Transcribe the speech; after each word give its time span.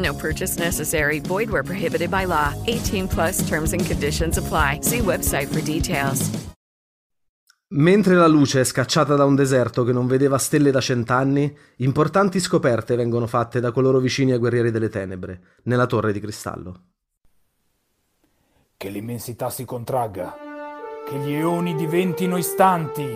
No 0.00 0.14
purchase 0.14 0.58
necessary. 0.58 1.20
Void 1.20 1.50
where 1.50 1.62
prohibited 1.62 2.10
by 2.10 2.24
law. 2.24 2.54
18 2.66 3.08
plus 3.08 3.46
terms 3.46 3.72
and 3.72 3.84
conditions 3.84 4.38
apply. 4.38 4.80
See 4.82 5.00
website 5.00 5.48
for 5.48 5.60
details. 5.60 6.30
Mentre 7.72 8.16
la 8.16 8.26
luce 8.26 8.60
è 8.60 8.64
scacciata 8.64 9.14
da 9.14 9.24
un 9.24 9.36
deserto 9.36 9.84
che 9.84 9.92
non 9.92 10.08
vedeva 10.08 10.38
stelle 10.38 10.72
da 10.72 10.80
cent'anni, 10.80 11.56
importanti 11.76 12.40
scoperte 12.40 12.96
vengono 12.96 13.28
fatte 13.28 13.60
da 13.60 13.70
coloro 13.70 14.00
vicini 14.00 14.32
ai 14.32 14.38
guerrieri 14.38 14.72
delle 14.72 14.88
tenebre, 14.88 15.40
nella 15.64 15.86
torre 15.86 16.12
di 16.12 16.18
cristallo. 16.18 16.80
Che 18.76 18.88
l'immensità 18.88 19.50
si 19.50 19.64
contragga, 19.64 20.34
che 21.08 21.16
gli 21.18 21.32
eoni 21.32 21.76
diventino 21.76 22.36
istanti. 22.36 23.06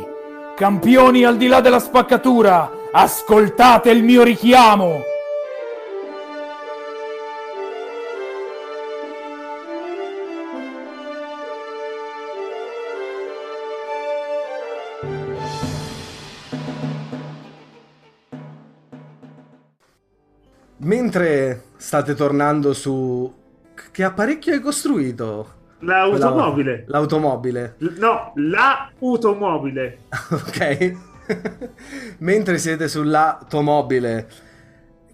Campioni 0.54 1.24
al 1.24 1.36
di 1.36 1.48
là 1.48 1.60
della 1.60 1.80
spaccatura, 1.80 2.70
ascoltate 2.92 3.90
il 3.90 4.04
mio 4.04 4.22
richiamo! 4.22 5.13
Mentre 20.84 21.62
state 21.76 22.14
tornando 22.14 22.74
su... 22.74 23.32
Che 23.90 24.04
apparecchio 24.04 24.52
hai 24.52 24.60
costruito? 24.60 25.52
L'automobile. 25.78 26.84
La- 26.86 26.98
L'automobile. 26.98 27.74
L- 27.78 27.94
no, 27.96 28.32
l'automobile. 28.36 29.98
ok. 30.30 30.96
Mentre 32.18 32.58
siete 32.58 32.88
sull'automobile 32.88 34.28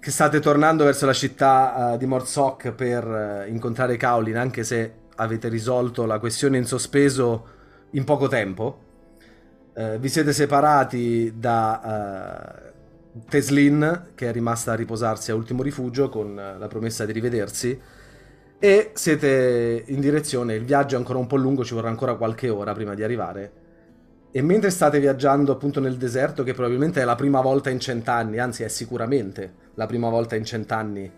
che 0.01 0.11
state 0.11 0.41
tornando 0.41 0.85
verso 0.85 1.07
la 1.07 1.13
città 1.13 1.93
uh, 1.93 1.97
di 1.97 2.07
Morzok 2.07 2.73
per 2.73 3.07
uh, 3.47 3.49
incontrare 3.49 3.97
Kaolin, 3.97 4.37
anche 4.37 4.65
se 4.65 4.93
avete 5.17 5.49
risolto 5.49 6.05
la 6.05 6.19
questione 6.19 6.57
in 6.57 6.65
sospeso 6.65 7.47
in 7.91 8.05
poco 8.05 8.27
tempo, 8.27 8.79
uh, 9.75 9.99
vi 9.99 10.09
siete 10.09 10.33
separati 10.33 11.35
da 11.37 12.70
Teslin, 13.29 14.11
che 14.15 14.29
è 14.29 14.33
rimasta 14.33 14.73
a 14.73 14.77
riposarsi 14.77 15.31
a 15.31 15.35
ultimo 15.35 15.63
rifugio 15.63 16.09
con 16.09 16.35
la 16.35 16.69
promessa 16.69 17.05
di 17.05 17.13
rivedersi. 17.13 17.81
E 18.59 18.91
siete 18.93 19.85
in 19.87 20.01
direzione, 20.01 20.55
il 20.55 20.65
viaggio 20.65 20.95
è 20.95 20.99
ancora 20.99 21.19
un 21.19 21.27
po' 21.27 21.37
lungo, 21.37 21.65
ci 21.65 21.75
vorrà 21.75 21.89
ancora 21.89 22.15
qualche 22.15 22.49
ora 22.49 22.75
prima 22.75 22.95
di 22.95 23.03
arrivare. 23.03 23.53
E 24.33 24.43
mentre 24.43 24.71
state 24.71 25.01
viaggiando 25.01 25.51
appunto 25.51 25.81
nel 25.81 25.97
deserto, 25.97 26.43
che 26.45 26.53
probabilmente 26.53 27.01
è 27.01 27.05
la 27.05 27.17
prima 27.17 27.41
volta 27.41 27.71
in 27.71 27.81
cent'anni, 27.81 28.39
anzi 28.39 28.63
è 28.63 28.69
sicuramente 28.69 29.55
la 29.75 29.87
prima 29.87 30.09
volta 30.09 30.37
in 30.37 30.45
cent'anni, 30.45 31.11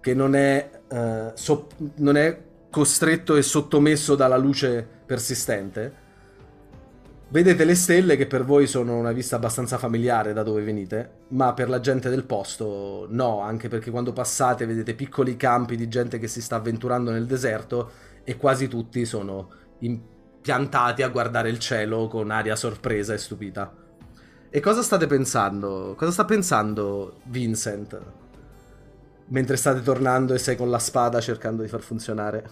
che 0.00 0.14
non 0.14 0.36
è, 0.36 0.70
uh, 0.88 1.30
so- 1.34 1.66
non 1.96 2.16
è 2.16 2.38
costretto 2.70 3.36
e 3.36 3.42
sottomesso 3.42 4.14
dalla 4.14 4.36
luce 4.36 4.86
persistente, 5.06 6.04
Vedete 7.28 7.64
le 7.64 7.74
stelle 7.74 8.16
che 8.16 8.28
per 8.28 8.44
voi 8.44 8.68
sono 8.68 8.96
una 8.96 9.10
vista 9.10 9.34
abbastanza 9.34 9.78
familiare 9.78 10.32
da 10.32 10.44
dove 10.44 10.62
venite, 10.62 11.24
ma 11.30 11.54
per 11.54 11.68
la 11.68 11.80
gente 11.80 12.08
del 12.08 12.24
posto 12.24 13.08
no, 13.10 13.40
anche 13.40 13.66
perché 13.66 13.90
quando 13.90 14.12
passate 14.12 14.64
vedete 14.64 14.94
piccoli 14.94 15.36
campi 15.36 15.74
di 15.76 15.88
gente 15.88 16.20
che 16.20 16.28
si 16.28 16.40
sta 16.40 16.54
avventurando 16.54 17.10
nel 17.10 17.26
deserto 17.26 17.90
e 18.22 18.36
quasi 18.36 18.68
tutti 18.68 19.04
sono 19.04 19.50
impiantati 19.80 21.02
a 21.02 21.08
guardare 21.08 21.48
il 21.48 21.58
cielo 21.58 22.06
con 22.06 22.30
aria 22.30 22.54
sorpresa 22.54 23.12
e 23.12 23.18
stupita. 23.18 23.74
E 24.48 24.60
cosa 24.60 24.82
state 24.82 25.08
pensando? 25.08 25.94
Cosa 25.96 26.12
sta 26.12 26.24
pensando 26.24 27.18
Vincent? 27.24 28.00
Mentre 29.26 29.56
state 29.56 29.82
tornando 29.82 30.32
e 30.32 30.38
sei 30.38 30.54
con 30.54 30.70
la 30.70 30.78
spada 30.78 31.20
cercando 31.20 31.62
di 31.62 31.68
far 31.68 31.80
funzionare. 31.80 32.48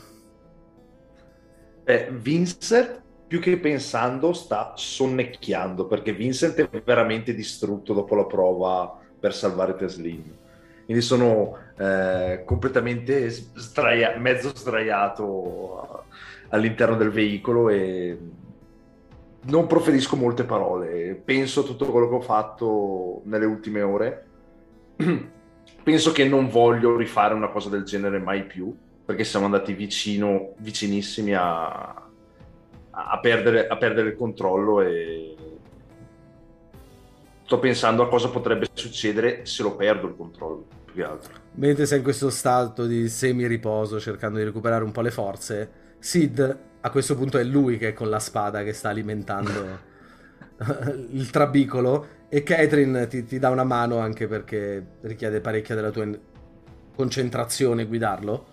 Eh, 1.84 2.10
Vincent 2.10 3.02
più 3.34 3.42
che 3.42 3.56
pensando 3.56 4.32
sta 4.32 4.74
sonnecchiando 4.76 5.86
perché 5.86 6.12
Vincent 6.12 6.70
è 6.70 6.82
veramente 6.84 7.34
distrutto 7.34 7.92
dopo 7.92 8.14
la 8.14 8.26
prova 8.26 8.96
per 9.18 9.34
salvare 9.34 9.74
Teslin. 9.74 10.22
Quindi 10.84 11.02
sono 11.02 11.56
eh, 11.76 12.42
completamente 12.44 13.28
sdraia- 13.28 14.16
mezzo 14.18 14.54
sdraiato 14.54 16.04
all'interno 16.50 16.94
del 16.94 17.10
veicolo 17.10 17.70
e 17.70 18.16
non 19.46 19.66
proferisco 19.66 20.14
molte 20.14 20.44
parole. 20.44 21.20
Penso 21.24 21.62
a 21.62 21.64
tutto 21.64 21.86
quello 21.86 22.08
che 22.08 22.14
ho 22.14 22.20
fatto 22.20 23.22
nelle 23.24 23.46
ultime 23.46 23.82
ore. 23.82 24.26
Penso 25.82 26.12
che 26.12 26.28
non 26.28 26.48
voglio 26.48 26.96
rifare 26.96 27.34
una 27.34 27.48
cosa 27.48 27.68
del 27.68 27.82
genere 27.82 28.20
mai 28.20 28.44
più 28.44 28.72
perché 29.04 29.24
siamo 29.24 29.46
andati 29.46 29.72
vicino, 29.72 30.52
vicinissimi 30.58 31.34
a, 31.34 32.03
a 32.94 33.18
perdere, 33.18 33.66
a 33.66 33.76
perdere 33.76 34.10
il 34.10 34.16
controllo 34.16 34.80
e 34.80 35.34
sto 37.44 37.58
pensando 37.58 38.02
a 38.02 38.08
cosa 38.08 38.28
potrebbe 38.28 38.68
succedere 38.72 39.44
se 39.44 39.62
lo 39.62 39.74
perdo 39.74 40.06
il 40.06 40.16
controllo 40.16 40.66
più 40.84 40.94
che 40.94 41.04
altro. 41.04 41.32
Mentre 41.52 41.86
sei 41.86 41.98
in 41.98 42.04
questo 42.04 42.30
stato 42.30 42.86
di 42.86 43.08
semi-riposo 43.08 44.00
cercando 44.00 44.38
di 44.38 44.44
recuperare 44.44 44.84
un 44.84 44.92
po' 44.92 45.00
le 45.00 45.10
forze, 45.10 45.70
Sid 45.98 46.58
a 46.80 46.90
questo 46.90 47.16
punto 47.16 47.38
è 47.38 47.44
lui 47.44 47.78
che 47.78 47.88
è 47.88 47.92
con 47.92 48.08
la 48.08 48.18
spada 48.18 48.62
che 48.62 48.72
sta 48.72 48.90
alimentando 48.90 49.92
il 51.10 51.30
trabicolo 51.30 52.06
e 52.28 52.42
Catherine 52.42 53.06
ti, 53.06 53.24
ti, 53.24 53.38
dà 53.38 53.50
una 53.50 53.64
mano 53.64 53.98
anche 53.98 54.26
perché 54.26 54.84
richiede 55.02 55.40
parecchia 55.40 55.74
della 55.74 55.90
tua 55.90 56.06
concentrazione 56.94 57.86
guidarlo. 57.86 58.46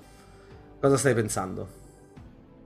Cosa 0.80 0.98
stai 0.98 1.14
pensando? 1.14 1.80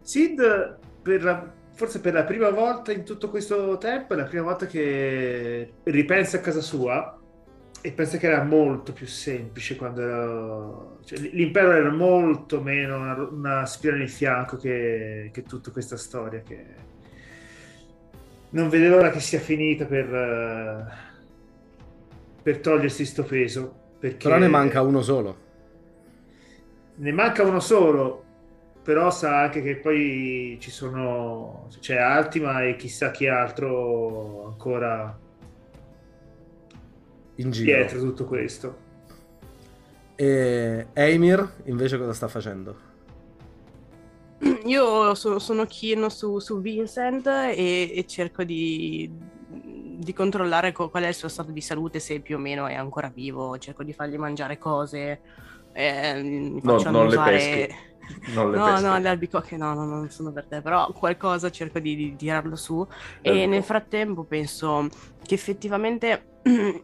Sid 0.02 0.78
per 1.02 1.24
la 1.24 1.52
forse 1.76 2.00
per 2.00 2.14
la 2.14 2.24
prima 2.24 2.50
volta 2.50 2.94
in 2.94 3.04
tutto 3.04 3.30
questo 3.30 3.78
tempo 3.78 4.14
è 4.14 4.18
la 4.18 4.24
prima 4.24 4.44
volta 4.44 4.66
che 4.66 5.74
ripensa 5.84 6.38
a 6.38 6.40
casa 6.40 6.62
sua 6.62 7.20
e 7.82 7.92
pensa 7.92 8.18
che 8.18 8.28
era 8.28 8.44
molto 8.44 8.94
più 8.94 9.06
semplice 9.06 9.76
quando 9.76 10.02
era... 10.02 11.04
Cioè, 11.04 11.20
l'impero 11.20 11.74
era 11.74 11.92
molto 11.92 12.62
meno 12.62 12.98
una, 12.98 13.28
una 13.30 13.66
spina 13.66 13.96
nel 13.96 14.10
fianco 14.10 14.58
che, 14.58 15.30
che, 15.32 15.44
tutta 15.44 15.70
questa 15.70 15.98
storia 15.98 16.42
che 16.42 16.66
non 18.52 18.70
vede 18.70 18.88
l'ora 18.88 19.12
che 19.12 19.20
sia 19.20 19.40
finita 19.40 19.86
per, 19.86 20.98
per 22.42 22.58
togliersi 22.60 23.06
sto 23.06 23.24
peso 23.24 23.84
perché... 24.00 24.30
però 24.30 24.40
ne 24.40 24.48
manca 24.48 24.82
uno 24.82 25.02
solo. 25.02 25.44
Ne 26.96 27.12
manca 27.12 27.44
uno 27.44 27.60
solo 27.60 28.25
però 28.86 29.10
sa 29.10 29.42
anche 29.42 29.64
che 29.64 29.78
poi 29.78 30.58
ci 30.62 30.70
sono 30.70 31.68
c'è 31.80 31.98
Altima 31.98 32.62
e 32.62 32.76
chissà 32.76 33.10
chi 33.10 33.28
altro 33.28 34.46
ancora 34.46 35.18
In 37.38 37.50
giro. 37.50 37.66
dietro 37.76 38.00
tutto 38.00 38.26
questo. 38.26 38.78
E 40.16 40.86
Eimir 40.94 41.52
invece 41.66 41.98
cosa 41.98 42.14
sta 42.14 42.28
facendo? 42.28 42.94
Io 44.66 45.16
so- 45.16 45.40
sono 45.40 45.66
chino 45.66 46.10
su, 46.10 46.38
su 46.38 46.62
Vincent 46.62 47.26
e, 47.26 47.92
e 47.92 48.06
cerco 48.06 48.44
di, 48.44 49.10
di 49.50 50.14
controllare 50.14 50.72
co- 50.72 50.90
qual 50.90 51.04
è 51.04 51.08
il 51.08 51.16
suo 51.16 51.28
stato 51.28 51.52
di 51.52 51.62
salute, 51.62 52.00
se 52.00 52.20
più 52.20 52.36
o 52.36 52.40
meno 52.40 52.68
è 52.68 52.76
ancora 52.76 53.10
vivo. 53.14 53.58
Cerco 53.58 53.84
di 53.84 53.94
fargli 53.94 54.18
mangiare 54.18 54.60
cose. 54.60 55.22
eh, 55.74 56.22
No, 56.62 56.82
non 56.84 57.08
le. 57.08 57.16
Non 57.16 57.32
le 57.32 57.76
no, 58.28 58.52
peschi. 58.62 58.84
no, 58.84 58.98
le 59.00 59.10
albicocche 59.10 59.58
no, 59.58 59.74
no, 59.74 59.86
non 59.86 60.10
sono 60.10 60.32
per 60.32 60.46
te, 60.48 60.62
però 60.62 60.92
qualcosa 60.92 61.50
cerco 61.50 61.80
di, 61.80 61.96
di 61.96 62.16
tirarlo 62.16 62.56
su 62.56 62.86
e 63.22 63.30
Albicocche. 63.30 63.48
nel 63.48 63.64
frattempo 63.64 64.24
penso 64.24 64.88
che 65.24 65.34
effettivamente 65.36 66.40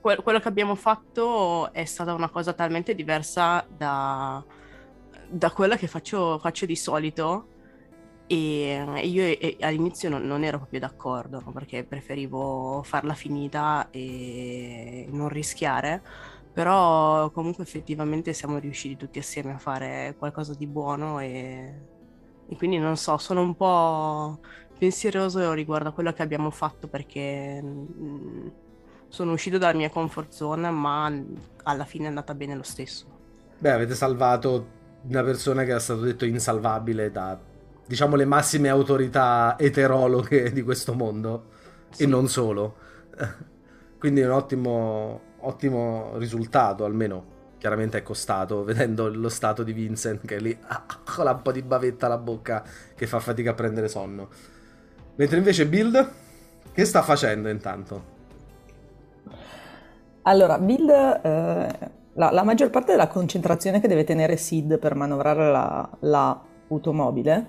que- 0.00 0.16
quello 0.16 0.40
che 0.40 0.48
abbiamo 0.48 0.74
fatto 0.74 1.72
è 1.72 1.84
stata 1.84 2.12
una 2.14 2.28
cosa 2.30 2.52
talmente 2.52 2.94
diversa 2.94 3.66
da, 3.68 4.44
da 5.28 5.50
quella 5.50 5.76
che 5.76 5.86
faccio, 5.86 6.38
faccio 6.38 6.66
di 6.66 6.76
solito 6.76 7.48
e 8.26 8.82
io 9.02 9.22
e- 9.22 9.56
all'inizio 9.60 10.08
non, 10.08 10.22
non 10.22 10.44
ero 10.44 10.56
proprio 10.58 10.80
d'accordo 10.80 11.42
perché 11.52 11.84
preferivo 11.84 12.82
farla 12.82 13.12
finita 13.14 13.88
e 13.90 15.06
non 15.10 15.28
rischiare 15.28 16.02
però 16.54 17.30
comunque 17.32 17.64
effettivamente 17.64 18.34
siamo 18.34 18.58
riusciti 18.58 18.96
tutti 18.96 19.20
assieme 19.20 19.54
a 19.54 19.58
fare 19.58 20.16
qualcosa 20.18 20.54
di 20.54 20.68
buono 20.68 21.20
e, 21.20 21.88
e 22.46 22.56
quindi 22.56 22.78
non 22.78 22.96
so, 22.96 23.18
sono 23.18 23.42
un 23.42 23.56
po' 23.56 24.40
pensieroso 24.78 25.52
riguardo 25.54 25.90
a 25.90 25.92
quello 25.94 26.12
che 26.14 26.22
abbiamo 26.22 26.50
fatto 26.50 26.88
perché 26.88 27.60
mm, 27.62 28.48
sono 29.08 29.32
uscito 29.32 29.58
dalla 29.58 29.74
mia 29.76 29.90
comfort 29.90 30.32
zone, 30.32 30.70
ma 30.70 31.10
alla 31.64 31.84
fine 31.86 32.06
è 32.06 32.08
andata 32.08 32.34
bene 32.34 32.56
lo 32.56 32.62
stesso. 32.64 33.08
Beh, 33.58 33.70
avete 33.72 33.94
salvato 33.94 34.72
una 35.02 35.22
persona 35.22 35.64
che 35.64 35.70
era 35.70 35.78
stato 35.78 36.00
detto 36.00 36.24
insalvabile 36.26 37.10
da, 37.10 37.40
diciamo, 37.86 38.16
le 38.16 38.24
massime 38.26 38.68
autorità 38.68 39.56
eterologhe 39.58 40.52
di 40.52 40.62
questo 40.62 40.94
mondo 40.94 41.50
Sì. 41.90 42.04
e 42.04 42.06
non 42.06 42.28
solo. 42.28 42.76
Quindi 43.98 44.20
è 44.20 44.26
un 44.26 44.32
ottimo, 44.32 45.33
ottimo 45.46 46.12
risultato, 46.16 46.84
almeno 46.84 47.32
chiaramente 47.58 47.98
è 47.98 48.02
costato, 48.02 48.62
vedendo 48.64 49.08
lo 49.08 49.28
stato 49.28 49.62
di 49.62 49.72
Vincent 49.72 50.26
che 50.26 50.36
è 50.36 50.40
lì 50.40 50.56
ah, 50.66 50.84
con 51.04 51.26
un 51.26 51.40
po' 51.42 51.52
di 51.52 51.62
bavetta 51.62 52.06
alla 52.06 52.18
bocca 52.18 52.62
che 52.94 53.06
fa 53.06 53.20
fatica 53.20 53.50
a 53.50 53.54
prendere 53.54 53.88
sonno. 53.88 54.28
Mentre 55.16 55.38
invece 55.38 55.66
Build, 55.66 56.12
che 56.72 56.84
sta 56.84 57.02
facendo 57.02 57.48
intanto? 57.48 58.12
Allora, 60.22 60.58
Bill, 60.58 60.88
eh, 60.88 61.68
la, 62.14 62.30
la 62.30 62.42
maggior 62.42 62.70
parte 62.70 62.92
della 62.92 63.08
concentrazione 63.08 63.80
che 63.80 63.88
deve 63.88 64.04
tenere 64.04 64.36
Sid 64.36 64.78
per 64.78 64.94
manovrare 64.94 65.50
la, 65.50 65.88
la 66.00 66.40
automobile 66.68 67.46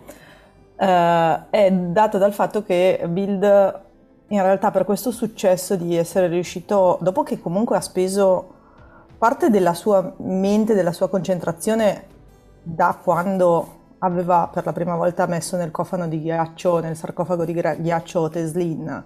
eh, 0.78 1.44
è 1.50 1.72
data 1.72 2.18
dal 2.18 2.34
fatto 2.34 2.64
che 2.64 3.04
Build 3.08 3.84
in 4.30 4.42
realtà 4.42 4.72
per 4.72 4.86
questo 4.86 5.12
successo 5.12 5.76
di 5.76 5.96
essere 5.96 6.28
riuscito, 6.28 6.98
dopo 7.02 7.24
che 7.24 7.40
comunque 7.40 7.78
ha 7.78 7.82
speso 7.82 8.54
parte 9.18 9.50
della 9.50 9.74
sua 9.74 10.14
mente, 10.18 10.74
della 10.74 10.92
sua 10.92 11.10
concentrazione 11.10 12.08
da 12.62 12.98
quando 13.02 13.84
aveva 14.00 14.50
per 14.52 14.66
la 14.66 14.74
prima 14.74 14.96
volta 14.96 15.26
messo 15.26 15.58
nel 15.58 15.72
cofano 15.72 16.08
di 16.08 16.22
ghiaccio, 16.22 16.80
nel 16.80 16.96
sarcofago 16.96 17.46
di 17.46 17.54
ghiaccio 17.54 18.30
Teslin, 18.30 19.04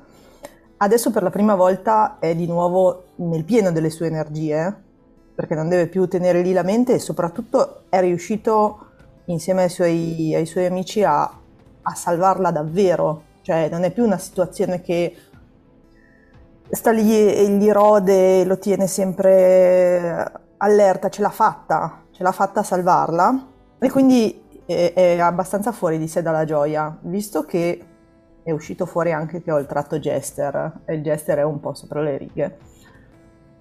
adesso 0.78 1.12
per 1.12 1.24
la 1.24 1.30
prima 1.30 1.56
volta 1.56 2.18
è 2.20 2.36
di 2.36 2.48
nuovo 2.48 3.04
nel 3.18 3.44
pieno 3.44 3.72
delle 3.72 3.90
sue 3.90 4.08
energie, 4.08 4.88
perché 5.36 5.56
non 5.56 5.70
deve 5.70 5.88
più 5.88 6.08
tenere 6.08 6.42
lì 6.42 6.52
la 6.54 6.64
mente 6.64 6.94
e 6.94 7.00
soprattutto 7.00 7.84
è 7.90 8.00
riuscito 8.02 8.88
insieme 9.26 9.64
ai 9.64 9.70
suoi, 9.70 10.34
ai 10.36 10.46
suoi 10.46 10.66
amici 10.66 11.04
a, 11.04 11.22
a 11.24 11.96
salvarla 11.96 12.52
davvero, 12.52 13.24
cioè 13.42 13.70
non 13.70 13.84
è 13.84 13.92
più 13.92 14.04
una 14.04 14.18
situazione 14.18 14.82
che 14.82 15.16
sta 16.70 16.92
lì 16.92 17.34
e 17.34 17.48
gli 17.50 17.70
rode, 17.72 18.46
lo 18.46 18.58
tiene 18.60 18.88
sempre 18.88 20.32
allerta, 20.58 21.10
ce 21.10 21.22
l'ha 21.22 21.30
fatta, 21.30 22.04
ce 22.12 22.24
l'ha 22.24 22.32
fatta 22.32 22.60
a 22.60 22.64
salvarla 22.64 23.48
e 23.80 23.90
quindi 23.90 24.62
è, 24.66 24.94
è 24.94 25.20
abbastanza 25.20 25.72
fuori 25.72 25.98
di 25.98 26.08
sé 26.08 26.22
dalla 26.22 26.46
gioia, 26.46 26.96
visto 27.02 27.44
che 27.44 27.84
è 28.44 28.52
uscito 28.52 28.86
fuori 28.86 29.12
anche 29.12 29.42
che 29.42 29.52
ho 29.52 29.58
il 29.58 29.66
tratto 29.66 30.00
Jester 30.00 30.82
e 30.86 30.96
il 30.96 31.02
Jester 31.02 31.40
è 31.40 31.44
un 31.44 31.60
po' 31.60 31.74
sopra 31.74 32.02
le 32.02 32.18
righe. 32.18 32.58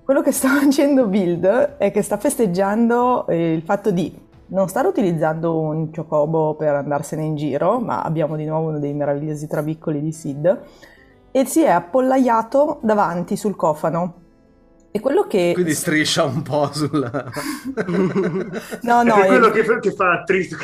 Quello 0.05 0.23
che 0.23 0.33
sta 0.33 0.49
facendo 0.61 1.07
Build 1.07 1.77
è 1.79 1.91
che 1.91 2.03
sta 2.03 2.17
festeggiando 2.17 3.27
eh, 3.27 3.53
il 3.53 3.63
fatto 3.63 3.91
di 3.91 4.27
non 4.49 4.69
stare 4.69 4.89
utilizzando 4.89 5.59
un 5.59 5.91
chocobo 5.91 6.55
per 6.55 6.75
andarsene 6.75 7.23
in 7.23 7.37
giro, 7.37 7.81
ma 7.81 8.03
abbiamo 8.03 8.37
di 8.37 8.45
nuovo 8.45 8.69
uno 8.69 8.79
dei 8.79 8.95
meravigliosi 8.95 9.47
trabiccoli 9.47 10.01
di 10.01 10.13
Sid, 10.13 10.61
e 11.31 11.45
si 11.45 11.63
è 11.63 11.71
appollaiato 11.71 12.79
davanti 12.83 13.37
sul 13.37 13.57
cofano. 13.57 14.27
E 14.91 15.01
quello 15.01 15.27
che... 15.27 15.51
Quindi 15.53 15.75
striscia 15.75 16.25
un 16.25 16.43
po' 16.43 16.73
sul... 16.73 17.11
No, 18.83 19.03
no, 19.03 19.15
è 19.15 19.23
è- 19.23 19.27
quello 19.27 19.51
che, 19.51 19.79
che 19.81 19.93
fa 19.93 20.07
l'attrice. 20.07 20.57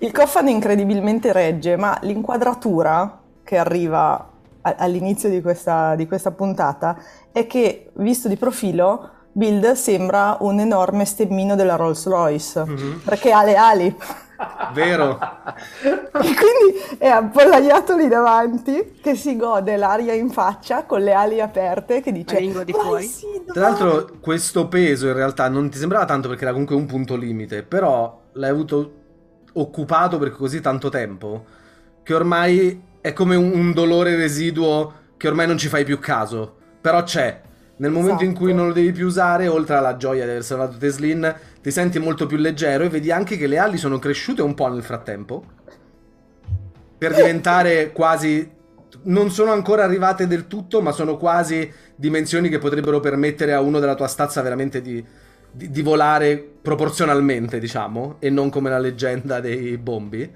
Il 0.00 0.12
cofano 0.12 0.48
incredibilmente 0.48 1.30
regge, 1.32 1.76
ma 1.76 1.98
l'inquadratura 2.02 3.20
che 3.42 3.58
arriva 3.58 4.30
all'inizio 4.62 5.28
di 5.28 5.42
questa, 5.42 5.94
di 5.94 6.06
questa 6.06 6.30
puntata 6.30 6.96
è 7.30 7.46
che, 7.46 7.90
visto 7.96 8.28
di 8.28 8.36
profilo, 8.36 9.10
Build 9.36 9.72
sembra 9.72 10.36
un 10.40 10.60
enorme 10.60 11.04
stemmino 11.04 11.56
della 11.56 11.74
Rolls 11.74 12.06
Royce, 12.06 12.62
Mhm. 12.64 13.00
perché 13.04 13.32
ha 13.32 13.42
le 13.42 13.56
ali. 13.56 13.96
Vero? 14.72 15.18
E 15.82 16.10
quindi 16.12 16.98
è 16.98 17.08
appollaiato 17.08 17.96
lì 17.96 18.06
davanti, 18.06 18.98
che 19.02 19.16
si 19.16 19.36
gode 19.36 19.76
l'aria 19.76 20.12
in 20.12 20.30
faccia 20.30 20.84
con 20.84 21.00
le 21.02 21.12
ali 21.12 21.40
aperte, 21.40 22.00
che 22.00 22.12
dice... 22.12 22.34
La 22.34 22.40
lingua 22.40 22.62
di 22.64 22.70
"Vai, 22.72 22.80
fuori." 22.82 23.06
Sid, 23.06 23.52
Tra 23.52 23.60
l'altro 23.62 24.08
questo 24.20 24.68
peso 24.68 25.08
in 25.08 25.14
realtà 25.14 25.48
non 25.48 25.68
ti 25.68 25.78
sembrava 25.78 26.04
tanto 26.04 26.28
perché 26.28 26.42
era 26.44 26.52
comunque 26.52 26.76
un 26.76 26.86
punto 26.86 27.16
limite, 27.16 27.62
però 27.64 28.20
l'hai 28.34 28.50
avuto 28.50 28.92
occupato 29.54 30.18
per 30.18 30.30
così 30.30 30.60
tanto 30.60 30.88
tempo 30.88 31.44
che 32.02 32.14
ormai 32.14 32.82
è 33.00 33.12
come 33.12 33.34
un, 33.36 33.50
un 33.52 33.72
dolore 33.72 34.14
residuo 34.16 34.92
che 35.16 35.26
ormai 35.28 35.46
non 35.48 35.58
ci 35.58 35.68
fai 35.68 35.84
più 35.84 35.98
caso, 35.98 36.54
però 36.80 37.02
c'è. 37.02 37.40
Nel 37.76 37.90
momento 37.90 38.22
in 38.24 38.34
cui 38.34 38.46
Esatto. 38.46 38.58
non 38.58 38.68
lo 38.68 38.72
devi 38.72 38.92
più 38.92 39.06
usare, 39.06 39.48
oltre 39.48 39.76
alla 39.76 39.96
gioia 39.96 40.24
di 40.24 40.30
aver 40.30 40.44
salvato 40.44 40.76
Teslin, 40.76 41.34
ti 41.60 41.70
senti 41.70 41.98
molto 41.98 42.26
più 42.26 42.36
leggero 42.36 42.84
e 42.84 42.88
vedi 42.88 43.10
anche 43.10 43.36
che 43.36 43.46
le 43.46 43.58
ali 43.58 43.76
sono 43.78 43.98
cresciute 43.98 44.42
un 44.42 44.54
po' 44.54 44.68
nel 44.68 44.82
frattempo 44.82 45.44
per 47.04 47.14
diventare 47.14 47.92
quasi 47.92 48.50
non 49.02 49.30
sono 49.30 49.52
ancora 49.52 49.84
arrivate 49.84 50.26
del 50.26 50.46
tutto, 50.46 50.80
ma 50.80 50.92
sono 50.92 51.16
quasi 51.18 51.70
dimensioni 51.94 52.48
che 52.48 52.58
potrebbero 52.58 53.00
permettere 53.00 53.52
a 53.52 53.60
uno 53.60 53.78
della 53.78 53.94
tua 53.94 54.06
stazza 54.06 54.40
veramente 54.40 54.80
di, 54.80 55.04
di- 55.50 55.70
di 55.70 55.82
volare 55.82 56.38
proporzionalmente, 56.62 57.58
diciamo, 57.58 58.16
e 58.20 58.30
non 58.30 58.48
come 58.50 58.70
la 58.70 58.78
leggenda 58.78 59.40
dei 59.40 59.76
bombi. 59.76 60.32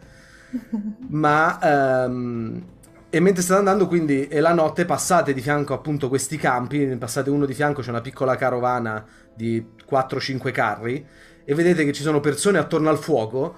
Ma 1.09 2.05
ehm, 2.05 2.63
e 3.11 3.21
mentre 3.21 3.43
state 3.43 3.59
andando, 3.59 3.87
quindi, 3.87 4.29
e 4.29 4.41
la 4.41 4.53
notte 4.53 4.85
passate 4.85 5.33
di 5.33 5.41
fianco 5.41 5.73
appunto 5.73 6.09
questi 6.09 6.37
campi, 6.37 6.85
ne 6.85 6.99
passate 6.99 7.31
uno 7.31 7.47
di 7.47 7.55
fianco, 7.55 7.81
c'è 7.81 7.89
una 7.89 8.03
piccola 8.03 8.37
carovana 8.37 9.05
di 9.35 9.67
4-5 9.89 10.51
carri, 10.53 11.07
e 11.45 11.55
vedete 11.55 11.87
che 11.87 11.93
ci 11.93 12.03
sono 12.03 12.21
persone 12.21 12.59
attorno 12.59 12.91
al 12.91 12.99
fuoco, 12.99 13.55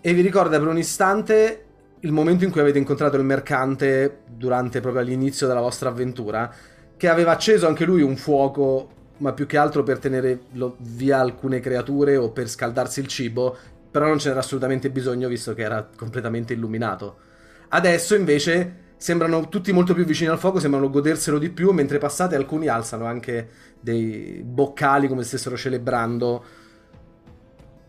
e 0.00 0.14
vi 0.14 0.22
ricorda 0.22 0.58
per 0.58 0.68
un 0.68 0.78
istante 0.78 1.64
il 2.00 2.12
momento 2.12 2.44
in 2.44 2.50
cui 2.50 2.60
avete 2.60 2.78
incontrato 2.78 3.16
il 3.16 3.24
mercante 3.24 4.20
durante 4.26 4.80
proprio 4.80 5.02
l'inizio 5.02 5.46
della 5.46 5.60
vostra 5.60 5.90
avventura, 5.90 6.50
che 6.96 7.08
aveva 7.08 7.32
acceso 7.32 7.66
anche 7.66 7.84
lui 7.84 8.00
un 8.00 8.16
fuoco, 8.16 8.90
ma 9.18 9.34
più 9.34 9.44
che 9.46 9.58
altro 9.58 9.82
per 9.82 9.98
tenere 9.98 10.44
via 10.78 11.18
alcune 11.18 11.60
creature 11.60 12.16
o 12.16 12.30
per 12.30 12.48
scaldarsi 12.48 13.00
il 13.00 13.06
cibo, 13.06 13.54
però 13.90 14.06
non 14.06 14.18
ce 14.18 14.28
n'era 14.28 14.40
assolutamente 14.40 14.90
bisogno 14.90 15.28
visto 15.28 15.52
che 15.52 15.62
era 15.62 15.86
completamente 15.94 16.54
illuminato. 16.54 17.26
Adesso 17.68 18.14
invece 18.14 18.86
sembrano 18.96 19.48
tutti 19.48 19.72
molto 19.72 19.94
più 19.94 20.04
vicini 20.04 20.30
al 20.30 20.38
fuoco, 20.38 20.58
sembrano 20.58 20.90
goderselo 20.90 21.38
di 21.38 21.50
più, 21.50 21.70
mentre 21.70 21.98
passate 21.98 22.34
alcuni 22.34 22.66
alzano 22.66 23.04
anche 23.04 23.48
dei 23.80 24.42
boccali 24.44 25.06
come 25.06 25.22
se 25.22 25.28
stessero 25.28 25.56
celebrando 25.56 26.44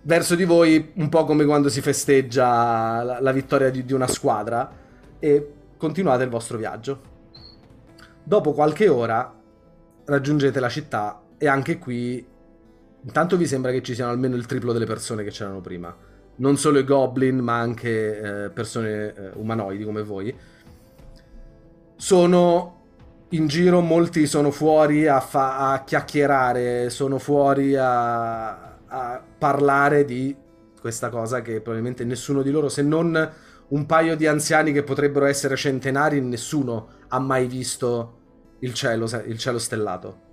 verso 0.01 0.35
di 0.35 0.45
voi, 0.45 0.91
un 0.95 1.09
po' 1.09 1.25
come 1.25 1.45
quando 1.45 1.69
si 1.69 1.81
festeggia 1.81 3.03
la, 3.03 3.19
la 3.19 3.31
vittoria 3.31 3.69
di, 3.69 3.83
di 3.83 3.93
una 3.93 4.07
squadra, 4.07 4.71
e 5.19 5.53
continuate 5.77 6.23
il 6.23 6.29
vostro 6.29 6.57
viaggio. 6.57 7.01
Dopo 8.23 8.53
qualche 8.53 8.87
ora 8.87 9.33
raggiungete 10.05 10.59
la 10.59 10.69
città 10.69 11.21
e 11.37 11.47
anche 11.47 11.77
qui 11.77 12.25
intanto 13.01 13.37
vi 13.37 13.45
sembra 13.45 13.71
che 13.71 13.81
ci 13.81 13.93
siano 13.93 14.11
almeno 14.11 14.35
il 14.35 14.45
triplo 14.45 14.73
delle 14.73 14.85
persone 14.85 15.23
che 15.23 15.31
c'erano 15.31 15.61
prima. 15.61 15.95
Non 16.39 16.57
solo 16.57 16.79
i 16.79 16.83
goblin, 16.83 17.37
ma 17.39 17.59
anche 17.59 18.45
eh, 18.45 18.49
persone 18.49 19.13
eh, 19.13 19.29
umanoidi 19.35 19.83
come 19.83 20.03
voi. 20.03 20.35
Sono 21.95 22.77
in 23.29 23.47
giro, 23.47 23.81
molti 23.81 24.25
sono 24.25 24.51
fuori 24.51 25.07
a, 25.07 25.19
fa- 25.19 25.71
a 25.71 25.83
chiacchierare, 25.83 26.89
sono 26.89 27.19
fuori 27.19 27.75
a, 27.75 28.77
a 28.87 29.23
parlare 29.37 30.05
di 30.05 30.35
questa 30.79 31.09
cosa 31.09 31.41
che 31.41 31.61
probabilmente 31.61 32.05
nessuno 32.05 32.41
di 32.41 32.51
loro, 32.51 32.69
se 32.69 32.81
non 32.81 33.31
un 33.67 33.85
paio 33.85 34.15
di 34.15 34.25
anziani 34.25 34.71
che 34.71 34.83
potrebbero 34.83 35.25
essere 35.25 35.55
centenari, 35.55 36.21
nessuno 36.21 36.87
ha 37.09 37.19
mai 37.19 37.47
visto 37.47 38.17
il 38.59 38.73
cielo, 38.73 39.07
il 39.25 39.37
cielo 39.37 39.59
stellato. 39.59 40.27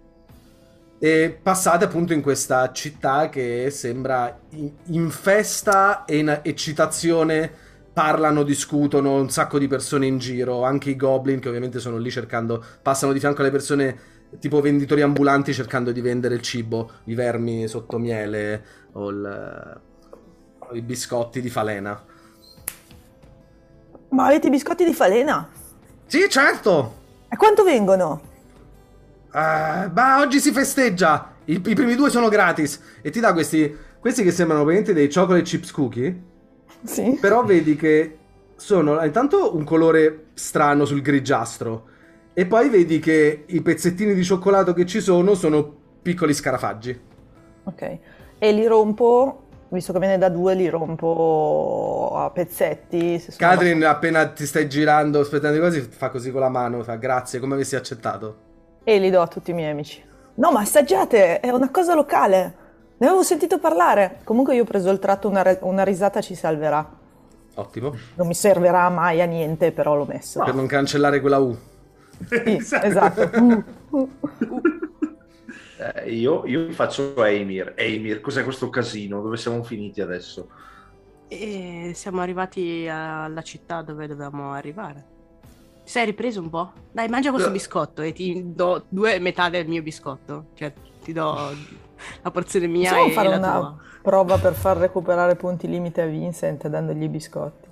E 0.99 1.39
passate 1.43 1.85
appunto 1.85 2.15
in 2.15 2.23
questa 2.23 2.73
città 2.73 3.29
che 3.29 3.69
sembra 3.71 4.39
in, 4.87 5.11
festa 5.11 6.05
e 6.07 6.19
in 6.19 6.41
eccitazione 6.43 7.51
parlano, 7.93 8.43
discutono, 8.43 9.15
un 9.15 9.31
sacco 9.31 9.59
di 9.59 9.69
persone 9.69 10.07
in 10.07 10.19
giro, 10.19 10.65
anche 10.65 10.91
i 10.91 10.97
goblin 10.97 11.39
che 11.39 11.49
ovviamente 11.49 11.79
sono 11.81 11.99
lì 11.99 12.11
cercando, 12.11 12.63
passano 12.83 13.13
di 13.13 13.19
fianco 13.19 13.41
alle 13.41 13.51
persone 13.51 13.99
tipo 14.39 14.61
venditori 14.61 15.03
ambulanti 15.03 15.55
cercando 15.55 15.93
di 15.93 16.01
vendere 16.01 16.35
il 16.35 16.43
cibo, 16.43 16.91
i 17.05 17.15
vermi 17.15 17.69
sotto 17.69 17.99
miele 17.99 18.65
o, 18.93 19.09
il, 19.11 19.81
o 20.59 20.75
i 20.75 20.83
biscotti 20.83 21.41
di 21.41 21.49
falena. 21.49 22.05
Ma 24.11 24.27
avete 24.27 24.47
i 24.47 24.51
biscotti 24.51 24.85
di 24.85 24.95
falena? 24.95 25.49
Sì, 26.07 26.29
certo! 26.29 27.05
E 27.29 27.37
quanto 27.37 27.65
vengono? 27.65 28.26
Uh, 29.37 29.91
ma 29.93 30.21
oggi 30.21 30.41
si 30.41 30.51
festeggia! 30.51 31.35
I, 31.45 31.55
I, 31.55 31.75
primi 31.75 31.95
due 31.95 32.09
sono 32.09 32.29
gratis 32.29 32.81
e 33.03 33.11
ti 33.11 33.21
dà 33.21 33.35
questi, 33.35 33.77
questi 34.01 34.23
che 34.23 34.31
sembrano 34.31 34.63
ovviamente 34.63 34.95
dei 34.95 35.13
chocolate 35.13 35.43
chips 35.43 35.71
cookie 35.73 36.35
sì. 36.87 37.19
Però 37.21 37.45
vedi 37.45 37.77
che 37.77 38.19
sono 38.57 39.03
intanto 39.05 39.55
un 39.55 39.65
colore 39.65 40.27
strano 40.35 40.85
sul 40.85 41.03
grigiastro. 41.03 41.95
E 42.33 42.47
poi 42.47 42.69
vedi 42.69 42.99
che 42.99 43.45
i 43.47 43.63
pezzettini 43.63 44.15
di 44.15 44.25
cioccolato 44.25 44.73
che 44.73 44.87
ci 44.87 45.01
sono 45.01 45.35
sono 45.35 45.75
piccoli 46.03 46.35
scarafaggi. 46.35 47.01
Ok. 47.65 47.99
E 48.39 48.53
li 48.53 48.67
rompo, 48.67 49.45
visto 49.69 49.93
che 49.93 49.99
viene 49.99 50.19
da 50.19 50.29
due, 50.29 50.55
li 50.55 50.69
rompo 50.69 52.13
a 52.15 52.31
pezzetti. 52.31 53.25
Catherine, 53.37 53.85
appena 53.87 54.27
ti 54.29 54.45
stai 54.45 54.69
girando, 54.69 55.21
aspettando 55.21 55.59
così, 55.59 55.81
fa 55.81 56.11
così 56.11 56.31
con 56.31 56.41
la 56.41 56.51
mano, 56.51 56.83
fa 56.83 56.97
grazie, 56.97 57.41
come 57.41 57.55
avessi 57.55 57.75
accettato. 57.75 58.46
E 58.89 59.01
li 59.01 59.11
do 59.11 59.21
a 59.21 59.27
tutti 59.27 59.51
i 59.51 59.53
miei 59.53 59.73
amici. 59.73 60.01
No, 60.35 60.53
ma 60.53 60.61
assaggiate, 60.61 61.41
è 61.41 61.51
una 61.51 61.71
cosa 61.71 61.97
locale. 61.97 62.55
Ne 62.99 63.07
avevo 63.09 63.25
sentito 63.25 63.59
parlare. 63.59 64.21
Comunque 64.23 64.55
io 64.55 64.63
ho 64.63 64.65
preso 64.65 64.91
il 64.91 65.01
tratto, 65.01 65.29
una, 65.29 65.59
una 65.63 65.83
risata 65.83 66.21
ci 66.21 66.37
salverà. 66.37 66.89
Ottimo. 67.55 67.97
Non 68.15 68.29
mi 68.29 68.35
servirà 68.35 68.89
mai 68.89 69.21
a 69.21 69.25
niente, 69.25 69.73
però 69.73 69.97
l'ho 69.97 70.05
messo. 70.05 70.41
Per 70.45 70.55
non 70.55 70.69
cancellare 70.69 71.21
quella 71.21 71.39
U. 71.39 71.59
Sì, 72.29 72.65
esatto. 72.81 73.29
eh, 75.79 76.09
io, 76.13 76.47
io, 76.47 76.71
faccio 76.71 77.25
Eimir. 77.25 77.73
Eimir, 77.75 78.21
cos'è 78.21 78.45
questo 78.45 78.71
casino? 78.71 79.21
Dove 79.21 79.37
siamo 79.37 79.65
finiti 79.65 80.01
adesso? 80.01 80.49
E 81.27 81.91
siamo 81.93 82.21
arrivati 82.21 82.87
alla 82.89 83.43
città 83.43 83.83
dove 83.83 84.07
dovevamo 84.07 84.53
arrivare. 84.53 85.15
Ti 85.87 85.93
sei 85.93 86.05
ripreso 86.07 86.41
un 86.41 86.51
po'? 86.51 86.73
Dai, 86.91 87.07
mangia 87.07 87.31
questo 87.31 87.53
biscotto 87.53 88.03
e 88.03 88.13
ti 88.13 88.43
do 88.45 88.87
due 88.89 89.21
metà 89.21 89.49
del 89.49 89.69
mio 89.69 89.83
biscotto. 89.83 90.47
Cioè, 90.55 90.73
ti 91.01 91.13
do 91.13 91.55
la 92.23 92.31
porzione 92.33 92.67
mia 92.67 92.91
Possiamo 92.91 93.09
e 93.09 93.13
fare 93.13 93.29
la 93.29 93.37
una 93.37 93.53
tua. 93.53 93.77
prova 94.03 94.37
per 94.37 94.55
far 94.55 94.79
recuperare 94.79 95.37
punti 95.37 95.69
limite 95.69 96.03
a 96.03 96.07
Vincent 96.07 96.67
dandogli 96.67 97.05
i 97.05 97.09
biscotti. 97.09 97.69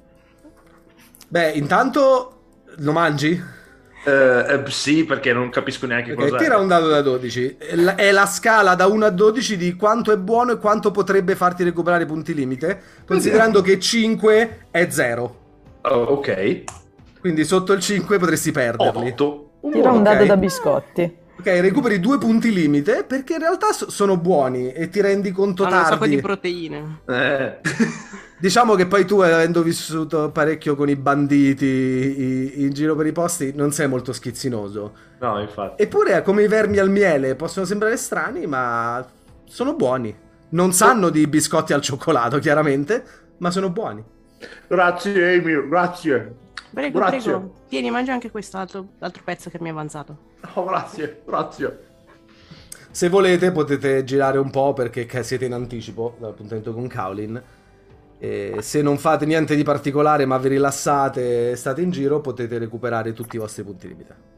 Beh, 1.27 1.51
intanto 1.55 2.43
lo 2.77 2.93
mangi? 2.93 3.33
Uh, 3.33 4.09
eh, 4.09 4.63
sì, 4.69 5.05
perché 5.05 5.33
non 5.33 5.51
capisco 5.51 5.87
neanche 5.87 6.13
okay, 6.13 6.29
cosa. 6.29 6.41
Tira 6.41 6.59
un 6.59 6.69
dado 6.69 6.87
da 6.87 7.03
12. 7.03 7.57
È 7.97 8.13
la 8.13 8.27
scala 8.27 8.77
da 8.77 8.87
1 8.87 9.07
a 9.07 9.11
12 9.11 9.57
di 9.57 9.75
quanto 9.75 10.13
è 10.13 10.17
buono 10.19 10.53
e 10.53 10.59
quanto 10.59 10.93
potrebbe 10.93 11.35
farti 11.35 11.65
recuperare 11.65 12.07
punti 12.07 12.33
limite, 12.33 12.81
considerando 13.05 13.61
che 13.61 13.81
5 13.81 14.67
è 14.71 14.89
0. 14.89 15.37
Oh, 15.83 15.91
ok. 15.91 16.83
Quindi 17.25 17.47
sotto 17.47 17.73
il 17.73 17.81
5 17.81 18.19
potresti 18.19 18.53
perderli. 18.53 19.09
8. 19.13 19.51
Tira 19.73 19.93
un 19.93 20.03
dado 20.03 20.27
da 20.27 20.37
biscotti. 20.37 21.17
Ok, 21.39 21.47
recuperi 21.47 21.99
due 21.99 22.19
punti 22.19 22.53
limite 22.53 23.03
perché 23.03 23.33
in 23.33 23.39
realtà 23.39 23.73
so- 23.73 23.89
sono 23.89 24.19
buoni 24.19 24.71
e 24.75 24.91
ti 24.91 25.01
rendi 25.01 25.31
conto 25.33 25.63
Hanno 25.65 25.71
tardi. 25.73 25.87
un 25.87 25.93
sacco 25.95 26.07
di 26.07 26.21
proteine. 26.21 26.99
Eh. 27.09 27.59
diciamo 28.39 28.75
che 28.75 28.85
poi 28.87 29.07
tu, 29.07 29.21
avendo 29.21 29.63
vissuto 29.63 30.31
parecchio 30.33 30.77
con 30.77 30.91
i 30.91 30.97
banditi 30.97 31.65
i- 31.65 32.53
in 32.63 32.71
giro 32.75 32.95
per 32.95 33.07
i 33.07 33.13
posti, 33.13 33.53
non 33.55 33.73
sei 33.73 33.89
molto 33.89 34.13
schizzinoso. 34.13 34.93
No, 35.21 35.41
infatti. 35.41 35.83
Eppure, 35.83 36.21
come 36.21 36.43
i 36.43 36.47
vermi 36.47 36.77
al 36.77 36.91
miele, 36.91 37.37
possono 37.37 37.65
sembrare 37.65 37.97
strani, 37.97 38.47
ma 38.47 39.03
sono 39.47 39.75
buoni. 39.75 40.15
Non 40.51 40.73
sanno 40.75 41.09
di 41.09 41.27
biscotti 41.27 41.73
al 41.73 41.81
cioccolato, 41.81 42.39
chiaramente, 42.39 43.03
ma 43.39 43.51
sono 43.51 43.71
buoni. 43.71 44.05
Grazie, 44.69 45.33
Emil, 45.33 45.67
grazie. 45.71 46.35
Prego, 46.75 46.99
grazie. 46.99 47.21
prego. 47.21 47.55
Tieni, 47.69 47.91
mangia 47.91 48.13
anche 48.13 48.31
questo 48.31 48.57
altro, 48.59 48.89
altro 48.99 49.23
pezzo 49.25 49.49
che 49.49 49.59
mi 49.61 49.69
è 49.69 49.73
avanzato. 49.73 50.19
Oh, 50.55 50.65
grazie, 50.65 51.23
grazie. 51.25 51.93
Se 52.91 53.09
volete 53.09 53.51
potete 53.53 54.05
girare 54.05 54.39
un 54.39 54.51
po' 54.51 54.73
perché 54.73 55.09
siete 55.23 55.45
in 55.47 55.53
anticipo 55.53 56.17
dall'appuntamento 56.19 56.75
con 56.75 56.87
Kaolin. 56.87 57.43
E 58.19 58.57
se 58.61 58.83
non 58.83 58.99
fate 58.99 59.27
niente 59.27 59.57
di 59.57 59.63
particolare 59.63 60.25
ma 60.25 60.39
vi 60.39 60.49
rilassate 60.49 61.51
e 61.51 61.57
state 61.57 61.81
in 61.83 61.91
giro 61.91 62.21
potete 62.21 62.59
recuperare 62.59 63.13
tutti 63.13 63.37
i 63.37 63.39
vostri 63.39 63.65
punti 63.65 63.89
limite. 63.89 64.33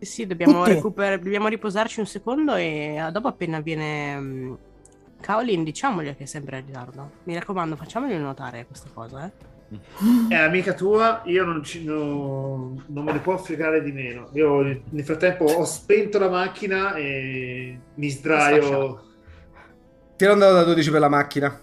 Sì, 0.00 0.26
dobbiamo, 0.26 0.64
recuper- 0.64 1.20
dobbiamo 1.22 1.48
riposarci 1.48 2.00
un 2.00 2.06
secondo 2.06 2.54
e 2.54 3.08
dopo 3.12 3.28
appena 3.28 3.60
viene 3.60 4.56
Kaolin 5.20 5.64
diciamogli 5.64 6.14
che 6.16 6.24
è 6.24 6.26
sempre 6.26 6.58
in 6.58 6.66
ritardo. 6.66 7.10
Mi 7.24 7.34
raccomando, 7.34 7.76
facciamogli 7.76 8.14
notare 8.14 8.66
questa 8.66 8.88
cosa, 8.92 9.26
eh. 9.26 9.53
È 10.28 10.34
amica 10.34 10.74
tua, 10.74 11.22
io 11.24 11.44
non, 11.44 11.62
ci, 11.64 11.84
no, 11.84 12.82
non 12.86 13.04
me 13.04 13.12
ne 13.12 13.18
può 13.18 13.36
fregare 13.36 13.82
di 13.82 13.92
meno. 13.92 14.28
Io 14.32 14.60
nel 14.62 15.04
frattempo 15.04 15.44
ho 15.44 15.64
spento 15.64 16.18
la 16.18 16.28
macchina 16.28 16.94
e 16.94 17.78
mi 17.94 18.08
sdraio. 18.08 19.02
Ti 20.16 20.24
ero 20.24 20.32
andato 20.34 20.54
da 20.54 20.64
12 20.64 20.90
per 20.90 21.00
la 21.00 21.08
macchina. 21.08 21.60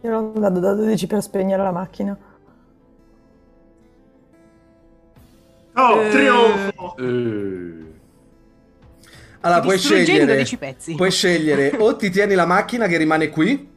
Ti 0.00 0.06
ero 0.06 0.18
andato 0.18 0.58
da 0.60 0.72
12 0.72 1.06
per 1.06 1.22
spegnere 1.22 1.62
la 1.62 1.72
macchina. 1.72 2.18
Oh, 5.74 6.02
eh... 6.02 6.08
trionfo! 6.08 6.96
Eh... 6.96 7.84
Allora, 9.40 9.60
puoi 9.60 9.78
scegliere, 9.78 10.44
puoi 10.96 11.10
scegliere 11.10 11.76
o 11.78 11.94
ti 11.94 12.10
tieni 12.10 12.34
la 12.34 12.46
macchina 12.46 12.88
che 12.88 12.96
rimane 12.96 13.28
qui 13.30 13.74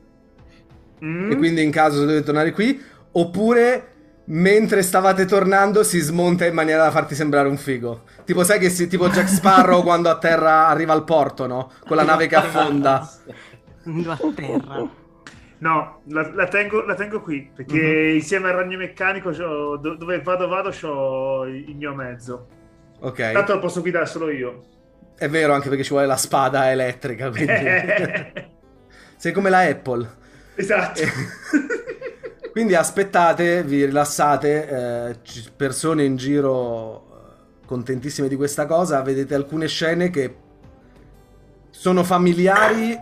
mm. 1.04 1.32
e 1.32 1.36
quindi 1.38 1.64
in 1.64 1.72
caso 1.72 2.00
dovete 2.02 2.24
tornare 2.24 2.52
qui, 2.52 2.82
oppure 3.12 3.94
mentre 4.30 4.82
stavate 4.82 5.26
tornando 5.26 5.84
si 5.84 6.00
smonta 6.00 6.46
in 6.46 6.54
maniera 6.54 6.84
da 6.84 6.92
farti 6.92 7.16
sembrare 7.16 7.48
un 7.48 7.58
figo. 7.58 8.04
Tipo, 8.26 8.44
sai 8.44 8.60
che 8.60 8.70
si, 8.70 8.88
tipo 8.88 9.10
Jack 9.10 9.28
Sparrow 9.30 9.84
quando 9.84 10.10
a 10.10 10.18
terra 10.18 10.68
arriva 10.68 10.94
al 10.94 11.04
porto, 11.04 11.48
no? 11.48 11.72
Con 11.88 11.98
la 11.98 12.04
nave 12.04 12.28
che 12.28 12.36
affonda. 12.36 13.00
a 13.00 14.20
terra. 14.36 14.90
No, 15.62 16.02
la, 16.06 16.32
la, 16.34 16.48
tengo, 16.48 16.86
la, 16.86 16.96
tengo, 16.96 17.22
qui 17.22 17.52
perché 17.54 17.80
uh-huh. 17.80 18.16
insieme 18.16 18.50
al 18.50 18.56
ragno 18.56 18.78
meccanico 18.78 19.32
dove 19.76 20.22
vado 20.22 20.48
vado 20.48 20.72
ho 20.88 21.46
il 21.46 21.76
mio 21.76 21.94
mezzo. 21.94 22.48
Ok. 23.02 23.32
Tanto 23.34 23.54
lo 23.56 23.60
posso 23.60 23.82
guidare 23.82 24.06
solo 24.06 24.30
io. 24.30 24.64
È 25.18 25.28
vero, 25.28 25.54
anche 25.54 25.68
perché 25.68 25.84
ci 25.84 25.90
vuole 25.90 26.06
la 26.06 26.16
spada 26.16 26.72
elettrica. 26.72 27.30
Quindi... 27.30 27.54
Sei 29.18 29.34
come 29.34 29.50
la 29.50 29.60
Apple. 29.60 30.18
Esatto. 30.60 31.02
Quindi 32.52 32.76
aspettate, 32.76 33.64
vi 33.64 33.86
rilassate, 33.86 34.68
eh, 34.68 35.16
persone 35.56 36.04
in 36.04 36.18
giro 36.18 37.06
eh, 37.08 37.66
contentissime 37.66 38.28
di 38.28 38.36
questa 38.36 38.66
cosa, 38.66 39.02
vedete 39.02 39.36
alcune 39.36 39.68
scene 39.68 40.10
che 40.10 40.36
sono 41.70 42.04
familiari 42.04 42.98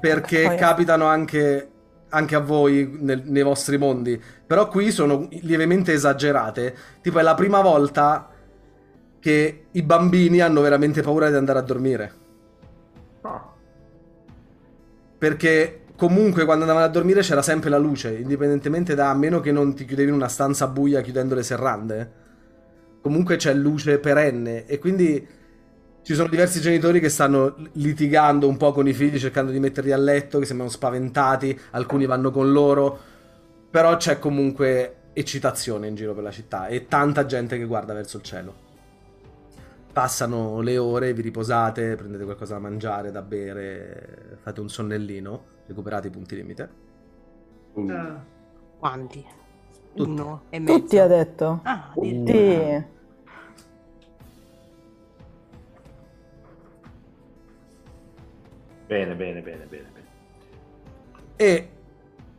perché 0.00 0.54
capitano 0.56 1.04
anche, 1.04 1.70
anche 2.08 2.34
a 2.34 2.40
voi 2.40 2.96
nel, 2.98 3.22
nei 3.26 3.42
vostri 3.42 3.76
mondi, 3.76 4.18
però 4.46 4.68
qui 4.68 4.90
sono 4.90 5.28
lievemente 5.42 5.92
esagerate, 5.92 6.74
tipo 7.02 7.18
è 7.18 7.22
la 7.22 7.34
prima 7.34 7.60
volta 7.60 8.30
che 9.20 9.66
i 9.70 9.82
bambini 9.82 10.40
hanno 10.40 10.62
veramente 10.62 11.02
paura 11.02 11.28
di 11.28 11.36
andare 11.36 11.58
a 11.58 11.62
dormire. 11.62 12.12
Ah. 13.22 13.52
Perché 15.18 15.85
comunque 15.96 16.44
quando 16.44 16.62
andavano 16.64 16.86
a 16.86 16.90
dormire 16.90 17.22
c'era 17.22 17.42
sempre 17.42 17.70
la 17.70 17.78
luce, 17.78 18.14
indipendentemente 18.14 18.94
da 18.94 19.10
a 19.10 19.14
meno 19.14 19.40
che 19.40 19.52
non 19.52 19.74
ti 19.74 19.84
chiudevi 19.84 20.08
in 20.10 20.14
una 20.14 20.28
stanza 20.28 20.68
buia 20.68 21.00
chiudendo 21.00 21.34
le 21.34 21.42
serrande. 21.42 22.12
Comunque 23.00 23.36
c'è 23.36 23.54
luce 23.54 23.98
perenne 23.98 24.66
e 24.66 24.78
quindi 24.78 25.26
Ci 26.06 26.14
sono 26.14 26.28
diversi 26.28 26.60
genitori 26.60 27.00
che 27.00 27.08
stanno 27.08 27.56
litigando 27.72 28.46
un 28.46 28.56
po' 28.56 28.70
con 28.70 28.86
i 28.86 28.92
figli, 28.92 29.18
cercando 29.18 29.50
di 29.50 29.58
metterli 29.58 29.90
a 29.90 29.96
letto, 29.96 30.38
che 30.38 30.46
sembrano 30.46 30.70
spaventati, 30.70 31.58
alcuni 31.72 32.06
vanno 32.06 32.30
con 32.30 32.52
loro, 32.52 32.96
però 33.68 33.96
c'è 33.96 34.20
comunque 34.20 35.10
eccitazione 35.14 35.88
in 35.88 35.96
giro 35.96 36.14
per 36.14 36.22
la 36.22 36.30
città 36.30 36.68
e 36.68 36.86
tanta 36.86 37.26
gente 37.26 37.58
che 37.58 37.64
guarda 37.64 37.92
verso 37.92 38.18
il 38.18 38.22
cielo. 38.22 38.65
Passano 39.96 40.60
le 40.60 40.76
ore, 40.76 41.14
vi 41.14 41.22
riposate, 41.22 41.94
prendete 41.94 42.24
qualcosa 42.24 42.52
da 42.52 42.60
mangiare, 42.60 43.10
da 43.10 43.22
bere, 43.22 44.36
fate 44.42 44.60
un 44.60 44.68
sonnellino, 44.68 45.44
recuperate 45.66 46.08
i 46.08 46.10
punti 46.10 46.36
limite. 46.36 46.70
Uh, 47.72 48.12
Quanti? 48.78 49.24
Tutti. 49.94 50.10
Uno 50.10 50.42
e 50.50 50.58
mezzo. 50.58 50.78
Tutti 50.80 50.98
ha 50.98 51.06
detto. 51.06 51.60
Ah, 51.62 51.92
Tutti. 51.94 52.14
Bene, 58.86 59.14
bene, 59.14 59.14
bene, 59.14 59.40
bene. 59.40 59.64
bene. 59.66 60.06
E 61.36 61.68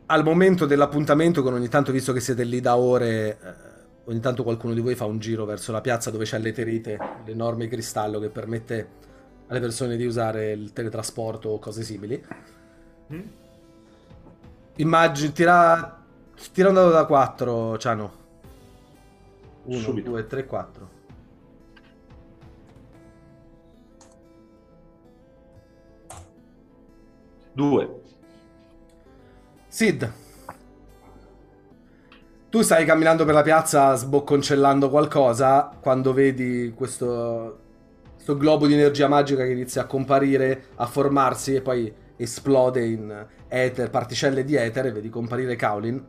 al 0.06 0.22
momento 0.22 0.64
dell'appuntamento, 0.64 1.42
con 1.42 1.54
ogni 1.54 1.68
tanto, 1.68 1.90
visto 1.90 2.12
che 2.12 2.20
siete 2.20 2.44
lì 2.44 2.60
da 2.60 2.76
ore, 2.76 3.30
eh, 3.30 3.67
ogni 4.08 4.20
tanto 4.20 4.42
qualcuno 4.42 4.72
di 4.72 4.80
voi 4.80 4.94
fa 4.94 5.04
un 5.04 5.18
giro 5.18 5.44
verso 5.44 5.70
la 5.70 5.82
piazza 5.82 6.10
dove 6.10 6.24
c'è 6.24 6.38
l'eterite, 6.38 6.98
l'enorme 7.26 7.68
cristallo 7.68 8.18
che 8.18 8.30
permette 8.30 9.06
alle 9.48 9.60
persone 9.60 9.96
di 9.96 10.06
usare 10.06 10.52
il 10.52 10.72
teletrasporto 10.72 11.50
o 11.50 11.58
cose 11.58 11.82
simili. 11.82 12.22
mm? 13.12 13.20
Immagini, 14.76 15.32
tira, 15.32 16.02
tira 16.52 16.68
un 16.68 16.74
dado 16.74 16.90
da 16.90 17.04
4, 17.04 17.78
Ciano. 17.78 18.12
1, 19.64 19.78
Subito. 19.78 20.10
2, 20.10 20.26
3, 20.26 20.46
4. 20.46 20.90
Due. 27.52 28.02
Sid, 29.66 30.12
tu 32.50 32.62
stai 32.62 32.84
camminando 32.86 33.24
per 33.24 33.34
la 33.34 33.42
piazza 33.42 33.94
sbocconcellando 33.94 34.88
qualcosa 34.88 35.70
quando 35.80 36.14
vedi 36.14 36.72
questo, 36.74 37.58
questo 38.14 38.36
globo 38.38 38.66
di 38.66 38.72
energia 38.72 39.06
magica 39.06 39.44
che 39.44 39.50
inizia 39.50 39.82
a 39.82 39.86
comparire, 39.86 40.68
a 40.76 40.86
formarsi 40.86 41.54
e 41.54 41.60
poi 41.60 41.92
esplode 42.16 42.84
in 42.84 43.26
ether, 43.48 43.90
particelle 43.90 44.44
di 44.44 44.54
ether 44.54 44.86
e 44.86 44.92
vedi 44.92 45.10
comparire 45.10 45.56
Kaolin. 45.56 46.04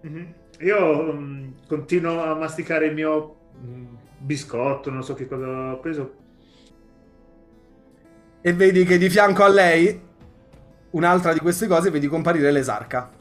Mhm. 0.00 0.34
Io 0.60 1.12
mm, 1.12 1.48
continuo 1.68 2.24
a 2.24 2.34
masticare 2.34 2.86
il 2.86 2.94
mio 2.94 3.36
mm, 3.62 3.84
biscotto, 4.18 4.90
non 4.90 5.04
so 5.04 5.14
che 5.14 5.28
cosa 5.28 5.72
ho 5.74 5.78
preso. 5.80 6.14
E 8.40 8.52
vedi 8.54 8.84
che 8.84 8.98
di 8.98 9.10
fianco 9.10 9.44
a 9.44 9.48
lei, 9.48 10.00
un'altra 10.90 11.32
di 11.32 11.40
queste 11.40 11.66
cose, 11.66 11.90
vedi 11.90 12.08
comparire 12.08 12.50
l'esarca. 12.50 13.17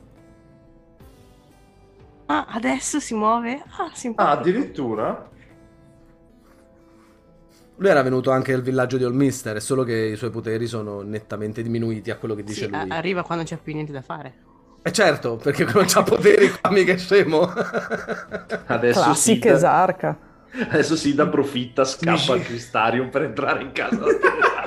Ah, 2.27 2.45
adesso 2.49 2.99
si 2.99 3.13
muove? 3.13 3.61
Ah, 3.77 3.85
Ah, 3.85 3.91
simpatico. 3.93 4.39
addirittura? 4.41 5.29
Lui 7.79 7.89
era 7.89 8.01
venuto 8.01 8.31
anche 8.31 8.53
al 8.53 8.61
villaggio 8.63 8.97
di 8.97 9.03
Olmister, 9.03 9.55
è 9.57 9.59
solo 9.59 9.83
che 9.83 9.93
i 9.95 10.15
suoi 10.15 10.31
poteri 10.31 10.65
sono 10.65 11.01
nettamente 11.01 11.61
diminuiti 11.61 12.09
a 12.09 12.17
quello 12.17 12.33
che 12.33 12.43
dice 12.43 12.65
Sì, 12.65 12.69
lui. 12.71 12.89
arriva 12.89 13.21
quando 13.23 13.43
c'è 13.43 13.57
più 13.57 13.73
niente 13.73 13.91
da 13.91 14.01
fare. 14.01 14.33
E 14.81 14.91
certo, 14.91 15.35
perché 15.35 15.63
non 15.65 15.85
c'ha 15.85 16.01
poteri 16.03 16.49
qua, 16.49 16.71
mica 16.71 16.93
è 16.93 16.97
scemo. 16.97 17.41
Adesso 17.41 19.01
Classica 19.01 19.13
Sid, 19.47 19.55
esarca. 19.55 20.17
adesso 20.69 20.95
Sid 20.95 21.19
approfitta, 21.19 21.83
scappa 21.85 22.33
al 22.33 22.41
Cristarium 22.41 23.09
per 23.09 23.23
entrare 23.23 23.61
in 23.61 23.71
casa. 23.73 24.03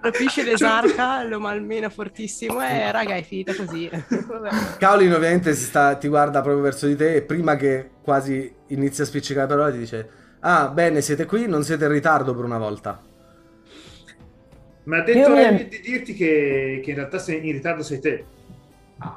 Colpisce 0.00 0.42
l'esarca, 0.48 1.22
lo 1.24 1.38
malmena 1.40 1.90
fortissimo 1.90 2.60
e 2.62 2.90
raga 2.90 3.14
è 3.16 3.22
finita 3.22 3.54
così. 3.54 3.88
Kaolin 4.78 5.12
ovviamente 5.12 5.54
si 5.54 5.64
sta- 5.64 5.96
ti 5.96 6.08
guarda 6.08 6.40
proprio 6.40 6.62
verso 6.62 6.86
di 6.86 6.96
te 6.96 7.14
e 7.16 7.22
prima 7.22 7.56
che 7.56 7.90
quasi 8.02 8.52
inizi 8.68 9.02
a 9.02 9.04
spiccicare 9.04 9.46
le 9.48 9.54
parole 9.54 9.72
ti 9.72 9.78
dice 9.78 10.08
Ah, 10.40 10.68
bene, 10.68 11.02
siete 11.02 11.26
qui, 11.26 11.46
non 11.46 11.62
siete 11.64 11.84
in 11.84 11.92
ritardo 11.92 12.34
per 12.34 12.44
una 12.44 12.56
volta. 12.56 12.98
Mi 14.84 14.96
ha 14.96 15.02
detto 15.02 15.34
Remy 15.34 15.68
di 15.68 15.80
dirti 15.80 16.14
che, 16.14 16.80
che 16.82 16.90
in 16.90 16.96
realtà 16.96 17.18
sei 17.18 17.46
in 17.46 17.52
ritardo 17.52 17.82
sei 17.82 18.00
te. 18.00 18.24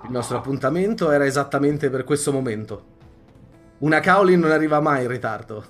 Il 0.04 0.12
nostro 0.12 0.38
appuntamento 0.38 1.12
era 1.12 1.26
esattamente 1.26 1.90
per 1.90 2.04
questo 2.04 2.34
momento. 2.34 2.92
Una 3.80 4.02
Kaolin 4.02 4.40
non 4.40 4.52
arriva 4.52 4.82
mai 4.82 5.04
in 5.04 5.10
ritardo. 5.10 5.66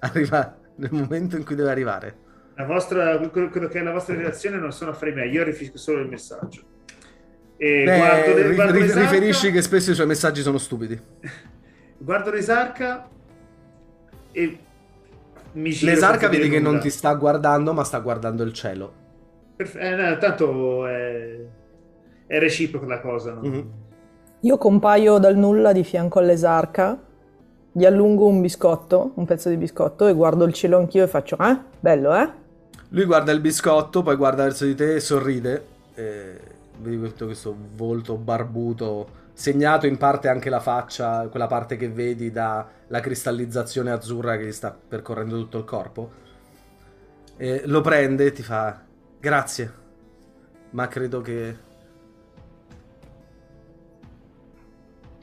Arriva 0.00 0.56
nel 0.76 0.92
momento 0.92 1.36
in 1.36 1.44
cui 1.44 1.54
deve 1.54 1.70
arrivare. 1.70 2.16
La 2.56 2.64
vostra, 2.66 3.18
quello, 3.18 3.48
quello 3.48 3.68
che 3.68 3.80
è 3.80 3.82
la 3.82 3.90
vostra 3.92 4.14
relazione 4.14 4.58
non 4.58 4.72
sono 4.72 4.92
affari 4.92 5.12
miei, 5.12 5.30
io 5.30 5.42
riferisco 5.42 5.76
solo 5.78 6.00
il 6.00 6.08
messaggio. 6.08 6.62
E 7.56 7.82
Beh, 7.84 7.96
guardo, 7.98 8.54
guardo 8.54 8.72
ri- 8.74 8.80
l'esarca- 8.80 9.10
riferisci 9.10 9.50
che 9.50 9.62
spesso 9.62 9.90
i 9.90 9.94
suoi 9.94 10.06
messaggi 10.06 10.42
sono 10.42 10.58
stupidi. 10.58 11.00
guardo 11.98 12.30
l'esarca 12.30 13.08
e 14.32 14.58
mi 15.52 15.70
giro 15.70 15.92
L'esarca 15.92 16.28
vedi 16.28 16.48
che 16.48 16.60
non 16.60 16.78
ti 16.80 16.90
sta 16.90 17.12
guardando, 17.14 17.72
ma 17.72 17.82
sta 17.84 17.98
guardando 17.98 18.42
il 18.44 18.52
cielo. 18.52 18.92
Perf- 19.56 19.76
eh, 19.76 19.94
no, 19.94 20.18
tanto 20.18 20.86
è, 20.86 21.36
è 22.26 22.38
reciproca 22.38 22.86
la 22.86 23.00
cosa. 23.00 23.32
no? 23.34 23.40
Mhm. 23.40 23.70
Io 24.40 24.58
compaio 24.58 25.18
dal 25.18 25.36
nulla 25.36 25.72
di 25.72 25.82
fianco 25.84 26.18
all'esarca, 26.18 27.00
gli 27.72 27.84
allungo 27.84 28.26
un 28.26 28.40
biscotto, 28.40 29.12
un 29.14 29.24
pezzo 29.24 29.48
di 29.48 29.56
biscotto 29.56 30.06
e 30.06 30.12
guardo 30.12 30.44
il 30.44 30.52
cielo 30.52 30.76
anch'io 30.78 31.04
e 31.04 31.06
faccio, 31.08 31.36
eh? 31.38 31.56
Bello, 31.80 32.14
eh? 32.14 32.42
Lui 32.94 33.06
guarda 33.06 33.32
il 33.32 33.40
biscotto, 33.40 34.02
poi 34.02 34.14
guarda 34.14 34.44
verso 34.44 34.64
di 34.64 34.76
te 34.76 34.94
e 34.94 35.00
sorride. 35.00 35.66
E 35.96 36.40
vedi 36.78 37.02
tutto 37.02 37.24
questo 37.24 37.56
volto 37.74 38.14
barbuto, 38.14 39.08
segnato 39.32 39.88
in 39.88 39.96
parte 39.96 40.28
anche 40.28 40.48
la 40.48 40.60
faccia, 40.60 41.26
quella 41.26 41.48
parte 41.48 41.76
che 41.76 41.88
vedi 41.88 42.30
dalla 42.30 43.00
cristallizzazione 43.00 43.90
azzurra 43.90 44.36
che 44.36 44.46
gli 44.46 44.52
sta 44.52 44.76
percorrendo 44.88 45.36
tutto 45.38 45.58
il 45.58 45.64
corpo. 45.64 46.12
E 47.36 47.62
lo 47.66 47.80
prende 47.80 48.26
e 48.26 48.32
ti 48.32 48.42
fa 48.42 48.80
grazie, 49.18 49.72
ma 50.70 50.86
credo 50.86 51.20
che 51.20 51.56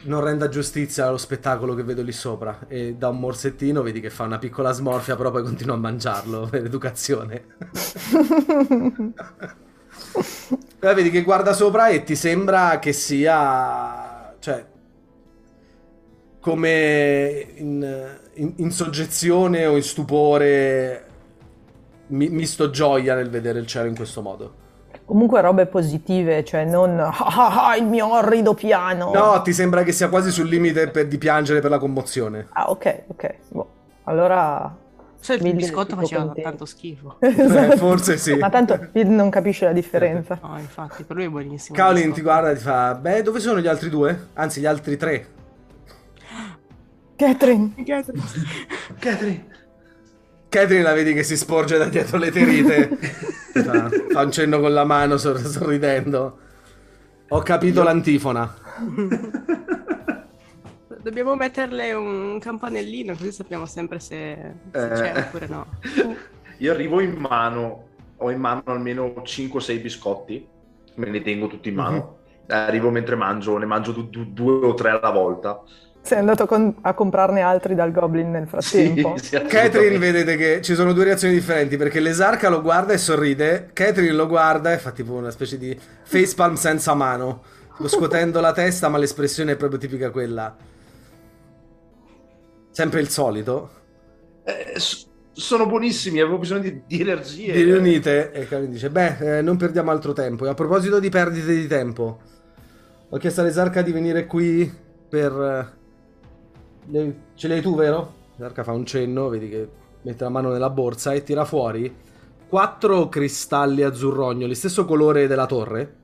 non 0.03 0.21
renda 0.23 0.47
giustizia 0.49 1.07
allo 1.07 1.17
spettacolo 1.17 1.73
che 1.75 1.83
vedo 1.83 2.01
lì 2.01 2.11
sopra. 2.11 2.65
E 2.67 2.95
da 2.95 3.09
un 3.09 3.19
morsettino 3.19 3.81
vedi 3.81 3.99
che 3.99 4.09
fa 4.09 4.23
una 4.23 4.37
piccola 4.39 4.71
smorfia, 4.71 5.15
però 5.15 5.31
poi 5.31 5.43
continua 5.43 5.75
a 5.75 5.77
mangiarlo 5.79 6.47
per 6.51 6.65
educazione. 6.65 7.45
Poi 10.79 10.95
vedi 10.95 11.09
che 11.11 11.21
guarda 11.21 11.53
sopra 11.53 11.87
e 11.89 12.03
ti 12.03 12.15
sembra 12.15 12.79
che 12.79 12.91
sia. 12.93 14.35
cioè. 14.39 14.65
come 16.39 17.47
in, 17.57 18.17
in- 18.35 18.53
in 18.57 18.71
soggezione 18.71 19.65
o 19.65 19.75
in 19.75 19.83
stupore. 19.83 21.05
mi- 22.07 22.29
misto 22.29 22.69
gioia 22.69 23.15
nel 23.15 23.29
vedere 23.29 23.59
il 23.59 23.67
cielo 23.67 23.87
in 23.87 23.95
questo 23.95 24.21
modo. 24.21 24.55
Comunque 25.11 25.41
robe 25.41 25.65
positive, 25.65 26.41
cioè 26.45 26.63
non 26.63 26.97
"Ah, 27.03 27.11
ah, 27.17 27.67
ah, 27.67 27.75
il 27.75 27.83
mio 27.85 28.13
orrido 28.13 28.53
piano. 28.53 29.11
No, 29.13 29.41
ti 29.41 29.51
sembra 29.51 29.83
che 29.83 29.91
sia 29.91 30.07
quasi 30.07 30.31
sul 30.31 30.47
limite 30.47 30.87
per- 30.87 31.05
di 31.07 31.17
piangere 31.17 31.59
per 31.59 31.69
la 31.69 31.79
commozione. 31.79 32.47
Ah, 32.53 32.69
ok, 32.69 33.03
ok. 33.07 33.33
Boh. 33.49 33.69
Allora... 34.05 34.73
Se 35.19 35.33
il 35.33 35.53
biscotto 35.53 35.97
faceva 35.97 36.21
contento. 36.23 36.49
tanto 36.49 36.65
schifo. 36.65 37.17
Eh, 37.19 37.75
forse 37.75 38.15
sì. 38.15 38.35
Ma 38.35 38.49
tanto 38.49 38.87
non 38.93 39.29
capisce 39.29 39.65
la 39.65 39.73
differenza. 39.73 40.39
No, 40.41 40.57
infatti, 40.57 41.03
per 41.03 41.17
lui 41.17 41.25
è 41.25 41.29
buonissimo. 41.29 41.75
Kaolin 41.77 42.13
ti 42.13 42.21
guarda 42.21 42.51
e 42.51 42.55
ti 42.55 42.61
fa: 42.61 42.95
Beh, 42.95 43.21
dove 43.21 43.41
sono 43.41 43.59
gli 43.59 43.67
altri 43.67 43.89
due? 43.89 44.27
Anzi, 44.35 44.61
gli 44.61 44.65
altri 44.65 44.95
tre. 44.95 45.27
Catherine, 47.17 47.73
Catherine. 47.85 48.23
Catherine 48.97 49.45
la 50.81 50.93
vedi 50.93 51.13
che 51.13 51.23
si 51.23 51.37
sporge 51.37 51.77
da 51.77 51.85
dietro 51.85 52.17
le 52.17 52.31
terite. 52.31 52.89
fa, 53.53 53.89
fa 54.11 54.21
un 54.21 54.31
cenno 54.31 54.59
con 54.59 54.73
la 54.73 54.83
mano 54.83 55.17
sor- 55.17 55.39
sorridendo. 55.39 56.37
Ho 57.29 57.41
capito 57.41 57.83
l'antifona. 57.83 58.53
Dobbiamo 61.01 61.35
metterle 61.35 61.93
un 61.93 62.37
campanellino 62.39 63.15
così 63.15 63.31
sappiamo 63.31 63.65
sempre 63.65 63.99
se, 63.99 64.53
se 64.71 64.85
Eh. 64.85 64.89
c'è 64.89 65.13
oppure 65.17 65.47
no. 65.47 65.65
Io 66.57 66.71
arrivo 66.71 66.99
in 67.01 67.13
mano, 67.13 67.87
ho 68.17 68.29
in 68.29 68.39
mano 68.39 68.61
almeno 68.65 69.13
5-6 69.23 69.81
biscotti, 69.81 70.47
me 70.95 71.09
li 71.09 71.21
tengo 71.23 71.47
tutti 71.47 71.69
in 71.69 71.75
mano. 71.75 72.17
Arrivo 72.47 72.91
mentre 72.91 73.15
mangio, 73.15 73.57
ne 73.57 73.65
mangio 73.65 73.93
du- 73.93 74.09
du- 74.09 74.31
due 74.31 74.65
o 74.67 74.73
tre 74.75 74.89
alla 74.91 75.09
volta. 75.09 75.61
Sei 76.01 76.17
andato 76.19 76.45
con- 76.45 76.75
a 76.81 76.93
comprarne 76.93 77.41
altri 77.41 77.75
dal 77.75 77.91
Goblin 77.91 78.31
nel 78.31 78.47
frattempo. 78.47 79.15
Sì, 79.21 79.25
sì, 79.37 79.41
Catherine 79.45 79.97
vedete 79.97 80.35
che 80.35 80.61
ci 80.61 80.73
sono 80.75 80.93
due 80.93 81.05
reazioni 81.05 81.33
differenti 81.33 81.77
perché 81.77 81.99
l'esarca 81.99 82.49
lo 82.49 82.61
guarda 82.61 82.93
e 82.93 82.97
sorride, 82.97 83.69
Catherine 83.73 84.13
lo 84.13 84.27
guarda 84.27 84.73
e 84.73 84.77
fa 84.77 84.91
tipo 84.91 85.13
una 85.13 85.31
specie 85.31 85.57
di 85.57 85.77
facepalm 86.03 86.55
senza 86.55 86.93
mano, 86.93 87.43
scuotendo 87.85 88.39
la 88.39 88.51
testa 88.51 88.89
ma 88.89 88.97
l'espressione 88.97 89.53
è 89.53 89.55
proprio 89.55 89.79
tipica 89.79 90.09
quella. 90.09 90.55
Sempre 92.71 93.01
il 93.01 93.09
solito. 93.09 93.69
Eh, 94.43 94.79
s- 94.79 95.07
sono 95.33 95.65
buonissimi, 95.65 96.19
avevo 96.19 96.37
bisogno 96.37 96.61
di, 96.61 96.83
di 96.85 97.01
energie. 97.01 97.51
Vi 97.53 97.63
riunite 97.63 98.31
e 98.31 98.47
Calvin 98.47 98.71
dice: 98.71 98.89
Beh, 98.89 99.37
eh, 99.37 99.41
non 99.41 99.57
perdiamo 99.57 99.91
altro 99.91 100.13
tempo. 100.13 100.45
E 100.45 100.49
a 100.49 100.53
proposito 100.53 100.99
di 100.99 101.09
perdite 101.09 101.53
di 101.53 101.67
tempo, 101.67 102.19
ho 103.09 103.17
chiesto 103.17 103.41
all'Esarca 103.41 103.81
di 103.81 103.91
venire 103.91 104.25
qui 104.25 104.71
per. 105.09 105.79
Le- 106.91 107.15
Ce 107.35 107.47
l'hai 107.47 107.61
tu, 107.61 107.75
vero? 107.75 108.13
L'esarca 108.35 108.63
fa 108.63 108.71
un 108.71 108.85
cenno, 108.85 109.29
vedi 109.29 109.49
che 109.49 109.67
mette 110.03 110.23
la 110.23 110.29
mano 110.29 110.51
nella 110.51 110.69
borsa 110.69 111.13
e 111.13 111.23
tira 111.23 111.45
fuori 111.45 111.93
quattro 112.47 113.07
cristalli 113.07 113.81
azzurrognoli, 113.81 114.53
stesso 114.55 114.83
colore 114.85 115.27
della 115.27 115.45
torre. 115.45 115.95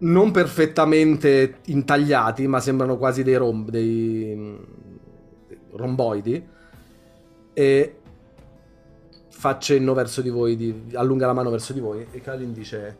Non 0.00 0.30
perfettamente 0.30 1.58
intagliati, 1.66 2.46
ma 2.46 2.60
sembrano 2.60 2.96
quasi 2.98 3.22
dei 3.22 3.36
romb, 3.36 3.68
dei 3.70 4.34
mm, 4.36 4.56
romboidi. 5.72 6.46
E 7.52 7.96
fa 9.28 9.58
cenno 9.58 9.94
verso 9.94 10.20
di 10.20 10.28
voi, 10.30 10.56
di- 10.56 10.90
allunga 10.94 11.26
la 11.26 11.32
mano 11.32 11.50
verso 11.50 11.72
di 11.72 11.78
voi 11.80 12.04
e 12.10 12.20
Kalin 12.20 12.52
dice 12.52 12.96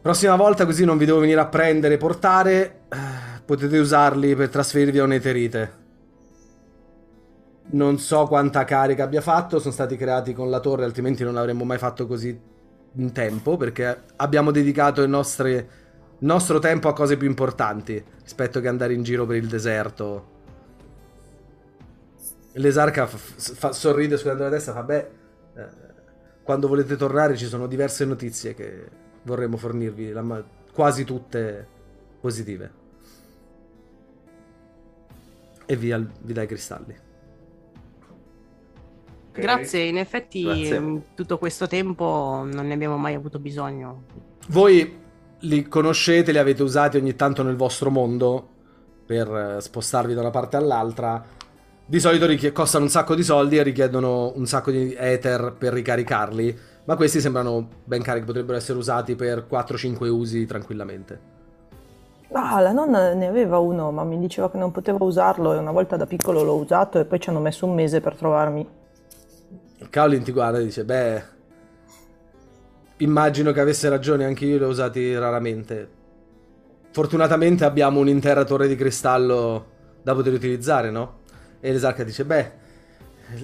prossima 0.00 0.36
volta 0.36 0.64
così 0.64 0.84
non 0.84 0.96
vi 0.96 1.04
devo 1.06 1.18
venire 1.18 1.40
a 1.40 1.46
prendere 1.46 1.96
portare, 1.96 2.82
potete 3.48 3.78
usarli 3.78 4.36
per 4.36 4.50
trasferirvi 4.50 4.98
a 4.98 5.04
un'eterite. 5.04 5.72
Non 7.70 7.98
so 7.98 8.26
quanta 8.26 8.64
carica 8.64 9.04
abbia 9.04 9.22
fatto, 9.22 9.58
sono 9.58 9.72
stati 9.72 9.96
creati 9.96 10.34
con 10.34 10.50
la 10.50 10.60
torre, 10.60 10.84
altrimenti 10.84 11.24
non 11.24 11.32
l'avremmo 11.32 11.64
mai 11.64 11.78
fatto 11.78 12.06
così 12.06 12.38
in 12.92 13.12
tempo, 13.12 13.56
perché 13.56 14.02
abbiamo 14.16 14.50
dedicato 14.50 15.00
il 15.00 15.08
nostre- 15.08 15.54
il 16.18 16.26
nostro 16.26 16.58
tempo 16.58 16.88
a 16.88 16.92
cose 16.92 17.16
più 17.16 17.26
importanti 17.26 18.04
rispetto 18.22 18.60
che 18.60 18.68
andare 18.68 18.92
in 18.92 19.02
giro 19.02 19.24
per 19.24 19.36
il 19.36 19.48
deserto. 19.48 20.26
L'esarca 22.52 23.06
fa- 23.06 23.16
fa- 23.16 23.72
sorride 23.72 24.18
scudando 24.18 24.42
la 24.42 24.50
testa, 24.50 24.74
fa 24.74 24.82
beh, 24.82 25.08
eh, 25.54 25.66
quando 26.42 26.68
volete 26.68 26.96
tornare 26.96 27.34
ci 27.34 27.46
sono 27.46 27.66
diverse 27.66 28.04
notizie 28.04 28.52
che 28.52 28.88
vorremmo 29.22 29.56
fornirvi, 29.56 30.12
ma- 30.20 30.44
quasi 30.70 31.04
tutte 31.04 31.66
positive. 32.20 32.87
E 35.70 35.76
via, 35.76 36.02
vi 36.22 36.32
dai 36.32 36.44
i 36.44 36.48
cristalli. 36.48 36.96
Ok. 39.28 39.38
Grazie, 39.38 39.82
in 39.82 39.98
effetti 39.98 40.42
Grazie. 40.42 40.80
mh, 40.80 41.02
tutto 41.14 41.36
questo 41.36 41.66
tempo 41.66 42.42
non 42.50 42.66
ne 42.66 42.72
abbiamo 42.72 42.96
mai 42.96 43.12
avuto 43.12 43.38
bisogno. 43.38 44.04
Voi 44.48 44.98
li 45.40 45.68
conoscete, 45.68 46.32
li 46.32 46.38
avete 46.38 46.62
usati 46.62 46.96
ogni 46.96 47.14
tanto 47.14 47.42
nel 47.42 47.54
vostro 47.56 47.90
mondo 47.90 48.48
per 49.04 49.28
eh, 49.58 49.60
spostarvi 49.60 50.14
da 50.14 50.20
una 50.22 50.30
parte 50.30 50.56
all'altra. 50.56 51.22
Di 51.84 52.00
solito 52.00 52.24
richie- 52.24 52.52
costano 52.52 52.84
un 52.84 52.90
sacco 52.90 53.14
di 53.14 53.22
soldi 53.22 53.58
e 53.58 53.62
richiedono 53.62 54.32
un 54.36 54.46
sacco 54.46 54.70
di 54.70 54.94
ether 54.94 55.54
per 55.58 55.74
ricaricarli. 55.74 56.58
Ma 56.86 56.96
questi 56.96 57.20
sembrano 57.20 57.68
ben 57.84 58.00
carichi, 58.00 58.24
potrebbero 58.24 58.56
essere 58.56 58.78
usati 58.78 59.16
per 59.16 59.46
4-5 59.46 60.08
usi 60.08 60.46
tranquillamente. 60.46 61.36
Ah, 62.32 62.60
la 62.60 62.72
nonna 62.72 63.14
ne 63.14 63.26
aveva 63.26 63.58
uno, 63.58 63.90
ma 63.90 64.04
mi 64.04 64.18
diceva 64.18 64.50
che 64.50 64.58
non 64.58 64.70
poteva 64.70 65.02
usarlo 65.02 65.54
e 65.54 65.58
una 65.58 65.72
volta 65.72 65.96
da 65.96 66.06
piccolo 66.06 66.42
l'ho 66.42 66.56
usato 66.56 66.98
e 66.98 67.06
poi 67.06 67.18
ci 67.20 67.30
hanno 67.30 67.40
messo 67.40 67.64
un 67.64 67.74
mese 67.74 68.00
per 68.00 68.16
trovarmi. 68.16 68.68
Kaolin 69.88 70.22
ti 70.22 70.32
guarda 70.32 70.58
e 70.58 70.64
dice: 70.64 70.84
Beh, 70.84 71.22
immagino 72.98 73.52
che 73.52 73.60
avesse 73.60 73.88
ragione, 73.88 74.26
anche 74.26 74.44
io 74.44 74.58
li 74.58 74.64
ho 74.64 74.68
usati 74.68 75.16
raramente. 75.16 75.96
Fortunatamente 76.90 77.64
abbiamo 77.64 78.00
un'intera 78.00 78.44
torre 78.44 78.68
di 78.68 78.76
cristallo 78.76 79.66
da 80.02 80.14
poter 80.14 80.34
utilizzare, 80.34 80.90
no? 80.90 81.20
E 81.60 81.72
l'esarca 81.72 82.04
dice: 82.04 82.26
Beh, 82.26 82.52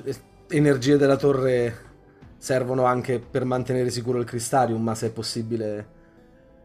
le 0.03 0.15
energie 0.49 0.99
della 0.99 1.17
torre 1.17 1.93
servono 2.37 2.85
anche 2.85 3.19
per 3.19 3.47
mantenere 3.47 3.89
sicuro 3.89 4.19
il 4.19 4.27
cristarium, 4.27 4.83
ma 4.83 4.95
se 4.95 5.07
è 5.07 5.11
possibile 5.11 5.87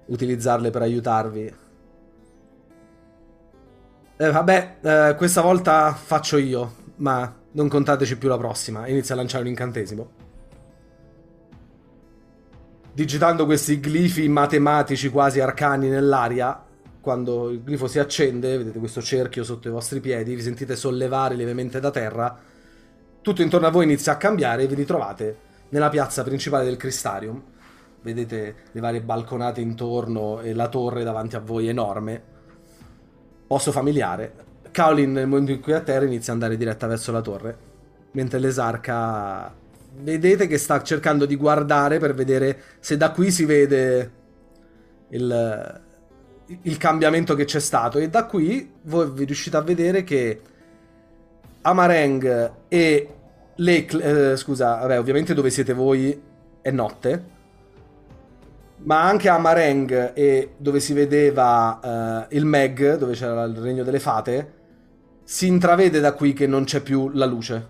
utilizzarle 0.07 0.69
per 0.69 0.81
aiutarvi. 0.81 1.67
Eh, 4.21 4.31
vabbè, 4.31 4.75
eh, 4.81 5.15
questa 5.15 5.39
volta 5.39 5.93
faccio 5.93 6.35
io, 6.35 6.73
ma 6.97 7.33
non 7.51 7.69
contateci 7.69 8.17
più 8.17 8.27
la 8.27 8.37
prossima. 8.37 8.85
Inizia 8.85 9.15
a 9.15 9.17
lanciare 9.17 9.43
un 9.43 9.49
incantesimo. 9.49 10.09
Digitando 12.91 13.45
questi 13.45 13.77
glifi 13.77 14.27
matematici 14.27 15.07
quasi 15.07 15.39
arcani 15.39 15.87
nell'aria, 15.87 16.61
quando 16.99 17.49
il 17.49 17.63
glifo 17.63 17.87
si 17.87 17.97
accende, 17.97 18.57
vedete 18.57 18.77
questo 18.79 19.01
cerchio 19.01 19.45
sotto 19.45 19.69
i 19.69 19.71
vostri 19.71 20.01
piedi, 20.01 20.35
vi 20.35 20.41
sentite 20.41 20.75
sollevare 20.75 21.35
lievemente 21.35 21.79
da 21.79 21.89
terra. 21.89 22.37
Tutto 23.21 23.41
intorno 23.41 23.67
a 23.67 23.71
voi 23.71 23.85
inizia 23.85 24.11
a 24.11 24.17
cambiare 24.17 24.63
e 24.63 24.67
vi 24.67 24.75
ritrovate 24.75 25.37
nella 25.69 25.87
piazza 25.87 26.23
principale 26.23 26.65
del 26.65 26.75
Cristarium. 26.75 27.41
Vedete 28.01 28.55
le 28.69 28.81
varie 28.81 28.99
balconate 28.99 29.61
intorno 29.61 30.41
e 30.41 30.53
la 30.53 30.67
torre 30.67 31.05
davanti 31.05 31.37
a 31.37 31.39
voi 31.39 31.69
enorme. 31.69 32.37
Posto 33.49 33.71
familiare. 33.71 34.31
Kaolin 34.69 35.11
nel 35.11 35.25
momento 35.25 35.49
in 35.49 35.59
cui 35.59 35.71
è 35.71 35.77
a 35.77 35.79
terra 35.79 36.05
inizia 36.05 36.33
ad 36.33 36.39
andare 36.39 36.55
diretta 36.55 36.85
verso 36.85 37.11
la 37.11 37.21
torre. 37.21 37.57
Mentre 38.11 38.37
l'esarca 38.37 39.51
vedete 40.01 40.45
che 40.45 40.59
sta 40.59 40.83
cercando 40.83 41.25
di 41.25 41.35
guardare 41.35 41.97
per 41.97 42.13
vedere 42.13 42.61
se 42.79 42.95
da 42.95 43.09
qui 43.09 43.31
si 43.31 43.45
vede 43.45 44.11
il, 45.09 45.81
il 46.61 46.77
cambiamento 46.77 47.33
che 47.33 47.45
c'è 47.45 47.59
stato. 47.59 47.97
E 47.97 48.07
da 48.07 48.25
qui 48.25 48.71
voi 48.83 49.09
vi 49.09 49.23
riuscite 49.23 49.57
a 49.57 49.61
vedere 49.61 50.03
che 50.03 50.41
Amareng 51.61 52.51
e 52.67 53.13
Lake, 53.55 54.31
eh, 54.31 54.37
scusa, 54.37 54.75
vabbè, 54.75 54.99
ovviamente 54.99 55.33
dove 55.33 55.49
siete 55.49 55.73
voi 55.73 56.21
è 56.61 56.69
notte. 56.69 57.37
Ma 58.81 59.03
anche 59.03 59.29
a 59.29 59.37
Mareng 59.37 60.13
e 60.13 60.53
dove 60.57 60.79
si 60.79 60.93
vedeva 60.93 62.27
eh, 62.29 62.35
il 62.35 62.45
Meg, 62.45 62.97
dove 62.97 63.13
c'era 63.13 63.43
il 63.43 63.55
regno 63.57 63.83
delle 63.83 63.99
fate, 63.99 64.53
si 65.23 65.47
intravede 65.47 65.99
da 65.99 66.13
qui 66.13 66.33
che 66.33 66.47
non 66.47 66.63
c'è 66.63 66.81
più 66.81 67.09
la 67.09 67.25
luce. 67.25 67.67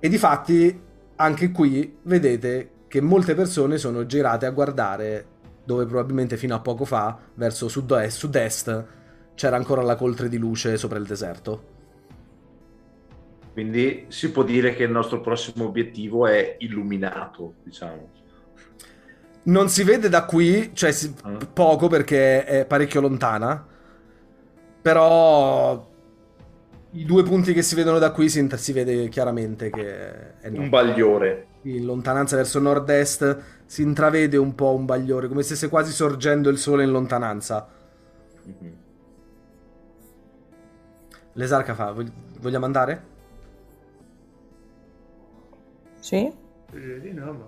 E 0.00 0.08
difatti, 0.08 0.78
anche 1.16 1.50
qui 1.50 1.98
vedete 2.02 2.70
che 2.88 3.00
molte 3.00 3.34
persone 3.34 3.78
sono 3.78 4.06
girate 4.06 4.46
a 4.46 4.50
guardare 4.50 5.26
dove 5.64 5.84
probabilmente 5.84 6.36
fino 6.36 6.54
a 6.54 6.60
poco 6.60 6.84
fa, 6.84 7.18
verso 7.34 7.68
sud-est, 7.68 8.16
sud-est 8.16 8.86
c'era 9.34 9.56
ancora 9.56 9.82
la 9.82 9.96
coltre 9.96 10.28
di 10.28 10.38
luce 10.38 10.76
sopra 10.76 10.98
il 10.98 11.04
deserto. 11.04 11.76
Quindi 13.52 14.06
si 14.08 14.30
può 14.30 14.44
dire 14.44 14.74
che 14.74 14.84
il 14.84 14.90
nostro 14.90 15.20
prossimo 15.20 15.66
obiettivo 15.66 16.26
è 16.26 16.56
illuminato, 16.60 17.54
diciamo. 17.62 18.08
Non 19.44 19.68
si 19.68 19.82
vede 19.82 20.08
da 20.08 20.24
qui, 20.24 20.70
cioè 20.74 20.92
si- 20.92 21.14
Ah. 21.22 21.38
poco 21.52 21.88
perché 21.88 22.44
è 22.44 22.64
parecchio 22.66 23.00
lontana. 23.00 23.66
Però 24.82 25.86
i 26.92 27.04
due 27.04 27.22
punti 27.22 27.52
che 27.52 27.62
si 27.62 27.74
vedono 27.74 27.98
da 27.98 28.10
qui 28.12 28.28
si, 28.28 28.46
si 28.56 28.72
vede 28.72 29.08
chiaramente 29.08 29.70
che 29.70 30.38
è 30.40 30.48
Un 30.48 30.68
bagliore. 30.68 31.46
In 31.62 31.84
lontananza 31.84 32.36
verso 32.36 32.58
nord-est 32.60 33.38
si 33.66 33.82
intravede 33.82 34.36
un 34.36 34.54
po' 34.54 34.74
un 34.74 34.84
bagliore, 34.84 35.28
come 35.28 35.42
se 35.42 35.54
stesse 35.56 35.68
quasi 35.68 35.92
sorgendo 35.92 36.48
il 36.50 36.58
sole 36.58 36.84
in 36.84 36.90
lontananza. 36.90 37.68
Mhm. 38.44 38.76
L'esarca 41.34 41.74
fa, 41.74 41.92
"Vog- 41.92 42.10
vogliamo 42.40 42.64
andare? 42.64 43.02
Sì? 46.00 46.16
Eh, 46.72 47.00
di 47.00 47.12
no, 47.12 47.32
ma... 47.32 47.46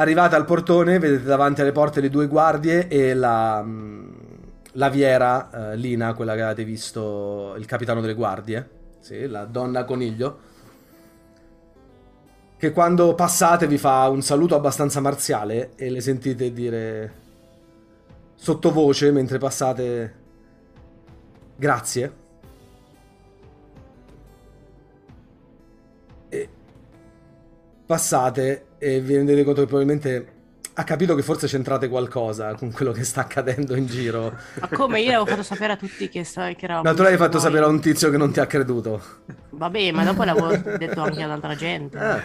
Arrivate 0.00 0.34
al 0.34 0.46
portone, 0.46 0.98
vedete 0.98 1.24
davanti 1.24 1.60
alle 1.60 1.72
porte 1.72 2.00
le 2.00 2.08
due 2.08 2.26
guardie 2.26 2.88
e 2.88 3.12
la, 3.12 3.62
mm, 3.62 4.12
la 4.72 4.88
viera, 4.88 5.72
eh, 5.72 5.76
Lina, 5.76 6.14
quella 6.14 6.34
che 6.34 6.40
avete 6.40 6.64
visto, 6.64 7.54
il 7.58 7.66
capitano 7.66 8.00
delle 8.00 8.14
guardie, 8.14 8.66
sì, 9.00 9.26
la 9.26 9.44
donna 9.44 9.84
coniglio, 9.84 10.38
che 12.56 12.72
quando 12.72 13.14
passate 13.14 13.66
vi 13.66 13.76
fa 13.76 14.08
un 14.08 14.22
saluto 14.22 14.54
abbastanza 14.54 15.00
marziale 15.00 15.72
e 15.76 15.90
le 15.90 16.00
sentite 16.00 16.50
dire 16.50 17.12
sottovoce 18.36 19.10
mentre 19.10 19.36
passate 19.36 20.14
grazie. 21.56 22.12
E 26.30 26.48
passate 27.84 28.64
e 28.82 29.00
vi 29.00 29.14
rendete 29.14 29.44
conto 29.44 29.60
che 29.60 29.66
probabilmente 29.66 30.26
ha 30.80 30.84
capito 30.84 31.14
che 31.14 31.22
forse 31.22 31.46
c'entrate 31.46 31.88
qualcosa 31.88 32.54
con 32.54 32.72
quello 32.72 32.92
che 32.92 33.04
sta 33.04 33.20
accadendo 33.20 33.76
in 33.76 33.86
giro. 33.86 34.32
Ma 34.60 34.68
come 34.72 35.00
io 35.00 35.08
avevo 35.10 35.26
fatto 35.26 35.42
sapere 35.42 35.74
a 35.74 35.76
tutti 35.76 36.08
che, 36.08 36.24
sa- 36.24 36.52
che 36.54 36.64
eravamo 36.64 36.88
No, 36.88 36.94
tu 36.94 37.02
l'hai 37.02 37.16
fatto 37.16 37.36
noi. 37.36 37.40
sapere 37.42 37.64
a 37.64 37.68
un 37.68 37.80
tizio 37.80 38.10
che 38.10 38.16
non 38.16 38.32
ti 38.32 38.40
ha 38.40 38.46
creduto. 38.46 39.00
Vabbè, 39.50 39.90
ma 39.92 40.04
dopo 40.04 40.22
l'avevo 40.24 40.56
detto 40.78 41.00
anche 41.02 41.22
ad 41.22 41.30
altra 41.30 41.54
gente. 41.54 41.98
Ah, 41.98 42.22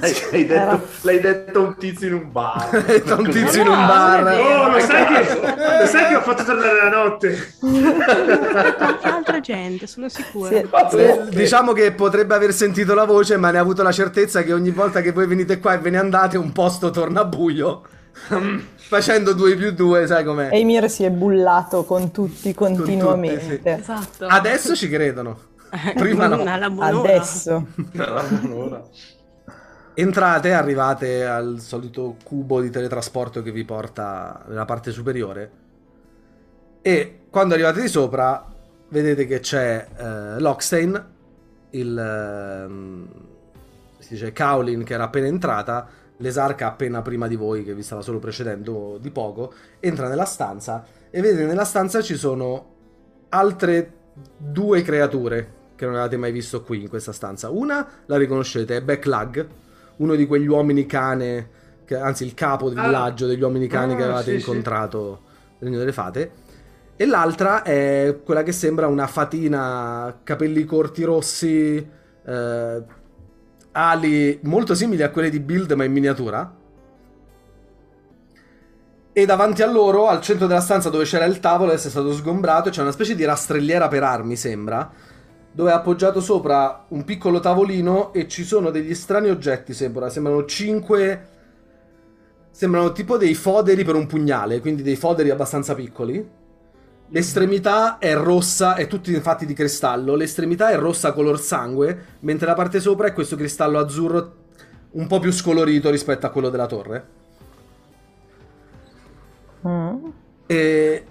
L'hai, 0.00 0.14
l'hai 0.30 0.46
detto, 0.46 0.86
l'hai 1.02 1.20
detto 1.20 1.58
a 1.58 1.62
un 1.62 1.76
tizio 1.78 2.06
in 2.08 2.14
un 2.14 2.32
bar. 2.32 2.70
da 3.04 3.14
un 3.16 3.30
tizio 3.30 3.60
in 3.62 3.66
No, 3.66 3.72
un 3.72 3.78
non 3.78 3.86
bar. 3.86 4.22
vero. 4.24 4.42
Oh, 4.62 4.68
lo 4.70 4.80
sai, 4.80 5.06
che, 5.06 5.40
lo 5.80 5.86
sai 5.86 6.06
che 6.08 6.14
ho 6.16 6.20
fatto 6.22 6.44
tornare 6.44 6.76
la 6.82 6.88
notte? 6.90 7.54
L'ho 7.60 7.70
detto 7.80 8.84
anche 8.84 9.08
a 9.08 9.14
altra 9.16 9.36
intelligente, 9.36 9.86
sono 9.86 10.08
sicura. 10.08 10.48
Sì. 10.90 10.96
Eh, 10.98 11.20
Diciamo 11.30 11.72
che 11.72 11.92
potrebbe 11.92 12.34
aver 12.34 12.52
sentito 12.52 12.94
la 12.94 13.04
voce, 13.04 13.36
ma 13.36 13.50
ne 13.50 13.58
ha 13.58 13.60
avuto 13.60 13.82
la 13.82 13.92
certezza 13.92 14.42
che 14.42 14.52
ogni 14.52 14.70
volta 14.70 15.00
che 15.00 15.12
voi 15.12 15.26
venite 15.26 15.58
qua 15.58 15.74
e 15.74 15.78
ve 15.78 15.90
ne 15.90 15.98
andate, 15.98 16.36
un 16.38 16.52
posto 16.52 16.90
torna 16.90 17.24
buio. 17.24 17.82
Facendo 18.76 19.32
2 19.32 19.56
più 19.56 19.72
2, 19.72 20.06
sai 20.06 20.24
com'è? 20.24 20.48
Eimir 20.50 20.88
si 20.88 21.04
è 21.04 21.10
bullato 21.10 21.84
con 21.84 22.10
tutti 22.10 22.54
continuamente. 22.54 23.60
sì. 23.62 23.68
Esatto. 23.68 24.26
Adesso 24.26 24.74
ci 24.74 24.88
credono. 24.88 25.38
Prima 25.94 26.26
no. 26.26 26.42
Adesso. 26.80 27.66
Entrate, 29.98 30.52
arrivate 30.52 31.24
al 31.24 31.58
solito 31.60 32.16
cubo 32.22 32.60
di 32.60 32.70
teletrasporto 32.70 33.42
che 33.42 33.50
vi 33.50 33.64
porta 33.64 34.44
nella 34.48 34.66
parte 34.66 34.92
superiore. 34.92 35.50
E 36.82 37.20
quando 37.30 37.54
arrivate 37.54 37.80
di 37.80 37.88
sopra, 37.88 38.44
vedete 38.90 39.26
che 39.26 39.40
c'è 39.40 39.86
eh, 39.96 40.38
Lockstein, 40.38 41.04
il 41.70 41.98
ehm, 41.98 43.08
si 43.98 44.14
dice 44.14 44.32
Kaolin 44.32 44.84
che 44.84 44.94
era 44.94 45.04
appena 45.04 45.26
entrata, 45.26 45.88
l'esarca 46.18 46.66
appena 46.68 47.02
prima 47.02 47.26
di 47.28 47.36
voi, 47.36 47.62
che 47.64 47.74
vi 47.74 47.82
stava 47.82 48.02
solo 48.02 48.18
precedendo 48.18 48.98
di 49.00 49.10
poco, 49.10 49.52
entra 49.80 50.08
nella 50.08 50.24
stanza 50.24 50.84
e 51.10 51.20
vedete 51.20 51.44
nella 51.46 51.64
stanza 51.64 52.00
ci 52.02 52.16
sono 52.16 52.74
altre 53.30 53.92
due 54.36 54.82
creature 54.82 55.54
che 55.76 55.84
non 55.84 55.96
avete 55.96 56.16
mai 56.16 56.32
visto 56.32 56.62
qui 56.62 56.82
in 56.82 56.88
questa 56.88 57.12
stanza. 57.12 57.50
Una 57.50 57.86
la 58.06 58.16
riconoscete, 58.16 58.76
è 58.76 58.82
Backlag, 58.82 59.46
uno 59.96 60.14
di 60.14 60.26
quegli 60.26 60.46
uomini 60.46 60.86
cane, 60.86 61.48
che- 61.84 61.96
anzi 61.96 62.24
il 62.24 62.32
capo 62.34 62.68
del 62.70 62.78
Ah. 62.78 62.84
villaggio 62.84 63.26
degli 63.26 63.42
uomini 63.42 63.66
cani 63.66 63.94
che 63.94 64.02
Ah, 64.02 64.06
avevate 64.06 64.32
sì, 64.32 64.40
sì. 64.40 64.48
incontrato 64.48 65.20
nel 65.58 65.68
Regno 65.68 65.78
delle 65.78 65.92
Fate. 65.92 66.30
E 66.96 67.04
l'altra 67.04 67.62
è 67.62 68.20
quella 68.24 68.42
che 68.42 68.52
sembra 68.52 68.86
una 68.86 69.06
fatina, 69.06 70.18
capelli 70.22 70.64
corti 70.64 71.02
rossi, 71.04 71.76
eh, 72.24 72.82
ali 73.78 74.38
molto 74.44 74.74
simili 74.74 75.02
a 75.02 75.10
quelle 75.10 75.28
di 75.28 75.38
Build 75.38 75.70
ma 75.72 75.84
in 75.84 75.92
miniatura. 75.92 76.54
E 79.12 79.26
davanti 79.26 79.62
a 79.62 79.70
loro, 79.70 80.08
al 80.08 80.22
centro 80.22 80.46
della 80.46 80.60
stanza 80.60 80.88
dove 80.88 81.04
c'era 81.04 81.26
il 81.26 81.40
tavolo, 81.40 81.70
adesso 81.70 81.88
è 81.88 81.90
stato 81.90 82.12
sgombrato, 82.12 82.70
c'è 82.70 82.80
una 82.80 82.90
specie 82.90 83.14
di 83.14 83.24
rastrelliera 83.24 83.88
per 83.88 84.02
armi, 84.02 84.36
sembra, 84.36 84.90
dove 85.52 85.70
è 85.70 85.74
appoggiato 85.74 86.20
sopra 86.20 86.86
un 86.88 87.04
piccolo 87.04 87.40
tavolino 87.40 88.12
e 88.12 88.28
ci 88.28 88.44
sono 88.44 88.70
degli 88.70 88.94
strani 88.94 89.28
oggetti, 89.28 89.72
sembra, 89.72 90.08
sembrano 90.08 90.44
cinque... 90.44 91.28
Sembrano 92.50 92.92
tipo 92.92 93.18
dei 93.18 93.34
foderi 93.34 93.84
per 93.84 93.96
un 93.96 94.06
pugnale, 94.06 94.60
quindi 94.60 94.80
dei 94.80 94.96
foderi 94.96 95.28
abbastanza 95.28 95.74
piccoli. 95.74 96.26
L'estremità 97.08 97.98
è 97.98 98.14
rossa, 98.14 98.74
è 98.74 98.86
tutti 98.86 99.12
infatti 99.12 99.46
di 99.46 99.54
cristallo. 99.54 100.14
L'estremità 100.14 100.70
è 100.70 100.76
rossa 100.76 101.12
color 101.12 101.40
sangue, 101.40 102.16
mentre 102.20 102.46
la 102.46 102.54
parte 102.54 102.80
sopra 102.80 103.06
è 103.06 103.12
questo 103.12 103.36
cristallo 103.36 103.78
azzurro 103.78 104.44
un 104.92 105.06
po' 105.06 105.20
più 105.20 105.30
scolorito 105.30 105.90
rispetto 105.90 106.26
a 106.26 106.30
quello 106.30 106.48
della 106.48 106.66
torre. 106.66 107.06
Mm. 109.66 110.06
E 110.46 111.06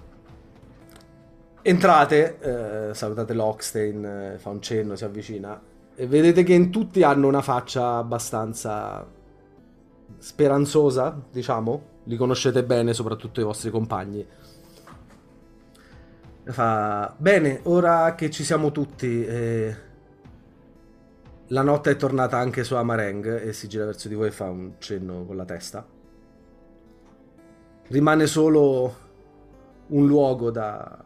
entrate, 1.62 2.38
eh, 2.40 2.94
salutate 2.94 3.32
Lockstein, 3.32 4.04
eh, 4.04 4.38
fa 4.38 4.50
un 4.50 4.60
cenno, 4.60 4.96
si 4.96 5.04
avvicina 5.04 5.60
e 5.98 6.06
vedete 6.06 6.42
che 6.42 6.52
in 6.52 6.70
tutti 6.70 7.02
hanno 7.02 7.26
una 7.26 7.40
faccia 7.40 7.96
abbastanza 7.96 9.04
speranzosa, 10.18 11.18
diciamo. 11.32 11.94
Li 12.04 12.16
conoscete 12.16 12.62
bene, 12.62 12.92
soprattutto 12.92 13.40
i 13.40 13.44
vostri 13.44 13.70
compagni. 13.70 14.24
Fa 16.48 17.12
bene, 17.18 17.58
ora 17.64 18.14
che 18.14 18.30
ci 18.30 18.44
siamo 18.44 18.70
tutti, 18.70 19.24
eh, 19.24 19.76
la 21.48 21.62
notte 21.62 21.90
è 21.90 21.96
tornata 21.96 22.38
anche 22.38 22.62
su 22.62 22.76
Amareng 22.76 23.42
e 23.42 23.52
si 23.52 23.66
gira 23.66 23.84
verso 23.84 24.06
di 24.06 24.14
voi 24.14 24.28
e 24.28 24.30
fa 24.30 24.44
un 24.48 24.74
cenno 24.78 25.24
con 25.24 25.34
la 25.36 25.44
testa. 25.44 25.84
Rimane 27.88 28.26
solo 28.28 28.96
un 29.88 30.06
luogo 30.06 30.52
da, 30.52 31.04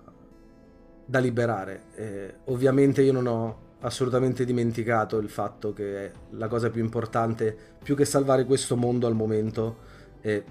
da 1.07 1.19
liberare. 1.19 1.83
Eh, 1.95 2.35
ovviamente 2.45 3.01
io 3.01 3.13
non 3.13 3.27
ho 3.27 3.59
assolutamente 3.81 4.45
dimenticato 4.45 5.17
il 5.17 5.31
fatto 5.31 5.73
che 5.73 6.13
la 6.33 6.49
cosa 6.49 6.69
più 6.69 6.83
importante, 6.83 7.57
più 7.83 7.97
che 7.97 8.05
salvare 8.05 8.45
questo 8.45 8.77
mondo 8.77 9.07
al 9.07 9.15
momento, 9.15 9.77
e 10.21 10.45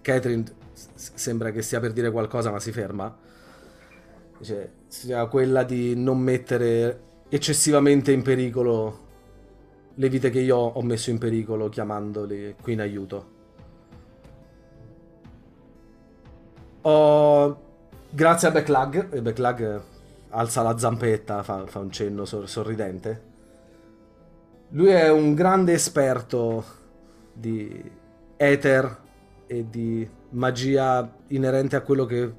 Catherine 0.00 0.44
s- 0.72 1.14
sembra 1.14 1.50
che 1.50 1.60
stia 1.62 1.80
per 1.80 1.92
dire 1.92 2.12
qualcosa 2.12 2.52
ma 2.52 2.60
si 2.60 2.70
ferma, 2.70 3.30
dice, 4.42 4.72
sia 4.88 5.26
quella 5.26 5.62
di 5.62 5.94
non 5.94 6.18
mettere 6.18 7.00
eccessivamente 7.28 8.10
in 8.10 8.22
pericolo 8.22 8.98
le 9.94 10.08
vite 10.08 10.30
che 10.30 10.40
io 10.40 10.56
ho 10.56 10.82
messo 10.82 11.10
in 11.10 11.18
pericolo 11.18 11.68
chiamandoli 11.68 12.56
qui 12.60 12.72
in 12.72 12.80
aiuto. 12.80 13.30
Ho... 16.82 17.70
Grazie 18.10 18.48
a 18.48 18.50
Backlag, 18.50 19.14
e 19.14 19.22
Backlag 19.22 19.82
alza 20.30 20.62
la 20.62 20.76
zampetta, 20.76 21.42
fa, 21.42 21.66
fa 21.66 21.78
un 21.78 21.90
cenno 21.90 22.24
sor- 22.24 22.48
sorridente. 22.48 23.30
Lui 24.70 24.88
è 24.88 25.10
un 25.10 25.34
grande 25.34 25.72
esperto 25.72 26.64
di 27.32 27.90
ether 28.36 28.98
e 29.46 29.66
di 29.70 30.06
magia 30.30 31.10
inerente 31.28 31.76
a 31.76 31.82
quello 31.82 32.04
che 32.04 32.30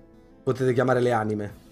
potete 0.43 0.73
chiamare 0.73 0.99
le 0.99 1.11
anime. 1.11 1.62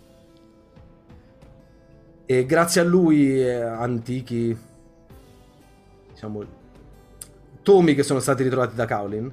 E 2.31 2.45
grazie 2.45 2.79
a 2.79 2.85
lui, 2.85 3.43
eh, 3.43 3.59
antichi, 3.59 4.57
diciamo, 6.13 6.43
tomi 7.61 7.93
che 7.93 8.03
sono 8.03 8.21
stati 8.21 8.43
ritrovati 8.43 8.73
da 8.73 8.85
Kaolin, 8.85 9.29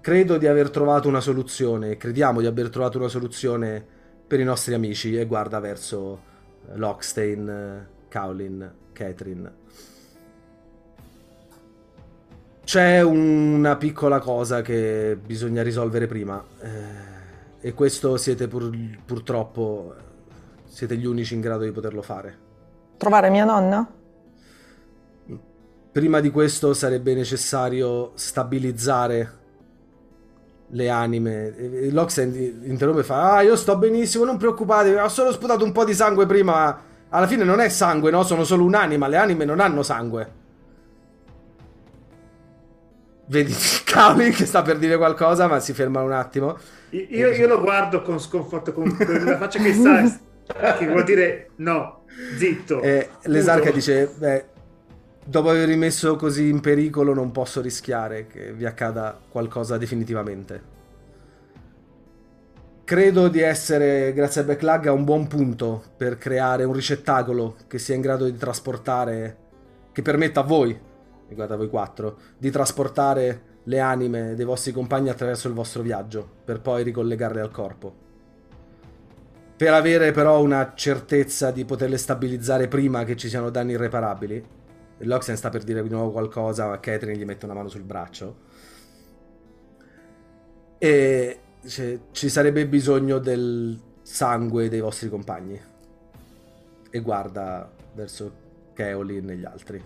credo 0.00 0.38
di 0.38 0.46
aver 0.46 0.70
trovato 0.70 1.06
una 1.06 1.20
soluzione, 1.20 1.98
crediamo 1.98 2.40
di 2.40 2.46
aver 2.46 2.70
trovato 2.70 2.96
una 2.96 3.08
soluzione 3.08 3.84
per 4.26 4.40
i 4.40 4.44
nostri 4.44 4.72
amici 4.72 5.14
e 5.14 5.26
guarda 5.26 5.60
verso 5.60 6.18
eh, 6.66 6.78
Lockstein, 6.78 7.46
eh, 7.46 7.88
Kaolin, 8.08 8.72
Catherine. 8.94 9.52
C'è 12.64 13.02
una 13.02 13.76
piccola 13.76 14.18
cosa 14.20 14.62
che 14.62 15.18
bisogna 15.22 15.62
risolvere 15.62 16.06
prima 16.06 16.42
eh, 16.58 17.68
e 17.68 17.74
questo 17.74 18.16
siete 18.16 18.48
pur- 18.48 18.96
purtroppo 19.04 20.12
siete 20.74 20.96
gli 20.96 21.06
unici 21.06 21.34
in 21.34 21.40
grado 21.40 21.62
di 21.62 21.70
poterlo 21.70 22.02
fare. 22.02 22.36
Trovare 22.96 23.30
mia 23.30 23.44
nonna? 23.44 23.88
Prima 25.92 26.18
di 26.18 26.30
questo 26.30 26.74
sarebbe 26.74 27.14
necessario 27.14 28.10
stabilizzare 28.14 29.38
le 30.70 30.88
anime. 30.88 31.90
Loxen 31.92 32.34
interrompe 32.64 33.02
e 33.02 33.04
fa: 33.04 33.36
Ah, 33.36 33.42
io 33.42 33.54
sto 33.54 33.78
benissimo, 33.78 34.24
non 34.24 34.36
preoccupatevi, 34.36 34.96
ho 34.96 35.08
solo 35.08 35.30
sputato 35.30 35.64
un 35.64 35.70
po' 35.70 35.84
di 35.84 35.94
sangue 35.94 36.26
prima. 36.26 36.52
ma 36.52 36.82
Alla 37.10 37.28
fine 37.28 37.44
non 37.44 37.60
è 37.60 37.68
sangue, 37.68 38.10
no? 38.10 38.24
Sono 38.24 38.42
solo 38.42 38.64
un'anima. 38.64 39.06
Le 39.06 39.16
anime 39.16 39.44
non 39.44 39.60
hanno 39.60 39.84
sangue. 39.84 40.32
Vedi 43.26 43.54
Kaolin 43.86 44.32
che 44.32 44.44
sta 44.44 44.62
per 44.62 44.78
dire 44.78 44.96
qualcosa, 44.96 45.46
ma 45.46 45.60
si 45.60 45.72
ferma 45.72 46.02
un 46.02 46.12
attimo. 46.12 46.58
Io, 46.90 47.28
io 47.28 47.46
lo 47.46 47.60
guardo 47.60 48.02
con 48.02 48.18
sconforto, 48.18 48.72
con 48.72 48.92
quella 48.96 49.36
faccia 49.36 49.60
che 49.60 49.72
sta, 49.72 50.02
che 50.46 50.86
vuol 50.86 51.04
dire 51.04 51.50
no, 51.56 52.04
zitto. 52.36 52.80
E 52.80 53.08
l'esarca 53.24 53.66
Muto. 53.66 53.74
dice: 53.76 54.10
Beh, 54.16 54.44
dopo 55.24 55.50
aver 55.50 55.68
rimesso 55.68 56.16
così 56.16 56.48
in 56.48 56.60
pericolo, 56.60 57.14
non 57.14 57.32
posso 57.32 57.60
rischiare 57.60 58.26
che 58.26 58.52
vi 58.52 58.66
accada 58.66 59.18
qualcosa 59.28 59.78
definitivamente. 59.78 60.72
Credo 62.84 63.28
di 63.28 63.40
essere, 63.40 64.12
grazie 64.12 64.42
a 64.42 64.44
Backlag, 64.44 64.88
a 64.88 64.92
un 64.92 65.04
buon 65.04 65.26
punto 65.26 65.82
per 65.96 66.18
creare 66.18 66.64
un 66.64 66.74
ricettacolo 66.74 67.56
che 67.66 67.78
sia 67.78 67.94
in 67.94 68.02
grado 68.02 68.26
di 68.26 68.36
trasportare, 68.36 69.36
che 69.90 70.02
permetta 70.02 70.40
a 70.40 70.42
voi, 70.42 70.78
guarda 71.28 71.56
voi 71.56 71.70
quattro, 71.70 72.18
di 72.36 72.50
trasportare 72.50 73.52
le 73.64 73.80
anime 73.80 74.34
dei 74.34 74.44
vostri 74.44 74.72
compagni 74.72 75.08
attraverso 75.08 75.48
il 75.48 75.54
vostro 75.54 75.80
viaggio, 75.80 76.28
per 76.44 76.60
poi 76.60 76.82
ricollegarle 76.82 77.40
al 77.40 77.50
corpo. 77.50 78.02
Per 79.56 79.72
avere 79.72 80.10
però 80.10 80.42
una 80.42 80.72
certezza 80.74 81.52
di 81.52 81.64
poterle 81.64 81.96
stabilizzare 81.96 82.66
prima 82.66 83.04
che 83.04 83.14
ci 83.16 83.28
siano 83.28 83.50
danni 83.50 83.72
irreparabili. 83.72 84.44
Loxen 84.98 85.36
sta 85.36 85.48
per 85.48 85.62
dire 85.62 85.80
di 85.82 85.88
nuovo 85.88 86.10
qualcosa, 86.10 86.66
ma 86.66 86.80
Catherine 86.80 87.16
gli 87.16 87.24
mette 87.24 87.44
una 87.44 87.54
mano 87.54 87.68
sul 87.68 87.82
braccio. 87.82 88.36
E 90.78 91.38
dice, 91.60 92.00
ci 92.10 92.28
sarebbe 92.28 92.66
bisogno 92.66 93.18
del 93.18 93.80
sangue 94.02 94.68
dei 94.68 94.80
vostri 94.80 95.08
compagni. 95.08 95.60
E 96.90 97.00
guarda 97.00 97.70
verso 97.94 98.32
Keolin 98.74 99.30
e 99.30 99.36
gli 99.36 99.44
altri. 99.44 99.84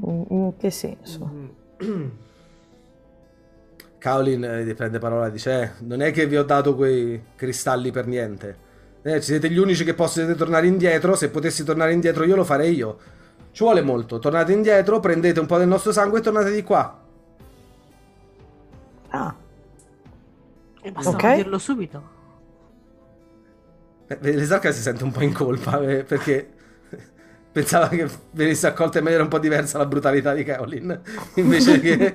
In 0.00 0.26
in 0.28 0.56
che 0.56 0.70
senso? 0.70 1.30
Kaolin 3.98 4.44
eh, 4.44 4.74
prende 4.74 4.98
parola 4.98 5.26
e 5.26 5.30
dice: 5.30 5.62
eh, 5.62 5.70
Non 5.80 6.02
è 6.02 6.12
che 6.12 6.26
vi 6.26 6.36
ho 6.36 6.44
dato 6.44 6.74
quei 6.74 7.22
cristalli 7.36 7.90
per 7.90 8.06
niente. 8.06 8.66
Eh, 9.02 9.20
siete 9.20 9.50
gli 9.50 9.58
unici 9.58 9.84
che 9.84 9.94
possono 9.94 10.34
tornare 10.34 10.66
indietro. 10.66 11.14
Se 11.16 11.30
potessi 11.30 11.64
tornare 11.64 11.92
indietro, 11.92 12.24
io 12.24 12.36
lo 12.36 12.44
farei 12.44 12.74
io. 12.74 12.98
Ci 13.50 13.62
vuole 13.64 13.82
molto. 13.82 14.18
Tornate 14.18 14.52
indietro, 14.52 15.00
prendete 15.00 15.40
un 15.40 15.46
po' 15.46 15.58
del 15.58 15.68
nostro 15.68 15.92
sangue 15.92 16.18
e 16.20 16.22
tornate 16.22 16.52
di 16.52 16.62
qua. 16.62 17.00
Ah, 19.10 19.34
E 20.82 20.90
basta 20.92 21.16
Ok. 21.16 21.24
dirlo 21.28 21.58
subito. 21.58 21.98
Eh, 24.06 24.18
L'esarca 24.34 24.70
si 24.72 24.80
sente 24.80 25.04
un 25.04 25.10
po' 25.12 25.22
in 25.22 25.32
colpa 25.32 25.80
eh, 25.82 26.04
perché 26.04 26.54
pensava 27.58 27.88
che 27.88 28.08
venisse 28.30 28.68
accolta 28.68 28.98
in 28.98 29.04
maniera 29.04 29.24
un 29.24 29.28
po' 29.28 29.40
diversa 29.40 29.78
la 29.78 29.86
brutalità 29.86 30.32
di 30.32 30.44
Kaolin. 30.44 31.00
Invece 31.34 31.80
che. 31.80 32.12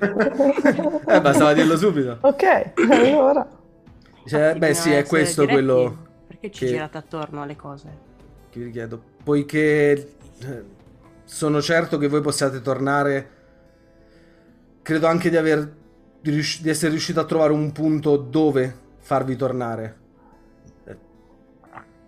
eh, 1.06 1.20
bastava 1.20 1.52
dirlo 1.52 1.76
subito. 1.76 2.16
ok, 2.20 2.72
allora. 2.90 3.46
Infatti, 4.24 4.58
beh, 4.58 4.74
sì, 4.74 4.92
è 4.92 5.04
questo 5.04 5.42
diretti. 5.42 5.62
quello 5.62 6.06
Perché 6.26 6.50
ci 6.50 6.64
che- 6.64 6.70
girate 6.72 6.96
attorno 6.96 7.42
alle 7.42 7.56
cose? 7.56 8.12
che 8.48 8.60
vi 8.60 8.70
chiedo. 8.70 9.02
Poiché 9.22 9.92
eh, 9.92 10.64
sono 11.24 11.60
certo 11.60 11.98
che 11.98 12.08
voi 12.08 12.20
possiate 12.22 12.62
tornare. 12.62 13.30
Credo 14.80 15.06
anche 15.06 15.28
di 15.28 15.36
aver 15.36 15.70
di, 16.20 16.30
rius- 16.30 16.62
di 16.62 16.70
essere 16.70 16.90
riuscito 16.90 17.20
a 17.20 17.24
trovare 17.24 17.52
un 17.52 17.70
punto 17.72 18.16
dove 18.16 18.74
farvi 18.98 19.36
tornare. 19.36 19.96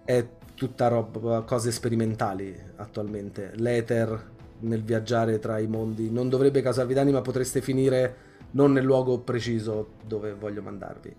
È 0.04 0.24
tutta 0.56 0.88
roba, 0.88 1.42
cose 1.42 1.70
sperimentali 1.70 2.58
attualmente. 2.76 3.52
L'ether 3.56 4.34
nel 4.60 4.82
viaggiare 4.82 5.38
tra 5.38 5.58
i 5.58 5.66
mondi 5.66 6.10
non 6.10 6.28
dovrebbe 6.28 6.62
causarvi 6.62 6.94
danni, 6.94 7.12
ma 7.12 7.20
potreste 7.20 7.60
finire 7.60 8.16
non 8.52 8.72
nel 8.72 8.84
luogo 8.84 9.18
preciso 9.18 9.90
dove 10.04 10.32
voglio 10.32 10.62
mandarvi. 10.62 11.14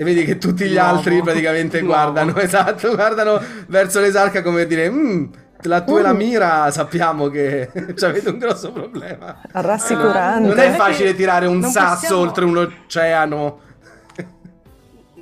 E 0.00 0.04
vedi 0.04 0.24
che 0.24 0.38
tutti 0.38 0.66
gli 0.68 0.74
L'uomo. 0.74 0.88
altri 0.88 1.22
praticamente 1.22 1.78
L'uomo. 1.80 1.94
guardano, 1.94 2.36
esatto, 2.42 2.94
guardano 2.94 3.40
verso 3.68 4.00
l'esarca 4.00 4.42
come 4.42 4.66
dire, 4.66 4.90
"Mm, 4.90 5.24
la 5.62 5.82
tua 5.82 5.98
e 5.98 6.02
la 6.02 6.12
mira 6.12 6.70
sappiamo 6.70 7.28
che 7.28 7.68
avete 8.02 8.28
un 8.30 8.38
grosso 8.38 8.70
problema. 8.72 9.40
Rassicurante. 9.50 10.48
Non 10.48 10.58
è 10.58 10.70
facile 10.72 11.14
tirare 11.14 11.46
un 11.46 11.58
Non 11.58 11.70
sasso 11.70 12.00
possiamo- 12.00 12.22
oltre 12.22 12.44
un 12.44 12.56
oceano. 12.56 13.60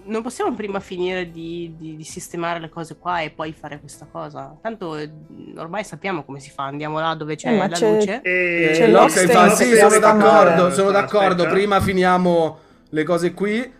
Non 0.06 0.22
possiamo 0.22 0.54
prima 0.54 0.78
finire 0.80 1.30
di, 1.30 1.74
di- 1.76 1.96
di 1.96 2.04
sistemare 2.04 2.60
le 2.60 2.68
cose 2.68 2.96
qua 2.96 3.20
e 3.20 3.30
poi 3.30 3.52
fare 3.52 3.80
questa 3.80 4.06
cosa. 4.10 4.56
Tanto 4.62 4.96
eh, 4.96 5.10
ormai 5.56 5.82
sappiamo 5.84 6.22
come 6.24 6.38
si 6.38 6.50
fa. 6.50 6.64
Andiamo 6.64 7.00
là 7.00 7.14
dove 7.14 7.34
c'è 7.34 7.52
Eh, 7.52 7.56
la 7.56 7.68
c'è- 7.68 7.92
luce. 7.92 8.20
E... 8.22 8.70
C'è 8.72 8.84
Eh, 8.84 8.88
l'Oxten 8.90 9.26
Loxen 9.26 9.28
fa, 9.28 9.50
sì, 9.50 9.74
sono 9.76 9.98
d'accordo, 9.98 10.70
sono 10.70 10.88
Aspetta. 10.90 10.92
d'accordo. 10.92 11.46
Prima 11.48 11.80
finiamo 11.80 12.58
le 12.90 13.02
cose 13.02 13.34
qui 13.34 13.72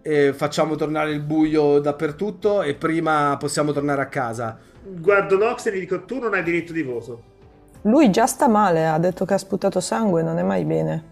e 0.00 0.32
facciamo 0.32 0.76
tornare 0.76 1.10
il 1.10 1.20
buio 1.20 1.78
dappertutto 1.78 2.62
e 2.62 2.74
prima 2.74 3.36
possiamo 3.38 3.72
tornare 3.72 4.00
a 4.00 4.06
casa. 4.06 4.58
Guardo 4.82 5.36
Nox 5.36 5.66
e 5.66 5.76
gli 5.76 5.80
dico: 5.80 6.04
Tu 6.06 6.18
non 6.18 6.32
hai 6.32 6.42
diritto 6.42 6.72
di 6.72 6.82
voto. 6.82 7.22
Lui 7.82 8.10
già 8.10 8.26
sta 8.26 8.48
male, 8.48 8.86
ha 8.86 8.98
detto 8.98 9.24
che 9.26 9.34
ha 9.34 9.38
sputato 9.38 9.80
sangue, 9.80 10.22
non 10.22 10.38
è 10.38 10.42
mai 10.42 10.64
bene. 10.64 11.04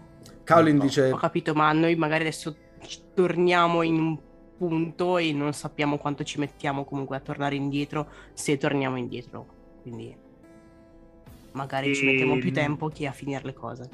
Kaolin 0.43 0.79
dice: 0.79 1.11
Ho 1.11 1.17
capito, 1.17 1.53
ma 1.53 1.71
noi 1.71 1.95
magari 1.95 2.21
adesso 2.21 2.55
torniamo 3.13 3.81
in 3.83 3.99
un 3.99 4.17
punto 4.57 5.17
e 5.17 5.31
non 5.33 5.53
sappiamo 5.53 5.97
quanto 5.97 6.23
ci 6.23 6.39
mettiamo 6.39 6.85
comunque 6.85 7.17
a 7.17 7.19
tornare 7.19 7.55
indietro 7.55 8.09
se 8.33 8.57
torniamo 8.57 8.97
indietro. 8.97 9.45
Quindi 9.81 10.15
magari 11.51 11.95
ci 11.95 12.03
E- 12.03 12.11
mettiamo 12.11 12.37
più 12.37 12.51
tempo 12.51 12.87
che 12.89 13.07
a 13.07 13.11
finire 13.11 13.41
le 13.43 13.53
cose. 13.53 13.89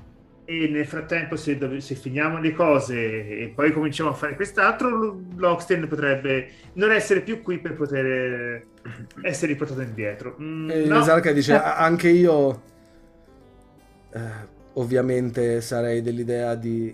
E 0.45 0.67
nel 0.67 0.85
frattempo, 0.85 1.35
se, 1.35 1.57
dov- 1.57 1.77
se 1.77 1.95
finiamo 1.95 2.39
le 2.39 2.51
cose 2.51 2.95
e 2.97 3.51
poi 3.55 3.71
cominciamo 3.71 4.09
a 4.09 4.13
fare 4.13 4.35
quest'altro, 4.35 5.19
Loxten 5.35 5.87
potrebbe 5.87 6.49
non 6.73 6.91
essere 6.91 7.21
più 7.21 7.41
qui 7.41 7.59
per 7.59 7.75
poter 7.75 8.05
eh, 8.05 8.67
essere 9.21 9.53
riportato 9.53 9.81
indietro. 9.81 10.35
Mm, 10.41 10.69
E 10.69 10.85
no. 10.85 11.31
Dice: 11.33 11.53
"A- 11.55 11.77
Anche 11.77 12.09
io, 12.09 12.61
eh, 14.13 14.19
ovviamente, 14.73 15.61
sarei 15.61 16.01
dell'idea 16.01 16.55
di 16.55 16.93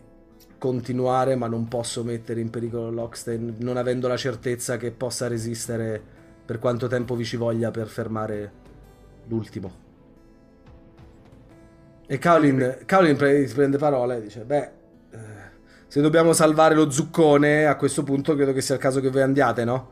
continuare, 0.58 1.36
ma 1.36 1.48
non 1.48 1.68
posso 1.68 2.04
mettere 2.04 2.40
in 2.40 2.50
pericolo 2.50 2.90
Loxten, 2.90 3.56
non 3.60 3.78
avendo 3.78 4.08
la 4.08 4.18
certezza 4.18 4.78
che 4.78 4.92
possa 4.92 5.28
resistere 5.28 6.02
per 6.46 6.60
quanto 6.60 6.88
tempo 6.88 7.16
vi 7.16 7.26
ci 7.26 7.38
voglia 7.38 7.72
per 7.72 7.88
fermare 7.88 8.52
l'ultimo. 9.28 9.86
E 12.08 12.18
Kaolin, 12.18 12.80
Kaolin 12.86 13.16
pre- 13.18 13.50
prende 13.54 13.78
parola 13.78 14.16
e 14.16 14.22
dice: 14.22 14.44
Beh, 14.44 14.72
eh, 15.12 15.18
se 15.88 16.02
dobbiamo 16.02 16.34
salvare 16.34 16.74
lo 16.74 16.90
zuccone, 16.90 17.66
a 17.66 17.76
questo 17.76 18.04
punto 18.04 18.36
credo 18.36 18.54
che 18.54 18.62
sia 18.62 18.76
il 18.76 18.82
caso 18.82 19.02
che 19.02 19.10
voi 19.10 19.22
andiate, 19.22 19.66
no? 19.66 19.92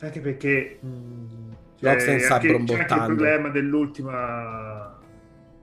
Anche 0.00 0.20
perché 0.20 0.78
mm, 0.84 1.50
Loxten 1.78 2.20
sta 2.20 2.34
anche, 2.34 2.48
c'è 2.64 2.74
anche 2.74 2.94
il 2.94 3.04
problema 3.06 3.48
dell'ultima 3.48 4.94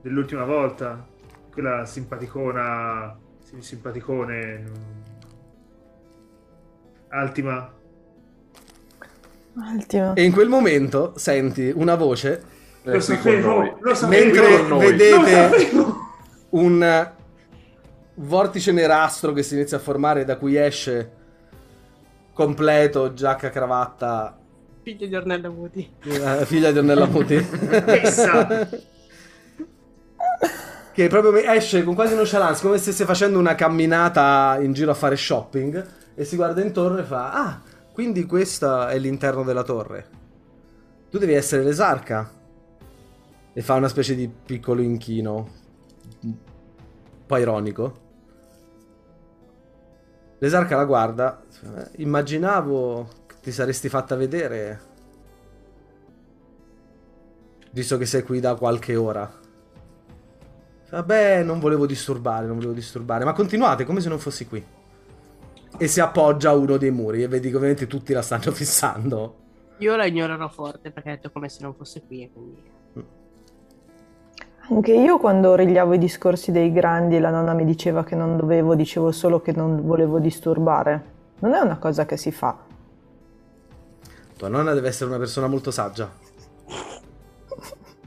dell'ultima 0.02 0.44
volta, 0.44 1.06
quella 1.52 1.84
simpaticona, 1.84 3.16
sim- 3.42 3.60
simpaticone, 3.60 4.58
mm, 4.58 4.64
Altima. 7.08 7.70
Ultimo. 9.54 10.14
E 10.16 10.22
in 10.24 10.32
quel 10.32 10.48
momento 10.48 11.12
senti 11.16 11.70
una 11.74 11.94
voce 11.94 12.42
Eh, 12.84 12.86
Lo 12.86 12.92
con 12.92 13.00
sapevo, 13.02 13.78
lo 13.80 13.94
sapevo. 13.94 14.24
mentre. 14.24 14.62
Lo 14.66 14.78
vedete 14.78 15.70
un 16.50 17.10
vortice 18.14 18.72
nerastro 18.72 19.32
che 19.32 19.42
si 19.44 19.54
inizia 19.54 19.76
a 19.76 19.80
formare 19.80 20.24
da 20.24 20.36
cui 20.36 20.56
esce 20.56 21.10
completo, 22.32 23.12
giacca, 23.12 23.50
cravatta, 23.50 24.36
Figlio 24.82 25.06
di 25.06 25.14
Ornella 25.14 25.48
Muti. 25.48 25.88
eh, 26.02 26.44
figlia 26.44 26.72
di 26.72 26.78
Ornella 26.78 27.06
Muti. 27.06 27.36
Che 30.92 31.08
proprio 31.08 31.34
esce 31.36 31.84
con 31.84 31.94
quasi 31.94 32.14
nonchalance, 32.14 32.60
come 32.62 32.76
se 32.76 32.82
stesse 32.92 33.06
facendo 33.06 33.38
una 33.38 33.54
camminata 33.54 34.58
in 34.60 34.74
giro 34.74 34.90
a 34.90 34.94
fare 34.94 35.16
shopping 35.16 35.86
e 36.14 36.24
si 36.24 36.36
guarda 36.36 36.60
intorno 36.60 36.98
e 36.98 37.02
fa 37.02 37.32
"Ah, 37.32 37.62
quindi 37.94 38.26
questo 38.26 38.86
è 38.86 38.98
l'interno 38.98 39.42
della 39.42 39.62
torre. 39.62 40.06
Tu 41.10 41.16
devi 41.16 41.32
essere 41.32 41.62
l'esarca." 41.62 42.30
E 43.54 43.62
fa 43.62 43.74
una 43.74 43.88
specie 43.88 44.14
di 44.14 44.28
piccolo 44.28 44.82
inchino 44.82 45.48
un 46.24 46.34
po' 47.26 47.36
ironico. 47.38 48.00
L'esarca 50.40 50.76
la 50.76 50.84
guarda, 50.84 51.42
"Eh, 51.62 52.02
immaginavo 52.02 53.08
che 53.26 53.36
ti 53.40 53.50
saresti 53.50 53.88
fatta 53.88 54.14
vedere 54.14 54.80
visto 57.70 57.96
che 57.96 58.04
sei 58.04 58.22
qui 58.22 58.40
da 58.40 58.54
qualche 58.56 58.94
ora. 58.94 59.40
Vabbè, 60.92 61.42
non 61.42 61.58
volevo 61.58 61.86
disturbare, 61.86 62.44
non 62.46 62.56
volevo 62.56 62.74
disturbare, 62.74 63.24
ma 63.24 63.32
continuate 63.32 63.86
come 63.86 64.02
se 64.02 64.10
non 64.10 64.18
fossi 64.18 64.46
qui. 64.46 64.62
E 65.78 65.88
si 65.88 66.00
appoggia 66.00 66.50
a 66.50 66.54
uno 66.54 66.76
dei 66.76 66.90
muri 66.90 67.22
e 67.22 67.28
vedi 67.28 67.48
che 67.48 67.56
ovviamente 67.56 67.86
tutti 67.86 68.12
la 68.12 68.20
stanno 68.20 68.52
fissando. 68.52 69.36
Io 69.78 69.96
la 69.96 70.04
ignorerò 70.04 70.46
forte 70.50 70.90
perché 70.90 71.08
ha 71.08 71.14
detto 71.14 71.30
come 71.30 71.48
se 71.48 71.62
non 71.62 71.74
fosse 71.74 72.02
qui. 72.06 72.30
Quindi... 72.30 72.62
Anche 74.68 74.92
io 74.92 75.18
quando 75.18 75.48
origliavo 75.48 75.94
i 75.94 75.98
discorsi 75.98 76.52
dei 76.52 76.70
grandi 76.70 77.16
e 77.16 77.20
la 77.20 77.30
nonna 77.30 77.54
mi 77.54 77.64
diceva 77.64 78.04
che 78.04 78.14
non 78.14 78.36
dovevo, 78.36 78.74
dicevo 78.74 79.12
solo 79.12 79.40
che 79.40 79.52
non 79.52 79.80
volevo 79.86 80.18
disturbare. 80.18 81.04
Non 81.38 81.54
è 81.54 81.60
una 81.60 81.78
cosa 81.78 82.04
che 82.04 82.18
si 82.18 82.30
fa. 82.30 82.54
Tua 84.36 84.48
nonna 84.48 84.74
deve 84.74 84.88
essere 84.88 85.08
una 85.08 85.18
persona 85.18 85.46
molto 85.46 85.70
saggia. 85.70 86.21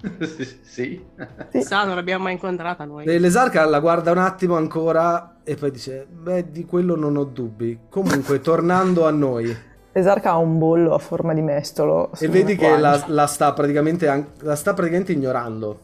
sì. 0.21 0.60
sì. 0.62 1.05
Sì. 1.51 1.62
Sa, 1.62 1.86
non 1.86 1.95
l'abbiamo 1.95 2.23
mai 2.23 2.34
incontrata 2.34 2.86
noi. 2.86 3.05
E 3.05 3.17
L'esarca 3.19 3.65
la 3.65 3.79
guarda 3.79 4.12
un 4.12 4.17
attimo 4.19 4.55
ancora 4.55 5.38
e 5.43 5.55
poi 5.55 5.71
dice: 5.71 6.05
Beh, 6.10 6.51
di 6.51 6.65
quello 6.65 6.95
non 6.95 7.15
ho 7.15 7.23
dubbi. 7.23 7.79
Comunque, 7.89 8.39
tornando 8.41 9.05
a 9.05 9.12
noi, 9.12 9.55
Esarca 9.91 10.31
ha 10.31 10.38
un 10.38 10.58
bollo 10.58 10.93
a 10.93 10.97
forma 10.97 11.34
di 11.34 11.41
mestolo. 11.41 12.12
e 12.19 12.27
vedi 12.27 12.58
che 12.58 12.77
la, 12.77 13.01
la 13.08 13.27
sta 13.27 13.53
praticamente 13.53 14.34
la 14.39 14.55
sta 14.55 14.74
praticamente 14.74 15.13
ignorando. 15.13 15.80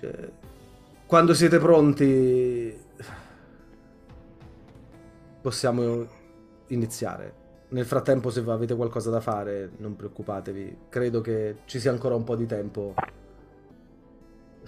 Cioè, 0.00 0.28
quando 1.06 1.34
siete 1.34 1.58
pronti, 1.58 2.76
possiamo 5.40 6.06
iniziare. 6.66 7.37
Nel 7.70 7.84
frattempo, 7.84 8.30
se 8.30 8.42
avete 8.46 8.74
qualcosa 8.74 9.10
da 9.10 9.20
fare, 9.20 9.70
non 9.78 9.94
preoccupatevi. 9.94 10.76
Credo 10.88 11.20
che 11.20 11.56
ci 11.66 11.78
sia 11.78 11.90
ancora 11.90 12.14
un 12.14 12.24
po' 12.24 12.34
di 12.34 12.46
tempo. 12.46 12.94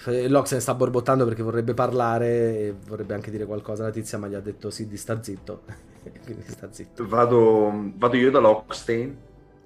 Loxen 0.05 0.61
sta 0.61 0.75
borbottando 0.75 1.25
perché 1.25 1.43
vorrebbe 1.43 1.75
parlare 1.75 2.59
e 2.59 2.75
vorrebbe 2.87 3.15
anche 3.15 3.31
dire 3.31 3.47
qualcosa 3.47 3.85
alla 3.85 3.93
tizia, 3.93 4.19
ma 4.19 4.29
gli 4.29 4.35
ha 4.35 4.41
detto 4.41 4.71
sì, 4.71 4.87
di 4.87 4.97
sta 4.97 5.23
zitto. 5.23 5.63
Quindi 6.25 6.45
sta 6.47 6.71
zitto. 6.71 7.07
Vado, 7.07 7.93
vado 7.97 8.17
io 8.17 8.31
da 8.31 8.39
Lockstein, 8.39 9.17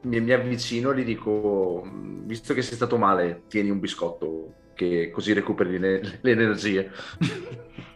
mi, 0.02 0.20
mi 0.20 0.32
avvicino 0.32 0.92
e 0.92 1.00
gli 1.00 1.04
dico, 1.04 1.88
visto 2.24 2.54
che 2.54 2.62
sei 2.62 2.74
stato 2.76 2.96
male, 2.96 3.42
tieni 3.48 3.70
un 3.70 3.80
biscotto 3.80 4.52
che 4.74 5.10
così 5.12 5.32
recuperi 5.32 5.78
le, 5.78 6.18
le 6.20 6.30
energie. 6.30 6.90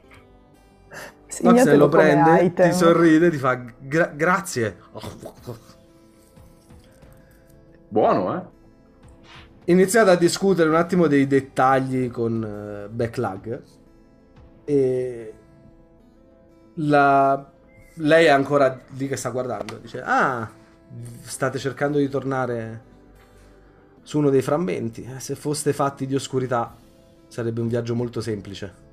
Nox 1.28 1.36
Segnatelo 1.36 1.76
lo 1.76 1.88
prende, 1.88 2.42
item. 2.42 2.70
ti 2.70 2.76
sorride, 2.76 3.30
ti 3.30 3.36
fa 3.36 3.54
"Gra- 3.78 4.12
grazie. 4.14 4.76
Buono, 7.88 8.34
eh? 8.36 8.56
Iniziate 9.66 10.10
a 10.10 10.14
discutere 10.16 10.68
un 10.70 10.74
attimo 10.76 11.06
dei 11.06 11.26
dettagli 11.26 12.10
con 12.10 12.42
eh, 12.42 12.88
Backlog 12.88 13.62
e 14.64 15.32
la- 16.74 17.50
lei 17.94 18.24
è 18.26 18.30
ancora 18.30 18.80
lì 18.96 19.06
che 19.08 19.16
sta 19.16 19.28
guardando. 19.28 19.76
Dice: 19.78 20.00
Ah, 20.02 20.48
state 21.20 21.58
cercando 21.58 21.98
di 21.98 22.08
tornare 22.08 22.82
su 24.02 24.18
uno 24.18 24.30
dei 24.30 24.40
frammenti. 24.42 25.02
Eh, 25.04 25.20
se 25.20 25.34
foste 25.34 25.74
fatti 25.74 26.06
di 26.06 26.14
oscurità, 26.14 26.74
sarebbe 27.26 27.60
un 27.60 27.68
viaggio 27.68 27.94
molto 27.94 28.22
semplice. 28.22 28.86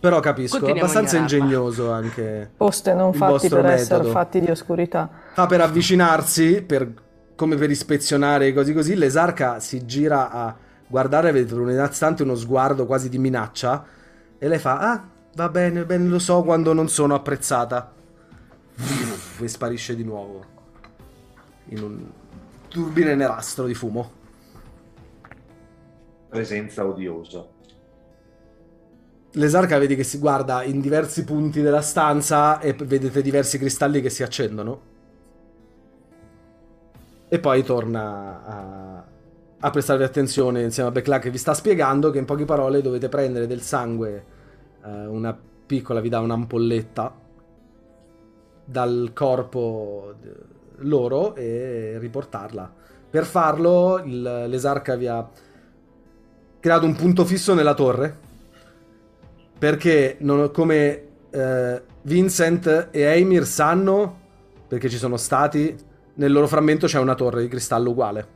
Però 0.00 0.18
capisco, 0.20 0.56
è 0.56 0.60
Continuiamo 0.60 0.90
abbastanza 0.90 1.18
ingegnoso 1.18 1.92
anche. 1.92 2.50
Poste 2.56 2.94
non 2.94 3.10
il 3.10 3.16
fatti 3.16 3.48
per 3.50 3.66
essere 3.66 3.98
metodo. 3.98 4.10
fatti 4.10 4.40
di 4.40 4.50
oscurità. 4.50 5.10
Fa 5.34 5.46
per 5.46 5.60
avvicinarsi, 5.60 6.62
per- 6.62 6.90
come 7.34 7.56
per 7.56 7.70
ispezionare 7.70 8.46
e 8.46 8.54
così 8.54 8.72
così, 8.72 8.94
l'esarca 8.94 9.60
si 9.60 9.84
gira 9.84 10.30
a 10.30 10.56
guardare, 10.86 11.32
per 11.32 11.58
un 11.58 11.70
istante 11.70 12.22
uno 12.22 12.34
sguardo 12.34 12.86
quasi 12.86 13.10
di 13.10 13.18
minaccia 13.18 13.84
e 14.38 14.48
lei 14.48 14.58
fa, 14.58 14.78
ah, 14.78 15.08
va 15.34 15.48
bene, 15.50 15.84
bene, 15.84 16.08
lo 16.08 16.18
so 16.18 16.42
quando 16.42 16.72
non 16.72 16.88
sono 16.88 17.14
apprezzata. 17.14 17.92
E 19.38 19.48
sparisce 19.48 19.94
di 19.94 20.04
nuovo 20.04 20.44
in 21.66 21.82
un 21.82 22.10
turbine 22.68 23.14
nerastro 23.14 23.66
di 23.66 23.74
fumo. 23.74 24.12
Presenza 26.30 26.86
odiosa. 26.86 27.44
L'esarca 29.34 29.78
vedi 29.78 29.94
che 29.94 30.02
si 30.02 30.18
guarda 30.18 30.64
in 30.64 30.80
diversi 30.80 31.22
punti 31.22 31.62
della 31.62 31.82
stanza 31.82 32.58
e 32.58 32.72
vedete 32.72 33.22
diversi 33.22 33.58
cristalli 33.58 34.00
che 34.00 34.10
si 34.10 34.24
accendono. 34.24 34.88
E 37.28 37.38
poi 37.38 37.62
torna 37.62 38.44
a, 38.44 39.04
a 39.60 39.70
prestarvi 39.70 40.02
attenzione 40.02 40.62
insieme 40.62 40.88
a 40.88 40.92
Backlack 40.92 41.22
che 41.22 41.30
vi 41.30 41.38
sta 41.38 41.54
spiegando 41.54 42.10
che 42.10 42.18
in 42.18 42.24
poche 42.24 42.44
parole 42.44 42.82
dovete 42.82 43.08
prendere 43.08 43.46
del 43.46 43.60
sangue, 43.60 44.24
eh, 44.84 45.06
una 45.06 45.38
piccola, 45.64 46.00
vi 46.00 46.08
dà 46.08 46.18
un'ampolletta 46.18 47.14
dal 48.64 49.12
corpo 49.14 50.14
loro 50.78 51.36
e 51.36 51.98
riportarla. 52.00 52.72
Per 53.10 53.24
farlo 53.24 54.02
il- 54.04 54.46
l'esarca 54.48 54.96
vi 54.96 55.06
ha 55.06 55.28
creato 56.58 56.84
un 56.84 56.96
punto 56.96 57.24
fisso 57.24 57.54
nella 57.54 57.74
torre 57.74 58.28
perché 59.60 60.16
non- 60.20 60.50
come 60.50 61.02
eh, 61.32 61.82
Vincent 62.02 62.88
e 62.90 63.02
Eimir 63.02 63.44
sanno, 63.44 64.18
perché 64.66 64.88
ci 64.88 64.96
sono 64.96 65.18
stati, 65.18 65.76
nel 66.14 66.32
loro 66.32 66.48
frammento 66.48 66.86
c'è 66.86 66.98
una 66.98 67.14
torre 67.14 67.42
di 67.42 67.48
cristallo 67.48 67.90
uguale. 67.90 68.26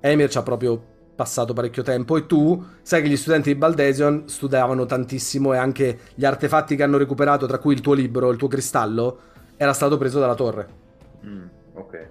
Eimir 0.00 0.30
ci 0.30 0.38
ha 0.38 0.42
proprio 0.42 0.82
passato 1.14 1.52
parecchio 1.52 1.82
tempo 1.82 2.16
e 2.16 2.26
tu 2.26 2.62
sai 2.82 3.02
che 3.02 3.08
gli 3.08 3.16
studenti 3.18 3.52
di 3.52 3.58
Baldesion 3.58 4.24
studiavano 4.26 4.86
tantissimo 4.86 5.52
e 5.52 5.58
anche 5.58 5.98
gli 6.14 6.24
artefatti 6.24 6.74
che 6.74 6.82
hanno 6.82 6.96
recuperato, 6.96 7.46
tra 7.46 7.58
cui 7.58 7.74
il 7.74 7.82
tuo 7.82 7.92
libro, 7.92 8.30
il 8.30 8.38
tuo 8.38 8.48
cristallo, 8.48 9.18
era 9.58 9.74
stato 9.74 9.98
preso 9.98 10.18
dalla 10.20 10.34
torre. 10.34 10.68
Mm, 11.26 11.44
ok. 11.74 12.08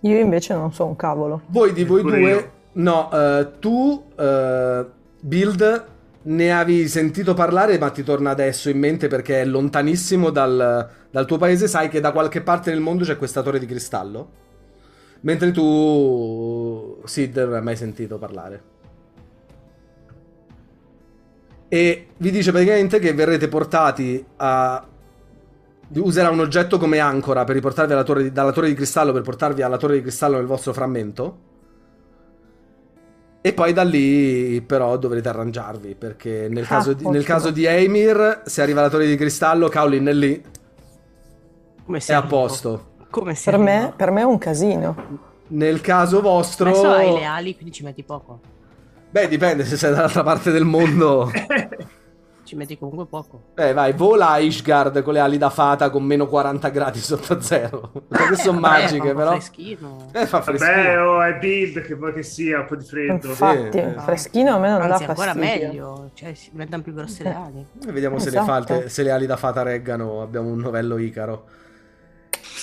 Io 0.00 0.18
invece 0.18 0.54
non 0.54 0.72
so 0.72 0.86
un 0.86 0.96
cavolo. 0.96 1.42
Voi 1.48 1.74
di 1.74 1.84
voi 1.84 2.02
due, 2.02 2.18
io. 2.20 2.50
no, 2.72 3.10
eh, 3.12 3.52
tu, 3.58 4.04
eh, 4.16 4.84
Build, 5.20 5.84
ne 6.26 6.52
avevi 6.52 6.88
sentito 6.88 7.34
parlare, 7.34 7.78
ma 7.78 7.90
ti 7.90 8.02
torna 8.02 8.30
adesso 8.30 8.70
in 8.70 8.78
mente 8.78 9.08
perché 9.08 9.42
è 9.42 9.44
lontanissimo 9.44 10.30
dal, 10.30 10.88
dal 11.10 11.26
tuo 11.26 11.36
paese. 11.36 11.68
Sai 11.68 11.88
che 11.88 12.00
da 12.00 12.12
qualche 12.12 12.40
parte 12.40 12.70
nel 12.70 12.80
mondo 12.80 13.04
c'è 13.04 13.16
questa 13.16 13.42
torre 13.42 13.58
di 13.58 13.66
cristallo. 13.66 14.42
Mentre 15.20 15.50
tu, 15.50 17.00
Sid, 17.04 17.36
non 17.36 17.54
hai 17.54 17.62
mai 17.62 17.76
sentito 17.76 18.18
parlare. 18.18 18.72
E 21.68 22.08
vi 22.18 22.30
dice 22.30 22.50
praticamente 22.50 22.98
che 22.98 23.12
verrete 23.12 23.48
portati 23.48 24.24
a. 24.36 24.86
Userà 25.96 26.30
un 26.30 26.40
oggetto 26.40 26.78
come 26.78 26.98
ancora 26.98 27.44
per 27.44 27.54
riportarvi 27.54 28.04
torre 28.04 28.22
di- 28.24 28.32
dalla 28.32 28.52
torre 28.52 28.68
di 28.68 28.74
cristallo 28.74 29.12
per 29.12 29.22
portarvi 29.22 29.62
alla 29.62 29.76
torre 29.76 29.94
di 29.94 30.02
cristallo 30.02 30.36
nel 30.36 30.46
vostro 30.46 30.72
frammento. 30.72 31.52
E 33.46 33.52
poi 33.52 33.74
da 33.74 33.82
lì 33.82 34.62
però 34.62 34.96
dovrete 34.96 35.28
arrangiarvi 35.28 35.96
perché 35.96 36.48
nel, 36.48 36.64
Ah, 36.64 36.66
caso, 36.66 36.94
di, 36.94 37.06
nel 37.06 37.24
caso 37.24 37.50
di 37.50 37.66
Eimir, 37.66 38.40
se 38.46 38.62
arriva 38.62 38.80
alla 38.80 38.88
torre 38.88 39.06
di 39.06 39.16
cristallo, 39.16 39.68
Kaolin 39.68 40.06
è 40.06 40.12
lì, 40.14 40.42
Come 41.84 41.98
è 41.98 42.12
a 42.14 42.22
posto. 42.22 42.92
Come 43.10 43.36
Per 43.44 43.58
me, 43.58 43.92
per 43.94 44.10
me 44.12 44.22
è 44.22 44.24
un 44.24 44.38
casino. 44.38 44.96
Nel 45.48 45.82
caso 45.82 46.22
vostro... 46.22 46.70
Adesso 46.70 46.88
hai 46.88 47.12
le 47.12 47.24
ali, 47.26 47.54
quindi 47.54 47.72
ci 47.72 47.82
metti 47.82 48.02
poco. 48.02 48.40
Beh, 49.10 49.28
dipende 49.28 49.66
se 49.66 49.76
sei 49.76 49.92
dall'altra 49.92 50.22
parte 50.22 50.50
del 50.50 50.64
mondo. 50.64 51.30
Ci 52.54 52.60
metti 52.60 52.78
comunque 52.78 53.06
poco. 53.06 53.42
Eh, 53.56 53.72
vai, 53.72 53.92
vola 53.94 54.36
Ishgard 54.38 55.02
con 55.02 55.14
le 55.14 55.18
ali 55.18 55.38
da 55.38 55.50
fata 55.50 55.90
con 55.90 56.04
meno 56.04 56.28
40 56.28 56.68
gradi 56.68 57.00
sotto 57.00 57.40
zero. 57.40 57.90
Perché 58.06 58.36
sono 58.36 58.60
Vabbè, 58.60 58.82
magiche, 58.82 59.08
fa 59.08 59.14
però. 59.14 59.30
freschino. 59.32 60.08
Eh, 60.12 60.26
fa 60.26 60.38
Vabbè, 60.38 60.56
freschino. 60.58 61.02
oh, 61.10 61.22
è 61.22 61.34
build 61.38 61.80
che 61.82 61.94
vuoi 61.94 62.12
che 62.12 62.22
sia, 62.22 62.60
un 62.60 62.66
po' 62.66 62.76
di 62.76 62.84
freddo. 62.84 63.26
Infatti, 63.28 63.78
eh. 63.78 63.94
freschino 63.98 64.54
a 64.54 64.58
me 64.60 64.70
non 64.70 64.82
Anzi, 64.82 65.04
dà 65.04 65.10
ancora 65.10 65.32
fastidio. 65.34 65.66
meglio. 65.66 66.10
Cioè, 66.14 66.34
si 66.34 66.50
diventano 66.52 66.82
più 66.84 66.94
grosse 66.94 67.22
le 67.24 67.34
ali. 67.34 67.66
Eh, 67.88 67.92
Vediamo 67.92 68.18
se, 68.20 68.30
le 68.30 68.36
Esatto. 68.38 68.52
falte- 68.52 68.88
se 68.88 69.02
le 69.02 69.10
ali 69.10 69.26
da 69.26 69.36
fata 69.36 69.62
reggano. 69.62 70.22
Abbiamo 70.22 70.48
un 70.50 70.60
novello 70.60 70.96
Icaro. 70.96 71.44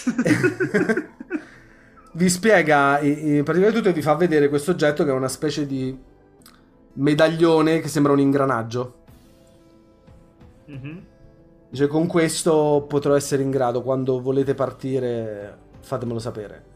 vi 2.13 2.29
spiega 2.29 2.99
in 3.01 3.43
praticamente 3.43 3.77
tutto 3.77 3.89
e 3.89 3.93
vi 3.93 4.01
fa 4.01 4.15
vedere 4.15 4.49
questo 4.49 4.71
oggetto 4.71 5.03
che 5.03 5.09
è 5.09 5.13
una 5.13 5.27
specie 5.27 5.65
di 5.65 5.97
medaglione 6.93 7.79
che 7.79 7.87
sembra 7.87 8.11
un 8.13 8.19
ingranaggio. 8.19 9.00
Mhm. 10.71 11.05
Dice 11.69 11.87
con 11.87 12.07
questo 12.07 12.85
potrò 12.87 13.15
essere 13.15 13.43
in 13.43 13.49
grado 13.49 13.81
quando 13.81 14.21
volete 14.21 14.53
partire 14.53 15.57
fatemelo 15.79 16.19
sapere. 16.19 16.69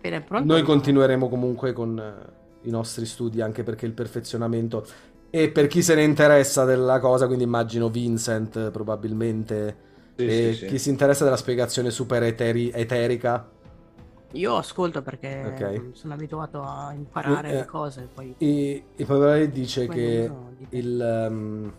Bene, 0.00 0.22
pronto? 0.22 0.46
Noi 0.46 0.62
continueremo 0.62 1.28
comunque 1.28 1.72
con 1.74 1.98
eh, 1.98 2.68
i 2.68 2.70
nostri 2.70 3.04
studi 3.04 3.42
anche 3.42 3.62
perché 3.62 3.84
il 3.84 3.92
perfezionamento 3.92 4.86
e 5.28 5.50
per 5.50 5.66
chi 5.66 5.82
se 5.82 5.94
ne 5.94 6.02
interessa 6.02 6.64
della 6.64 6.98
cosa, 6.98 7.26
quindi 7.26 7.44
immagino 7.44 7.90
Vincent 7.90 8.70
probabilmente 8.70 9.76
Sì, 10.16 10.24
e 10.26 10.30
sì, 10.52 10.54
sì. 10.60 10.66
chi 10.66 10.78
si 10.78 10.88
interessa 10.88 11.24
della 11.24 11.36
spiegazione 11.36 11.90
super 11.90 12.22
eteri- 12.22 12.70
eterica. 12.74 13.48
Io 14.32 14.56
ascolto 14.56 15.02
perché 15.02 15.42
Ok. 15.44 15.96
sono 15.96 16.14
abituato 16.14 16.62
a 16.62 16.92
imparare 16.94 17.50
Eh, 17.50 17.54
le 17.54 17.64
cose. 17.66 18.08
Poi 18.12 18.34
E, 18.38 18.84
e 18.96 19.04
poi 19.04 19.50
dice 19.50 19.86
Poi 19.86 19.94
che 19.96 20.32
il, 20.70 21.00
ehm, 21.00 21.72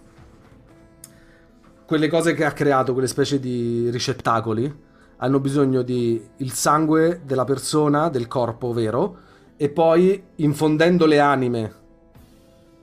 quelle 1.92 2.08
cose 2.08 2.34
che 2.34 2.46
ha 2.46 2.54
creato, 2.54 2.94
quelle 2.94 3.10
specie 3.10 3.38
di 3.38 3.90
ricettacoli, 3.90 4.74
hanno 5.18 5.40
bisogno 5.42 5.82
di 5.82 6.26
il 6.38 6.54
sangue 6.54 7.20
della 7.26 7.44
persona, 7.44 8.08
del 8.08 8.30
corpo 8.30 8.72
vero, 8.72 9.18
e 9.58 9.68
poi 9.68 10.24
infondendo 10.36 11.06
le 11.06 11.20
anime. 11.20 11.74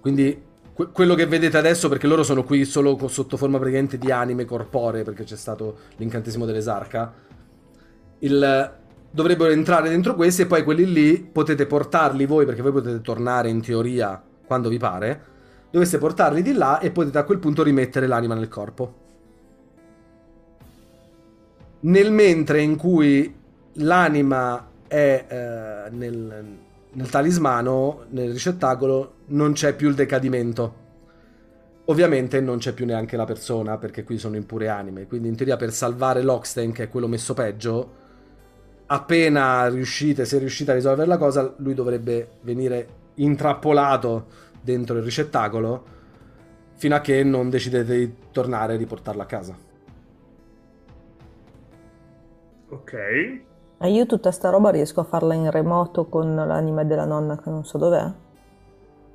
Quindi 0.03 0.39
que- 0.75 0.91
quello 0.93 1.15
che 1.15 1.25
vedete 1.25 1.57
adesso, 1.57 1.89
perché 1.89 2.07
loro 2.07 2.23
sono 2.23 2.45
qui 2.45 2.67
solo 2.67 2.97
co- 2.97 3.09
sotto 3.09 3.39
forma 3.39 3.57
praticamente 3.57 3.97
di 3.97 4.13
anime 4.13 4.45
corporee, 4.45 5.05
perché 5.05 5.25
c'è 5.25 5.37
stato 5.37 5.79
l'incantesimo 5.97 6.45
dell'esarca, 6.45 7.11
il, 8.19 8.73
dovrebbero 9.11 9.51
entrare 9.53 9.89
dentro 9.89 10.15
questi 10.17 10.43
e 10.43 10.47
poi 10.47 10.65
quelli 10.65 10.85
lì 10.85 11.19
potete 11.19 11.65
portarli 11.65 12.27
voi, 12.27 12.45
perché 12.45 12.61
voi 12.61 12.73
potete 12.73 13.01
tornare 13.01 13.49
in 13.49 13.63
teoria 13.63 14.23
quando 14.45 14.69
vi 14.69 14.77
pare, 14.77 15.23
dovreste 15.71 15.99
portarli 15.99 16.43
di 16.43 16.53
là 16.53 16.79
e 16.79 16.91
potete 16.91 17.19
a 17.19 17.25
quel 17.25 17.39
punto 17.39 17.63
rimettere 17.63 18.07
l'anima 18.07 18.35
nel 18.35 18.49
corpo. 18.49 19.07
Nel 21.81 22.11
mentre 22.11 22.61
in 22.61 22.77
cui 22.77 23.35
l'anima 23.75 24.67
è 24.89 25.25
eh, 25.29 25.91
nel, 25.91 26.45
nel 26.91 27.11
talismano, 27.11 28.05
nel 28.11 28.33
ricettacolo, 28.33 29.15
non 29.27 29.53
c'è 29.53 29.75
più 29.75 29.89
il 29.89 29.95
decadimento. 29.95 30.87
Ovviamente 31.85 32.41
non 32.41 32.59
c'è 32.59 32.73
più 32.73 32.85
neanche 32.85 33.17
la 33.17 33.25
persona, 33.25 33.79
perché 33.79 34.05
qui 34.05 34.19
sono 34.19 34.37
impure 34.37 34.69
anime. 34.69 35.07
Quindi 35.07 35.29
in 35.29 35.37
teoria 35.37 35.57
per 35.57 35.73
salvare 35.73 36.23
Lockstein, 36.23 36.73
che 36.73 36.85
è 36.85 36.89
quello 36.89 37.09
messo 37.09 37.33
peggio, 37.33 37.95
appena 38.87 39.69
riuscite, 39.69 40.25
se 40.25 40.39
riuscite 40.39 40.73
a 40.73 40.75
risolvere 40.75 41.09
la 41.09 41.17
cosa, 41.17 41.55
lui 41.59 41.75
dovrebbe 41.75 42.29
venire 42.43 42.97
intrappolato 43.15 44.27
dentro 44.61 44.97
il 44.97 45.03
ricettacolo 45.03 45.97
fino 46.75 46.95
a 46.95 47.01
che 47.01 47.25
non 47.25 47.51
decidete 47.51 47.97
di 47.97 48.15
tornare 48.31 48.75
e 48.75 48.77
riportarlo 48.77 49.23
a 49.23 49.27
casa. 49.27 49.57
Ok. 52.71 52.93
E 53.81 53.91
io 53.91 54.07
tutta 54.07 54.31
sta 54.31 54.51
roba 54.51 54.71
riesco 54.71 55.01
a 55.01 55.05
farla 55.05 55.35
in 55.35 55.51
remoto 55.51 56.07
con 56.07 56.35
l'anima 56.35 56.85
della 56.85 57.05
nonna 57.05 57.39
che 57.39 57.49
non 57.51 57.65
so 57.65 57.79
dov'è? 57.79 58.11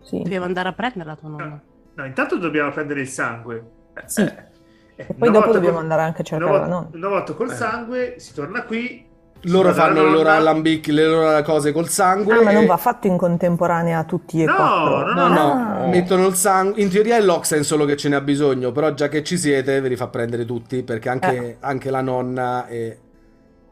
Sì. 0.02 0.22
Devo 0.24 0.46
andare 0.46 0.70
a 0.70 0.74
prenderla 0.74 1.16
tua 1.16 1.30
nonna. 1.30 1.62
No, 1.96 2.06
intanto 2.06 2.38
dobbiamo 2.38 2.72
prendere 2.72 3.02
il 3.02 3.08
sangue. 3.08 3.64
Sì. 4.06 4.22
Eh, 4.24 4.52
E 4.96 5.06
una 5.10 5.18
poi 5.18 5.32
dopo 5.32 5.52
dobbiamo 5.52 5.74
col- 5.76 5.84
andare 5.84 6.02
anche 6.02 6.22
a 6.22 6.24
cercare 6.26 6.50
una 6.50 6.60
la 6.60 6.66
volta, 6.68 6.82
nonna. 6.84 6.98
una 6.98 7.08
volta 7.08 7.34
col 7.34 7.50
Eh. 7.50 7.54
sangue 7.56 8.16
si 8.18 8.34
torna 8.34 8.64
qui. 8.64 9.06
Loro 9.46 9.70
va 9.70 9.74
dalla 9.76 9.88
fanno 9.88 10.04
le 10.04 10.10
loro 10.12 10.24
nonna. 10.24 10.36
alambicchi, 10.36 10.92
le 10.92 11.06
loro 11.06 11.42
cose 11.44 11.72
col 11.72 11.90
sangue. 11.90 12.34
Ah, 12.38 12.42
ma 12.44 12.52
non 12.52 12.66
va 12.66 12.78
fatto 12.78 13.08
in 13.08 13.18
contemporanea 13.18 14.00
a 14.00 14.04
tutti 14.06 14.42
e 14.42 14.46
No, 14.46 14.56
quattro? 14.56 15.14
no, 15.14 15.28
No, 15.28 15.52
Ah. 15.52 15.78
no, 15.82 15.88
mettono 15.90 16.26
il 16.28 16.34
sangue. 16.36 16.82
In 16.82 16.90
teoria 16.90 17.18
è 17.18 17.22
l'Oxen 17.22 17.64
solo 17.64 17.86
che 17.86 17.98
ce 17.98 18.10
ne 18.10 18.16
ha 18.16 18.22
bisogno, 18.22 18.72
però 18.72 18.94
già 18.94 19.10
che 19.10 19.24
ci 19.24 19.38
siete 19.38 19.82
ve 19.82 19.90
li 19.90 19.96
fa 19.96 20.08
prendere 20.08 20.46
tutti, 20.46 20.84
perché 20.84 21.10
anche, 21.10 21.36
Eh. 21.36 21.58
anche 21.60 21.90
la 21.90 22.02
nonna 22.02 22.68
e... 22.68 22.98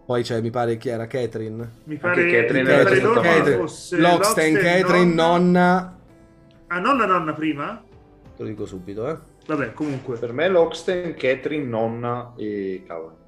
Poi 0.06 0.24
c'è, 0.24 0.42
mi 0.42 0.50
pare, 0.50 0.76
chi 0.78 0.90
era? 0.90 1.08
Catherine? 1.08 1.70
Mi 1.86 1.96
pare, 1.96 2.30
Catherine 2.30 2.84
tutta 3.00 3.08
nonna 3.08 3.22
male. 3.22 3.56
fosse 3.56 3.98
L'Oxten, 3.98 4.54
Catherine, 4.58 5.14
nonna... 5.14 5.96
Ah, 6.68 6.80
nonna 6.80 7.06
nonna 7.06 7.34
prima? 7.34 7.82
Te 8.36 8.44
lo 8.44 8.50
dico 8.50 8.66
subito, 8.66 9.08
eh. 9.08 9.16
Vabbè, 9.48 9.74
comunque. 9.74 10.18
Per 10.18 10.34
me 10.34 10.50
Loxten, 10.50 11.14
Catherine, 11.16 11.64
nonna 11.64 12.34
e 12.36 12.84
Cavani. 12.86 13.20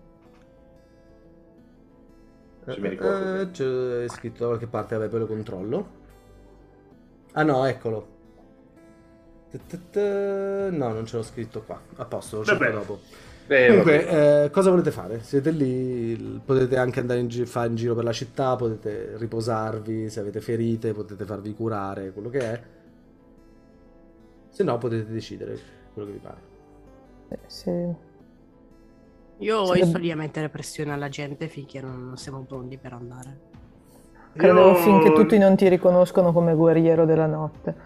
Se 2.66 2.80
mi 2.80 2.90
ricordo. 2.90 3.42
Eh, 3.42 3.52
c'è 3.52 4.08
scritto 4.08 4.40
da 4.40 4.48
qualche 4.48 4.68
parte, 4.68 4.96
vabbè, 4.96 5.10
poi 5.10 5.20
lo 5.20 5.28
controllo. 5.28 5.88
Ah 7.34 7.44
no, 7.44 7.66
eccolo. 7.66 8.08
No, 9.94 10.94
non 10.94 11.06
ce 11.06 11.18
l'ho 11.18 11.24
scritto 11.24 11.62
qua. 11.62 11.80
A 11.98 12.06
posto, 12.06 12.38
lo 12.38 12.46
cerco 12.46 12.72
dopo. 12.72 13.00
Beh, 13.46 13.68
Comunque, 13.68 14.44
eh, 14.46 14.50
cosa 14.52 14.70
volete 14.70 14.92
fare? 14.92 15.22
Siete 15.22 15.52
lì, 15.52 16.42
potete 16.44 16.78
anche 16.78 17.02
andare 17.02 17.20
in, 17.20 17.28
gi- 17.28 17.46
fare 17.46 17.68
in 17.68 17.76
giro 17.76 17.94
per 17.94 18.06
la 18.06 18.14
città, 18.14 18.56
potete 18.56 19.18
riposarvi, 19.18 20.10
se 20.10 20.22
avete 20.22 20.40
ferite, 20.40 20.94
potete 20.94 21.26
farvi 21.26 21.54
curare, 21.54 22.12
quello 22.14 22.30
che 22.30 22.40
è. 22.40 22.62
Se 24.50 24.64
no, 24.64 24.78
potete 24.78 25.12
decidere 25.12 25.60
quello 25.94 26.08
che 26.08 26.14
vi 26.14 26.20
pare. 26.20 26.38
Eh, 27.30 27.40
sì. 27.48 28.12
Io, 29.40 29.66
che- 29.72 29.86
sto 29.86 29.98
lì 29.98 30.12
a 30.12 30.16
mettere 30.16 30.50
pressione 30.50 30.94
alla 30.94 31.10
gente 31.10 31.48
finché 31.48 31.82
non, 31.82 32.14
siamo 32.16 32.44
pronti 32.48 32.78
per 32.78 32.94
andare. 32.94 33.38
Credevo 34.36 34.70
Io- 34.70 34.76
finché 34.76 35.12
tutti 35.14 35.38
non 35.38 35.56
ti 35.56 35.68
riconoscono 35.68 36.32
come 36.32 36.56
guerriero 36.56 37.06
della 37.06 37.28
notte. 37.28 37.76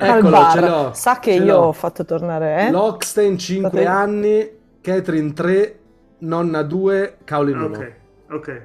Eccolo, 0.00 0.30
bar. 0.30 0.52
ce 0.52 0.60
l'ho. 0.60 0.90
Sa 0.92 1.18
che 1.18 1.32
io 1.32 1.44
l'ho. 1.44 1.66
ho 1.66 1.72
fatto 1.72 2.04
tornare, 2.04 2.66
eh? 2.66 2.70
Lockstein 2.70 3.36
5 3.38 3.68
Potrei- 3.70 3.86
anni, 3.86 4.48
Catherine 4.80 5.32
3, 5.32 5.78
nonna 6.18 6.62
2, 6.62 7.18
Caolin 7.24 7.58
1. 7.58 7.76
Ok, 7.76 7.92
ok. 8.30 8.62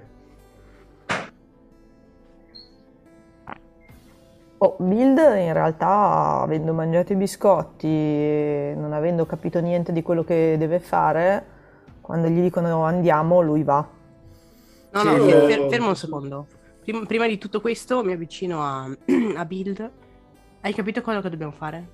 Oh, 4.66 4.76
Bild 4.80 5.18
in 5.20 5.53
realtà, 5.53 6.39
avendo 6.41 6.74
mangiato 6.74 7.13
i 7.13 7.16
biscotti 7.16 7.88
e 7.88 8.74
non 8.76 8.93
avendo 8.93 9.28
capito 9.28 9.59
niente 9.59 9.91
di 9.91 10.01
quello 10.01 10.24
che 10.24 10.55
deve 10.57 10.80
fare, 10.80 11.45
quando 12.01 12.28
gli 12.30 12.41
dicono 12.41 12.84
andiamo, 12.84 13.41
lui 13.41 13.61
va. 13.61 13.86
No, 14.91 14.99
Sì, 14.99 15.05
no, 15.05 15.18
lo- 15.18 15.26
fer- 15.26 15.45
fer- 15.45 15.70
fermo 15.70 15.88
un 15.89 15.95
secondo. 15.95 16.47
Prima, 16.82 17.05
prima 17.05 17.28
di 17.28 17.38
tutto 17.38 17.61
questo 17.61 18.03
mi 18.03 18.13
avvicino 18.13 18.61
a, 18.63 18.88
a 19.38 19.45
Build. 19.45 19.91
Hai 20.61 20.74
capito 20.74 21.01
quello 21.03 21.22
che 21.22 21.30
dobbiamo 21.30 21.51
fare? 21.51 21.88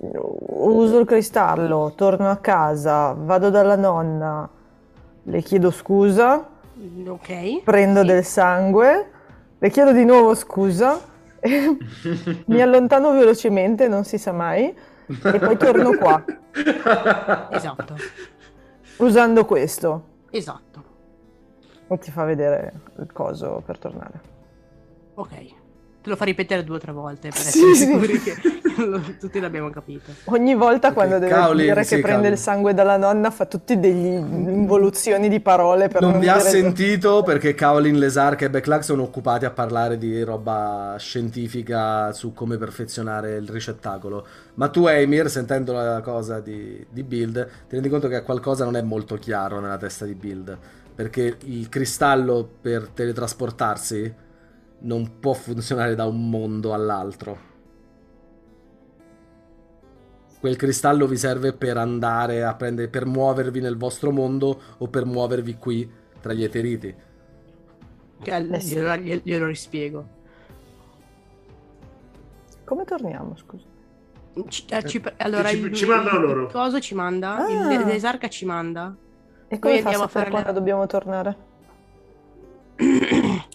Uso 0.00 0.98
il 1.00 1.06
cristallo, 1.06 1.92
torno 1.96 2.30
a 2.30 2.36
casa, 2.36 3.14
vado 3.18 3.50
dalla 3.50 3.74
nonna, 3.74 4.48
le 5.24 5.42
chiedo 5.42 5.72
scusa, 5.72 6.48
Ok. 7.08 7.62
prendo 7.64 8.02
Sì. 8.02 8.06
del 8.06 8.24
sangue, 8.24 9.10
le 9.58 9.70
chiedo 9.70 9.92
di 9.92 10.04
nuovo 10.04 10.34
scusa, 10.34 11.00
e 11.40 11.76
mi 12.46 12.60
allontano 12.60 13.12
velocemente, 13.12 13.88
non 13.88 14.04
si 14.04 14.18
sa 14.18 14.32
mai, 14.32 14.66
e 15.06 15.38
poi 15.38 15.56
torno 15.56 15.96
qua, 15.96 16.22
Esatto, 17.50 17.94
usando 18.98 19.44
questo. 19.44 20.04
esatto. 20.30 20.66
E 21.88 21.98
ti 21.98 22.10
fa 22.10 22.24
vedere 22.24 22.72
il 22.98 23.10
coso 23.12 23.62
per 23.64 23.78
tornare. 23.78 24.20
Ok. 25.14 25.54
Te 26.08 26.14
lo 26.14 26.20
fa 26.20 26.24
ripetere 26.24 26.64
due 26.64 26.76
o 26.76 26.78
tre 26.78 26.92
volte 26.92 27.28
per 27.28 27.36
Sì, 27.38 27.48
essere 27.48 27.74
sì. 27.74 27.84
sicuri 27.84 28.18
che 28.22 28.34
lo- 28.78 29.02
tutti 29.20 29.38
l'abbiamo 29.40 29.68
capito. 29.68 30.10
Ogni 30.24 30.54
volta 30.54 30.94
quando 30.94 31.18
deve 31.18 31.30
Cavoli, 31.32 31.64
dire 31.64 31.84
sì, 31.84 31.96
che 31.96 32.00
prende 32.00 32.14
cavoli. 32.22 32.32
il 32.32 32.38
sangue 32.38 32.72
dalla 32.72 32.96
nonna 32.96 33.30
fa 33.30 33.44
tutti 33.44 33.78
degli 33.78 34.06
involuzioni 34.06 35.28
di 35.28 35.40
parole 35.40 35.88
per 35.88 36.00
Non 36.00 36.12
non 36.12 36.20
vi 36.20 36.28
ha 36.28 36.38
sentito 36.38 37.22
perché 37.22 37.54
Caolin, 37.54 37.98
Lesark 37.98 38.40
e 38.40 38.48
Backlack 38.48 38.84
sono 38.84 39.02
occupati 39.02 39.44
a 39.44 39.50
parlare 39.50 39.98
di 39.98 40.22
roba 40.22 40.94
scientifica 40.98 42.10
su 42.14 42.32
come 42.32 42.56
perfezionare 42.56 43.36
il 43.36 43.48
ricettacolo. 43.50 44.26
Ma 44.54 44.68
tu, 44.68 44.86
Emir, 44.86 45.28
sentendo 45.28 45.72
la 45.74 46.00
cosa 46.00 46.40
di, 46.40 46.86
di 46.88 47.02
Build, 47.02 47.46
ti 47.68 47.74
rendi 47.74 47.90
conto 47.90 48.08
che 48.08 48.22
qualcosa 48.22 48.64
non 48.64 48.76
è 48.76 48.80
molto 48.82 49.16
chiaro 49.16 49.60
nella 49.60 49.76
testa 49.76 50.06
di 50.06 50.14
Build. 50.14 50.56
Perché 50.94 51.36
il 51.44 51.68
cristallo 51.68 52.48
per 52.60 52.88
teletrasportarsi 52.94 54.26
non 54.80 55.18
può 55.18 55.32
funzionare 55.32 55.94
da 55.94 56.04
un 56.04 56.28
mondo 56.28 56.72
all'altro. 56.72 57.46
Quel 60.40 60.56
cristallo 60.56 61.06
vi 61.06 61.16
serve 61.16 61.52
per 61.52 61.76
andare 61.76 62.44
a 62.44 62.54
prendere, 62.54 62.88
per 62.88 63.06
muovervi 63.06 63.60
nel 63.60 63.76
vostro 63.76 64.12
mondo 64.12 64.60
o 64.78 64.86
per 64.88 65.04
muovervi 65.04 65.56
qui 65.56 65.90
tra 66.20 66.32
gli 66.32 66.44
eteriti. 66.44 66.94
Eh 68.24 68.42
glielo, 68.42 68.96
glielo- 68.96 69.20
glielo 69.24 69.46
rispiego. 69.46 70.08
Come 72.64 72.84
torniamo, 72.84 73.36
scusa? 73.36 73.64
Ci- 74.46 74.66
eh, 74.68 74.84
ci- 74.84 75.02
allora, 75.16 75.48
ci- 75.48 75.56
il, 75.58 75.72
ci 75.72 75.86
mandano 75.86 76.18
il- 76.20 76.24
loro. 76.26 76.42
Il 76.44 76.52
coso 76.52 76.78
ci 76.78 76.94
manda, 76.94 77.44
Ah. 77.44 77.48
il 77.50 77.84
l'esarca 77.86 78.28
ci 78.28 78.44
manda. 78.44 78.94
E 79.48 79.58
come 79.58 79.72
Noi 79.74 79.82
fa 79.82 79.88
a 79.88 79.92
andiamo 79.92 80.04
a 80.04 80.08
sapere 80.08 80.30
fare 80.30 80.42
quando 80.42 80.52
dobbiamo 80.60 80.86
tornare? 80.86 81.36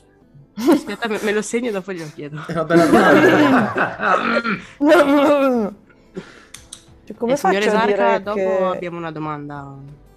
Aspetta, 0.55 1.07
me, 1.07 1.19
me 1.23 1.31
lo 1.31 1.41
segno 1.41 1.69
e 1.69 1.71
dopo 1.71 1.91
glielo 1.91 2.09
chiedo. 2.13 2.41
È 2.45 2.51
una 2.51 2.63
bella 2.63 2.85
domanda. 2.85 3.21
Cioè, 7.05 7.15
come 7.17 7.33
Eh, 7.33 7.35
signore 7.37 7.61
faccio 7.65 7.75
a 7.75 7.83
Esarca, 7.83 7.85
dire 7.85 8.21
dopo 8.23 8.35
che... 8.35 8.63
abbiamo 8.75 8.97
una 8.97 9.11
domanda. 9.11 9.73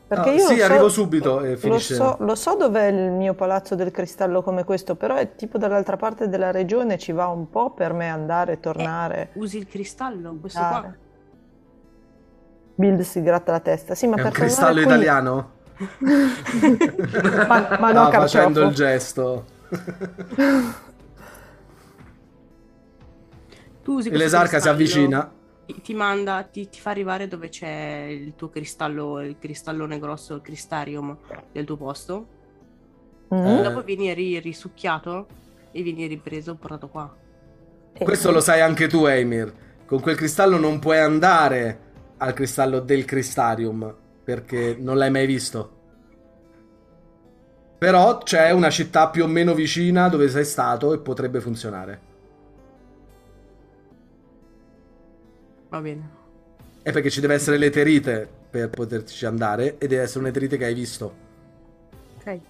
Perché 0.07 0.28
Ah, 0.28 0.32
io 0.34 0.39
sì, 0.47 0.55
lo 0.57 0.59
so- 0.61 0.64
arrivo 0.72 0.89
subito 0.89 1.41
e 1.41 1.51
Lo 1.53 1.57
finisce. 1.57 1.95
so, 1.95 2.16
lo 2.20 2.34
so 2.37 2.55
dov'è 2.55 2.84
il 2.87 3.11
mio 3.11 3.34
palazzo 3.34 3.74
del 3.74 3.91
cristallo 3.91 4.41
come 4.43 4.62
questo, 4.62 4.95
però 4.95 5.16
è 5.16 5.34
tipo 5.34 5.59
dall'altra 5.59 5.97
parte 5.97 6.28
della 6.28 6.53
regione, 6.53 6.97
ci 6.97 7.11
va 7.11 7.26
un 7.26 7.51
po' 7.51 7.70
per 7.70 7.93
me 7.93 8.09
andare 8.09 8.53
e 8.53 8.61
tornare. 8.61 9.30
Usi 9.32 9.59
il 9.59 9.66
cristallo, 9.66 10.37
questo 10.41 10.61
andare. 10.61 10.80
qua. 10.82 10.95
Build 12.76 13.01
si 13.01 13.20
gratta 13.22 13.51
la 13.53 13.61
testa. 13.61 13.95
Sì, 13.97 14.07
ma 14.07 14.14
È 14.14 14.18
per 14.18 14.26
un 14.26 14.32
cristallo 14.32 14.74
qui- 14.74 14.82
italiano? 14.84 15.51
ma, 17.49 17.76
ma 17.80 17.93
no, 17.93 18.03
Ah, 18.03 18.11
facendo 18.12 18.62
il 18.62 18.74
gesto. 18.74 19.45
Tu 23.86 23.92
usi 23.92 24.08
E 24.08 24.16
l'esarca 24.16 24.58
si 24.58 24.68
avvicina. 24.68 25.32
Ti, 25.64 25.94
manda, 25.94 26.42
ti, 26.42 26.68
ti 26.68 26.80
fa 26.80 26.90
arrivare 26.90 27.28
dove 27.28 27.48
c'è 27.48 28.08
il 28.10 28.34
tuo 28.34 28.48
cristallo, 28.48 29.22
il 29.22 29.36
cristallone 29.38 30.00
grosso, 30.00 30.34
il 30.34 30.40
cristarium 30.40 31.16
del 31.52 31.64
tuo 31.64 31.76
posto. 31.76 32.26
Mm? 33.32 33.46
Eh. 33.46 33.62
Dopo 33.62 33.82
vieni 33.82 34.12
ri- 34.12 34.40
risucchiato 34.40 35.28
e 35.70 35.82
vieni 35.82 36.08
ripreso 36.08 36.50
e 36.50 36.54
portato 36.56 36.88
qua. 36.88 37.16
Questo 37.96 38.32
lo 38.32 38.40
sai 38.40 38.60
anche 38.60 38.88
tu, 38.88 39.06
Emir. 39.06 39.54
Con 39.86 40.00
quel 40.00 40.16
cristallo 40.16 40.58
non 40.58 40.80
puoi 40.80 40.98
andare 40.98 41.80
al 42.16 42.32
cristallo 42.32 42.80
del 42.80 43.04
cristarium 43.04 43.94
perché 44.24 44.76
non 44.76 44.96
l'hai 44.96 45.12
mai 45.12 45.26
visto. 45.26 45.76
Però 47.79 48.18
c'è 48.18 48.51
una 48.53 48.70
città 48.70 49.09
più 49.11 49.24
o 49.24 49.27
meno 49.27 49.53
vicina 49.55 50.09
dove 50.09 50.29
sei 50.29 50.45
stato 50.45 50.95
e 50.95 50.99
potrebbe 50.99 51.41
funzionare. 51.41 52.01
Va 55.68 55.81
bene. 55.81 56.09
È 56.83 56.93
perché 56.93 57.11
ci 57.11 57.20
deve 57.20 57.35
essere 57.35 57.59
l'eterite 57.59 58.29
per 58.49 58.70
poterci 58.70 59.27
andare 59.27 59.77
e 59.79 59.87
deve 59.89 60.03
essere 60.03 60.20
un'eterite 60.20 60.57
che 60.57 60.64
hai 60.64 60.74
visto. 60.74 61.14
Ok. 62.18 62.41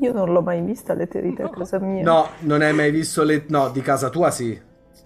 Io 0.00 0.12
non 0.12 0.32
l'ho 0.32 0.40
mai 0.40 0.62
vista 0.62 0.94
l'eterite 0.94 1.42
a 1.42 1.50
casa 1.50 1.78
mia. 1.78 2.02
No, 2.02 2.28
non 2.40 2.62
hai 2.62 2.72
mai 2.72 2.90
visto 2.90 3.24
le... 3.24 3.44
No, 3.48 3.68
di 3.70 3.82
casa 3.82 4.08
tua 4.08 4.30
sì. 4.30 4.58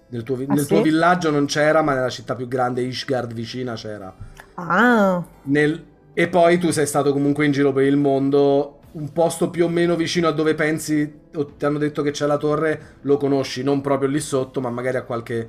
Nel 0.09 0.23
tuo, 0.23 0.35
vi- 0.35 0.45
Ah, 0.47 0.53
nel 0.53 0.65
tuo 0.65 0.77
sì? 0.77 0.83
villaggio 0.83 1.29
non 1.31 1.45
c'era, 1.45 1.81
ma 1.81 1.93
nella 1.93 2.09
città 2.09 2.35
più 2.35 2.47
grande, 2.47 2.81
Ishgard, 2.81 3.33
vicina, 3.33 3.73
c'era. 3.73 4.13
Ah, 4.53 5.21
Nel- 5.43 5.83
E 6.13 6.27
poi 6.27 6.57
tu 6.57 6.71
sei 6.71 6.85
stato 6.85 7.13
comunque 7.13 7.45
in 7.45 7.51
giro 7.51 7.71
per 7.71 7.85
il 7.85 7.95
mondo, 7.95 8.79
un 8.93 9.13
posto 9.13 9.49
più 9.49 9.65
o 9.65 9.69
meno 9.69 9.95
vicino 9.95 10.27
a 10.27 10.31
dove 10.31 10.55
pensi, 10.55 11.19
o 11.33 11.45
ti 11.45 11.65
hanno 11.65 11.77
detto 11.77 12.01
che 12.01 12.11
c'è 12.11 12.25
la 12.25 12.37
torre, 12.37 12.97
lo 13.01 13.17
conosci, 13.17 13.63
non 13.63 13.79
proprio 13.81 14.09
lì 14.09 14.19
sotto, 14.19 14.59
ma 14.59 14.69
magari 14.69 14.97
a 14.97 15.03
qualche 15.03 15.47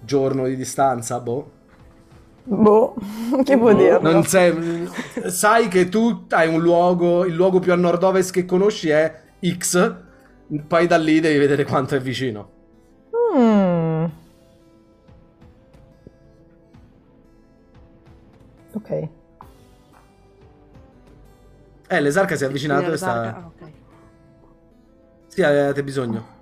giorno 0.00 0.46
di 0.46 0.56
distanza, 0.56 1.20
boh. 1.20 1.50
Boh, 2.44 2.94
che 3.44 3.56
vuol 3.56 3.76
dire? 3.76 3.98
Non 4.00 4.24
sei, 4.24 4.88
sai 5.26 5.68
che 5.68 5.90
tu 5.90 6.24
hai 6.30 6.48
un 6.48 6.62
luogo, 6.62 7.26
il 7.26 7.34
luogo 7.34 7.58
più 7.58 7.72
a 7.72 7.76
nord-ovest 7.76 8.32
che 8.32 8.46
conosci 8.46 8.88
è 8.88 9.14
X, 9.46 9.94
poi 10.66 10.86
da 10.86 10.96
lì 10.96 11.20
devi 11.20 11.38
vedere 11.38 11.64
quanto 11.64 11.94
è 11.94 12.00
vicino. 12.00 12.56
Mm. 13.36 14.04
Ok. 18.72 19.08
Eh, 21.88 22.00
l'esarca 22.00 22.36
si 22.36 22.44
è 22.44 22.46
avvicinato 22.46 22.92
e 22.92 22.96
sta... 22.96 23.34
ah, 23.36 23.46
ok. 23.46 23.72
Sì, 25.28 25.42
avete 25.42 25.82
bisogno? 25.84 26.36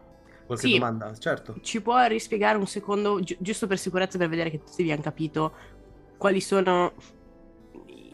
Qualche 0.46 0.66
Sì. 0.66 0.72
domanda? 0.74 1.12
Certo. 1.16 1.56
Ci 1.60 1.80
può 1.82 2.04
rispiegare 2.06 2.56
un 2.58 2.66
secondo, 2.66 3.18
gi- 3.20 3.36
giusto 3.40 3.66
per 3.66 3.78
sicurezza, 3.78 4.18
per 4.18 4.28
vedere 4.28 4.50
che 4.50 4.62
tutti 4.64 4.82
abbiamo 4.82 5.02
capito 5.02 5.52
quali 6.16 6.40
sono 6.40 6.92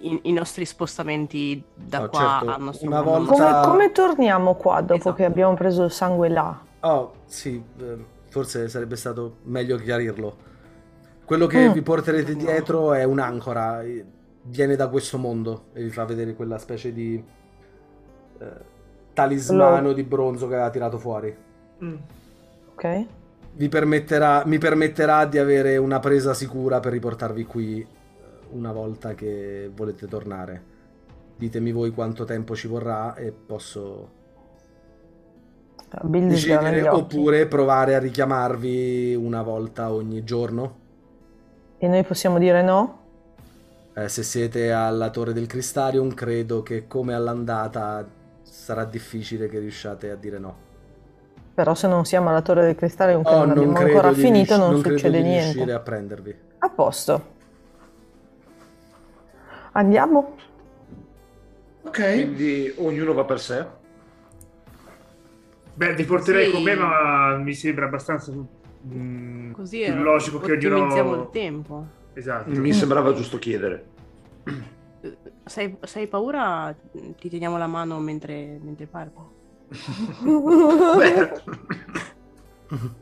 i, 0.01 0.20
i 0.24 0.33
nostri 0.33 0.64
spostamenti 0.64 1.62
da 1.74 2.03
Oh, 2.03 2.09
qua 2.09 2.18
certo. 2.41 2.55
al 2.55 2.61
nostro 2.62 2.87
Una 2.89 3.03
mondo? 3.03 3.30
volta- 3.30 3.61
Come, 3.61 3.66
come 3.66 3.93
torniamo 3.93 4.55
qua 4.55 4.80
dopo 4.80 4.95
Esatto. 4.95 5.14
che 5.16 5.24
abbiamo 5.24 5.55
preso 5.55 5.85
il 5.85 5.91
sangue 5.93 6.28
là? 6.28 6.61
Oh, 6.80 7.14
sì, 7.26 7.62
eh, 7.78 8.05
forse 8.28 8.68
sarebbe 8.68 8.97
stato 8.97 9.37
meglio 9.45 9.76
chiarirlo. 9.76 10.51
Quello 11.24 11.47
che 11.47 11.68
Mm. 11.68 11.72
vi 11.72 11.83
porterete 11.83 12.35
dietro 12.35 12.93
è 12.95 13.05
un'ancora, 13.05 13.83
eh, 13.83 14.05
viene 14.45 14.76
da 14.76 14.88
questo 14.88 15.18
mondo 15.18 15.66
e 15.72 15.82
vi 15.82 15.90
fa 15.90 16.05
vedere 16.05 16.34
quella 16.34 16.59
specie 16.59 16.93
di 16.93 17.22
eh, 18.38 18.47
talismano 19.12 19.88
Lo- 19.88 19.93
di 19.93 20.03
bronzo 20.03 20.49
che 20.49 20.55
aveva 20.55 20.70
tirato 20.70 20.99
fuori. 20.99 21.34
Mm. 21.84 21.97
Ok. 22.72 23.07
Vi 23.55 23.68
permetterà, 23.68 24.45
mi 24.47 24.59
permetterà 24.59 25.26
di 25.26 25.38
avere 25.38 25.76
una 25.76 25.99
presa 25.99 26.32
sicura 26.34 26.80
per 26.80 26.93
riportarvi 26.93 27.45
qui 27.45 27.80
eh, 27.80 27.86
una 28.51 28.72
volta 28.72 29.14
che 29.14 29.70
volete 29.74 30.07
tornare. 30.07 30.70
Ditemi 31.36 31.72
voi 31.72 31.90
quanto 31.90 32.24
tempo 32.24 32.55
ci 32.55 32.68
vorrà 32.68 33.14
e 33.14 33.32
posso 33.32 34.20
gli 36.01 36.18
decidere 36.20 36.88
oppure 36.88 37.47
provare 37.47 37.95
a 37.95 37.99
richiamarvi 37.99 39.14
una 39.14 39.43
volta 39.43 39.93
ogni 39.93 40.24
giorno. 40.24 40.80
E 41.78 41.88
noi 41.88 42.03
possiamo 42.05 42.38
dire 42.38 42.62
no? 42.62 43.01
Eh, 43.95 44.09
se 44.09 44.22
siete 44.22 44.72
alla 44.72 45.11
Torre 45.11 45.32
del 45.34 45.47
Cristarium, 45.47 46.14
credo 46.14 46.62
che 46.62 46.86
come 46.86 47.12
all'andata 47.14 48.07
sarà 48.43 48.84
difficile 48.84 49.49
che 49.49 49.59
riusciate 49.59 50.11
a 50.11 50.14
dire 50.16 50.38
no. 50.38 50.70
Però 51.55 51.74
se 51.74 51.86
non 51.88 52.07
siamo 52.07 52.30
alla 52.30 52.40
Torre 52.40 52.62
del 52.62 52.74
Cristallo, 52.74 53.20
che 53.20 53.28
Oh, 53.28 53.40
non 53.40 53.51
abbiamo 53.51 53.72
credo 53.74 53.90
ancora 53.90 54.12
di 54.12 54.20
finito, 54.20 54.55
rius- 54.55 54.66
non, 54.70 54.80
credo 54.80 54.97
succede 54.97 55.16
di 55.18 55.22
niente. 55.28 55.43
riuscire 55.53 55.72
a 55.74 55.80
prendervi. 55.80 56.36
A 56.59 56.68
posto. 56.70 57.26
Andiamo? 59.72 60.36
Ok. 61.82 62.12
Quindi 62.12 62.72
ognuno 62.78 63.12
va 63.12 63.24
per 63.24 63.40
sé. 63.40 63.66
Beh, 65.74 65.95
vi 65.95 66.05
porterei 66.05 66.47
Sì. 66.47 66.53
con 66.53 66.62
me, 66.62 66.74
ma 66.74 67.36
mi 67.36 67.53
sembra 67.55 67.86
abbastanza 67.86 68.32
mm, 68.86 69.53
Così 69.53 69.82
più 69.84 69.95
logico 70.03 70.38
che 70.38 70.53
ottimizziamo 70.53 71.11
ognuno... 71.11 71.22
il 71.24 71.28
tempo. 71.30 71.86
Esatto. 72.15 72.51
Mi 72.51 72.73
sembrava 72.73 73.13
giusto 73.13 73.39
chiedere. 73.39 73.91
Se 75.45 75.61
hai, 75.61 75.77
se 75.83 75.99
hai 76.01 76.07
paura, 76.07 76.75
ti 77.19 77.29
teniamo 77.29 77.59
la 77.59 77.67
mano 77.67 77.99
mentre, 77.99 78.59
mentre 78.63 78.87
parlo. 78.87 79.33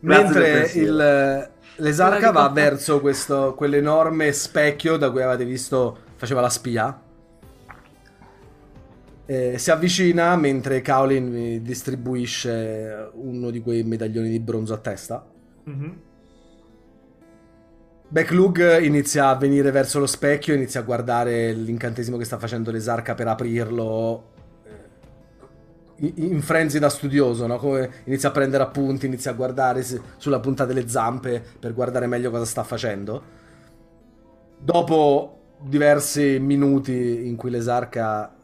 Mentre 0.00 0.70
il, 0.74 1.50
l'esarca 1.76 2.16
Quella 2.16 2.30
di 2.30 2.34
va 2.34 2.48
verso 2.48 3.00
questo, 3.00 3.54
quell'enorme 3.54 4.32
specchio 4.32 4.96
da 4.96 5.10
cui 5.10 5.22
avete 5.22 5.44
visto 5.44 5.98
faceva 6.16 6.40
la 6.40 6.48
spia. 6.48 7.00
Eh, 9.28 9.58
si 9.58 9.70
avvicina 9.72 10.36
mentre 10.36 10.80
Kaolin 10.82 11.30
vi 11.30 11.62
distribuisce 11.62 13.10
uno 13.14 13.50
di 13.50 13.60
quei 13.60 13.82
medaglioni 13.82 14.28
di 14.28 14.38
bronzo 14.38 14.74
a 14.74 14.78
testa. 14.78 15.26
Mhm. 15.64 16.00
Backlug 18.16 18.80
inizia 18.80 19.28
a 19.28 19.34
venire 19.34 19.70
verso 19.70 19.98
lo 19.98 20.06
specchio, 20.06 20.54
inizia 20.54 20.80
a 20.80 20.84
guardare 20.84 21.52
l'incantesimo 21.52 22.16
che 22.16 22.24
sta 22.24 22.38
facendo 22.38 22.70
l'esarca 22.70 23.14
per 23.14 23.28
aprirlo 23.28 24.24
eh, 25.96 26.12
in 26.14 26.40
frenzy 26.40 26.78
da 26.78 26.88
studioso, 26.88 27.46
no? 27.46 27.58
Come 27.58 27.90
inizia 28.04 28.30
a 28.30 28.32
prendere 28.32 28.62
appunti, 28.62 29.04
inizia 29.04 29.32
a 29.32 29.34
guardare 29.34 29.84
sulla 30.16 30.40
punta 30.40 30.64
delle 30.64 30.88
zampe 30.88 31.44
per 31.60 31.74
guardare 31.74 32.06
meglio 32.06 32.30
cosa 32.30 32.46
sta 32.46 32.64
facendo. 32.64 33.22
Dopo 34.60 35.40
diversi 35.60 36.38
minuti 36.40 37.26
in 37.26 37.36
cui 37.36 37.50
l'esarca 37.50 38.34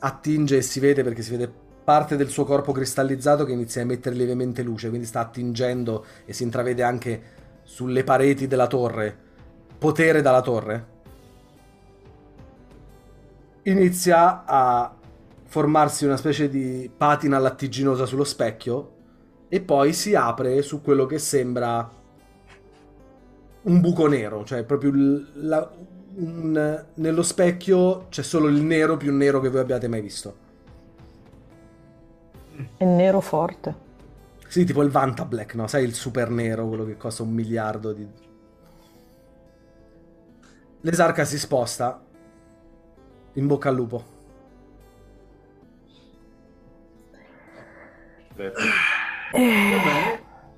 attinge 0.00 0.56
e 0.56 0.62
si 0.62 0.80
vede 0.80 1.04
perché 1.04 1.22
si 1.22 1.30
vede 1.30 1.48
parte 1.84 2.16
del 2.16 2.28
suo 2.28 2.44
corpo 2.44 2.72
cristallizzato 2.72 3.44
che 3.44 3.52
inizia 3.52 3.82
a 3.82 3.84
emettere 3.84 4.16
lievemente 4.16 4.64
luce, 4.64 4.88
quindi 4.88 5.06
sta 5.06 5.20
attingendo 5.20 6.06
e 6.24 6.32
si 6.32 6.42
intravede 6.42 6.82
anche 6.82 7.40
sulle 7.72 8.04
pareti 8.04 8.46
della 8.46 8.66
torre, 8.66 9.16
potere 9.78 10.20
dalla 10.20 10.42
torre, 10.42 10.86
inizia 13.62 14.44
a 14.44 14.94
formarsi 15.44 16.04
una 16.04 16.16
specie 16.16 16.48
di 16.48 16.90
patina 16.94 17.38
lattiginosa 17.38 18.06
sullo 18.06 18.24
specchio 18.24 18.90
e 19.48 19.60
poi 19.60 19.92
si 19.92 20.14
apre 20.14 20.62
su 20.62 20.80
quello 20.82 21.06
che 21.06 21.18
sembra 21.18 21.88
un 23.62 23.80
buco 23.80 24.06
nero, 24.08 24.44
cioè 24.44 24.64
proprio 24.64 24.92
la- 25.34 25.70
un- 26.14 26.84
nello 26.94 27.22
specchio 27.22 28.06
c'è 28.08 28.22
solo 28.22 28.48
il 28.48 28.60
nero 28.62 28.96
più 28.96 29.12
nero 29.14 29.40
che 29.40 29.48
voi 29.48 29.60
abbiate 29.60 29.88
mai 29.88 30.00
visto. 30.00 30.36
È 32.76 32.84
nero 32.84 33.20
forte. 33.20 33.74
Sì, 34.52 34.66
tipo 34.66 34.82
il 34.82 34.90
Vanta 34.90 35.24
Black, 35.24 35.54
no? 35.54 35.66
Sai 35.66 35.82
il 35.82 35.94
super 35.94 36.28
nero, 36.28 36.68
quello 36.68 36.84
che 36.84 36.98
costa 36.98 37.22
un 37.22 37.30
miliardo 37.30 37.94
di... 37.94 38.06
L'esarca 40.82 41.24
si 41.24 41.38
sposta. 41.38 42.04
In 43.32 43.46
bocca 43.46 43.70
al 43.70 43.74
lupo. 43.74 44.04
Eh, 48.36 48.52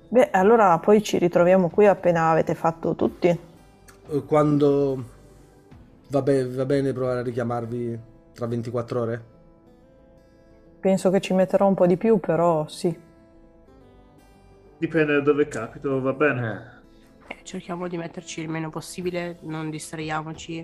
Beh, 0.08 0.30
allora 0.32 0.76
poi 0.80 1.00
ci 1.00 1.18
ritroviamo 1.18 1.68
qui 1.68 1.86
appena 1.86 2.30
avete 2.30 2.56
fatto 2.56 2.96
tutti. 2.96 3.28
Eh, 3.28 4.24
Quando... 4.24 5.04
Va, 6.08 6.20
be- 6.20 6.48
va 6.48 6.64
bene 6.64 6.92
provare 6.92 7.20
a 7.20 7.22
richiamarvi 7.22 8.00
tra 8.32 8.46
24 8.46 9.00
ore? 9.00 9.24
Penso 10.80 11.10
che 11.10 11.20
ci 11.20 11.32
metterò 11.32 11.68
un 11.68 11.74
po' 11.74 11.86
di 11.86 11.96
più, 11.96 12.18
però 12.18 12.66
sì. 12.66 13.12
Dipende 14.84 15.14
da 15.14 15.20
dove 15.20 15.48
capito, 15.48 15.98
va 16.02 16.12
bene. 16.12 16.82
Eh, 17.26 17.36
cerchiamo 17.42 17.88
di 17.88 17.96
metterci 17.96 18.42
il 18.42 18.50
meno 18.50 18.68
possibile, 18.68 19.38
non 19.44 19.70
distraiamoci. 19.70 20.62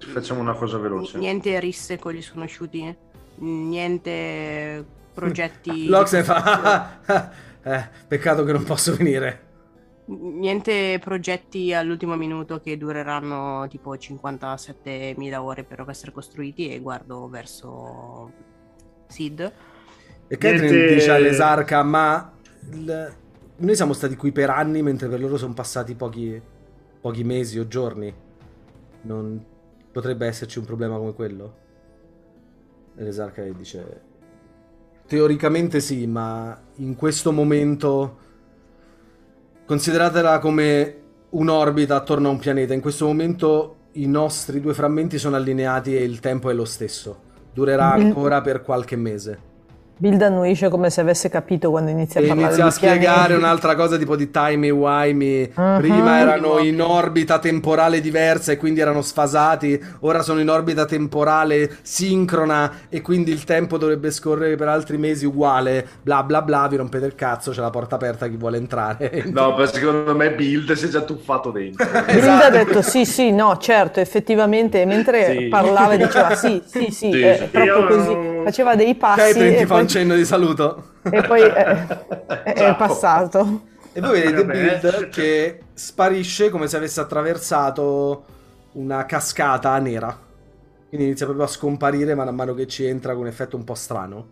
Facciamo 0.00 0.40
una 0.40 0.52
cosa 0.52 0.76
veloce. 0.76 1.16
Niente 1.16 1.58
risse 1.60 1.98
con 1.98 2.12
gli 2.12 2.20
sconosciuti, 2.20 2.94
niente 3.36 4.84
progetti. 5.14 5.86
L'Ox 5.88 6.12
ne 6.12 6.24
fa... 6.24 7.00
eh, 7.62 7.88
peccato 8.06 8.44
che 8.44 8.52
non 8.52 8.64
posso 8.64 8.94
venire. 8.94 9.40
Niente 10.08 10.98
progetti 11.02 11.72
all'ultimo 11.72 12.16
minuto 12.16 12.60
che 12.60 12.76
dureranno 12.76 13.66
tipo 13.68 13.94
57.000 13.94 15.34
ore 15.36 15.64
per 15.64 15.82
essere 15.88 16.12
costruiti 16.12 16.70
e 16.70 16.80
guardo 16.80 17.28
verso 17.30 18.30
Sid. 19.06 19.52
E 20.28 20.36
Catherine 20.36 20.68
Niente- 20.70 20.94
dice 20.96 21.10
all'esarca, 21.12 21.82
ma 21.82 22.30
il- 22.72 23.22
noi 23.56 23.76
siamo 23.76 23.92
stati 23.92 24.16
qui 24.16 24.32
per 24.32 24.50
anni 24.50 24.82
mentre 24.82 25.08
per 25.08 25.20
loro 25.20 25.36
sono 25.36 25.54
passati 25.54 25.94
pochi, 25.94 26.40
pochi 27.00 27.24
mesi 27.24 27.58
o 27.58 27.66
giorni. 27.68 28.12
Non 29.02 29.44
potrebbe 29.92 30.26
esserci 30.26 30.58
un 30.58 30.64
problema 30.64 30.96
come 30.96 31.12
quello? 31.14 31.54
E 32.96 33.02
l'esarca 33.02 33.42
gli 33.42 33.52
dice, 33.54 34.00
teoricamente 35.06 35.80
sì, 35.80 36.06
ma 36.06 36.58
in 36.76 36.94
questo 36.96 37.32
momento 37.32 38.18
consideratela 39.66 40.38
come 40.38 40.96
un'orbita 41.30 41.96
attorno 41.96 42.28
a 42.28 42.32
un 42.32 42.38
pianeta. 42.38 42.74
In 42.74 42.80
questo 42.80 43.06
momento 43.06 43.76
i 43.92 44.06
nostri 44.06 44.60
due 44.60 44.74
frammenti 44.74 45.18
sono 45.18 45.36
allineati 45.36 45.96
e 45.96 46.02
il 46.02 46.20
tempo 46.20 46.50
è 46.50 46.54
lo 46.54 46.64
stesso. 46.64 47.32
Durerà 47.52 47.96
Mm. 47.96 48.00
ancora 48.06 48.40
per 48.40 48.62
qualche 48.62 48.96
mese. 48.96 49.52
Bill 49.96 50.20
annuisce 50.20 50.68
come 50.68 50.90
se 50.90 51.00
avesse 51.00 51.28
capito 51.28 51.70
quando 51.70 51.90
inizia 51.90 52.20
a 52.20 52.24
parlare 52.26 52.46
inizia 52.48 52.66
a 52.66 52.70
spiegare 52.70 53.34
un'altra 53.34 53.76
cosa 53.76 53.96
tipo 53.96 54.16
di 54.16 54.28
timey 54.30 54.70
wimey. 54.70 55.52
Mhm. 55.54 55.76
Prima 55.78 56.18
erano 56.18 56.58
in 56.58 56.80
orbita 56.82 57.38
temporale 57.38 58.00
diversa 58.00 58.50
e 58.50 58.56
quindi 58.56 58.80
erano 58.80 59.02
sfasati. 59.02 59.80
Ora 60.00 60.22
sono 60.22 60.40
in 60.40 60.50
orbita 60.50 60.84
temporale 60.84 61.76
sincrona 61.82 62.70
e 62.88 63.00
quindi 63.02 63.30
il 63.30 63.44
tempo 63.44 63.78
dovrebbe 63.78 64.10
scorrere 64.10 64.56
per 64.56 64.66
altri 64.66 64.96
mesi 64.98 65.26
uguale. 65.26 65.86
Bla 66.02 66.24
bla 66.24 66.42
bla. 66.42 66.66
Vi 66.68 66.76
rompete 66.76 67.06
il 67.06 67.14
cazzo. 67.14 67.52
C'è 67.52 67.60
la 67.60 67.70
porta 67.70 67.94
aperta. 67.94 68.26
Chi 68.28 68.36
vuole 68.36 68.56
entrare? 68.56 69.22
No, 69.26 69.54
per 69.54 69.72
secondo 69.72 70.14
me 70.16 70.32
Build 70.32 70.72
si 70.72 70.86
è 70.86 70.88
già 70.88 71.02
tuffato 71.02 71.50
dentro. 71.50 71.86
Bill 72.06 72.16
Esatto. 72.18 72.44
ha 72.46 72.50
detto 72.50 72.82
sì, 72.82 73.04
sì, 73.04 73.30
no, 73.30 73.56
certo, 73.58 74.00
effettivamente, 74.00 74.84
mentre 74.86 75.36
Sì. 75.38 75.44
parlava 75.46 75.94
diceva 75.96 76.34
sì, 76.34 76.60
sì, 76.66 76.86
sì, 76.90 77.10
Sì, 77.12 77.20
è 77.20 77.36
sì. 77.38 77.44
proprio 77.44 77.78
Io- 77.78 77.86
così, 77.86 78.16
faceva 78.44 78.74
dei 78.74 78.94
passi 78.96 79.38
e 79.38 79.66
fa 79.66 79.82
un 79.84 79.88
cenno 79.88 80.14
di 80.14 80.24
saluto. 80.24 80.92
e 81.02 81.22
poi 81.22 81.42
è, 81.42 81.86
è- 82.42 82.76
passato. 82.76 83.62
E 83.92 84.00
voi 84.00 84.20
vedete 84.22 84.44
Vabbè. 84.44 84.78
Build 84.80 85.08
che 85.10 85.60
sparisce 85.72 86.50
come 86.50 86.66
se 86.66 86.76
avesse 86.76 87.00
attraversato 87.00 88.24
una 88.72 89.06
cascata 89.06 89.78
nera. 89.78 90.18
Quindi 90.88 91.06
inizia 91.06 91.26
proprio 91.26 91.46
a 91.46 91.48
scomparire 91.48 92.14
man 92.14 92.34
mano 92.34 92.54
che 92.54 92.66
ci 92.66 92.84
entra 92.84 93.12
con 93.12 93.22
un 93.22 93.28
effetto 93.28 93.56
un 93.56 93.64
po' 93.64 93.74
strano. 93.74 94.26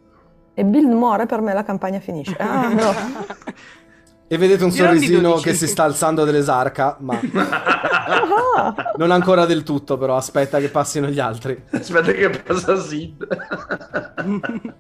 E 0.54 0.64
Bill 0.64 0.88
muore, 0.92 1.26
per 1.26 1.40
me 1.40 1.54
la 1.54 1.62
campagna 1.62 2.00
finisce. 2.00 2.36
Ah, 2.38 2.68
no. 2.68 2.92
E 4.28 4.38
vedete 4.38 4.64
un 4.64 4.70
sorrisino 4.70 5.28
12. 5.28 5.44
che 5.44 5.54
si 5.54 5.66
sta 5.66 5.84
alzando 5.84 6.24
dell'esarca, 6.24 6.96
ma 7.00 7.20
non 8.96 9.10
ancora 9.10 9.44
del 9.44 9.62
tutto, 9.62 9.98
però 9.98 10.16
aspetta 10.16 10.58
che 10.58 10.68
passino 10.68 11.08
gli 11.08 11.18
altri. 11.20 11.62
Aspetta 11.70 12.12
che 12.12 12.30
passa 12.30 12.80
Sid. 12.80 13.26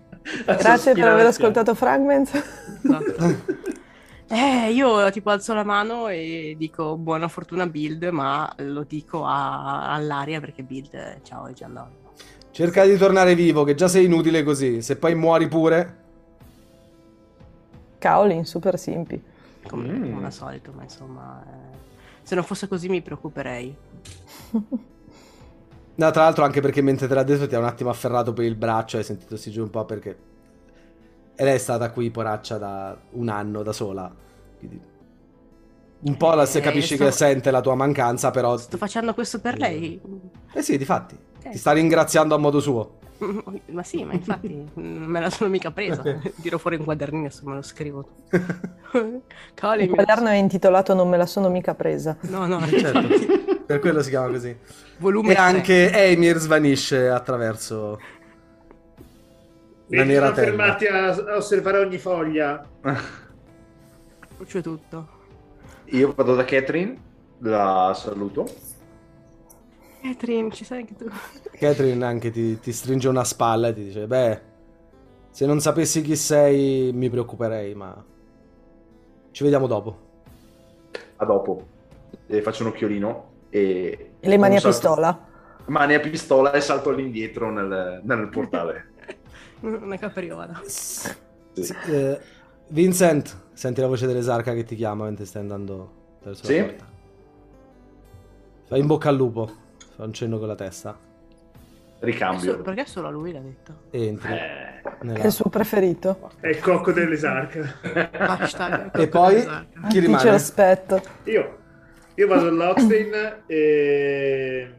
grazie 0.58 0.94
per 0.94 1.08
aver 1.08 1.26
ascoltato 1.26 1.74
Fragments. 1.74 2.32
Esatto. 2.82 3.70
Eh, 4.28 4.70
io 4.72 5.10
tipo 5.10 5.28
alzo 5.28 5.52
la 5.52 5.64
mano 5.64 6.08
e 6.08 6.54
dico 6.56 6.96
buona 6.96 7.28
fortuna 7.28 7.66
Build, 7.66 8.04
ma 8.04 8.50
lo 8.60 8.84
dico 8.88 9.26
a- 9.26 9.92
all'aria 9.92 10.40
perché 10.40 10.62
Build, 10.62 11.20
ciao, 11.22 11.46
è 11.48 11.52
già 11.52 11.66
andato. 11.66 12.00
Cerca 12.50 12.86
di 12.86 12.96
tornare 12.96 13.34
vivo, 13.34 13.64
che 13.64 13.74
già 13.74 13.88
sei 13.88 14.06
inutile 14.06 14.42
così. 14.42 14.80
Se 14.80 14.96
poi 14.96 15.14
muori 15.14 15.48
pure... 15.48 15.96
Kaolin, 17.98 18.46
super 18.46 18.78
simpi. 18.78 19.22
Come, 19.68 19.88
Mm. 19.88 20.12
come 20.14 20.26
al 20.26 20.32
solito, 20.32 20.72
ma 20.72 20.82
insomma, 20.82 21.44
eh, 21.46 21.76
se 22.22 22.34
non 22.34 22.44
fosse 22.44 22.68
così 22.68 22.88
mi 22.88 23.02
preoccuperei. 23.02 23.74
No, 25.94 26.10
tra 26.10 26.22
l'altro 26.22 26.42
anche 26.44 26.62
perché 26.62 26.80
mentre 26.80 27.06
te 27.06 27.12
l'ha 27.12 27.22
detto 27.22 27.46
ti 27.46 27.54
ha 27.54 27.58
un 27.58 27.66
attimo 27.66 27.90
afferrato 27.90 28.32
per 28.32 28.46
il 28.46 28.54
braccio, 28.56 28.96
hai 28.96 29.04
sentito 29.04 29.36
si 29.36 29.50
giù 29.50 29.60
un 29.62 29.68
po' 29.68 29.84
perché... 29.84 30.18
E 31.34 31.44
lei 31.44 31.54
è 31.56 31.58
stata 31.58 31.90
qui, 31.90 32.10
poraccia, 32.10 32.56
da 32.56 32.98
un 33.10 33.28
anno 33.28 33.62
da 33.62 33.72
sola. 33.72 34.10
Quindi... 34.58 34.80
Un 36.00 36.16
po' 36.16 36.32
la, 36.32 36.46
se 36.46 36.58
Eh, 36.58 36.62
capisci 36.62 36.94
sto- 36.94 37.04
che 37.04 37.10
sente 37.10 37.50
la 37.50 37.60
tua 37.60 37.74
mancanza, 37.74 38.30
però... 38.30 38.56
Sto 38.56 38.78
facendo 38.78 39.12
questo 39.12 39.38
per 39.40 39.58
lei? 39.58 40.00
Eh 40.54 40.62
sì, 40.62 40.78
difatti. 40.78 41.14
Eh. 41.42 41.50
Ti 41.50 41.58
sta 41.58 41.72
ringraziando 41.72 42.34
a 42.34 42.38
modo 42.38 42.58
suo. 42.60 42.94
Ma 43.66 43.82
sì, 43.82 44.04
ma 44.04 44.12
infatti 44.14 44.70
non 44.74 45.04
me 45.08 45.20
la 45.20 45.30
sono 45.30 45.48
mica 45.50 45.70
presa. 45.70 46.02
Tiro 46.40 46.58
fuori 46.58 46.76
un 46.76 46.84
quadernino 46.84 47.30
se 47.30 47.42
me 47.44 47.54
lo 47.54 47.62
scrivo. 47.62 48.08
Cavoli, 49.54 49.84
Il 49.84 49.90
quaderno 49.90 50.28
è 50.28 50.34
intitolato 50.34 50.94
Non 50.94 51.08
me 51.08 51.16
la 51.16 51.26
sono 51.26 51.48
mica 51.48 51.74
presa. 51.74 52.16
No, 52.22 52.46
no, 52.46 52.60
Certo, 52.66 53.16
per 53.66 53.78
quello 53.78 54.02
si 54.02 54.10
chiama 54.10 54.28
così. 54.28 54.56
volume 54.98 55.32
E 55.32 55.36
anche 55.36 55.92
Emir 55.92 56.38
svanisce 56.38 57.08
attraverso 57.08 57.98
la 59.88 60.04
nera 60.04 60.32
terra. 60.32 60.46
fermati 60.50 60.86
a, 60.86 61.10
a 61.10 61.36
osservare 61.36 61.78
ogni 61.78 61.98
foglia. 61.98 62.66
C'è 64.44 64.60
tutto. 64.62 65.08
Io 65.86 66.12
vado 66.14 66.34
da 66.34 66.44
Catherine, 66.44 66.96
la 67.38 67.92
saluto. 67.94 68.46
Catherine, 70.02 70.50
ci 70.50 70.64
sei 70.64 70.80
anche 70.80 70.94
tu? 70.96 71.06
Catherine 71.52 72.04
anche 72.04 72.30
ti, 72.30 72.58
ti 72.58 72.72
stringe 72.72 73.08
una 73.08 73.24
spalla 73.24 73.68
e 73.68 73.74
ti 73.74 73.84
dice: 73.84 74.06
Beh, 74.06 74.40
se 75.30 75.46
non 75.46 75.60
sapessi 75.60 76.02
chi 76.02 76.16
sei, 76.16 76.92
mi 76.92 77.08
preoccuperei, 77.08 77.74
ma 77.74 78.04
ci 79.30 79.42
vediamo 79.44 79.66
dopo. 79.66 80.10
A 81.16 81.24
dopo. 81.24 81.66
Le 82.26 82.42
faccio 82.42 82.64
un 82.64 82.70
occhiolino 82.70 83.30
e... 83.48 84.10
E 84.20 84.28
le 84.28 84.38
mani 84.38 84.56
a 84.56 84.60
salto- 84.60 84.78
pistola. 84.78 85.26
Mani 85.66 85.94
a 85.94 86.00
pistola 86.00 86.52
e 86.52 86.60
salto 86.60 86.90
all'indietro 86.90 87.50
nel, 87.50 88.00
nel 88.02 88.28
portale. 88.28 88.90
Una 89.62 89.96
capriola. 89.96 90.60
Sì, 90.64 91.12
eh, 91.86 92.20
Vincent, 92.68 93.50
senti 93.52 93.80
la 93.80 93.86
voce 93.86 94.06
dell'esarca 94.06 94.52
che 94.54 94.64
ti 94.64 94.74
chiama 94.74 95.04
mentre 95.04 95.24
stai 95.24 95.42
andando 95.42 95.92
verso 96.22 96.44
Sì? 96.44 96.56
la 96.58 96.64
porta. 96.64 96.90
Fai 98.64 98.80
in 98.80 98.86
bocca 98.86 99.08
al 99.08 99.16
lupo. 99.16 99.60
Fa 99.96 100.04
un 100.04 100.12
cenno 100.12 100.38
con 100.38 100.48
la 100.48 100.54
testa. 100.54 100.96
Ricambio. 102.00 102.56
So- 102.56 102.62
perché 102.62 102.86
solo 102.86 103.10
lui 103.10 103.32
l'ha 103.32 103.40
detto? 103.40 103.72
E 103.90 104.06
entri. 104.06 104.32
Eh, 104.32 104.82
nella- 105.02 105.20
È 105.20 105.26
il 105.26 105.32
suo 105.32 105.48
preferito. 105.48 106.30
È 106.40 106.48
il 106.48 106.58
cocco 106.58 106.90
dell'esarca. 106.92 107.74
Hashtag 108.12 108.98
E 108.98 109.08
poi 109.08 109.36
chi 109.36 109.46
Chi 109.88 109.92
ce 109.92 110.00
rimane? 110.00 110.30
l'aspetto? 110.30 111.00
Io, 111.24 111.58
io 112.14 112.26
vado 112.26 112.48
all'Oxtein 112.48 113.42
e... 113.46 114.74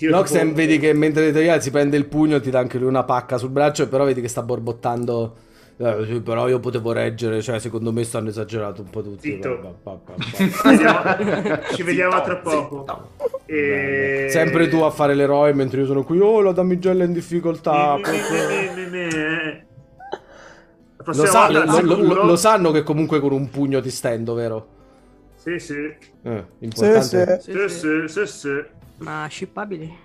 Loxen 0.00 0.40
tipo- 0.48 0.54
vedi 0.54 0.78
che 0.78 0.94
mentre 0.94 1.30
te 1.32 1.60
si 1.60 1.70
prende 1.70 1.98
il 1.98 2.06
pugno 2.06 2.40
ti 2.40 2.48
dà 2.48 2.60
anche 2.60 2.78
lui 2.78 2.88
una 2.88 3.04
pacca 3.04 3.36
sul 3.36 3.50
braccio, 3.50 3.88
però 3.88 4.04
vedi 4.06 4.22
che 4.22 4.28
sta 4.28 4.42
borbottando. 4.42 5.36
"Eh, 5.76 6.20
però 6.20 6.48
io 6.48 6.60
potevo 6.60 6.92
reggere, 6.92 7.40
cioè 7.42 7.58
secondo 7.58 7.92
me 7.92 8.04
stanno 8.04 8.28
esagerato 8.28 8.82
un 8.82 8.90
po' 8.90 9.02
tutti. 9.02 9.30
Zitto. 9.32 9.76
Pa, 9.82 9.90
pa, 9.92 10.12
pa. 10.14 10.22
Ci 10.22 10.50
vediamo, 10.64 11.60
ci 11.74 11.82
vediamo 11.82 12.12
Zitto, 12.12 12.24
tra 12.24 12.36
poco. 12.36 12.78
zitto. 12.86 13.30
E... 13.46 14.26
Sempre 14.30 14.68
tu 14.68 14.78
a 14.80 14.90
fare 14.90 15.14
l'eroe 15.14 15.52
mentre 15.52 15.80
io 15.80 15.86
sono 15.86 16.04
qui. 16.04 16.18
Oh, 16.20 16.40
la 16.40 16.52
damigella 16.52 17.04
in 17.04 17.12
difficoltà. 17.12 17.96
Lo, 17.96 18.00
prossima 21.04 21.26
sa- 21.26 21.46
volta 21.48 21.64
lo- 21.64 21.80
lo- 21.80 21.96
sicuro. 21.96 22.24
lo 22.24 22.36
sanno 22.36 22.70
che 22.70 22.82
comunque 22.84 23.18
con 23.20 23.32
un 23.32 23.50
pugno 23.50 23.80
ti 23.80 23.90
stendo, 23.90 24.34
vero? 24.34 24.66
Sì, 25.34 25.58
sì. 25.58 25.92
Eh, 26.22 26.44
importante. 26.60 27.40
Sì, 27.40 27.50
Sì, 27.50 27.58
Sì, 27.58 27.68
sì. 27.68 27.78
sì, 28.06 28.26
sì, 28.26 28.26
sì. 28.26 28.64
Ma 28.98 29.26
shippabili? 29.28 29.96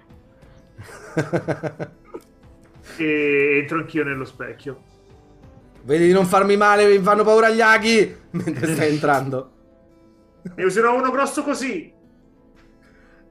E 2.97 3.57
entro 3.61 3.77
anch'io 3.77 4.03
nello 4.03 4.25
specchio. 4.25 4.81
Vedi 5.87 6.07
di 6.07 6.11
non 6.11 6.25
farmi 6.25 6.57
male, 6.57 6.85
mi 6.85 7.01
fanno 7.01 7.23
paura 7.23 7.49
gli 7.49 7.61
aghi 7.61 8.13
mentre 8.31 8.73
stai 8.73 8.89
entrando. 8.91 9.51
Ne 10.53 10.65
userò 10.65 10.93
uno 10.97 11.09
grosso 11.11 11.43
così. 11.43 11.93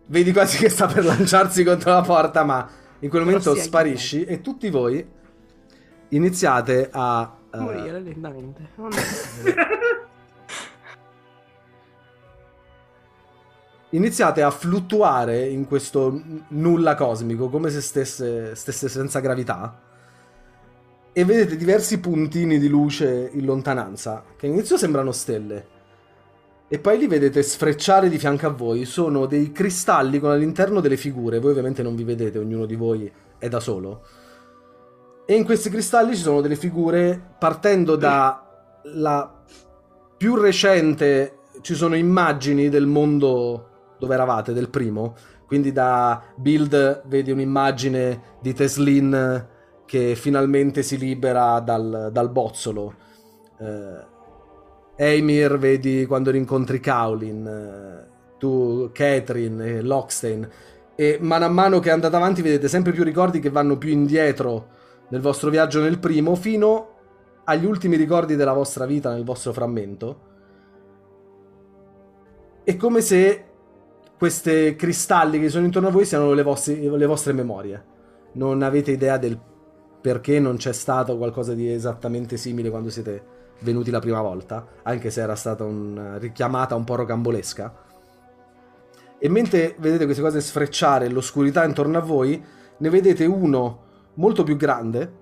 Vedi 0.06 0.32
quasi 0.32 0.56
che 0.56 0.70
sta 0.70 0.86
per 0.86 1.04
lanciarsi 1.04 1.62
contro 1.64 1.92
la 1.92 2.00
porta, 2.00 2.44
ma 2.44 2.66
in 3.00 3.10
quel 3.10 3.24
momento 3.24 3.50
Grossi 3.50 3.58
aghi. 3.60 3.68
sparisci 3.68 4.24
e 4.24 4.40
tutti 4.40 4.70
voi 4.70 5.06
iniziate 6.08 6.88
a... 6.90 7.36
eh, 7.52 7.58
Morire 7.58 8.00
lentamente. 8.00 8.70
Iniziate 13.90 14.42
a 14.42 14.50
fluttuare 14.50 15.46
in 15.46 15.66
questo 15.66 16.22
nulla 16.48 16.94
cosmico, 16.94 17.48
come 17.50 17.68
se 17.70 17.80
stesse, 17.82 18.54
stesse 18.54 18.88
senza 18.88 19.20
gravità. 19.20 19.80
E 21.18 21.24
vedete 21.24 21.56
diversi 21.56 21.98
puntini 21.98 22.58
di 22.58 22.68
luce 22.68 23.30
in 23.32 23.46
lontananza, 23.46 24.22
che 24.36 24.44
all'inizio 24.44 24.76
sembrano 24.76 25.12
stelle. 25.12 25.66
E 26.68 26.78
poi 26.78 26.98
li 26.98 27.06
vedete 27.06 27.42
sfrecciare 27.42 28.10
di 28.10 28.18
fianco 28.18 28.46
a 28.46 28.50
voi. 28.50 28.84
Sono 28.84 29.24
dei 29.24 29.50
cristalli 29.50 30.18
con 30.18 30.30
all'interno 30.30 30.80
delle 30.80 30.98
figure. 30.98 31.38
Voi 31.38 31.52
ovviamente 31.52 31.82
non 31.82 31.96
vi 31.96 32.04
vedete, 32.04 32.38
ognuno 32.38 32.66
di 32.66 32.74
voi 32.74 33.10
è 33.38 33.48
da 33.48 33.60
solo. 33.60 34.02
E 35.24 35.34
in 35.34 35.46
questi 35.46 35.70
cristalli 35.70 36.14
ci 36.14 36.20
sono 36.20 36.42
delle 36.42 36.54
figure 36.54 37.18
partendo 37.38 37.96
da 37.96 38.46
la 38.82 39.42
più 40.18 40.34
recente 40.34 41.38
ci 41.62 41.74
sono 41.74 41.96
immagini 41.96 42.68
del 42.68 42.84
mondo 42.84 43.94
dove 43.98 44.12
eravate, 44.12 44.52
del 44.52 44.68
primo. 44.68 45.14
Quindi 45.46 45.72
da 45.72 46.22
Build 46.36 47.04
vedi 47.06 47.30
un'immagine 47.30 48.20
di 48.42 48.52
Teslin 48.52 49.54
che 49.86 50.14
finalmente 50.16 50.82
si 50.82 50.98
libera 50.98 51.60
dal, 51.60 52.10
dal 52.12 52.30
bozzolo. 52.30 52.94
Eh, 53.58 54.14
Eimir 54.96 55.58
vedi 55.58 56.04
quando 56.06 56.30
rincontri 56.30 56.80
Kaolin, 56.80 57.46
eh, 57.46 58.06
tu 58.38 58.90
Catherine 58.92 59.64
e 59.64 59.82
Lockstein. 59.82 60.48
E 60.94 61.18
mano 61.20 61.44
a 61.44 61.48
mano 61.48 61.78
che 61.78 61.90
andate 61.90 62.16
avanti 62.16 62.42
vedete 62.42 62.68
sempre 62.68 62.92
più 62.92 63.04
ricordi 63.04 63.38
che 63.38 63.50
vanno 63.50 63.76
più 63.78 63.90
indietro 63.90 64.74
nel 65.08 65.20
vostro 65.20 65.50
viaggio 65.50 65.80
nel 65.80 65.98
primo 65.98 66.34
fino 66.34 66.94
agli 67.44 67.64
ultimi 67.64 67.96
ricordi 67.96 68.34
della 68.34 68.52
vostra 68.52 68.86
vita 68.86 69.12
nel 69.12 69.24
vostro 69.24 69.52
frammento. 69.52 70.20
È 72.64 72.76
come 72.76 73.00
se 73.00 73.44
questi 74.18 74.74
cristalli 74.74 75.38
che 75.38 75.50
sono 75.50 75.66
intorno 75.66 75.88
a 75.88 75.92
voi 75.92 76.04
siano 76.04 76.32
le 76.32 76.42
vostre, 76.42 76.74
le 76.74 77.06
vostre 77.06 77.32
memorie. 77.32 77.84
Non 78.32 78.62
avete 78.62 78.90
idea 78.90 79.18
del 79.18 79.38
perché 80.06 80.38
non 80.38 80.56
c'è 80.56 80.72
stato 80.72 81.16
qualcosa 81.16 81.52
di 81.52 81.68
esattamente 81.68 82.36
simile 82.36 82.70
quando 82.70 82.90
siete 82.90 83.20
venuti 83.58 83.90
la 83.90 83.98
prima 83.98 84.20
volta, 84.20 84.64
anche 84.84 85.10
se 85.10 85.20
era 85.20 85.34
stata 85.34 85.64
una 85.64 86.16
richiamata 86.16 86.76
un 86.76 86.84
po' 86.84 86.94
rocambolesca. 86.94 87.74
E 89.18 89.28
mentre 89.28 89.74
vedete 89.80 90.04
queste 90.04 90.22
cose 90.22 90.40
sfrecciare 90.40 91.08
l'oscurità 91.08 91.64
intorno 91.64 91.98
a 91.98 92.02
voi, 92.02 92.40
ne 92.76 92.88
vedete 92.88 93.24
uno 93.24 93.80
molto 94.14 94.44
più 94.44 94.54
grande 94.54 95.12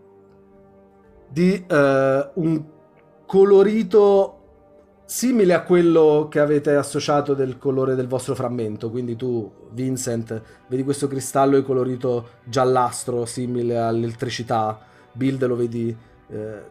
di 1.31 1.65
eh, 1.67 2.31
un 2.35 2.65
colorito 3.25 4.34
simile 5.15 5.55
a 5.55 5.63
quello 5.63 6.27
che 6.29 6.41
avete 6.41 6.75
associato 6.75 7.35
del 7.35 7.57
colore 7.57 7.95
del 7.95 8.09
vostro 8.09 8.35
frammento. 8.35 8.91
Quindi 8.91 9.15
tu, 9.15 9.49
Vincent, 9.71 10.43
vedi 10.67 10.83
questo 10.83 11.07
cristallo 11.07 11.63
colorito 11.63 12.31
giallastro, 12.43 13.25
simile 13.25 13.79
all'elettricità. 13.79 14.77
Build 15.13 15.47
lo 15.47 15.55
vedi 15.55 15.97
eh, 16.27 16.63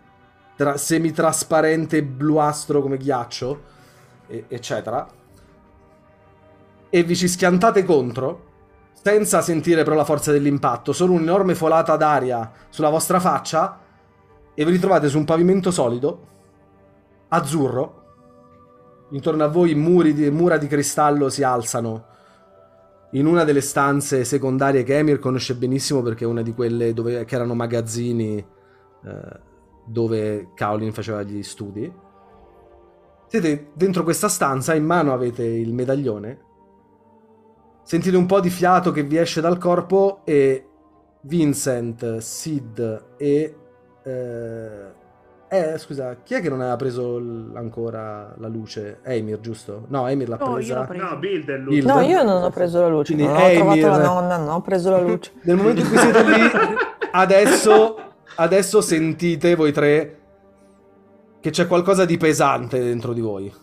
tra- 0.58 0.76
semitrasparente 0.76 2.04
bluastro 2.04 2.82
come 2.82 2.98
ghiaccio, 2.98 3.62
e- 4.28 4.44
eccetera. 4.50 5.08
E 6.89 7.04
vi 7.04 7.16
ci 7.16 7.30
schiantate 7.30 7.86
contro, 7.86 8.52
senza 8.91 9.39
sentire 9.39 9.84
però 9.86 9.96
la 9.96 10.04
forza 10.04 10.34
dell'impatto, 10.34 10.91
solo 10.91 11.14
un'enorme 11.14 11.56
folata 11.56 11.96
d'aria 11.96 12.52
sulla 12.68 12.89
vostra 12.89 13.22
faccia, 13.22 13.80
e 14.54 14.66
vi 14.66 14.72
ritrovate 14.72 15.08
su 15.08 15.18
un 15.18 15.24
pavimento 15.24 15.72
solido, 15.72 16.28
azzurro. 17.30 18.02
Intorno 19.14 19.43
a 19.43 19.47
voi 19.47 19.76
muri 19.76 20.14
di, 20.14 20.30
mura 20.32 20.57
di 20.57 20.66
cristallo 20.66 21.30
si 21.30 21.43
alzano. 21.43 22.05
In 23.11 23.28
una 23.28 23.43
delle 23.43 23.61
stanze 23.61 24.24
secondarie 24.24 24.82
che 24.82 24.97
Emir 24.97 25.20
conosce 25.20 25.55
benissimo 25.55 26.01
perché 26.01 26.24
è 26.24 26.28
una 26.28 26.41
di 26.41 26.51
quelle 26.51 26.93
dove, 26.93 27.24
che 27.26 27.36
erano 27.36 27.53
magazzini 27.53 28.38
eh, 28.38 29.39
dove 29.86 30.49
Kaolin 30.55 30.91
faceva 30.91 31.22
gli 31.22 31.43
studi. 31.43 31.91
Siete 33.28 33.68
dentro 33.74 34.03
questa 34.03 34.28
stanza, 34.28 34.74
in 34.74 34.84
mano 34.84 35.14
avete 35.14 35.43
il 35.43 35.74
medaglione. 35.74 36.39
Sentite 37.84 38.18
un 38.18 38.26
po' 38.26 38.39
di 38.39 38.49
fiato 38.49 38.91
che 38.91 39.03
vi 39.03 39.18
esce 39.18 39.41
dal 39.41 39.59
corpo 39.59 40.22
e 40.24 40.68
Vincent, 41.22 42.18
Sid 42.18 43.05
e... 43.18 43.55
Eh, 44.03 45.01
eh, 45.54 45.78
scusa, 45.78 46.18
chi 46.24 46.34
è 46.34 46.41
che 46.41 46.49
non 46.49 46.60
aveva 46.62 46.76
preso 46.76 47.18
l- 47.20 47.51
ancora 47.56 48.34
la 48.38 48.47
luce? 48.47 48.99
Emir, 49.04 49.39
giusto? 49.39 49.86
No, 49.88 50.08
Emir 50.08 50.28
l'ha 50.30 50.38
No, 50.38 50.45
io 50.49 50.54
presa. 50.56 50.80
l'ho 50.80 50.86
presa. 50.88 51.10
No, 51.10 51.18
Build 51.18 51.49
è 51.49 51.58
lui. 51.58 51.70
Build. 51.80 51.86
No, 51.88 51.99
io 52.01 52.24
non 52.24 52.43
ho 52.43 52.49
preso 52.49 52.80
la 52.82 52.88
luce, 52.88 53.14
Quindi 53.14 53.32
non 53.32 53.41
ho 53.41 53.49
trovato 53.51 53.78
Emir- 53.80 53.88
la 53.89 53.97
nonna, 54.04 54.38
non 54.38 54.49
ho 54.49 54.62
preso 54.62 54.89
la 54.89 54.99
luce. 55.01 55.32
Nel 55.43 55.56
momento 55.56 55.82
in 55.82 55.88
cui 55.88 55.97
siete 55.97 56.24
lì, 56.24 56.41
adesso, 57.12 57.95
adesso 58.36 58.82
sentite 58.82 59.56
voi 59.56 59.72
tre 59.72 60.20
che 61.39 61.49
c'è 61.49 61.68
qualcosa 61.68 62.06
di 62.06 62.18
pesante 62.18 62.80
dentro 62.80 63.14
di 63.14 63.22
voi. 63.22 63.54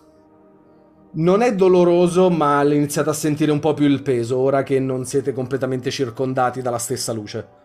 Non 1.13 1.43
è 1.43 1.55
doloroso, 1.55 2.31
ma 2.31 2.63
iniziate 2.63 3.11
a 3.11 3.15
sentire 3.15 3.51
un 3.51 3.59
po' 3.59 3.75
più 3.75 3.87
il 3.87 4.03
peso 4.03 4.39
ora 4.39 4.63
che 4.63 4.79
non 4.79 5.05
siete 5.05 5.33
completamente 5.33 5.91
circondati 5.91 6.63
dalla 6.63 6.79
stessa 6.79 7.13
luce. 7.13 7.59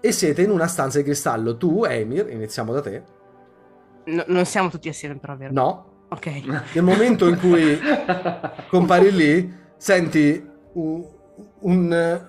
E 0.00 0.12
siete 0.12 0.42
in 0.42 0.50
una 0.50 0.66
stanza 0.66 0.98
di 0.98 1.04
cristallo. 1.04 1.56
Tu, 1.56 1.84
Emir, 1.84 2.28
iniziamo 2.30 2.72
da 2.72 2.80
te. 2.80 3.02
No, 4.04 4.24
non 4.28 4.44
siamo 4.44 4.68
tutti 4.70 4.88
assieme, 4.88 5.16
però, 5.16 5.36
vero? 5.36 5.52
No, 5.52 5.86
Ok. 6.10 6.26
nel 6.74 6.84
momento 6.84 7.26
in 7.26 7.38
cui 7.38 7.76
compari 8.68 9.10
lì, 9.10 9.52
senti 9.76 10.48
un, 10.74 11.04
un- 11.60 12.26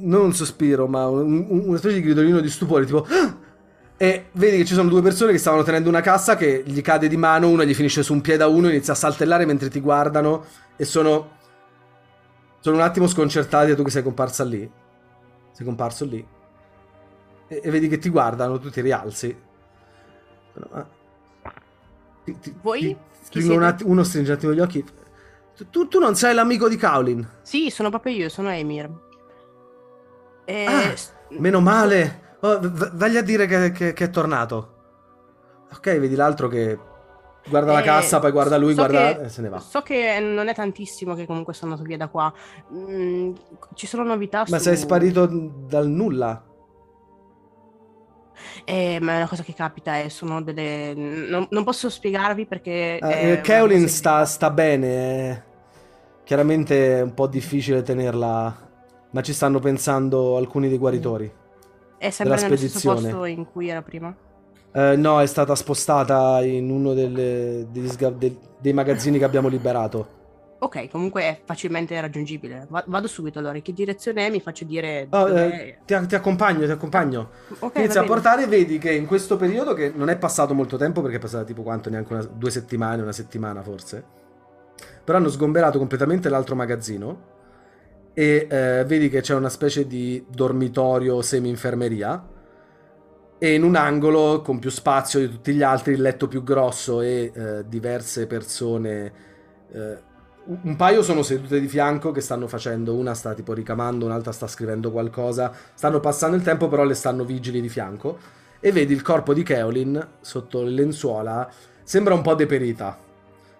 non 0.00 0.20
un 0.22 0.32
sospiro, 0.32 0.86
ma 0.86 1.06
un- 1.08 1.44
un- 1.48 1.62
una 1.66 1.76
specie 1.78 1.96
di 1.96 2.02
gridolino 2.02 2.40
di 2.40 2.48
stupore, 2.48 2.86
tipo 2.86 3.04
"Ah!" 3.10 3.36
e 3.98 4.26
vedi 4.32 4.58
che 4.58 4.64
ci 4.64 4.72
sono 4.74 4.88
due 4.88 5.02
persone 5.02 5.32
che 5.32 5.38
stavano 5.38 5.64
tenendo 5.64 5.88
una 5.90 6.00
cassa 6.00 6.36
che 6.36 6.62
gli 6.64 6.80
cade 6.80 7.08
di 7.08 7.16
mano, 7.18 7.48
uno 7.48 7.64
gli 7.64 7.74
finisce 7.74 8.02
su 8.02 8.12
un 8.14 8.20
piede 8.22 8.44
a 8.44 8.46
uno, 8.46 8.68
inizia 8.68 8.92
a 8.94 8.96
saltellare 8.96 9.44
mentre 9.44 9.68
ti 9.68 9.80
guardano 9.80 10.44
e 10.76 10.84
sono 10.84 11.36
sono 12.60 12.76
un 12.76 12.82
attimo 12.82 13.06
sconcertati 13.06 13.68
da 13.70 13.74
tu 13.76 13.82
che 13.82 13.90
sei 13.90 14.02
comparsa 14.02 14.44
lì. 14.44 14.68
Sei 15.52 15.64
comparso 15.66 16.04
lì. 16.06 16.26
E, 17.48 17.60
e 17.64 17.70
vedi 17.70 17.88
che 17.88 17.98
ti 17.98 18.08
guardano, 18.10 18.58
tu 18.58 18.70
ti 18.70 18.80
rialzi. 18.80 19.36
Ah. 20.70 20.86
Ti- 22.24 22.38
ti- 22.38 22.54
Voi? 22.60 22.96
ti 23.30 23.42
un 23.42 23.62
attimo- 23.62 23.90
uno 23.90 24.02
stringe 24.02 24.30
un 24.32 24.36
attimo 24.36 24.52
gli 24.52 24.60
occhi. 24.60 24.84
Tu, 25.70 25.88
tu- 25.88 25.98
non 25.98 26.14
sei 26.14 26.34
l'amico 26.34 26.68
di 26.68 26.76
Kaolin. 26.76 27.26
Sì, 27.42 27.70
sono 27.70 27.90
proprio 27.90 28.14
io, 28.14 28.28
sono 28.28 28.50
Emir. 28.50 28.88
E... 30.44 30.64
Ah, 30.66 30.94
Meno 31.30 31.60
male. 31.60 32.36
Oh, 32.40 32.58
v- 32.60 32.92
vagli 32.94 33.16
a 33.16 33.22
dire 33.22 33.46
che, 33.46 33.70
che- 33.72 33.92
che 33.92 34.04
è 34.04 34.10
tornato. 34.10 34.74
Ok, 35.72 35.98
vedi 35.98 36.14
l'altro 36.14 36.48
che 36.48 36.78
guarda 37.48 37.72
la 37.72 37.80
Eh, 37.80 37.84
cassa, 37.84 38.18
poi 38.20 38.30
guarda 38.30 38.56
lui, 38.56 38.70
so 38.74 38.76
guarda 38.86 39.16
che- 39.16 39.22
e 39.24 39.28
se 39.28 39.42
ne 39.42 39.48
va. 39.48 39.58
So 39.58 39.82
che 39.82 40.18
non 40.20 40.48
è 40.48 40.54
tantissimo 40.54 41.14
che 41.14 41.26
comunque 41.26 41.52
sono 41.54 41.72
andato 41.72 41.86
via 41.88 41.98
da 41.98 42.08
qua. 42.08 42.32
Mm, 42.72 43.32
ci 43.74 43.86
sono 43.86 44.04
novità 44.04 44.44
Ma 44.48 44.56
su... 44.58 44.62
sei 44.64 44.76
sparito 44.76 45.26
dal 45.26 45.88
nulla. 45.88 46.42
Eh, 48.64 48.98
ma 49.00 49.12
è 49.12 49.16
una 49.16 49.28
cosa 49.28 49.42
che 49.42 49.54
capita 49.54 49.98
e 49.98 50.10
sono 50.10 50.42
delle... 50.42 50.94
Non, 50.94 51.46
non 51.50 51.64
posso 51.64 51.88
spiegarvi 51.88 52.46
perché... 52.46 52.98
Eh, 52.98 52.98
è 52.98 53.24
eh, 53.24 53.32
una 53.32 53.40
Kaolin 53.40 53.88
sta, 53.88 54.24
sta 54.24 54.50
bene. 54.50 55.30
eh. 55.30 55.42
Chiaramente 56.24 56.98
è 56.98 57.00
un 57.00 57.14
po' 57.14 57.26
difficile 57.26 57.82
tenerla, 57.82 58.70
ma 59.10 59.22
ci 59.22 59.32
stanno 59.32 59.60
pensando 59.60 60.36
alcuni 60.36 60.68
dei 60.68 60.76
guaritori. 60.76 61.32
È 61.96 62.10
sempre 62.10 62.36
nello 62.36 62.56
stesso 62.56 62.78
spedizione. 62.78 63.10
posto 63.10 63.24
in 63.24 63.46
cui 63.50 63.68
era 63.68 63.82
prima? 63.82 64.14
Eh, 64.72 64.96
no, 64.96 65.20
è 65.20 65.26
stata 65.26 65.54
spostata 65.54 66.42
in 66.42 66.70
uno 66.70 66.92
delle- 66.92 67.66
degli 67.70 67.90
dei 68.60 68.72
magazzini 68.72 69.18
che 69.18 69.24
abbiamo 69.24 69.48
liberato. 69.48 70.16
Ok, 70.60 70.88
comunque 70.88 71.22
è 71.22 71.40
facilmente 71.44 72.00
raggiungibile. 72.00 72.66
Va- 72.68 72.84
vado 72.86 73.06
subito 73.06 73.38
allora. 73.38 73.56
In 73.56 73.62
che 73.62 73.72
direzione 73.72 74.26
è? 74.26 74.30
Mi 74.30 74.40
faccio 74.40 74.64
dire 74.64 75.06
Oh, 75.10 75.28
eh, 75.28 75.78
ti, 75.84 75.94
ti 76.06 76.14
accompagno, 76.16 76.64
ti 76.64 76.70
accompagno. 76.72 77.30
Ok, 77.60 77.76
Inizia 77.76 78.00
a 78.00 78.04
portare, 78.04 78.46
vedi 78.46 78.78
che 78.78 78.92
in 78.92 79.06
questo 79.06 79.36
periodo, 79.36 79.72
che 79.74 79.92
non 79.94 80.08
è 80.10 80.16
passato 80.18 80.54
molto 80.54 80.76
tempo, 80.76 81.00
perché 81.00 81.16
è 81.16 81.20
passata 81.20 81.44
tipo 81.44 81.62
quanto, 81.62 81.90
neanche 81.90 82.12
una- 82.12 82.24
due 82.24 82.50
settimane, 82.50 83.02
una 83.02 83.12
settimana 83.12 83.62
forse, 83.62 84.04
però 85.04 85.18
hanno 85.18 85.28
sgomberato 85.28 85.78
completamente 85.78 86.28
l'altro 86.28 86.54
magazzino 86.56 87.36
e 88.14 88.46
eh, 88.50 88.84
vedi 88.86 89.08
che 89.08 89.20
c'è 89.20 89.34
una 89.34 89.48
specie 89.48 89.86
di 89.86 90.24
dormitorio 90.28 91.22
semi-infermeria 91.22 92.26
e 93.38 93.54
in 93.54 93.62
un 93.62 93.76
angolo 93.76 94.42
con 94.42 94.58
più 94.58 94.70
spazio 94.70 95.20
di 95.20 95.28
tutti 95.28 95.52
gli 95.54 95.62
altri, 95.62 95.92
il 95.94 96.00
letto 96.02 96.26
più 96.26 96.42
grosso 96.42 97.00
e 97.00 97.30
eh, 97.32 97.64
diverse 97.68 98.26
persone. 98.26 99.12
Un 100.50 100.76
paio 100.76 101.02
sono 101.02 101.22
sedute 101.22 101.60
di 101.60 101.68
fianco 101.68 102.10
che 102.10 102.22
stanno 102.22 102.46
facendo, 102.48 102.94
una 102.94 103.12
sta 103.12 103.34
tipo 103.34 103.52
ricamando, 103.52 104.06
un'altra 104.06 104.32
sta 104.32 104.46
scrivendo 104.46 104.90
qualcosa, 104.90 105.52
stanno 105.74 106.00
passando 106.00 106.36
il 106.36 106.42
tempo 106.42 106.68
però 106.68 106.84
le 106.84 106.94
stanno 106.94 107.24
vigili 107.24 107.60
di 107.60 107.68
fianco. 107.68 108.18
E 108.60 108.72
vedi 108.72 108.92
il 108.92 109.02
corpo 109.02 109.34
di 109.34 109.42
Keolin 109.42 110.06
sotto 110.20 110.62
le 110.62 110.70
lenzuola, 110.70 111.48
sembra 111.82 112.14
un 112.14 112.22
po' 112.22 112.34
deperita, 112.34 112.96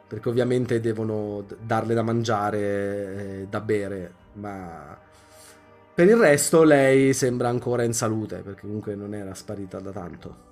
perché 0.09 0.29
ovviamente 0.29 0.81
devono 0.81 1.45
darle 1.61 1.95
da 1.95 2.03
mangiare, 2.03 3.47
da 3.49 3.61
bere, 3.61 4.13
ma 4.35 4.99
per 5.95 6.09
il 6.09 6.17
resto 6.17 6.63
lei 6.65 7.13
sembra 7.13 7.49
ancora 7.49 7.83
in 7.83 7.93
salute, 7.93 8.39
perché 8.39 8.63
comunque 8.63 8.95
non 8.95 9.15
era 9.15 9.35
sparita 9.35 9.79
da 9.79 9.93
tanto. 9.93 10.48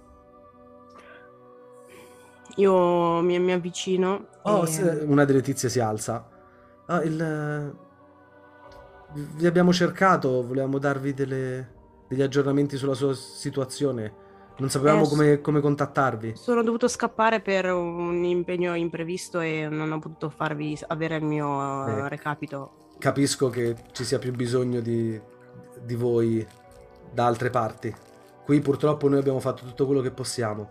Io 2.57 3.21
mi, 3.21 3.39
mi 3.39 3.53
avvicino. 3.53 4.27
Oh, 4.43 4.65
e- 4.65 4.67
se- 4.67 5.03
una 5.07 5.25
delle 5.25 5.43
tizie 5.43 5.69
si 5.69 5.81
alza. 5.81 6.29
Ah, 6.87 7.03
il... 7.03 7.75
Vi 9.13 9.47
abbiamo 9.47 9.73
cercato, 9.73 10.45
volevamo 10.47 10.79
darvi 10.79 11.15
delle- 11.15 11.75
degli 12.09 12.23
aggiornamenti 12.23 12.77
sulla 12.77 12.95
sua 12.95 13.15
situazione. 13.15 14.25
Non 14.59 14.71
sapevamo 14.71 15.05
Eh, 15.05 15.09
come, 15.09 15.41
come 15.41 15.61
contattarvi. 15.61 16.35
Sono 16.37 16.63
dovuto 16.63 16.89
scappare 16.89 17.41
per 17.41 17.71
un 17.73 18.25
impegno 18.25 18.75
imprevisto 18.75 19.41
e 19.41 19.69
non 19.71 19.93
ho 19.93 19.99
potuto 19.99 20.31
farvi 20.31 20.79
avere 20.87 21.17
il 21.17 21.25
mio 21.25 21.87
eh, 21.87 21.91
Eh. 21.93 22.09
recapito. 22.09 22.85
Capisco 22.99 23.49
che 23.51 23.77
ci 23.93 24.05
sia 24.05 24.19
più 24.19 24.33
bisogno 24.33 24.81
di, 24.81 25.21
di 25.83 25.95
voi 25.95 26.47
da 27.13 27.27
altre 27.27 27.51
parti. 27.51 27.95
Qui 28.45 28.61
purtroppo 28.61 29.09
noi 29.09 29.19
abbiamo 29.19 29.41
fatto 29.41 29.65
tutto 29.67 29.85
quello 29.85 30.01
che 30.01 30.11
possiamo. 30.11 30.71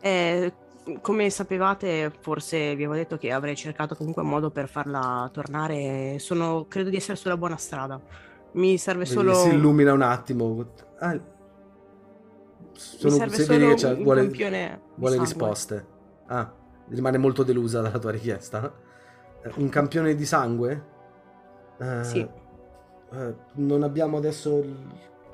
E, 0.00 0.52
come 1.00 1.30
sapevate, 1.30 2.12
forse 2.20 2.58
vi 2.76 2.84
avevo 2.84 2.94
detto 2.94 3.16
che 3.16 3.32
avrei 3.32 3.56
cercato 3.56 3.94
comunque 3.96 4.22
un 4.22 4.28
modo 4.28 4.50
per 4.50 4.68
farla 4.68 5.28
tornare. 5.32 6.18
Sono, 6.18 6.66
credo 6.68 6.90
di 6.90 6.96
essere 6.96 7.16
sulla 7.16 7.36
buona 7.36 7.56
strada. 7.56 8.00
Mi 8.52 8.78
serve 8.78 9.02
Vedi, 9.04 9.14
solo. 9.14 9.34
Si 9.34 9.48
illumina 9.48 9.92
un 9.92 10.02
attimo. 10.02 10.64
Ah, 10.98 11.12
mi 11.12 11.20
sono- 12.72 13.14
serve 13.14 13.36
se 13.36 13.44
solo 13.44 13.74
che 13.74 13.86
un 13.86 14.02
vuole, 14.02 14.20
campione 14.22 14.80
vuole 14.94 15.18
risposte. 15.18 15.86
Ah, 16.26 16.52
rimane 16.88 17.18
molto 17.18 17.42
delusa 17.42 17.80
dalla 17.80 17.98
tua 17.98 18.10
richiesta. 18.12 18.72
Eh, 19.42 19.52
Un 19.56 19.68
campione 19.68 20.14
di 20.14 20.24
sangue? 20.24 20.84
Eh, 21.78 22.04
Sì. 22.04 22.28
eh, 23.12 23.34
non 23.54 23.82
abbiamo 23.82 24.16
adesso 24.16 24.64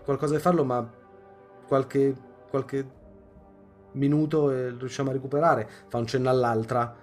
qualcosa 0.04 0.34
da 0.34 0.40
farlo, 0.40 0.64
ma 0.64 0.88
qualche, 1.66 2.14
qualche 2.50 3.00
minuto 3.92 4.50
e 4.50 4.70
riusciamo 4.70 5.10
a 5.10 5.12
recuperare. 5.12 5.68
Fa 5.88 5.98
un 5.98 6.06
cenno 6.06 6.30
all'altra 6.30 6.94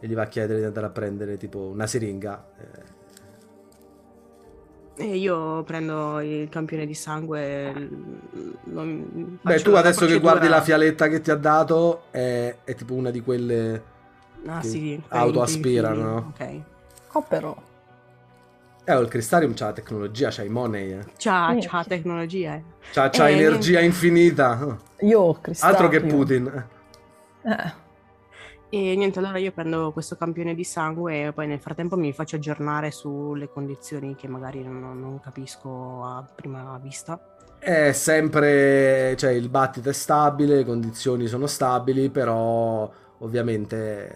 e 0.00 0.06
gli 0.06 0.14
va 0.14 0.22
a 0.22 0.26
chiedere 0.26 0.58
di 0.60 0.64
andare 0.64 0.86
a 0.86 0.90
prendere 0.90 1.36
tipo 1.36 1.58
una 1.60 1.86
siringa. 1.86 2.46
eh, 2.58 2.92
E 4.96 5.16
io 5.16 5.62
prendo 5.64 6.20
il 6.20 6.48
campione 6.48 6.86
di 6.86 6.94
sangue. 6.94 7.72
l- 7.72 8.56
lo- 8.64 8.84
Beh, 9.42 9.60
tu 9.60 9.72
adesso 9.72 10.06
che 10.06 10.20
guardi 10.20 10.46
la 10.48 10.62
fialetta 10.62 11.08
che 11.08 11.20
ti 11.20 11.30
ha 11.32 11.36
dato 11.36 12.04
è, 12.10 12.56
è 12.62 12.74
tipo 12.74 12.94
una 12.94 13.10
di 13.10 13.20
quelle 13.20 13.82
Ah, 14.46 14.60
che 14.60 14.68
sì, 14.68 15.02
autoaspirano? 15.08 16.32
Ok. 16.38 16.60
Oh, 17.12 17.22
però. 17.22 17.56
Eh, 18.86 18.98
il 18.98 19.08
Crystarium 19.08 19.54
c'ha 19.54 19.66
la 19.66 19.72
tecnologia, 19.72 20.28
c'ha 20.30 20.42
i 20.42 20.48
money, 20.48 20.92
eh. 20.92 21.04
C'ha, 21.16 21.56
c'ha 21.58 21.84
tecnologia. 21.84 22.54
eh. 22.54 22.62
c'ha, 22.92 23.08
c'ha 23.10 23.28
Eh, 23.28 23.32
energia 23.32 23.80
infinita. 23.80 24.58
Oh, 24.64 24.78
Io 25.00 25.20
ho 25.20 25.40
cristallo. 25.40 25.72
Altro 25.72 25.88
che 25.88 26.00
Putin. 26.02 26.66
Eh, 27.42 27.82
E 28.70 28.96
niente, 28.96 29.20
allora 29.20 29.38
io 29.38 29.52
prendo 29.52 29.92
questo 29.92 30.16
campione 30.16 30.54
di 30.54 30.64
sangue 30.64 31.26
e 31.26 31.32
poi 31.32 31.46
nel 31.46 31.60
frattempo 31.60 31.96
mi 31.96 32.12
faccio 32.12 32.36
aggiornare 32.36 32.90
sulle 32.90 33.48
condizioni 33.48 34.16
che 34.16 34.26
magari 34.26 34.62
non, 34.64 34.80
non 35.00 35.20
capisco 35.20 36.02
a 36.04 36.26
prima 36.34 36.76
vista. 36.82 37.18
È 37.58 37.92
sempre, 37.92 39.14
cioè 39.16 39.30
il 39.30 39.48
battito 39.48 39.88
è 39.90 39.92
stabile, 39.92 40.56
le 40.56 40.64
condizioni 40.64 41.26
sono 41.28 41.46
stabili, 41.46 42.10
però 42.10 42.90
ovviamente 43.18 44.08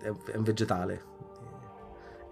è, 0.00 0.12
è 0.32 0.36
un 0.36 0.42
vegetale. 0.42 1.02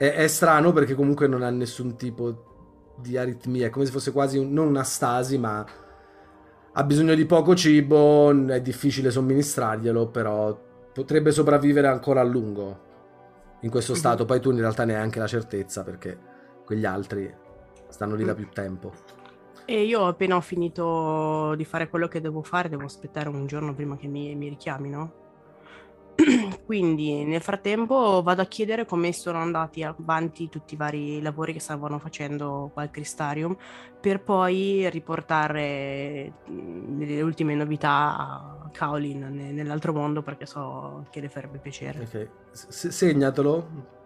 È, 0.00 0.14
è 0.14 0.26
strano 0.28 0.72
perché 0.72 0.94
comunque 0.94 1.26
non 1.26 1.42
ha 1.42 1.50
nessun 1.50 1.94
tipo 1.96 2.94
di 2.96 3.18
aritmia, 3.18 3.66
è 3.66 3.70
come 3.70 3.84
se 3.84 3.92
fosse 3.92 4.12
quasi 4.12 4.38
un- 4.38 4.50
non 4.50 4.68
una 4.68 4.82
stasi, 4.82 5.36
ma 5.36 5.62
ha 6.72 6.84
bisogno 6.84 7.14
di 7.14 7.26
poco 7.26 7.54
cibo, 7.54 8.30
è 8.46 8.62
difficile 8.62 9.10
somministrarglielo, 9.10 10.06
però 10.08 10.58
potrebbe 10.94 11.32
sopravvivere 11.32 11.88
ancora 11.88 12.22
a 12.22 12.24
lungo 12.24 12.88
in 13.60 13.68
questo 13.68 13.94
stato. 13.94 14.24
Poi 14.24 14.40
tu 14.40 14.50
in 14.52 14.60
realtà 14.60 14.84
ne 14.84 14.94
hai 14.94 15.02
anche 15.02 15.18
la 15.18 15.26
certezza 15.26 15.82
perché 15.82 16.18
quegli 16.64 16.86
altri 16.86 17.30
stanno 17.88 18.14
lì 18.14 18.24
da 18.24 18.34
più 18.34 18.48
tempo. 18.48 18.92
E 19.66 19.84
io 19.84 20.06
appena 20.06 20.36
ho 20.36 20.40
finito 20.40 21.54
di 21.56 21.64
fare 21.66 21.90
quello 21.90 22.08
che 22.08 22.22
devo 22.22 22.42
fare, 22.42 22.70
devo 22.70 22.86
aspettare 22.86 23.28
un 23.28 23.46
giorno 23.46 23.74
prima 23.74 23.98
che 23.98 24.06
mi, 24.06 24.34
mi 24.34 24.48
richiamino. 24.48 25.19
Quindi 26.66 27.24
nel 27.24 27.40
frattempo 27.40 28.22
vado 28.22 28.42
a 28.42 28.46
chiedere 28.46 28.84
come 28.84 29.12
sono 29.12 29.38
andati 29.38 29.82
avanti 29.82 30.48
tutti 30.48 30.74
i 30.74 30.76
vari 30.76 31.20
lavori 31.22 31.52
che 31.52 31.60
stavano 31.60 31.98
facendo 31.98 32.70
qua 32.72 32.82
al 32.82 32.90
Cristarium 32.90 33.56
per 34.00 34.22
poi 34.22 34.88
riportare 34.90 36.32
mh, 36.46 37.04
le 37.04 37.22
ultime 37.22 37.54
novità 37.54 38.16
a 38.16 38.70
Kaolin 38.72 39.28
ne- 39.30 39.52
nell'altro 39.52 39.92
mondo 39.92 40.22
perché 40.22 40.46
so 40.46 41.06
che 41.10 41.20
le 41.20 41.28
farebbe 41.28 41.58
piacere. 41.58 42.00
Ok, 42.00 42.28
S- 42.52 42.88
segnatelo 42.88 43.98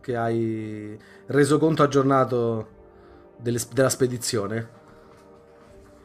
che 0.00 0.16
hai 0.16 0.98
reso 1.26 1.58
conto 1.58 1.82
aggiornato 1.82 2.68
delle- 3.36 3.60
della 3.72 3.88
spedizione. 3.90 4.78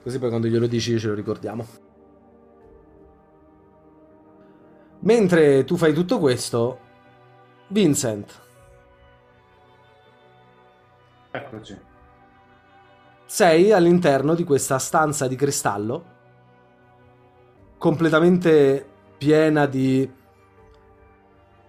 Così 0.04 0.20
poi 0.20 0.30
quando 0.30 0.48
glielo 0.48 0.68
dici 0.68 0.98
ce 1.00 1.08
lo 1.08 1.14
ricordiamo. 1.14 1.66
Mentre 5.06 5.64
tu 5.66 5.78
fai 5.78 5.94
tutto 5.94 6.18
questo, 6.18 6.80
Vincent, 7.68 8.42
Eccoci. 11.30 11.78
sei 13.26 13.72
all'interno 13.72 14.34
di 14.34 14.44
questa 14.44 14.80
stanza 14.80 15.28
di 15.28 15.36
cristallo 15.36 16.14
completamente 17.78 18.84
piena 19.18 19.68
di 19.68 20.10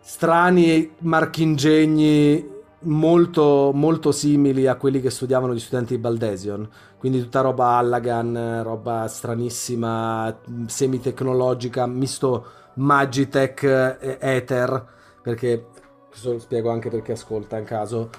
strani 0.00 0.94
marchingegni 0.98 2.54
molto, 2.80 3.70
molto 3.74 4.12
simili 4.12 4.66
a 4.66 4.76
quelli 4.76 5.02
che 5.02 5.10
studiavano 5.10 5.52
gli 5.52 5.60
studenti 5.60 5.96
di 5.96 6.00
Baldesion. 6.00 6.66
Quindi 6.96 7.20
tutta 7.20 7.42
roba 7.42 7.76
Allagan, 7.76 8.62
roba 8.62 9.06
stranissima, 9.08 10.34
semitecnologica, 10.66 11.86
misto 11.86 12.46
Magitech 12.76 13.62
e 14.00 14.18
Ether, 14.20 14.86
perché 15.22 15.66
questo 16.08 16.32
lo 16.32 16.38
spiego 16.38 16.70
anche 16.70 16.88
perché 16.88 17.12
ascolta 17.12 17.58
in 17.58 17.64
caso. 17.64 18.10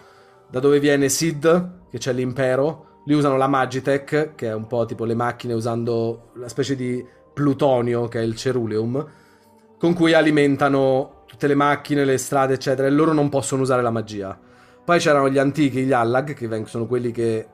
Da 0.50 0.60
dove 0.60 0.80
viene 0.80 1.10
Sid, 1.10 1.90
che 1.90 1.98
c'è 1.98 2.14
l'impero, 2.14 3.02
li 3.06 3.14
usano 3.14 3.38
la 3.38 3.48
Magitech, 3.48 4.36
che 4.36 4.48
è 4.48 4.54
un 4.54 4.68
po' 4.68 4.86
tipo 4.86 5.06
le 5.06 5.16
macchine 5.16 5.54
usando 5.54 6.32
la 6.36 6.48
specie 6.48 6.76
di 6.76 7.06
plutonio, 7.34 8.08
che 8.08 8.20
è 8.20 8.24
il 8.24 8.36
ceruleum, 8.36 9.06
con 9.78 9.94
cui 9.94 10.14
alimentano 10.14 11.24
tutte 11.28 11.48
le 11.48 11.56
macchine, 11.56 12.06
le 12.06 12.18
strade, 12.18 12.54
eccetera, 12.54 12.88
e 12.88 12.92
loro 12.92 13.14
non 13.14 13.30
possono 13.30 13.62
usare 13.62 13.82
la 13.82 13.92
magia. 13.92 14.38
Poi 14.84 15.00
c'erano 15.00 15.30
gli 15.30 15.38
antichi, 15.38 15.84
gli 15.84 15.92
Allag, 15.92 16.34
che 16.34 16.66
sono 16.66 16.86
quelli 16.86 17.12
che 17.12 17.48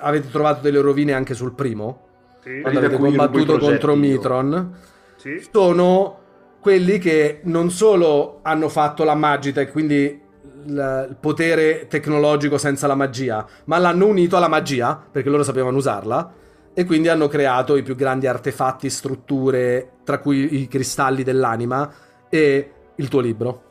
avete 0.00 0.30
trovato 0.30 0.62
delle 0.62 0.80
rovine 0.80 1.12
anche 1.12 1.34
sul 1.34 1.52
primo, 1.54 2.06
Sì, 2.42 2.60
quando 2.60 2.78
avete 2.80 2.96
combattuto 2.96 3.58
contro. 3.58 3.94
Mitron. 3.94 4.76
Sì. 5.20 5.46
Sono 5.52 6.18
quelli 6.60 6.98
che 6.98 7.40
non 7.44 7.70
solo 7.70 8.40
hanno 8.42 8.70
fatto 8.70 9.04
la 9.04 9.14
Magitech, 9.14 9.70
quindi 9.70 10.28
il 10.66 11.06
il 11.08 11.16
potere 11.18 11.86
tecnologico 11.88 12.58
senza 12.58 12.86
la 12.86 12.94
magia, 12.94 13.46
ma 13.64 13.78
l'hanno 13.78 14.06
unito 14.06 14.36
alla 14.36 14.48
magia, 14.48 15.02
perché 15.10 15.28
loro 15.28 15.42
sapevano 15.42 15.76
usarla, 15.76 16.32
e 16.72 16.84
quindi 16.84 17.08
hanno 17.08 17.28
creato 17.28 17.76
i 17.76 17.82
più 17.82 17.94
grandi 17.94 18.26
artefatti, 18.26 18.88
strutture, 18.90 19.92
tra 20.04 20.18
cui 20.18 20.62
i 20.62 20.68
cristalli 20.68 21.22
dell'anima 21.22 21.92
e 22.28 22.70
il 22.94 23.08
tuo 23.08 23.20
libro. 23.20 23.62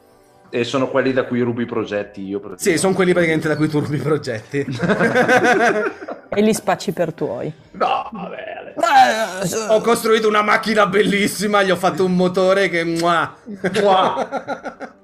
E 0.49 0.63
sono 0.63 0.89
quelli 0.89 1.13
da 1.13 1.25
cui 1.25 1.41
rubo 1.41 1.61
i 1.61 1.65
progetti 1.65 2.27
io. 2.27 2.41
Sì, 2.55 2.77
sono 2.77 2.93
quelli 2.93 3.11
praticamente 3.11 3.47
da 3.47 3.55
cui 3.55 3.67
turbi 3.67 3.97
i 3.97 4.01
progetti. 4.01 4.65
e 6.29 6.41
li 6.41 6.53
spacci 6.53 6.91
per 6.91 7.13
tuoi. 7.13 7.51
No, 7.71 8.09
vabbè. 8.11 8.73
Alex. 8.75 9.67
ho 9.69 9.81
costruito 9.81 10.27
una 10.27 10.41
macchina 10.41 10.85
bellissima, 10.85 11.63
gli 11.63 11.71
ho 11.71 11.75
fatto 11.75 12.05
un 12.05 12.15
motore 12.15 12.69
che... 12.69 12.83
mua. 12.83 13.35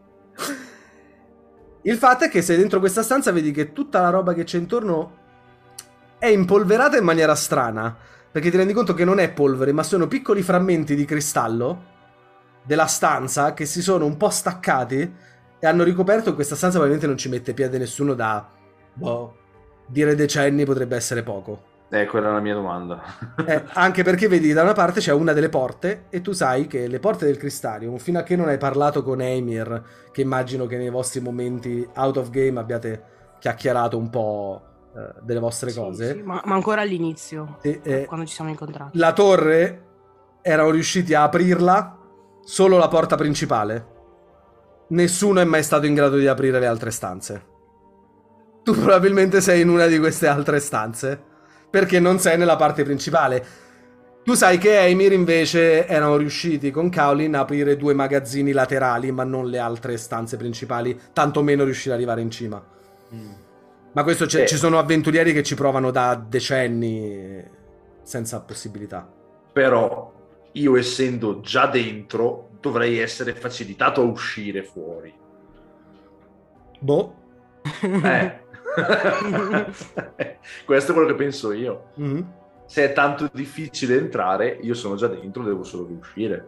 Il 1.82 1.98
fatto 1.98 2.24
è 2.24 2.30
che 2.30 2.42
se 2.42 2.58
dentro 2.58 2.80
questa 2.80 3.04
stanza 3.04 3.32
vedi 3.32 3.52
che 3.52 3.72
tutta 3.74 4.02
la 4.02 4.10
roba 4.10 4.34
che 4.34 4.44
c'è 4.44 4.58
intorno 4.58 5.24
è 6.18 6.28
impolverata 6.28 6.98
in 6.98 7.04
maniera 7.04 7.36
strana, 7.36 7.96
perché 8.32 8.50
ti 8.50 8.58
rendi 8.58 8.74
conto 8.74 8.96
che 8.96 9.06
non 9.06 9.20
è 9.20 9.32
polvere, 9.32 9.72
ma 9.72 9.84
sono 9.84 10.08
piccoli 10.08 10.42
frammenti 10.42 10.96
di 10.96 11.06
cristallo 11.06 11.94
della 12.64 12.88
stanza 12.88 13.54
che 13.54 13.66
si 13.66 13.84
sono 13.84 14.06
un 14.06 14.18
po' 14.18 14.30
staccati 14.30 15.14
e 15.60 15.68
hanno 15.68 15.84
ricoperto 15.84 16.34
questa 16.34 16.56
stanza 16.56 16.80
probabilmente 16.80 17.08
non 17.08 17.18
ci 17.18 17.30
mette 17.30 17.54
piede 17.54 17.78
nessuno 17.78 18.16
da 18.16 18.50
boh, 18.94 19.36
dire 19.88 20.16
decenni 20.16 20.66
potrebbe 20.66 20.96
essere 20.96 21.24
poco. 21.24 21.74
Eh, 21.90 22.08
quella 22.08 22.30
è 22.30 22.32
la 22.32 22.40
mia 22.40 22.56
domanda. 22.56 23.02
Eh, 23.46 23.64
anche 23.74 24.04
perché 24.04 24.28
vedi 24.28 24.52
da 24.54 24.64
una 24.64 24.74
parte 24.74 25.00
c'è 25.00 25.14
una 25.14 25.34
delle 25.34 25.50
porte 25.50 26.06
e 26.10 26.22
tu 26.22 26.32
sai 26.32 26.68
che 26.68 26.88
le 26.88 27.00
porte 27.00 27.26
del 27.26 27.38
Cristarium, 27.38 27.98
fino 27.98 28.20
a 28.20 28.24
che 28.24 28.36
non 28.36 28.48
hai 28.50 28.58
parlato 28.58 29.04
con 29.04 29.22
Emir, 29.22 29.84
che 30.12 30.22
immagino 30.22 30.66
che 30.66 30.78
nei 30.78 30.90
vostri 30.90 31.22
momenti 31.22 31.88
out 31.96 32.18
of 32.18 32.30
game 32.32 32.60
abbiate 32.60 33.04
chiacchierato 33.40 33.98
un 33.98 34.10
po' 34.10 34.62
eh, 34.96 35.14
delle 35.22 35.40
vostre 35.40 35.70
Sì, 35.70 35.80
cose, 35.80 36.14
sì, 36.16 36.22
ma, 36.24 36.42
ma 36.46 36.56
ancora 36.56 36.82
all'inizio, 36.82 37.58
E, 37.62 37.80
eh, 37.84 38.06
quando 38.06 38.26
ci 38.26 38.34
siamo 38.34 38.50
incontrati. 38.50 38.98
la 38.98 39.14
torre 39.14 39.84
erano 40.42 40.72
riusciti 40.72 41.14
a 41.14 41.24
aprirla 41.24 41.98
solo 42.44 42.78
la 42.78 42.88
porta 42.88 43.16
principale. 43.16 43.94
Nessuno 44.90 45.40
è 45.40 45.44
mai 45.46 45.64
stato 45.64 45.86
in 45.86 45.94
grado 45.94 46.18
di 46.18 46.28
aprire 46.28 46.60
le 46.60 46.68
altre 46.68 46.92
stanze. 46.92 47.54
Tu 48.66 48.74
probabilmente 48.74 49.42
sei 49.42 49.62
in 49.62 49.70
una 49.70 49.86
di 49.86 50.00
queste 50.00 50.26
altre 50.26 50.60
stanze. 50.60 51.22
Perché 51.70 52.00
non 52.00 52.18
sei 52.18 52.36
nella 52.36 52.56
parte 52.56 52.82
principale. 52.84 53.46
Tu 54.24 54.34
sai 54.34 54.58
che 54.58 54.80
Eimir 54.80 55.12
invece 55.12 55.86
erano 55.86 56.18
riusciti 56.18 56.72
con 56.72 56.90
Kaolin 56.90 57.36
a 57.36 57.42
aprire 57.42 57.78
due 57.78 57.94
magazzini 57.94 58.52
laterali, 58.54 59.12
ma 59.12 59.24
non 59.24 59.46
le 59.50 59.60
altre 59.60 59.98
stanze 59.98 60.36
principali, 60.36 61.00
tantomeno 61.14 61.64
riuscire 61.64 61.92
ad 61.94 62.00
arrivare 62.00 62.22
in 62.22 62.32
cima. 62.32 62.60
Ma 63.92 64.04
questo 64.04 64.26
c'è- 64.26 64.42
Eh. 64.42 64.48
ci 64.48 64.56
sono 64.58 64.80
avventurieri 64.80 65.32
che 65.32 65.44
ci 65.44 65.54
provano 65.54 65.92
da 65.92 66.16
decenni 66.16 67.44
senza 68.02 68.42
possibilità. 68.42 69.08
Però 69.54 70.12
io 70.54 70.76
essendo 70.76 71.40
già 71.42 71.68
dentro 71.68 72.50
dovrei 72.60 72.98
essere 72.98 73.36
facilitato 73.36 74.02
a 74.02 74.06
uscire 74.06 74.64
fuori. 74.64 75.14
Boh. 76.80 77.16
Eh. 78.04 78.40
Questo 80.66 80.92
è 80.92 80.94
quello 80.94 81.08
che 81.10 81.16
penso 81.16 81.52
io. 81.52 81.86
Mhm. 81.96 82.32
Se 82.68 82.84
è 82.84 82.94
tanto 82.94 83.30
difficile 83.32 83.98
entrare, 83.98 84.58
io 84.62 84.74
sono 84.74 84.96
già 84.96 85.08
dentro, 85.08 85.44
devo 85.44 85.64
solo 85.64 85.86
riuscire. 85.88 86.48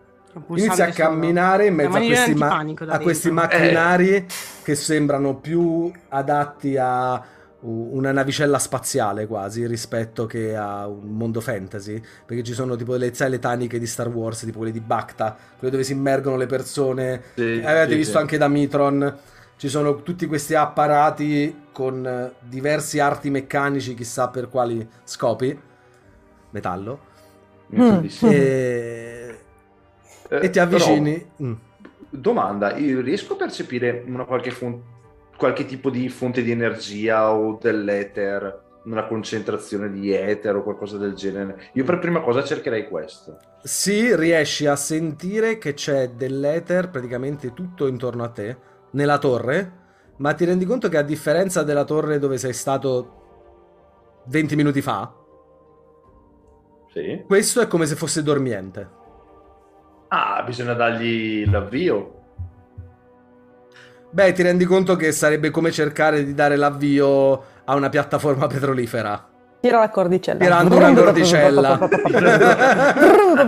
Inizia 0.49 0.87
a 0.87 0.91
camminare 0.91 1.67
in 1.67 1.75
mezzo 1.75 1.97
a 1.97 1.99
questi, 1.99 2.33
ma- 2.35 2.65
a 2.87 2.99
questi 2.99 3.31
macchinari 3.31 4.25
che 4.63 4.75
sembrano 4.75 5.35
più 5.37 5.91
adatti 6.09 6.77
a 6.77 7.23
una 7.59 8.11
navicella 8.11 8.59
spaziale 8.59 9.25
quasi 9.25 9.65
rispetto 9.65 10.27
che 10.27 10.55
a 10.55 10.87
un 10.87 11.09
mondo 11.09 11.41
fantasy 11.41 11.99
perché 12.23 12.43
ci 12.43 12.53
sono 12.53 12.75
tipo 12.75 12.95
le 12.95 13.09
taniche 13.39 13.79
di 13.79 13.87
Star 13.87 14.09
Wars 14.09 14.41
tipo 14.41 14.57
quelle 14.59 14.71
di 14.71 14.79
Bacta 14.79 15.35
quelle 15.57 15.71
dove 15.71 15.83
si 15.83 15.93
immergono 15.93 16.37
le 16.37 16.45
persone 16.45 17.23
Sì, 17.33 17.59
avete 17.65 17.91
sì, 17.93 17.95
visto 17.95 18.11
sì. 18.13 18.17
anche 18.19 18.37
da 18.37 18.47
Mitron 18.47 19.17
ci 19.57 19.69
sono 19.69 20.01
tutti 20.03 20.25
questi 20.27 20.53
apparati 20.55 21.63
con 21.71 22.05
eh, 22.05 22.33
diversi 22.47 22.99
arti 22.99 23.29
meccanici 23.29 23.93
chissà 23.95 24.29
per 24.29 24.49
quali 24.49 24.87
scopi 25.03 25.59
metallo 26.51 26.99
Bellissimo. 27.67 28.31
e, 28.31 29.37
Eh, 30.29 30.39
e 30.45 30.49
ti 30.49 30.59
avvicini 30.59 31.31
Mm. 31.43 31.53
però, 31.53 31.55
domanda, 32.09 32.75
io 32.77 33.01
riesco 33.01 33.33
a 33.33 33.37
percepire 33.37 34.03
una 34.07 34.25
qualche, 34.25 34.51
fon- 34.51 34.81
qualche 35.35 35.65
tipo 35.65 35.89
di 35.89 36.07
fonte 36.09 36.41
di 36.43 36.51
energia 36.51 37.31
o 37.33 37.57
dell'ether, 37.61 38.65
una 38.85 39.05
concentrazione 39.05 39.91
di 39.91 40.11
ether 40.13 40.55
o 40.55 40.63
qualcosa 40.63 40.97
del 40.97 41.13
genere? 41.13 41.69
Io 41.73 41.83
per 41.83 41.99
prima 41.99 42.21
cosa 42.21 42.43
cercherei 42.43 42.87
questo. 42.87 43.37
Sì, 43.63 44.15
riesci 44.15 44.65
a 44.65 44.75
sentire 44.77 45.57
che 45.57 45.73
c'è 45.73 46.09
dell'ether 46.09 46.89
praticamente 46.89 47.53
tutto 47.53 47.87
intorno 47.87 48.23
a 48.23 48.29
te, 48.29 48.57
nella 48.91 49.17
torre, 49.17 49.71
ma 50.17 50.33
ti 50.33 50.45
rendi 50.45 50.65
conto 50.65 50.89
che 50.89 50.97
a 50.97 51.01
differenza 51.03 51.63
della 51.63 51.83
torre 51.83 52.19
dove 52.19 52.37
sei 52.37 52.53
stato 52.53 54.21
20 54.25 54.55
minuti 54.55 54.81
fa, 54.81 55.13
Sì. 56.93 57.23
questo 57.27 57.61
è 57.61 57.67
come 57.67 57.85
se 57.85 57.95
fosse 57.95 58.23
dormiente. 58.23 58.89
Ah, 60.09 60.41
bisogna 60.45 60.73
dargli 60.73 61.49
l'avvio. 61.49 62.13
Beh, 64.09 64.31
ti 64.31 64.41
rendi 64.41 64.63
conto 64.65 64.95
che 64.95 65.11
sarebbe 65.11 65.49
come 65.51 65.69
cercare 65.71 66.23
di 66.23 66.33
dare 66.33 66.55
l'avvio 66.55 67.43
a 67.65 67.75
una 67.75 67.89
piattaforma 67.89 68.47
petrolifera. 68.47 69.29
Tira 69.59 69.79
la 69.79 69.89
cordicella. 69.89 70.39
Tirando 70.39 70.75
una 70.77 70.93
cordicella. 70.93 71.77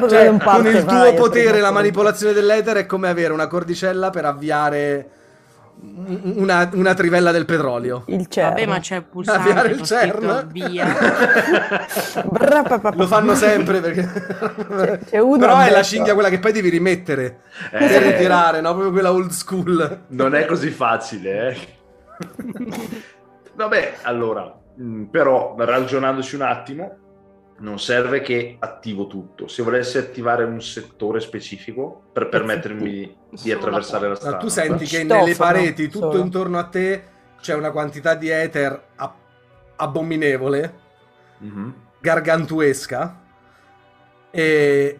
Cioè, 0.10 0.28
Un 0.28 0.40
con 0.44 0.66
il 0.68 0.84
tuo 0.86 0.98
vai, 0.98 1.14
potere, 1.14 1.60
la 1.62 1.72
manipolazione 1.72 2.34
dell'etere 2.34 2.82
è 2.82 2.86
come 2.86 3.08
avere 3.08 3.32
una 3.32 3.48
cordicella 3.48 4.10
per 4.10 4.26
avviare 4.26 5.10
una, 5.82 6.70
una 6.74 6.94
trivella 6.94 7.32
del 7.32 7.46
petrolio. 7.46 8.04
Il 8.08 8.28
CERN. 8.28 8.50
Vabbè, 8.50 8.66
ma 8.66 8.80
c'è 8.80 8.98
il 8.98 9.04
pulsante 9.06 9.50
Avviare 9.50 9.70
il 9.72 9.82
CERN. 9.82 10.48
via. 10.52 10.88
Lo 12.96 13.08
fanno 13.08 13.36
sempre 13.36 13.80
perché... 13.80 15.00
c'è 15.10 15.20
uno 15.20 15.38
Però 15.38 15.60
è 15.60 15.72
la 15.72 15.84
cinghia 15.84 16.14
quella 16.14 16.30
che 16.30 16.40
poi 16.40 16.52
devi 16.52 16.70
rimettere 16.70 17.42
Eh. 17.72 17.88
per 17.88 18.02
ritirare, 18.02 18.62
no? 18.62 18.72
Proprio 18.72 18.92
quella 18.92 19.12
old 19.12 19.32
school. 19.32 20.02
Non 20.08 20.36
è 20.36 20.46
così 20.46 20.70
facile, 20.70 21.50
eh. 21.50 21.58
Vabbè, 23.56 23.94
allora, 24.04 24.54
mh, 24.76 25.04
però 25.06 25.56
ragionandoci 25.58 26.36
un 26.36 26.42
attimo, 26.42 26.98
non 27.60 27.80
serve 27.80 28.22
che 28.22 28.56
attivo 28.60 29.08
tutto. 29.08 29.48
Se 29.48 29.62
volessi 29.64 29.98
attivare 29.98 30.44
un 30.44 30.62
settore 30.62 31.20
specifico 31.20 32.04
per 32.14 32.30
permettermi 32.30 33.18
di 33.42 33.52
attraversare 33.52 34.04
la 34.04 34.10
Ma 34.14 34.16
strada. 34.16 34.38
tu 34.38 34.48
senti 34.48 34.86
che 34.86 35.04
nelle 35.04 35.36
pareti, 35.36 35.88
tutto 35.90 36.12
solo. 36.12 36.24
intorno 36.24 36.58
a 36.58 36.64
te, 36.66 37.04
c'è 37.42 37.54
una 37.54 37.72
quantità 37.72 38.16
di 38.16 38.30
ether 38.30 38.82
a- 38.96 39.16
abominevole, 39.78 40.74
Mhm. 41.40 41.74
gargantuesca, 42.00 43.20
e- 44.32 45.00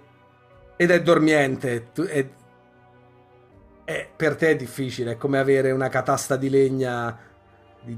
ed 0.76 0.92
è 0.92 1.02
dormiente. 1.02 1.88
È- 1.94 2.28
è- 3.86 4.10
per 4.16 4.36
te 4.36 4.50
è 4.52 4.56
difficile, 4.56 5.12
è 5.14 5.18
come 5.18 5.40
avere 5.40 5.72
una 5.72 5.90
catasta 5.90 6.36
di 6.36 6.50
legna 6.50 7.18
di 7.82 7.98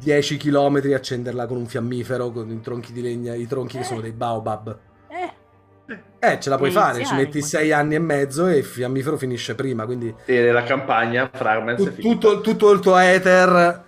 10 0.00 0.36
km 0.38 0.80
e 0.84 0.94
accenderla 0.94 1.46
con 1.46 1.58
un 1.58 1.66
fiammifero, 1.66 2.30
con 2.30 2.50
i 2.50 2.60
tronchi 2.60 2.92
di 2.92 3.02
legna, 3.02 3.34
i 3.34 3.46
tronchi 3.46 3.76
che 3.78 3.84
sono 3.84 4.00
dei 4.00 4.12
baobab. 4.12 4.78
Eh, 5.08 5.32
Eh, 6.18 6.38
ce 6.40 6.48
la 6.50 6.56
puoi 6.56 6.70
fare, 6.70 7.04
ci 7.04 7.14
metti. 7.14 7.42
6 7.42 7.72
anni 7.72 7.96
e 7.96 7.98
mezzo 7.98 8.46
e 8.46 8.58
il 8.58 8.64
fiammifero 8.64 9.16
finisce 9.16 9.54
prima, 9.54 9.84
quindi... 9.86 10.14
E 10.24 10.50
la 10.52 10.62
campagna 10.62 11.28
Fragments 11.32 11.82
Tu- 11.82 11.94
tutto, 12.00 12.40
tutto 12.40 12.70
il 12.70 12.80
tuo 12.80 12.96
ether 12.96 13.84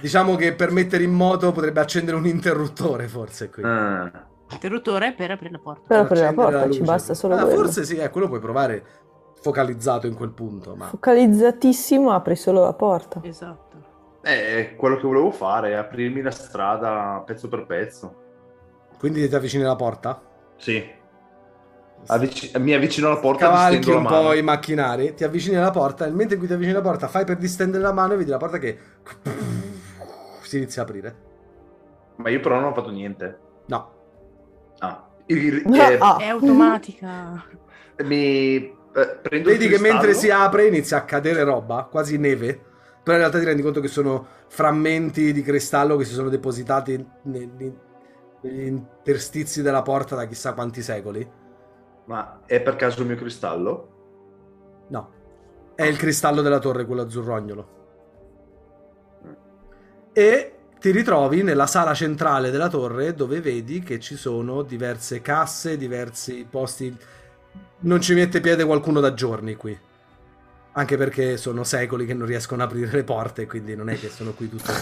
diciamo 0.00 0.34
che 0.36 0.54
per 0.54 0.70
mettere 0.70 1.04
in 1.04 1.12
moto 1.12 1.52
potrebbe 1.52 1.80
accendere 1.80 2.16
un 2.16 2.26
interruttore 2.26 3.06
forse 3.06 3.50
qui 3.50 3.62
Ah. 3.64 4.10
interruttore 4.50 5.12
per 5.12 5.30
aprire 5.30 5.52
la 5.52 5.58
porta. 5.58 5.82
Per 5.86 5.98
aprire 5.98 6.24
la 6.24 6.32
porta, 6.32 6.62
ci 6.62 6.66
luce. 6.78 6.80
basta 6.82 7.12
solo 7.14 7.34
ah, 7.36 7.42
quello. 7.42 7.56
forse 7.56 7.84
sì 7.84 7.96
eh, 7.96 8.08
quello 8.08 8.26
puoi 8.28 8.40
provare 8.40 8.82
focalizzato 9.42 10.06
in 10.06 10.14
quel 10.14 10.30
punto 10.30 10.74
ma 10.74 10.86
Focalizzatissimo, 10.86 12.12
apri 12.12 12.34
solo 12.36 12.62
la 12.64 12.72
porta. 12.72 13.20
Esatto. 13.22 13.69
Eh, 14.22 14.74
quello 14.76 14.96
che 14.96 15.06
volevo 15.06 15.30
fare 15.30 15.70
è 15.70 15.74
aprirmi 15.74 16.20
la 16.20 16.30
strada 16.30 17.22
pezzo 17.24 17.48
per 17.48 17.64
pezzo. 17.66 18.14
quindi 18.98 19.26
ti 19.28 19.34
avvicini 19.34 19.64
alla 19.64 19.76
porta 19.76 20.20
Sì. 20.56 20.98
Avvic- 22.06 22.56
mi 22.58 22.72
avvicino 22.74 23.06
alla 23.08 23.18
porta 23.18 23.46
cavalchi 23.46 23.88
un 23.90 23.96
la 23.96 24.00
mano. 24.10 24.22
po' 24.22 24.32
i 24.34 24.42
macchinari 24.42 25.14
ti 25.14 25.24
avvicini 25.24 25.56
alla 25.56 25.70
porta 25.70 26.06
e 26.06 26.10
mentre 26.10 26.34
in 26.34 26.38
cui 26.38 26.46
ti 26.48 26.52
avvicini 26.54 26.74
alla 26.76 26.84
porta 26.86 27.08
fai 27.08 27.24
per 27.24 27.36
distendere 27.36 27.82
la 27.82 27.92
mano 27.92 28.12
e 28.14 28.16
vedi 28.16 28.30
la 28.30 28.36
porta 28.38 28.58
che 28.58 28.78
si 30.42 30.56
inizia 30.58 30.82
a 30.82 30.84
aprire 30.84 31.16
Ma 32.16 32.28
io 32.28 32.40
però 32.40 32.56
non 32.56 32.70
ho 32.70 32.74
fatto 32.74 32.90
niente. 32.90 33.38
no 33.66 33.90
Ah. 34.80 35.06
Il- 35.26 35.62
eh, 35.74 35.96
Ah. 36.00 36.16
È 36.18 36.26
automatica. 36.28 37.44
mi 38.04 38.56
eh, 38.56 39.18
prendo 39.22 39.48
vedi 39.50 39.68
che 39.68 39.78
mentre 39.78 40.14
si 40.14 40.30
apre 40.30 40.66
inizia 40.66 40.96
a 40.98 41.04
cadere 41.04 41.44
roba 41.44 41.86
quasi 41.90 42.16
neve 42.18 42.60
però 43.02 43.16
in 43.16 43.22
realtà 43.22 43.38
ti 43.38 43.44
rendi 43.44 43.62
conto 43.62 43.80
che 43.80 43.88
sono 43.88 44.26
frammenti 44.48 45.32
di 45.32 45.42
cristallo 45.42 45.96
che 45.96 46.04
si 46.04 46.14
sono 46.14 46.28
depositati 46.28 47.04
nei- 47.22 47.46
negli 48.42 48.66
interstizi 48.66 49.62
della 49.62 49.82
porta 49.82 50.16
da 50.16 50.26
chissà 50.26 50.54
quanti 50.54 50.82
secoli 50.82 51.28
Ma 52.06 52.42
è 52.46 52.60
per 52.60 52.76
caso 52.76 53.00
il 53.02 53.06
mio 53.08 53.16
cristallo? 53.16 53.88
No, 54.88 55.10
è 55.74 55.84
il 55.84 55.96
cristallo 55.96 56.42
della 56.42 56.58
torre, 56.58 56.84
quello 56.86 57.02
azzurrognolo. 57.02 57.68
E 60.12 60.54
ti 60.78 60.90
ritrovi 60.90 61.42
nella 61.42 61.66
sala 61.66 61.94
centrale 61.94 62.50
della 62.50 62.68
torre 62.68 63.14
dove 63.14 63.40
vedi 63.40 63.80
che 63.80 63.98
ci 64.00 64.16
sono 64.16 64.62
diverse 64.62 65.20
casse, 65.20 65.76
diversi 65.76 66.46
posti. 66.48 66.96
Non 67.80 68.00
ci 68.00 68.14
mette 68.14 68.40
piede 68.40 68.64
qualcuno 68.64 69.00
da 69.00 69.14
giorni 69.14 69.54
qui. 69.56 69.78
Anche 70.80 70.96
perché 70.96 71.36
sono 71.36 71.62
secoli 71.62 72.06
che 72.06 72.14
non 72.14 72.26
riescono 72.26 72.62
a 72.62 72.64
aprire 72.64 72.90
le 72.90 73.04
porte, 73.04 73.46
quindi 73.46 73.76
non 73.76 73.90
è 73.90 73.98
che 73.98 74.08
sono 74.08 74.32
qui 74.32 74.48
tutto 74.48 74.70
il 74.70 74.78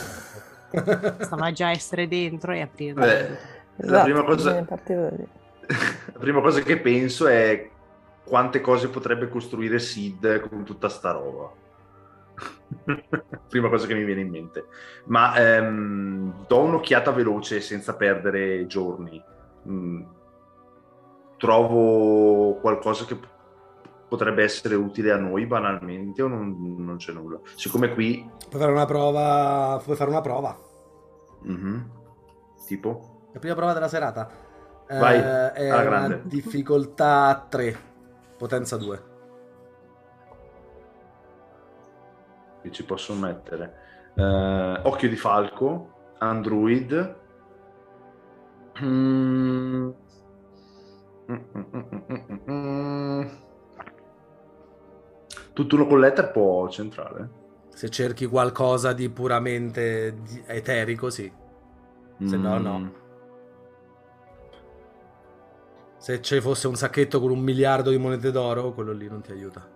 tempo. 0.70 1.24
Stava 1.24 1.50
già 1.50 1.66
a 1.66 1.70
essere 1.72 2.06
dentro 2.06 2.52
e 2.52 2.60
aprirla. 2.60 3.04
Beh, 3.04 3.28
la 3.78 3.84
Esatto, 3.84 4.04
prima 4.04 4.22
cosa... 4.22 4.54
la 6.12 6.18
prima 6.18 6.40
cosa 6.40 6.60
che 6.60 6.78
penso 6.78 7.26
è 7.26 7.68
quante 8.24 8.60
cose 8.60 8.88
potrebbe 8.88 9.28
costruire 9.28 9.80
Sid 9.80 10.48
con 10.48 10.62
tutta 10.64 10.88
sta 10.88 11.10
roba. 11.10 11.52
prima 13.48 13.68
cosa 13.68 13.88
che 13.88 13.94
mi 13.94 14.04
viene 14.04 14.20
in 14.20 14.28
mente. 14.28 14.66
Ma 15.06 15.34
ehm, 15.34 16.46
do 16.46 16.60
un'occhiata 16.60 17.10
veloce 17.10 17.60
senza 17.60 17.96
perdere 17.96 18.68
giorni. 18.68 19.20
Mm, 19.68 20.02
trovo 21.38 22.54
qualcosa 22.60 23.04
che 23.04 23.18
potrebbe 24.08 24.42
essere 24.42 24.74
utile 24.74 25.12
a 25.12 25.16
noi 25.16 25.46
banalmente 25.46 26.22
o 26.22 26.28
non, 26.28 26.56
non 26.78 26.96
c'è 26.96 27.12
nulla. 27.12 27.38
Siccome 27.54 27.92
qui... 27.92 28.28
Puoi 28.48 28.60
fare 28.60 28.72
una 28.72 28.86
prova. 28.86 29.80
Puoi 29.84 29.96
fare 29.96 30.10
una 30.10 30.20
prova. 30.20 30.58
Mhm. 31.42 31.90
Tipo? 32.66 33.28
La 33.32 33.38
prima 33.38 33.54
prova 33.54 33.72
della 33.72 33.88
serata. 33.88 34.28
Eh, 34.88 34.98
Vai, 34.98 35.18
è 35.18 35.68
alla 35.68 35.82
grande. 35.82 36.22
difficoltà 36.24 37.46
3, 37.48 37.76
potenza 38.36 38.76
2. 38.76 39.02
che 42.62 42.72
ci 42.72 42.84
posso 42.84 43.14
mettere 43.14 43.86
Eh, 44.14 44.80
occhio 44.82 45.08
di 45.08 45.14
falco 45.16 46.14
android 46.18 47.16
Mm. 48.82 49.90
Mm, 51.30 51.36
mm, 52.50 53.22
mm, 55.58 55.64
mm, 55.64 55.64
mm, 55.64 55.64
mm. 55.64 55.66
tutt'uno 55.66 55.86
con 55.86 56.00
l'ether 56.00 56.30
può 56.30 56.68
centrare 56.68 57.28
Se 57.68 57.88
cerchi 57.90 58.26
qualcosa 58.26 58.92
di 58.92 59.08
puramente 59.08 60.16
eterico, 60.46 61.10
sì. 61.10 61.30
Se 62.24 62.36
no, 62.36 62.58
Mm. 62.58 62.62
no. 62.62 62.92
Se 65.98 66.20
ci 66.22 66.40
fosse 66.40 66.66
un 66.68 66.76
sacchetto 66.76 67.20
con 67.20 67.30
un 67.30 67.40
miliardo 67.40 67.90
di 67.90 67.98
monete 67.98 68.30
d'oro, 68.30 68.72
quello 68.72 68.92
lì 68.92 69.08
non 69.08 69.20
ti 69.20 69.30
aiuta. 69.32 69.68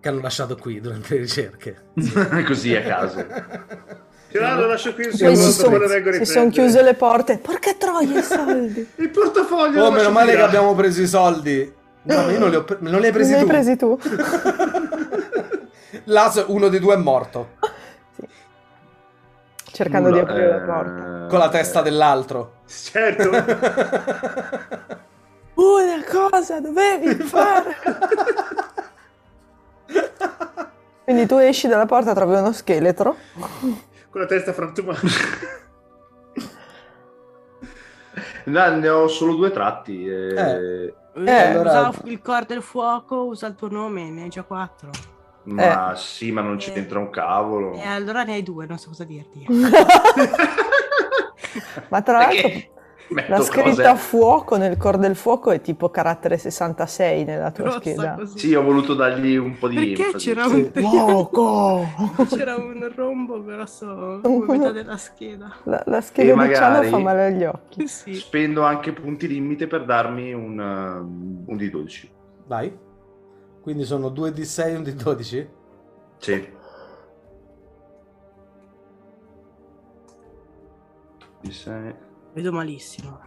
Che 0.00 0.08
hanno 0.08 0.20
lasciato 0.20 0.56
qui 0.56 0.80
durante 0.80 1.14
le 1.14 1.20
ricerche. 1.20 1.88
così 2.46 2.74
a 2.76 2.82
caso 2.82 3.26
Se 4.36 4.42
no, 4.42 4.56
lo 4.60 4.66
lascio 4.66 4.94
qui 4.94 5.04
il 5.04 5.16
Poi 5.18 5.36
si 5.36 5.52
sono, 5.52 5.78
si 6.12 6.24
sono 6.24 6.50
chiuse 6.50 6.82
le 6.82 6.94
porte. 6.94 7.38
Porca 7.38 7.74
troia 7.74 8.18
i 8.18 8.22
soldi! 8.22 8.88
Il 8.96 9.10
portafoglio 9.10 9.84
Oh, 9.84 9.90
meno 9.90 10.10
male 10.10 10.26
che 10.26 10.32
tirare. 10.36 10.48
abbiamo 10.56 10.74
preso 10.74 11.00
i 11.00 11.06
soldi. 11.06 11.72
No, 12.02 12.14
ma 12.22 12.30
io 12.30 12.38
non 12.38 12.50
li, 12.50 12.56
ho 12.56 12.64
pre- 12.64 12.76
non 12.80 13.00
li 13.00 13.06
hai 13.06 13.12
presi 13.12 13.30
Non 13.32 13.40
li 13.40 13.46
tu. 13.46 13.52
hai 13.52 13.62
presi 13.62 13.76
tu. 13.76 13.98
Là 16.04 16.32
uno 16.46 16.68
dei 16.68 16.78
due 16.80 16.94
è 16.94 16.98
morto. 16.98 17.48
Sì. 18.14 18.28
Cercando 19.72 20.10
di 20.10 20.18
Nulla, 20.20 20.30
aprire 20.30 20.48
la 20.48 20.62
eh, 20.62 20.66
porta. 20.66 21.26
Con 21.28 21.38
la 21.38 21.48
testa 21.48 21.82
dell'altro. 21.82 22.52
Certo. 22.66 23.30
Una 25.54 26.04
cosa 26.08 26.60
dovevi 26.60 27.14
fare. 27.24 27.76
Quindi 31.04 31.26
tu 31.26 31.36
esci 31.36 31.68
dalla 31.68 31.86
porta, 31.86 32.12
trovi 32.14 32.34
uno 32.34 32.52
scheletro. 32.52 33.16
Con 34.16 34.24
la 34.24 34.30
testa 34.30 34.54
frantumata. 34.54 35.00
No, 38.46 38.76
ne 38.76 38.88
ho 38.88 39.08
solo 39.08 39.34
due 39.34 39.50
tratti. 39.50 40.06
e- 40.06 40.32
Eh. 40.34 40.94
Eh, 41.26 41.30
allora- 41.50 41.88
usa 41.88 42.00
il 42.04 42.22
cor 42.22 42.46
del 42.46 42.62
fuoco, 42.62 43.24
usa 43.26 43.46
il 43.48 43.54
tuo 43.56 43.68
nome, 43.68 44.08
ne 44.08 44.22
hai 44.22 44.28
già 44.30 44.42
quattro. 44.44 44.88
Ma 45.42 45.94
sì, 45.96 46.32
ma 46.32 46.40
non 46.40 46.56
c'entra 46.56 46.98
un 46.98 47.10
cavolo. 47.10 47.74
E 47.74 47.82
allora 47.86 48.22
ne 48.22 48.34
hai 48.34 48.42
due, 48.42 48.64
non 48.64 48.78
so 48.78 48.88
cosa 48.88 49.04
dirti. 49.04 49.44
Ma 51.90 52.00
tra 52.02 52.18
l'altro 52.18 52.40
Perché 52.40 52.70
la 53.28 53.40
scritta 53.40 53.90
cose- 53.90 53.94
fuoco 53.96 54.56
nel 54.56 54.76
core 54.76 54.98
del 54.98 55.14
fuoco 55.14 55.50
è 55.52 55.60
tipo 55.60 55.90
carattere 55.90 56.38
66 56.38 57.24
nella 57.24 57.50
tua 57.52 57.64
Grossa 57.64 57.78
scheda. 57.80 58.14
così. 58.14 58.38
Sì, 58.38 58.54
ho 58.54 58.62
voluto 58.62 58.94
dargli 58.94 59.36
un 59.36 59.56
po' 59.58 59.68
di 59.68 59.76
Perché 59.76 60.04
enfasi. 60.06 60.28
c'era 60.28 60.48
Sì. 60.48 60.54
un, 60.54 60.70
Fuoco! 60.82 61.86
c'era 62.28 62.56
un 62.56 62.90
rombo 62.94 63.42
grosso 63.44 64.20
come 64.22 64.58
metà 64.58 64.72
della 64.72 64.96
scheda. 64.96 65.54
La, 65.64 65.82
la 65.86 66.00
scheda 66.00 66.44
E 66.44 66.48
di 66.48 66.54
Ciano 66.54 66.68
magari- 66.74 66.88
fa 66.88 66.98
male 66.98 67.26
agli 67.26 67.44
occhi. 67.44 67.86
Sì. 67.86 68.14
Spendo 68.14 68.62
anche 68.64 68.92
punti 68.92 69.28
limite 69.28 69.66
per 69.66 69.84
darmi 69.84 70.32
un, 70.32 70.58
um, 70.58 71.44
un 71.46 71.56
di 71.56 71.70
12. 71.70 72.10
Vai. 72.46 72.76
Quindi 73.62 73.84
sono 73.84 74.08
2 74.08 74.32
di 74.32 74.44
6 74.44 74.72
e 74.72 74.76
un 74.76 74.82
di 74.82 74.94
12? 74.94 75.48
Sì. 76.18 76.48
Di 81.40 81.52
sei. 81.52 81.94
Vedo 82.36 82.52
malissimo. 82.52 83.18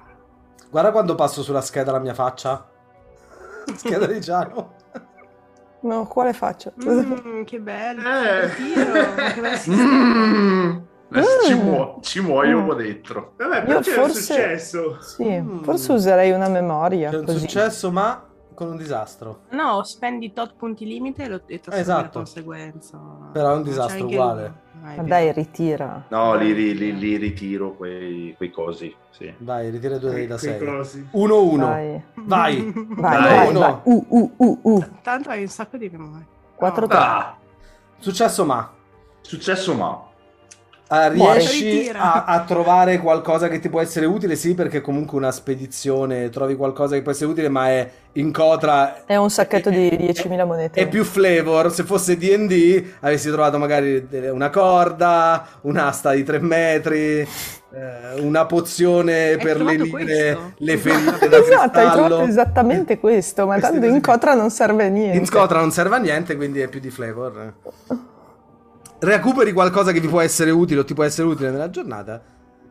Guarda 0.69 0.91
quando 0.91 1.15
passo 1.15 1.41
sulla 1.41 1.61
scheda 1.61 1.91
la 1.91 1.97
mia 1.97 2.13
faccia. 2.13 2.69
Scheda 3.75 4.05
di 4.05 4.19
Giano. 4.21 4.75
No, 5.81 6.05
quale 6.05 6.31
faccio? 6.33 6.73
Mm, 6.83 7.41
che 7.43 7.59
bello. 7.59 8.01
Eh. 8.07 8.49
Che. 8.53 8.75
Mm. 11.11 11.21
Ci, 11.43 11.55
Mm. 11.55 11.59
muo- 11.63 11.97
ci 12.01 12.19
muoio 12.21 12.59
Mm. 12.61 12.65
qua 12.67 12.75
dentro. 12.75 13.33
Vabbè, 13.37 13.63
però 13.63 13.79
c'era 13.79 14.01
forse- 14.03 14.21
successo. 14.21 15.01
Sì, 15.01 15.39
Mm. 15.41 15.63
forse 15.63 15.91
userei 15.91 16.29
una 16.29 16.49
memoria. 16.49 17.09
C'è 17.09 17.17
un 17.17 17.25
così. 17.25 17.39
successo 17.39 17.91
ma 17.91 18.23
con 18.53 18.67
un 18.67 18.77
disastro. 18.77 19.39
No, 19.49 19.81
spendi 19.81 20.31
tot 20.33 20.53
punti 20.55 20.85
limite 20.85 21.23
e 21.23 21.27
lo 21.29 21.41
e 21.47 21.59
Esatto. 21.71 22.01
la 22.03 22.09
conseguenza. 22.09 22.99
Però 23.33 23.53
è 23.53 23.55
un 23.55 23.63
C'è 23.63 23.69
disastro 23.69 24.05
uguale. 24.05 24.45
il- 24.45 24.53
Ma 24.81 24.95
dai, 25.03 25.31
ritira. 25.33 26.05
No, 26.09 26.35
li, 26.35 26.53
li- 26.53 26.73
li- 26.75 26.97
li 26.97 27.17
ritiro 27.17 27.73
quei, 27.75 28.33
quei 28.37 28.49
cosi. 28.51 28.93
Sì. 29.11 29.33
Vai, 29.39 29.69
ritira 29.69 29.97
due 29.97 30.11
dadi 30.11 30.27
da 30.27 30.37
Quei 30.37 30.57
6. 30.57 30.65
cosi. 30.65 31.07
1-1. 31.13 31.57
Vai, 31.57 32.03
Vai. 32.15 32.71
vai, 32.73 33.21
Dai. 33.21 33.21
vai. 33.37 33.47
Uno. 33.49 33.59
vai. 33.59 33.75
Uh, 33.83 34.05
uh, 34.09 34.33
uh, 34.37 34.59
uh. 34.63 34.85
Tanto 35.01 35.29
hai 35.29 35.41
un 35.41 35.47
sacco 35.49 35.77
di 35.77 35.89
memoria. 35.89 36.25
Quattro 36.55 36.81
No. 36.81 36.87
tre. 36.87 36.97
Ah, 36.97 37.37
Successo 37.99 38.45
ma. 38.45 38.71
successo 39.21 39.73
ma. 39.75 40.07
Muore. 41.13 41.39
riesci 41.39 41.91
a, 41.93 42.23
a 42.25 42.43
trovare 42.43 42.97
qualcosa 42.99 43.47
che 43.47 43.59
ti 43.59 43.69
può 43.69 43.79
essere 43.79 44.05
utile? 44.07 44.35
Sì, 44.35 44.55
perché 44.55 44.81
comunque 44.81 45.17
una 45.17 45.31
spedizione 45.31 46.29
trovi 46.29 46.55
qualcosa 46.55 46.95
che 46.95 47.01
può 47.03 47.11
essere 47.11 47.29
utile, 47.29 47.47
ma 47.49 47.67
è 47.69 47.89
in 48.13 48.31
cotra. 48.31 49.05
È 49.05 49.15
un 49.15 49.29
sacchetto 49.29 49.69
di 49.69 49.87
10.000 49.89 50.45
monete. 50.45 50.79
È 50.81 50.87
più 50.87 51.03
flavor. 51.03 51.71
Se 51.71 51.83
fosse 51.83 52.17
DD, 52.17 52.85
avresti 53.01 53.29
trovato 53.29 53.57
magari 53.59 54.07
una 54.31 54.49
corda, 54.49 55.47
un'asta 55.61 56.13
di 56.13 56.23
3 56.23 56.39
metri, 56.39 57.19
eh, 57.71 58.19
una 58.21 58.45
pozione 58.47 59.37
per 59.37 59.57
trovato 59.57 59.83
lenire 59.89 60.53
le 60.57 60.77
ferite 60.77 61.27
da 61.27 61.37
Esatto, 61.37 61.79
hai 61.79 61.91
trovato 61.91 62.23
cristallo. 62.23 62.23
esattamente 62.23 62.99
questo, 62.99 63.45
ma 63.45 63.59
Questi 63.59 63.79
tanto 63.79 63.85
in 63.85 64.01
così. 64.01 64.01
Cotra 64.01 64.33
non 64.33 64.49
serve 64.49 64.85
a 64.85 64.89
niente. 64.89 65.17
In 65.17 65.25
scotra 65.25 65.59
non 65.59 65.71
serve 65.71 65.97
a 65.97 65.99
niente, 65.99 66.35
quindi 66.35 66.61
è 66.61 66.67
più 66.67 66.79
di 66.79 66.89
flavor. 66.89 67.53
Recuperi 68.99 69.53
qualcosa 69.53 69.91
che 69.91 69.99
vi 69.99 70.07
può 70.07 70.19
essere 70.19 70.51
utile 70.51 70.81
o 70.81 70.85
ti 70.85 70.93
può 70.93 71.03
essere 71.03 71.27
utile 71.27 71.51
nella 71.51 71.69
giornata. 71.69 72.21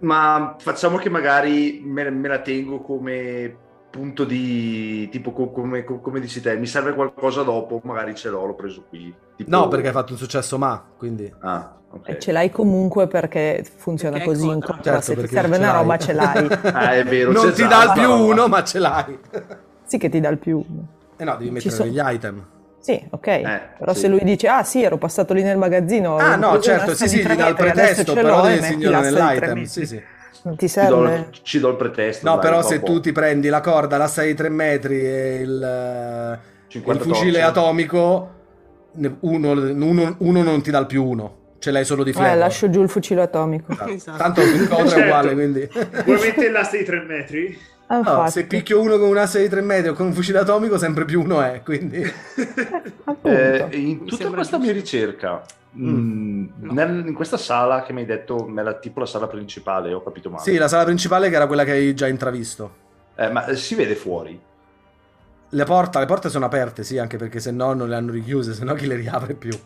Ma 0.00 0.55
facciamo 0.59 0.96
che 0.98 1.09
magari 1.09 1.80
me, 1.84 2.09
me 2.10 2.28
la 2.28 2.40
tengo 2.40 2.80
come 2.80 3.56
punto 3.90 4.24
di 4.24 5.09
tipo 5.10 5.32
co- 5.32 5.50
come, 5.50 5.82
co- 5.84 5.98
come 6.00 6.20
dici 6.20 6.40
te, 6.42 6.56
mi 6.56 6.66
serve 6.66 6.92
qualcosa 6.94 7.42
dopo, 7.42 7.80
magari 7.84 8.14
ce 8.14 8.28
l'ho, 8.28 8.44
l'ho 8.44 8.55
preso 8.55 8.84
qui. 8.88 9.12
Tipo- 9.36 9.50
No, 9.50 9.68
perché 9.68 9.86
hai 9.88 9.92
fatto 9.92 10.12
un 10.12 10.18
successo 10.18 10.59
ma, 10.59 10.84
quindi... 10.96 11.32
Ah, 11.40 11.74
ok. 11.90 12.09
E 12.10 12.18
ce 12.18 12.30
l'hai 12.32 12.50
comunque 12.50 13.09
perché 13.09 13.64
funziona 13.76 14.18
Perché 14.18 14.30
così 14.32 14.46
in. 14.46 14.60
Cotra. 14.60 15.00
Certo, 15.00 15.00
Se 15.00 15.16
ti 15.16 15.26
serve 15.28 15.56
una 15.56 15.72
roba 15.72 15.96
ce 15.96 16.12
l'hai. 16.12 16.46
Ah, 16.72 16.94
è 16.94 17.05
vero. 17.05 17.32
non 17.32 17.52
ti 17.52 17.66
dà 17.66 17.84
il 17.84 17.92
più 17.94 18.10
uno, 18.10 18.46
ma 18.48 18.62
ce 18.62 18.78
l'hai. 18.78 19.18
sì 19.84 19.96
che 19.98 20.09
ti 20.10 20.20
dà 20.20 20.28
il 20.28 20.38
più 20.38 20.59
uno. 20.68 20.86
E 21.16 21.24
no, 21.24 21.32
devi 21.32 21.46
Ci 21.46 21.50
mettere 21.52 21.74
sono- 21.74 21.88
degli 21.90 22.00
item. 22.14 22.44
Sì, 22.80 23.02
ok. 23.10 23.76
Però 23.78 23.92
sì. 23.92 24.00
se 24.00 24.09
lui 24.09 24.20
dice, 24.22 24.48
ah 24.48 24.62
sì, 24.62 24.82
ero 24.82 24.96
passato 24.96 25.34
lì 25.34 25.42
nel 25.42 25.59
magazzino. 25.59 26.16
Ah, 26.16 26.36
no, 26.36 26.59
certo, 26.60 26.94
sì, 26.94 27.09
sì, 27.09 27.18
gli 27.20 27.34
dà 27.34 27.48
il 27.48 27.55
pretesto, 27.55 28.12
però 28.14 28.42
devi 28.42 28.78
tre 28.78 29.00
nell'item. 29.00 29.62
Sì, 29.64 29.86
sì. 29.86 30.02
Non 30.44 30.56
ti 30.56 30.68
Ci 30.68 30.74
do, 30.86 31.05
serve? 31.06 31.28
ci 31.42 31.59
do 31.59 31.68
il 31.70 31.76
pretesto. 31.76 32.26
No, 32.26 32.34
dai, 32.36 32.42
però 32.44 32.60
dopo. 32.60 32.68
se 32.72 32.82
tu 32.82 33.00
ti 33.00 33.10
prendi 33.12 33.48
la 33.48 33.60
corda, 33.60 33.96
l'asta 33.96 34.22
di 34.22 34.34
3 34.34 34.48
metri 34.48 35.00
e 35.05 35.34
il, 35.42 35.62
eh, 35.62 36.32
il 36.32 36.38
50 36.68 37.02
fucile 37.05 37.32
torce. 37.32 37.46
atomico, 37.46 38.30
uno, 39.20 39.50
uno- 39.50 40.14
uno 40.18 40.42
non 40.42 40.62
ti 40.62 40.70
dà 40.70 40.78
il 40.78 40.86
più 40.86 41.05
uno. 41.05 41.36
Ce 41.59 41.72
l'hai 41.72 41.84
solo 41.84 42.05
di 42.05 42.12
flavor. 42.12 42.30
Eh, 42.32 42.36
lascio 42.36 42.70
giù 42.70 42.82
il 42.82 42.88
fucile 42.88 43.22
atomico. 43.22 43.76
Esatto. 43.88 44.16
Tanto 44.16 44.40
il 44.42 44.68
cotra 44.68 44.84
è 44.84 44.88
Certo. 44.88 45.05
uguale, 45.05 45.32
quindi... 45.32 45.68
Vuoi 46.05 46.20
mettere 46.20 46.50
l'asta 46.52 46.76
di 46.76 46.84
3 46.84 47.00
metri? 47.00 47.59
Ah, 47.90 48.01
No, 48.01 48.28
se 48.28 48.44
picchio 48.47 48.81
uno 48.81 48.98
con 48.98 49.09
un 49.09 49.16
asse 49.16 49.40
di 49.40 49.48
3 49.48 49.60
metri 49.62 49.89
o 49.89 49.94
con 49.94 50.06
un 50.06 50.12
fucile 50.12 50.39
atomico, 50.39 50.77
sempre 50.78 51.05
più 51.05 51.23
uno 51.23 51.40
è, 51.40 51.62
quindi... 51.65 52.02
Appunto. 53.05 53.28
Eh, 53.28 53.69
in 53.73 54.05
tutta 54.05 54.28
questa 54.28 54.59
giusto. 54.59 54.59
mia 54.59 54.73
ricerca, 54.73 55.43
mm, 55.77 56.47
nel- 56.70 57.05
in 57.06 57.15
questa 57.15 57.39
sala 57.39 57.82
che 57.82 57.93
mi 57.94 58.01
hai 58.01 58.06
detto, 58.06 58.47
nella, 58.48 58.74
tipo 58.74 59.01
la 59.01 59.06
sala 59.06 59.27
principale, 59.27 59.93
ho 59.94 60.02
capito 60.02 60.28
male. 60.28 60.43
Sì, 60.43 60.56
la 60.56 60.69
sala 60.69 60.85
principale 60.85 61.31
che 61.31 61.36
era 61.36 61.47
quella 61.47 61.65
che 61.65 61.73
hai 61.73 61.94
già 61.94 62.06
intravisto. 62.06 62.86
Eh, 63.16 63.31
ma 63.31 63.47
eh, 63.47 63.56
si 63.56 63.74
vede 63.74 63.94
fuori? 63.94 64.39
Le, 65.51 65.65
porte, 65.65 65.98
le 65.98 66.05
porte 66.06 66.28
sono 66.28 66.44
aperte, 66.44 66.85
sì, 66.85 66.98
anche 66.98 67.16
perché 67.16 67.40
se 67.40 67.51
no 67.52 67.73
non 67.73 67.89
le 67.89 67.94
hanno 67.97 68.12
richiuse, 68.12 68.52
se 68.52 68.65
no 68.65 68.74
chi 68.74 68.86
le 68.86 68.97
riapre 68.97 69.32
più. 69.32 69.59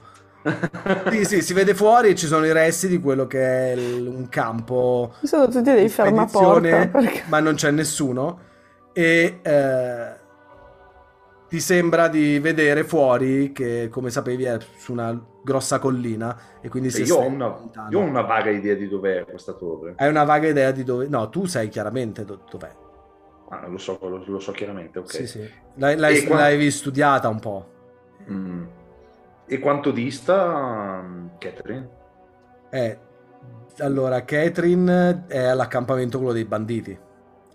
Sì, 1.10 1.24
sì, 1.24 1.42
si 1.42 1.52
vede 1.54 1.74
fuori 1.74 2.08
e 2.10 2.14
ci 2.14 2.26
sono 2.26 2.44
i 2.44 2.52
resti 2.52 2.88
di 2.88 2.98
quello 3.00 3.26
che 3.26 3.40
è 3.40 3.72
il- 3.76 4.06
un 4.06 4.28
campo 4.28 5.14
Ci 5.20 5.26
sono 5.28 5.46
tutti 5.46 5.62
dei 5.62 5.82
di 5.82 5.88
fermaporta. 5.88 6.88
Perché... 6.88 7.22
ma 7.28 7.38
non 7.40 7.54
c'è 7.54 7.70
nessuno. 7.70 8.50
E 8.92 9.38
eh, 9.42 10.20
ti 11.48 11.60
sembra 11.60 12.08
di 12.08 12.38
vedere 12.40 12.82
fuori 12.84 13.52
che, 13.52 13.88
come 13.90 14.10
sapevi, 14.10 14.44
è 14.44 14.58
su 14.76 14.92
una 14.92 15.18
grossa 15.44 15.78
collina 15.78 16.36
e 16.60 16.68
quindi 16.68 16.90
si 16.90 17.02
io, 17.02 17.16
ho 17.18 17.26
una, 17.26 17.58
io 17.90 17.98
ho 17.98 18.02
una 18.02 18.22
vaga 18.22 18.50
idea 18.50 18.74
di 18.74 18.88
dov'è 18.88 19.24
questa 19.24 19.52
torre. 19.52 19.94
Hai 19.96 20.08
una 20.08 20.24
vaga 20.24 20.48
idea 20.48 20.70
di 20.72 20.82
dove... 20.82 21.08
No, 21.08 21.28
tu 21.28 21.44
sai 21.46 21.68
chiaramente 21.68 22.24
do- 22.24 22.44
dov'è. 22.50 22.70
Ah, 23.50 23.66
lo, 23.66 23.76
so, 23.78 23.98
lo, 24.00 24.22
lo 24.26 24.38
so 24.40 24.50
chiaramente, 24.52 24.98
ok. 24.98 25.10
Sì, 25.10 25.26
sì. 25.26 25.50
L'hai, 25.76 25.96
l'hai- 25.96 26.24
E 26.24 26.28
l'hai 26.28 26.70
studiata 26.70 27.28
un 27.28 27.38
po'. 27.38 27.68
Mm. 28.30 28.64
E 29.52 29.58
quanto 29.58 29.90
dista 29.90 31.02
mm, 31.02 31.26
Catherine? 31.36 31.90
Eh, 32.70 32.98
allora, 33.80 34.24
Catherine 34.24 35.26
è 35.26 35.44
all'accampamento 35.44 36.16
quello 36.16 36.32
dei 36.32 36.46
banditi. 36.46 36.98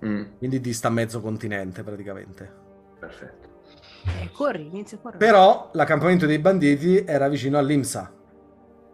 Mm, 0.05 0.23
Quindi 0.37 0.61
dista 0.61 0.91
mezzo 0.91 1.21
continente 1.21 1.81
praticamente. 1.81 2.53
perfetto. 2.99 3.47
Eh, 4.05 4.29
corri, 4.31 4.67
inizia 4.67 4.97
a 4.97 4.99
correre. 5.01 5.25
Però 5.25 5.71
l'accampamento 5.73 6.27
dei 6.27 6.37
banditi 6.37 7.03
era 7.03 7.27
vicino 7.29 7.57
all'Imsa. 7.57 8.13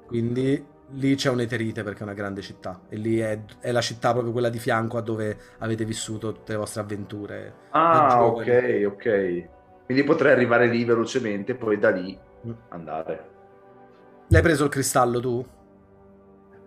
Quindi 0.06 0.66
lì 0.92 1.16
c'è 1.16 1.30
un'eterite 1.30 1.84
perché 1.84 2.00
è 2.00 2.04
una 2.04 2.14
grande 2.14 2.40
città. 2.40 2.84
E 2.88 2.96
lì 2.96 3.20
è, 3.20 3.38
è 3.60 3.74
la 3.74 3.82
città 3.82 4.14
proprio 4.14 4.32
quella 4.32 4.50
di 4.50 4.60
fianco 4.60 4.96
a 4.98 5.02
dove 5.02 5.38
avete 5.58 5.84
vissuto 5.84 6.32
tutte 6.32 6.54
le 6.54 6.58
vostre 6.58 6.80
avventure. 6.80 7.54
Ah, 7.72 8.26
ok, 8.26 8.84
ok. 8.86 9.50
Quindi 9.88 10.04
potrei 10.06 10.32
arrivare 10.32 10.68
lì 10.68 10.86
velocemente 10.86 11.52
e 11.52 11.56
poi 11.56 11.78
da 11.78 11.90
lì. 11.90 12.18
Andare. 12.70 13.30
L'hai 14.28 14.42
preso 14.42 14.64
il 14.66 14.70
cristallo 14.70 15.20
tu? 15.20 15.46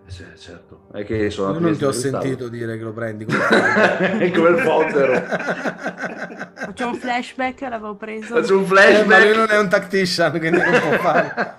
Eh, 0.07 0.11
sì, 0.11 0.25
certo. 0.37 0.83
È 0.93 1.05
che 1.05 1.31
sono 1.31 1.55
Io 1.55 1.59
non 1.61 1.77
ti 1.77 1.85
ho 1.85 1.89
cristallo. 1.91 2.21
sentito 2.21 2.49
dire 2.49 2.77
che 2.79 2.85
lo 2.85 2.93
prendi. 2.93 3.25
come 3.25 3.39
come 4.33 4.49
il 4.51 4.63
Potter. 4.63 6.53
Facciamo 6.67 6.93
un 6.93 6.97
flashback, 6.99 7.61
l'avevo 7.63 7.95
preso. 7.97 8.35
Faccio 8.37 8.59
un 8.59 8.65
Eh, 8.65 8.67
ma 8.67 8.75
lui 8.75 9.03
flashback. 9.03 9.37
non 9.37 9.47
è 9.51 9.59
un 9.59 9.69
tactician, 9.69 10.39
quindi 10.39 10.59
non 10.59 10.81
può 10.81 10.99
fare. 10.99 11.55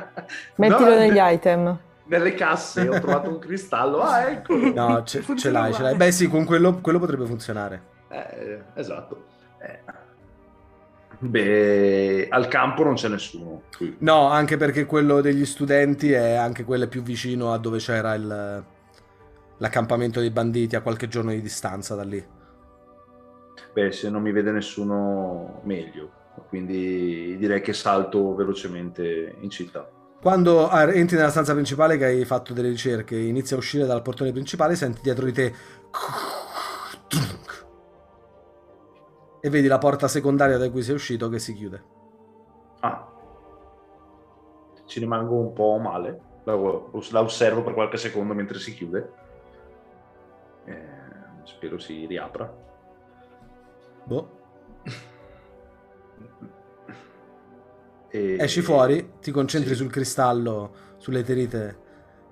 Mettilo 0.56 0.88
No, 0.90 0.96
negli 0.96 1.12
ne- 1.18 1.32
item. 1.34 1.78
Nelle 2.04 2.34
casse 2.34 2.88
ho 2.88 3.00
trovato 3.00 3.30
un 3.30 3.38
cristallo. 3.38 4.00
Ah, 4.02 4.28
ecco. 4.30 4.54
No, 4.54 5.02
ce, 5.04 5.22
ce 5.36 5.50
l'hai, 5.50 5.72
ce 5.72 5.82
l'hai. 5.82 5.94
Beh 5.96 6.10
sì, 6.12 6.28
con 6.28 6.44
quello, 6.44 6.78
quello 6.80 6.98
potrebbe 6.98 7.24
funzionare. 7.26 7.82
Eh, 8.08 8.62
esatto. 8.74 9.24
Eh. 9.58 9.78
Beh, 11.24 12.26
al 12.28 12.48
campo 12.48 12.82
non 12.82 12.94
c'è 12.94 13.08
nessuno. 13.08 13.62
qui. 13.76 13.96
No, 14.00 14.28
anche 14.28 14.56
perché 14.56 14.86
quello 14.86 15.20
degli 15.20 15.44
studenti 15.46 16.10
è 16.10 16.34
anche 16.34 16.64
quello 16.64 16.88
più 16.88 17.02
vicino 17.02 17.52
a 17.52 17.58
dove 17.58 17.78
c'era 17.78 18.14
il- 18.14 18.64
l'accampamento 19.58 20.18
dei 20.18 20.30
banditi 20.30 20.74
a 20.74 20.80
qualche 20.80 21.06
giorno 21.06 21.30
di 21.30 21.40
distanza 21.40 21.94
da 21.94 22.02
lì. 22.02 22.24
Beh, 23.72 23.92
se 23.92 24.10
non 24.10 24.20
mi 24.22 24.32
vede 24.32 24.50
nessuno, 24.50 25.60
meglio. 25.64 26.10
Quindi 26.48 27.36
direi 27.38 27.60
che 27.60 27.72
salto 27.72 28.34
velocemente 28.34 29.36
in 29.40 29.50
città. 29.50 29.88
Quando 30.20 30.68
ah, 30.68 30.92
entri 30.92 31.16
nella 31.16 31.30
stanza 31.30 31.52
principale 31.52 31.96
che 31.96 32.04
hai 32.04 32.24
fatto 32.24 32.52
delle 32.52 32.68
ricerche 32.68 33.16
inizi 33.16 33.54
a 33.54 33.58
uscire 33.58 33.86
dal 33.86 34.02
portone 34.02 34.32
principale, 34.32 34.74
senti 34.76 35.00
dietro 35.02 35.24
di 35.24 35.32
te 35.32 35.52
e 39.44 39.50
vedi 39.50 39.66
la 39.66 39.78
porta 39.78 40.06
secondaria 40.06 40.56
da 40.56 40.70
cui 40.70 40.82
sei 40.82 40.94
uscito 40.94 41.28
che 41.28 41.40
si 41.40 41.52
chiude. 41.52 41.84
Ah. 42.80 43.10
Ci 44.86 45.00
rimango 45.00 45.34
un 45.34 45.52
po' 45.52 45.78
male. 45.78 46.20
La, 46.44 46.54
la 46.54 47.20
osservo 47.20 47.62
per 47.64 47.74
qualche 47.74 47.96
secondo 47.96 48.34
mentre 48.34 48.58
si 48.60 48.72
chiude. 48.72 49.12
Eh, 50.66 50.88
spero 51.42 51.78
si 51.78 52.06
riapra. 52.06 52.52
Boh. 54.04 54.40
E- 58.08 58.36
Esci 58.38 58.60
fuori, 58.60 59.14
ti 59.20 59.32
concentri 59.32 59.70
Sì. 59.70 59.76
sul 59.76 59.90
cristallo, 59.90 60.72
sulle 60.98 61.24
terite 61.24 61.80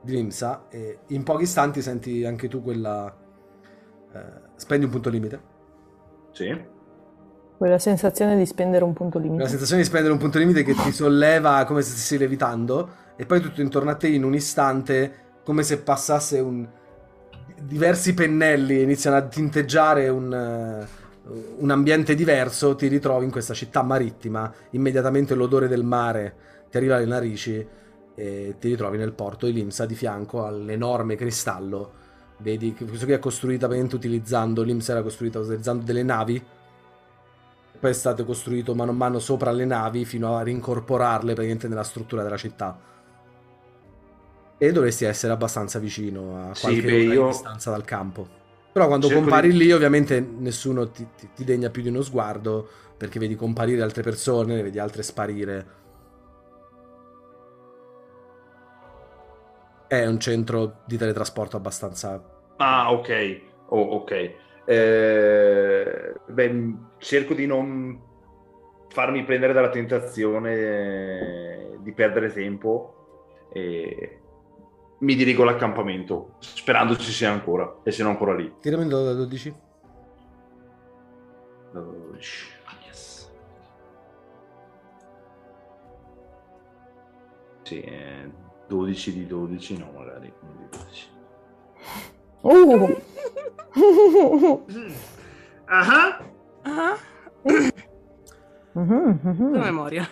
di 0.01 0.13
Limsa 0.13 0.69
e 0.69 1.01
in 1.09 1.25
pochi 1.25 1.43
istanti 1.43 1.83
senti 1.83 2.25
anche 2.25 2.47
tu 2.47 2.63
quella... 2.63 3.13
eh, 4.13 4.41
spendi 4.55 4.85
un 4.85 4.91
punto 4.93 5.11
limite. 5.11 5.43
Sì. 6.31 6.79
Quella 7.61 7.79
sensazione 7.79 8.39
di 8.39 8.47
spendere 8.47 8.85
un 8.85 8.95
punto 8.95 9.19
La 9.19 9.25
limite. 9.25 9.47
sensazione 9.47 9.83
di 9.83 9.87
spendere 9.87 10.15
un 10.15 10.19
punto 10.19 10.39
limite 10.39 10.63
che 10.63 10.73
ti 10.73 10.93
solleva 10.93 11.63
come 11.67 11.83
se 11.83 11.91
stessi 11.91 12.17
levitando 12.17 12.89
e 13.17 13.27
poi 13.27 13.43
tutto 13.43 13.61
intorno 13.61 13.91
a 13.91 13.97
te 13.97 14.09
in 14.09 14.25
un 14.25 14.33
istante 14.33 15.13
come 15.45 15.63
se 15.63 15.81
passasse 15.81 16.39
un... 16.41 16.67
diversi 17.61 18.15
pennelli 18.15 18.81
iniziano 18.81 19.19
a 19.19 19.27
tinteggiare 19.27 20.09
un, 20.09 20.33
eh, 20.33 20.87
un 21.59 21.71
ambiente 21.71 22.15
diverso, 22.15 22.75
ti 22.77 22.87
ritrovi 22.87 23.27
in 23.27 23.31
questa 23.31 23.53
città 23.53 23.83
marittima, 23.83 24.51
immediatamente 24.71 25.35
l'odore 25.35 25.69
del 25.69 25.85
mare 25.85 26.35
ti 26.71 26.79
arriva 26.79 26.97
alle 26.97 27.05
narici 27.05 27.69
e 28.15 28.55
ti 28.59 28.69
ritrovi 28.69 28.97
nel 28.97 29.13
porto 29.13 29.45
di 29.45 29.53
Limsa 29.53 29.85
di 29.85 29.95
fianco 29.95 30.47
all'enorme 30.47 31.15
cristallo. 31.15 31.93
Vedi 32.39 32.73
questo 32.73 33.05
qui 33.05 33.13
è 33.13 33.19
praticamente 33.19 33.97
utilizzando, 33.97 34.63
Limsa 34.63 34.93
era 34.93 35.03
costruita 35.03 35.41
utilizzando 35.41 35.85
delle 35.85 36.03
navi 36.03 36.43
poi 37.81 37.91
è 37.91 37.95
stato 37.95 38.25
costruito 38.25 38.75
mano 38.75 38.91
a 38.93 38.95
mano 38.95 39.19
sopra 39.19 39.51
le 39.53 39.65
navi 39.65 40.05
fino 40.05 40.37
a 40.37 40.43
rincorporarle 40.43 41.33
praticamente 41.33 41.69
nella 41.69 41.83
struttura 41.85 42.23
della 42.23 42.37
città. 42.37 42.79
E 44.59 44.73
dovresti 44.73 45.05
essere 45.07 45.33
abbastanza 45.33 45.79
vicino 45.79 46.51
a 46.51 46.55
Sì, 46.55 46.61
qualche 46.61 46.87
beh, 46.87 46.93
ora 46.93 47.15
di 47.15 47.17
io- 47.17 47.25
distanza 47.25 47.71
dal 47.71 47.85
campo. 47.85 48.29
Però 48.73 48.87
quando 48.87 49.09
Cerco 49.09 49.11
compari 49.11 49.53
di- 49.53 49.57
lì 49.57 49.73
ovviamente 49.73 50.21
nessuno 50.21 50.91
ti, 50.91 51.09
ti- 51.17 51.31
ti 51.35 51.45
degna 51.45 51.71
più 51.71 51.83
di 51.83 51.89
uno 51.89 52.03
sguardo 52.03 52.69
perché 52.97 53.19
vedi 53.19 53.35
comparire 53.35 53.83
altre 53.83 54.03
persone, 54.03 54.55
ne 54.55 54.63
vedi 54.63 54.79
altre 54.79 55.03
sparire. 55.03 55.67
È 59.87 60.07
un 60.07 60.19
centro 60.19 60.81
di 60.87 60.97
teletrasporto 60.97 61.59
abbastanza... 61.59 62.19
Ah, 62.59 62.93
ok. 62.93 63.09
Oh, 63.71 63.83
ok. 63.99 64.13
Eh, 64.71 66.15
beh, 66.29 66.75
cerco 66.99 67.35
di 67.35 67.45
non 67.45 68.01
farmi 68.89 69.25
prendere 69.25 69.53
dalla 69.53 69.69
tentazione 69.69 71.77
di 71.81 71.93
perdere 71.93 72.33
tempo 72.33 73.49
e 73.53 74.21
mi 74.99 75.17
dirigo 75.17 75.43
all'accampamento, 75.43 76.37
sperando 76.39 76.97
ci 76.97 77.11
sia 77.11 77.33
ancora, 77.33 77.79
e 77.83 77.91
se 77.91 78.05
non 78.05 78.13
ancora 78.13 78.37
lì. 78.37 78.55
Tirami 78.61 78.85
un 78.85 78.89
dado 78.89 79.05
da 79.07 79.15
12. 79.15 79.55
Yes. 82.87 83.29
Sì, 87.63 87.81
eh, 87.81 88.31
12 88.69 89.13
di 89.15 89.27
12, 89.27 89.79
no, 89.79 89.91
magari. 89.97 90.33
non 90.43 90.57
di 90.59 90.79
12. 90.79 91.09
Uh! 92.43 92.97
Ah, 95.73 96.19
Ah, 96.65 96.97
Mhm, 98.75 99.21
mhm. 99.23 99.53
la 99.55 99.61
memoria. 99.65 100.09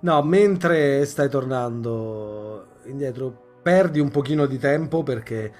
No, 0.00 0.22
mentre 0.22 1.04
stai 1.04 1.28
tornando 1.28 2.68
indietro, 2.84 3.58
perdi 3.62 4.00
un 4.00 4.10
pochino 4.10 4.46
di 4.46 4.58
tempo 4.58 5.02
perché 5.02 5.52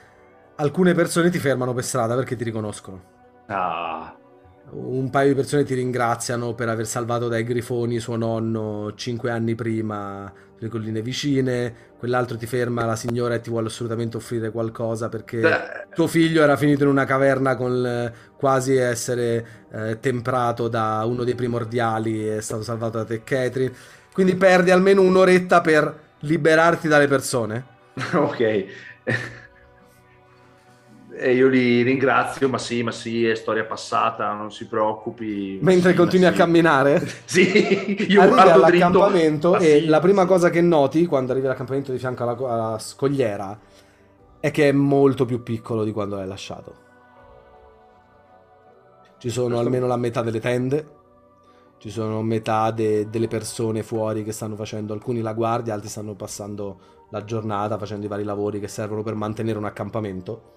alcune 0.56 0.94
persone 0.94 1.28
ti 1.28 1.38
fermano 1.38 1.74
per 1.74 1.84
strada 1.84 2.14
perché 2.14 2.34
ti 2.36 2.44
riconoscono. 2.44 3.02
Ah, 3.48 4.14
Un 4.70 5.09
paio 5.11 5.28
di 5.28 5.35
persone 5.35 5.65
ti 5.65 5.74
ringraziano 5.74 6.55
per 6.55 6.69
aver 6.69 6.86
salvato 6.86 7.28
dai 7.28 7.45
grifoni 7.45 7.99
suo 7.99 8.16
nonno 8.16 8.93
cinque 8.95 9.31
anni 9.31 9.55
prima 9.55 10.32
sulle 10.57 10.69
colline 10.69 11.01
vicine. 11.03 11.86
Quell'altro 11.99 12.36
ti 12.36 12.47
ferma 12.47 12.85
la 12.85 12.97
signora 12.97 13.35
e 13.35 13.40
ti 13.40 13.51
vuole 13.51 13.69
assolutamente 13.69 14.16
offrire 14.16 14.51
qualcosa 14.51 15.09
perché 15.09 15.40
beh, 15.40 15.86
tuo 15.95 16.07
figlio 16.07 16.43
era 16.43 16.57
finito 16.57 16.85
in 16.85 16.90
una 16.90 17.05
caverna 17.05 17.57
con 17.57 18.12
quasi 18.36 18.77
essere 18.77 19.47
eh, 19.73 19.99
temprato 20.01 20.69
da 20.69 21.03
uno 21.05 21.24
dei 21.24 21.35
primordiali 21.35 22.28
e 22.28 22.36
è 22.36 22.40
stato 22.40 22.62
salvato 22.62 22.99
da 22.99 23.05
te, 23.05 23.23
Catherine. 23.24 23.73
Quindi 24.12 24.36
perdi 24.36 24.70
almeno 24.70 25.03
un'oretta 25.03 25.61
per 25.61 26.07
liberarti 26.20 26.89
dalle 26.89 27.09
persone. 27.09 27.66
ok. 28.15 28.66
E 31.20 31.35
io 31.35 31.49
li 31.49 31.82
ringrazio, 31.82 32.49
ma 32.49 32.59
sì, 32.59 32.82
ma 32.85 32.93
sì, 32.93 33.27
è 33.27 33.35
storia 33.35 33.65
passata, 33.65 34.32
non 34.35 34.53
si 34.53 34.66
preoccupi. 34.69 35.59
Mentre 35.62 35.90
sì, 35.90 35.97
continui 35.97 36.27
a 36.27 36.31
sì. 36.31 36.36
camminare. 36.36 37.01
Sì, 37.27 38.07
io 38.09 38.20
arrivi 38.23 38.36
dritto. 38.36 38.53
all'accampamento 38.53 39.51
ma 39.51 39.59
e 39.59 39.81
sì, 39.81 39.86
la 39.86 39.99
prima 40.01 40.27
cosa 40.27 40.49
che 40.51 40.61
noti 40.61 41.07
quando 41.07 41.32
arrivi 41.32 41.47
all'accampamento 41.47 41.90
di 41.93 41.99
fianco 41.99 42.23
alla, 42.23 42.36
alla 42.55 42.78
scogliera 42.78 43.59
è 44.40 44.51
che 44.53 44.69
è 44.69 44.73
molto 44.73 45.24
più 45.24 45.43
piccolo 45.43 45.82
di 45.85 45.90
quando 45.93 46.16
l'hai 46.16 46.28
lasciato. 46.28 46.74
Ci 49.19 49.31
sono 49.31 49.49
Questo- 49.49 49.65
almeno 49.65 49.86
la 49.89 49.97
metà 49.97 50.23
delle 50.23 50.40
tende, 50.40 50.86
ci 51.78 51.90
sono 51.90 52.23
metà 52.23 52.70
de- 52.70 53.09
delle 53.11 53.27
persone 53.27 53.82
fuori 53.82 54.23
che 54.23 54.31
stanno 54.32 54.55
facendo, 54.55 54.93
alcuni 54.93 55.20
la 55.20 55.32
guardia, 55.32 55.74
altri 55.74 55.89
stanno 55.89 56.15
passando 56.15 56.78
la 57.11 57.24
giornata 57.24 57.77
facendo 57.78 58.07
i 58.07 58.09
vari 58.09 58.23
lavori 58.24 58.61
che 58.61 58.69
servono 58.69 59.03
per 59.03 59.15
mantenere 59.15 59.59
un 59.59 59.65
accampamento. 59.65 60.57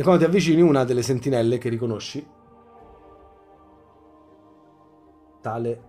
E 0.00 0.02
quando 0.04 0.20
ti 0.22 0.28
avvicini, 0.28 0.62
una 0.62 0.84
delle 0.84 1.02
sentinelle 1.02 1.58
che 1.58 1.68
riconosci, 1.68 2.24
tale. 5.40 5.82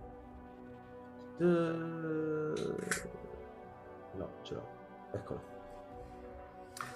Eh, 1.38 2.52
No, 4.16 4.28
ce 4.42 4.54
l'ho. 4.54 4.66
Eccolo. 5.12 5.40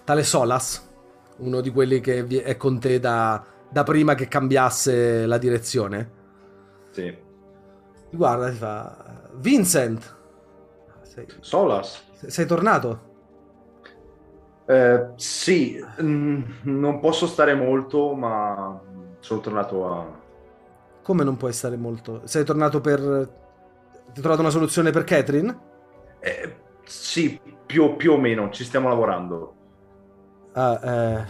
Tale 0.02 0.22
Solas, 0.24 0.86
uno 1.36 1.60
di 1.60 1.70
quelli 1.70 2.00
che 2.00 2.26
è 2.42 2.56
con 2.56 2.80
te 2.80 2.98
da, 2.98 3.42
da 3.70 3.84
prima 3.84 4.16
che 4.16 4.26
cambiasse 4.26 5.24
la 5.24 5.38
direzione. 5.38 6.10
Sì. 6.90 7.16
Ti 8.10 8.16
guarda 8.16 8.48
e 8.48 8.50
ti 8.50 8.56
fa: 8.56 9.30
Vincent, 9.34 10.16
sei, 11.02 11.26
Solas. 11.38 12.02
sei 12.26 12.46
tornato? 12.46 13.12
Eh, 14.66 15.12
sì, 15.16 15.78
mm, 16.02 16.42
non 16.62 17.00
posso 17.00 17.26
stare 17.26 17.54
molto, 17.54 18.14
ma 18.14 18.80
sono 19.20 19.40
tornato 19.40 19.86
a... 19.86 20.22
Come 21.02 21.22
non 21.24 21.36
puoi 21.36 21.52
stare 21.52 21.76
molto? 21.76 22.22
Sei 22.26 22.44
tornato 22.44 22.80
per. 22.80 22.98
Ti 23.00 24.12
hai 24.16 24.20
trovato 24.20 24.40
una 24.40 24.50
soluzione 24.50 24.90
per 24.90 25.04
Catherine? 25.04 25.58
Eh, 26.20 26.56
sì, 26.84 27.40
più, 27.66 27.96
più 27.96 28.12
o 28.12 28.18
meno, 28.18 28.50
ci 28.50 28.64
stiamo 28.64 28.88
lavorando. 28.88 29.54
Ah, 30.52 30.80
eh, 30.84 31.26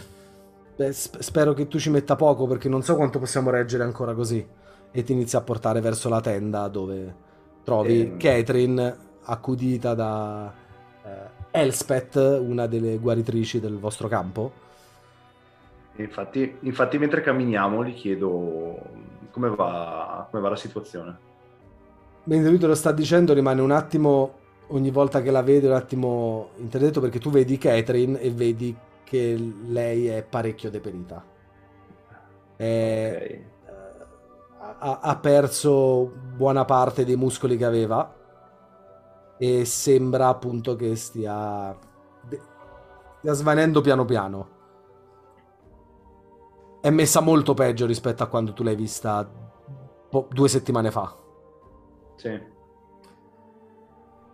beh, 0.75 0.91
sp- 0.93 1.19
spero 1.19 1.53
che 1.53 1.67
tu 1.67 1.79
ci 1.79 1.89
metta 1.89 2.15
poco 2.15 2.45
perché 2.47 2.69
non 2.69 2.83
so 2.83 2.95
quanto 2.95 3.19
possiamo 3.19 3.49
reggere 3.49 3.83
ancora 3.83 4.13
così. 4.13 4.45
E 4.91 5.03
ti 5.03 5.11
inizia 5.13 5.39
a 5.39 5.41
portare 5.43 5.81
verso 5.81 6.09
la 6.09 6.21
tenda 6.21 6.67
dove 6.67 7.15
trovi 7.63 8.13
Ehm. 8.13 8.17
Catherine 8.17 8.95
accudita 9.23 9.93
da 9.95 10.53
eh, 11.03 11.34
Elspeth, 11.55 12.15
una 12.15 12.67
delle 12.67 12.97
guaritrici 12.97 13.59
del 13.59 13.77
vostro 13.79 14.07
campo. 14.07 14.51
Infatti, 15.97 16.57
infatti 16.61 16.97
mentre 16.97 17.21
camminiamo 17.21 17.83
gli 17.85 17.93
chiedo 17.93 18.77
come 19.31 19.49
va, 19.49 20.27
come 20.29 20.41
va 20.41 20.49
la 20.49 20.55
situazione. 20.57 21.19
Mentre 22.23 22.49
lui 22.49 22.59
te 22.59 22.67
lo 22.67 22.75
sta 22.75 22.91
dicendo, 22.91 23.33
rimane 23.33 23.61
un 23.61 23.71
attimo, 23.71 24.39
ogni 24.67 24.89
volta 24.91 25.21
che 25.21 25.31
la 25.31 25.43
vede, 25.43 25.67
un 25.67 25.73
attimo 25.73 26.51
interdetto 26.57 26.99
perché 26.99 27.19
tu 27.19 27.29
vedi 27.29 27.57
Catherine 27.57 28.19
e 28.19 28.31
vedi 28.31 28.75
che 29.03 29.35
lei 29.67 30.07
è 30.07 30.23
parecchio 30.23 30.69
deperita. 30.71 31.23
È- 32.55 33.21
Ok. 33.21 33.29
eh, 33.65 34.05
ha, 34.79 34.99
ha 35.01 35.17
perso 35.17 36.11
buona 36.35 36.65
parte 36.65 37.05
dei 37.05 37.15
muscoli 37.15 37.57
che 37.57 37.65
aveva 37.65 38.15
e 39.37 39.65
sembra 39.65 40.27
appunto 40.27 40.75
che 40.75 40.95
stia, 40.95 41.77
stia 43.19 43.33
svanendo 43.33 43.81
piano 43.81 44.05
piano. 44.05 44.53
È 46.81 46.89
messa 46.89 47.19
molto 47.19 47.53
peggio 47.53 47.85
rispetto 47.85 48.23
a 48.23 48.27
quando 48.27 48.53
tu 48.53 48.63
l'hai 48.63 48.75
vista 48.75 49.27
due 50.29 50.47
settimane 50.47 50.91
fa. 50.91 51.15
Sì. 52.15 52.53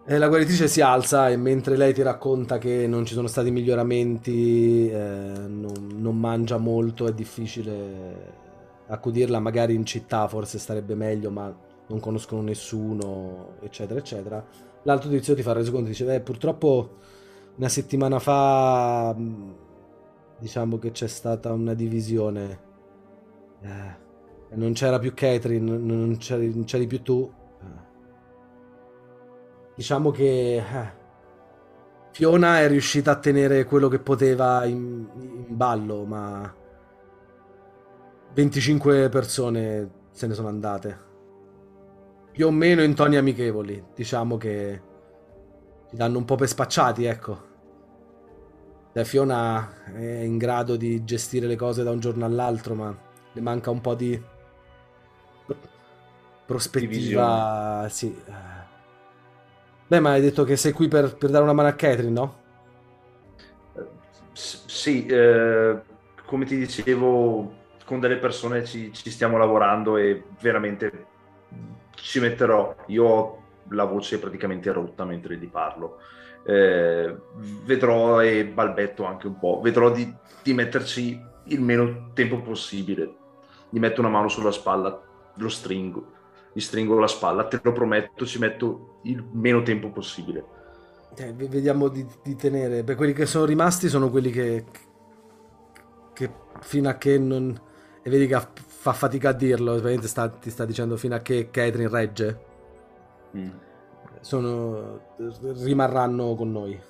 E 0.04 0.18
la 0.18 0.28
guaritrice 0.28 0.68
si 0.68 0.82
alza 0.82 1.30
e 1.30 1.38
mentre 1.38 1.78
lei 1.78 1.94
ti 1.94 2.02
racconta 2.02 2.58
che 2.58 2.88
non 2.88 3.06
ci 3.06 3.14
sono 3.14 3.28
stati 3.28 3.52
miglioramenti, 3.52 4.90
eh, 4.90 4.96
non, 4.96 5.90
non, 5.96 6.20
mangia 6.20 6.58
molto, 6.58 7.08
è 7.08 7.14
difficile 7.14 8.40
accudirla, 8.88 9.40
magari 9.40 9.76
in 9.76 9.86
città 9.86 10.28
forse 10.28 10.58
starebbe 10.58 10.96
meglio, 10.96 11.30
ma 11.30 11.56
non 11.88 12.00
conoscono 12.00 12.42
nessuno, 12.42 13.58
eccetera, 13.62 14.00
eccetera. 14.00 14.44
L'altro 14.84 15.10
tizio 15.10 15.36
ti 15.36 15.42
fa 15.42 15.52
il 15.52 15.58
resoconto 15.58 15.88
e 15.88 15.90
dice, 15.90 16.14
eh, 16.14 16.22
purtroppo 16.22 16.98
una 17.56 17.70
settimana 17.70 18.20
fa 18.20 19.16
diciamo 20.40 20.80
che 20.80 20.92
c'è 20.92 21.08
stata 21.08 21.52
una 21.52 21.74
divisione. 21.74 22.60
Eh, 23.62 24.00
non 24.56 24.74
c'era 24.74 25.00
più 25.00 25.14
Catherine, 25.14 25.78
non 25.78 26.18
c'eri, 26.18 26.54
non 26.54 26.64
c'eri 26.64 26.88
più 26.88 27.02
tu 27.02 27.32
diciamo 29.82 30.12
che 30.12 30.58
eh, 30.58 31.00
Fiona 32.12 32.60
è 32.60 32.68
riuscita 32.68 33.12
a 33.12 33.16
tenere 33.16 33.64
quello 33.64 33.88
che 33.88 33.98
poteva 33.98 34.64
in, 34.66 35.08
in, 35.16 35.58
ballo, 35.58 36.04
ma 36.06 36.54
25 38.34 39.10
persone 39.10 39.90
se 40.12 40.28
ne 40.28 40.34
sono 40.36 40.50
andate. 40.50 41.11
Più 42.32 42.48
o 42.48 42.52
meno 42.52 42.82
in 42.82 42.96
toni 42.96 43.18
amichevoli, 43.18 43.84
diciamo 43.94 44.38
che 44.38 44.82
ti 45.90 45.96
danno 45.96 46.18
un 46.18 46.26
po' 46.26 46.36
per 46.36 46.48
spacciati, 46.48 47.06
ecco. 47.06 47.50
Cioè, 48.94 49.04
Fiona 49.04 49.84
è 49.94 50.22
in 50.22 50.38
grado 50.38 50.76
di 50.76 51.04
gestire 51.04 51.48
le 51.48 51.56
cose 51.56 51.84
da 51.84 51.92
un 51.92 52.00
giorno 52.00 52.26
all'altro, 52.26 52.76
ma 52.76 52.98
le 53.34 53.42
manca 53.42 53.70
un 53.70 53.82
po' 53.82 53.96
di 53.96 54.22
prospettiva. 56.46 57.88
Divisione. 57.88 57.90
Sì 57.90 58.24
Beh, 59.92 60.00
ma 60.00 60.12
hai 60.12 60.22
detto 60.22 60.46
che 60.46 60.56
sei 60.56 60.72
qui 60.72 60.88
per, 60.88 61.18
per 61.18 61.30
dare 61.32 61.44
una 61.44 61.52
mano 61.52 61.68
a 61.68 61.74
Catherine, 61.74 62.14
no? 62.14 62.40
S- 64.32 64.64
sì, 64.66 65.06
eh, 65.06 65.82
come 66.26 66.46
ti 66.46 66.56
dicevo, 66.56 67.54
con 67.84 68.00
delle 68.00 68.16
persone 68.16 68.64
ci, 68.64 68.94
ci, 68.94 69.12
stiamo 69.12 69.38
lavorando 69.38 69.98
e 69.98 70.24
veramente 70.40 71.08
ci 72.02 72.20
metterò. 72.20 72.76
Io 72.88 73.06
ho 73.06 73.44
la 73.70 73.86
voce 73.86 74.20
praticamente 74.20 74.72
rotta 74.72 75.06
mentre 75.06 75.38
gli 75.38 75.48
parlo. 75.48 75.98
Eh, 76.44 77.16
vedrò 77.66 78.22
e 78.22 78.46
balbetto 78.46 79.06
anche 79.06 79.28
un 79.28 79.38
po'. 79.38 79.62
Vedrò 79.62 79.92
di, 79.92 80.14
di 80.44 80.54
metterci 80.54 81.20
il 81.46 81.62
meno 81.62 82.12
tempo 82.14 82.42
possibile. 82.42 83.16
Gli 83.70 83.80
metto 83.80 84.02
una 84.02 84.10
mano 84.10 84.28
sulla 84.28 84.52
spalla, 84.52 85.02
lo 85.36 85.50
stringo 85.50 86.20
gli 86.54 86.60
stringo 86.60 87.00
la 87.00 87.08
spalla, 87.08 87.48
te 87.48 87.60
lo 87.64 87.72
prometto, 87.72 88.26
ci 88.26 88.40
metto 88.40 89.00
il 89.04 89.24
meno 89.32 89.62
tempo 89.64 89.90
possibile. 89.90 90.60
Eh, 91.16 91.34
vediamo 91.34 91.88
di, 91.88 92.06
di, 92.24 92.36
tenere. 92.36 92.84
Per 92.84 92.96
quelli 92.96 93.14
che 93.14 93.26
sono 93.26 93.46
rimasti 93.46 93.88
sono 93.90 94.10
quelli 94.10 94.32
che, 94.32 94.66
che 96.14 96.32
fino 96.62 96.90
a 96.90 96.96
che 96.96 97.18
non... 97.18 97.60
E 98.02 98.10
vedi 98.10 98.28
che 98.28 98.36
fa 98.82 98.94
fatica 98.94 99.30
a 99.30 99.34
dirlo, 99.34 99.80
sta, 100.02 100.28
ti 100.28 100.50
sta 100.50 100.66
dicendo 100.66 100.98
fino 100.98 101.14
a 101.14 101.20
che 101.20 101.50
Catherine 101.52 101.88
regge. 101.88 102.40
Mm. 103.38 103.50
Sono, 104.22 105.02
rimarranno 105.62 106.34
con 106.34 106.52
noi. 106.52 106.82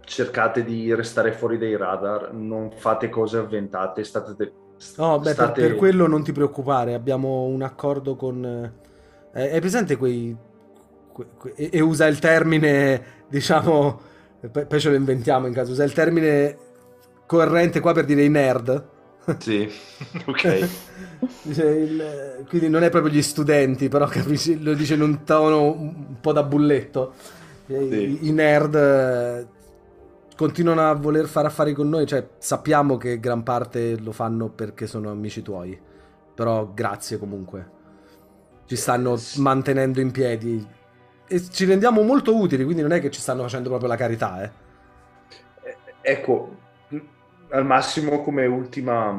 Cercate 0.00 0.64
di 0.64 0.92
restare 0.92 1.32
fuori 1.32 1.56
dai 1.56 1.78
radar, 1.78 2.30
non 2.34 2.72
fate 2.72 3.08
cose 3.08 3.38
avventate, 3.38 4.04
state 4.04 4.52
No, 4.98 5.18
beh, 5.18 5.32
state... 5.32 5.60
per, 5.62 5.70
per, 5.70 5.78
quello 5.78 6.06
non 6.06 6.22
ti 6.22 6.32
preoccupare, 6.32 6.92
abbiamo 6.92 7.44
un 7.44 7.62
accordo 7.62 8.14
con... 8.14 8.44
Eh, 9.32 9.50
è 9.50 9.60
presente 9.60 9.96
quei... 9.96 10.36
Que, 11.10 11.26
que, 11.38 11.52
e, 11.56 11.70
e, 11.72 11.80
usa 11.80 12.06
il 12.06 12.18
termine, 12.18 13.02
diciamo, 13.28 13.98
poi 14.50 14.78
ce 14.78 14.90
lo 14.90 14.94
inventiamo 14.94 15.46
in 15.46 15.54
caso, 15.54 15.72
usa 15.72 15.84
il 15.84 15.94
termine 15.94 16.58
corrente 17.24 17.80
qua 17.80 17.94
per 17.94 18.04
dire 18.04 18.24
i 18.24 18.28
nerd. 18.28 18.91
Sì, 19.38 19.70
ok. 20.26 20.68
dice 21.42 21.64
il, 21.64 22.44
quindi 22.48 22.68
non 22.68 22.82
è 22.82 22.90
proprio 22.90 23.12
gli 23.12 23.22
studenti, 23.22 23.88
però 23.88 24.06
capisci, 24.06 24.60
lo 24.60 24.74
dice 24.74 24.94
in 24.94 25.02
un 25.02 25.24
tono 25.24 25.70
un 25.70 26.20
po' 26.20 26.32
da 26.32 26.42
bulletto. 26.42 27.14
Sì. 27.66 27.74
I, 27.74 28.26
I, 28.28 28.32
nerd 28.32 29.48
continuano 30.36 30.88
a 30.88 30.94
voler 30.94 31.26
fare 31.26 31.46
affari 31.46 31.72
con 31.72 31.88
noi, 31.88 32.06
cioè 32.06 32.26
sappiamo 32.38 32.96
che 32.96 33.20
gran 33.20 33.44
parte 33.44 33.96
lo 33.98 34.10
fanno 34.10 34.48
perché 34.48 34.86
sono 34.86 35.10
amici 35.10 35.42
tuoi, 35.42 35.78
però 36.34 36.72
grazie 36.74 37.18
comunque. 37.18 37.80
Ci 38.66 38.76
stanno 38.76 39.16
mantenendo 39.36 40.00
in 40.00 40.10
piedi 40.10 40.66
e 41.28 41.42
ci 41.50 41.64
rendiamo 41.64 42.02
molto 42.02 42.36
utili, 42.36 42.64
quindi 42.64 42.82
non 42.82 42.92
è 42.92 43.00
che 43.00 43.10
ci 43.10 43.20
stanno 43.20 43.42
facendo 43.42 43.68
proprio 43.68 43.88
la 43.88 43.96
carità, 43.96 44.42
eh. 44.42 44.50
eh 45.62 45.76
ecco, 46.00 46.56
al 47.52 47.66
massimo 47.66 48.22
come 48.22 48.46
ultima, 48.46 49.16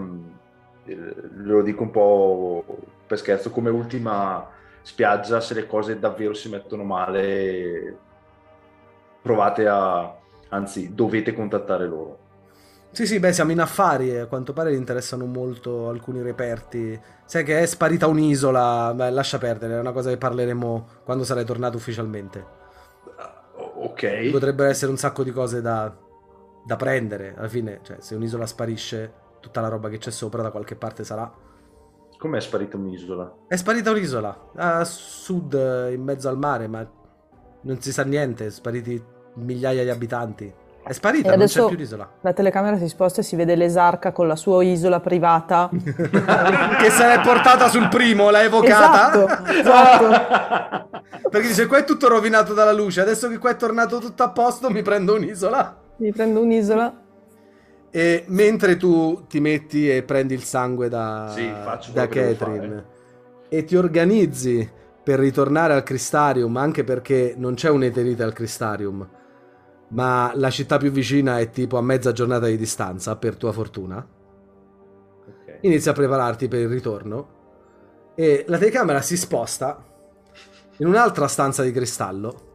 eh, 0.85 1.13
lo 1.35 1.61
dico 1.61 1.83
un 1.83 1.91
po' 1.91 2.65
per 3.05 3.17
scherzo, 3.17 3.51
come 3.51 3.69
ultima 3.69 4.47
spiaggia, 4.81 5.39
se 5.39 5.53
le 5.53 5.67
cose 5.67 5.99
davvero 5.99 6.33
si 6.33 6.49
mettono 6.49 6.83
male, 6.83 7.95
provate 9.21 9.67
a 9.67 10.15
anzi 10.49 10.93
dovete 10.93 11.33
contattare 11.33 11.87
loro. 11.87 12.17
Sì, 12.91 13.07
sì, 13.07 13.19
beh, 13.19 13.33
siamo 13.33 13.51
in 13.51 13.59
affari 13.59 14.11
e 14.11 14.19
a 14.19 14.25
quanto 14.27 14.53
pare 14.53 14.71
gli 14.71 14.77
interessano 14.77 15.25
molto 15.25 15.89
alcuni 15.89 16.21
reperti. 16.21 16.99
Sai 17.25 17.43
che 17.43 17.59
è 17.59 17.65
sparita 17.65 18.05
un'isola, 18.05 18.93
beh, 18.95 19.09
lascia 19.09 19.39
perdere, 19.39 19.75
è 19.75 19.79
una 19.79 19.91
cosa 19.91 20.09
che 20.09 20.17
parleremo 20.17 20.87
quando 21.03 21.23
sarai 21.23 21.43
tornato 21.43 21.77
ufficialmente. 21.77 22.45
Uh, 23.55 23.85
ok. 23.85 24.29
Potrebbero 24.29 24.69
essere 24.69 24.91
un 24.91 24.97
sacco 24.97 25.23
di 25.23 25.31
cose 25.31 25.61
da, 25.61 25.91
da 26.65 26.75
prendere, 26.75 27.33
alla 27.37 27.47
fine, 27.47 27.79
cioè, 27.83 27.97
se 27.99 28.15
un'isola 28.15 28.45
sparisce, 28.45 29.13
tutta 29.39 29.61
la 29.61 29.67
roba 29.67 29.89
che 29.89 29.97
c'è 29.97 30.11
sopra 30.11 30.41
da 30.41 30.51
qualche 30.51 30.75
parte 30.75 31.03
sarà. 31.03 31.31
Com'è 32.17 32.39
sparita 32.39 32.77
un'isola? 32.77 33.35
È 33.47 33.55
sparita 33.55 33.91
un'isola, 33.91 34.51
a 34.55 34.83
sud, 34.85 35.53
in 35.91 36.01
mezzo 36.01 36.29
al 36.29 36.37
mare, 36.37 36.67
ma 36.67 36.89
non 37.61 37.81
si 37.81 37.91
sa 37.91 38.03
niente, 38.03 38.49
spariti 38.49 39.03
migliaia 39.35 39.83
di 39.83 39.89
abitanti. 39.89 40.53
È 40.85 40.91
sparita, 40.91 41.35
non 41.35 41.47
c'è 41.47 41.65
più 41.65 41.77
l'isola. 41.77 42.09
La 42.21 42.33
telecamera 42.33 42.77
si 42.77 42.89
sposta 42.89 43.21
e 43.21 43.23
si 43.23 43.37
vede 43.37 43.55
l'esarca 43.55 44.11
con 44.11 44.27
la 44.27 44.35
sua 44.35 44.63
isola 44.63 44.99
privata. 44.99 45.69
che 45.71 46.89
se 46.89 47.07
l'è 47.07 47.21
portata 47.21 47.69
sul 47.69 47.87
primo, 47.87 48.29
l'ha 48.29 48.43
evocata. 48.43 49.13
Esatto, 49.13 49.51
esatto. 49.51 50.89
Perché 51.29 51.47
dice, 51.47 51.67
qua 51.67 51.77
è 51.77 51.83
tutto 51.85 52.09
rovinato 52.09 52.53
dalla 52.53 52.73
luce, 52.73 53.01
adesso 53.01 53.29
che 53.29 53.37
qua 53.37 53.51
è 53.51 53.55
tornato 53.55 53.99
tutto 53.99 54.23
a 54.23 54.29
posto 54.29 54.69
mi 54.69 54.81
prendo 54.81 55.15
un'isola. 55.15 55.82
Mi 55.97 56.11
prendo 56.11 56.41
un'isola. 56.41 57.01
E 57.89 58.25
mentre 58.27 58.77
tu 58.77 59.25
ti 59.27 59.39
metti 59.39 59.89
e 59.89 60.03
prendi 60.03 60.33
il 60.33 60.43
sangue 60.43 60.89
da, 60.89 61.31
sì, 61.33 61.47
da 61.93 62.07
Catherine 62.07 62.85
e 63.49 63.63
ti 63.65 63.75
organizzi 63.75 64.67
per 65.03 65.19
ritornare 65.19 65.73
al 65.73 65.83
Cristarium, 65.83 66.57
anche 66.57 66.83
perché 66.83 67.35
non 67.37 67.53
c'è 67.53 67.69
un'eternità 67.69 68.23
al 68.23 68.33
Cristarium 68.33 69.07
ma 69.93 70.31
la 70.35 70.49
città 70.49 70.77
più 70.77 70.91
vicina 70.91 71.39
è 71.39 71.49
tipo 71.49 71.77
a 71.77 71.81
mezza 71.81 72.11
giornata 72.11 72.47
di 72.47 72.57
distanza, 72.57 73.15
per 73.15 73.35
tua 73.35 73.51
fortuna. 73.51 74.05
Okay. 75.43 75.59
Inizia 75.61 75.91
a 75.91 75.93
prepararti 75.93 76.47
per 76.47 76.59
il 76.61 76.67
ritorno 76.67 77.41
e 78.15 78.43
la 78.47 78.57
telecamera 78.57 79.01
si 79.01 79.17
sposta 79.17 79.83
in 80.77 80.87
un'altra 80.87 81.27
stanza 81.27 81.63
di 81.63 81.71
cristallo 81.71 82.51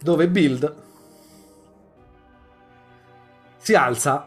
dove 0.00 0.28
Build 0.28 0.74
si 3.60 3.74
alza, 3.74 4.26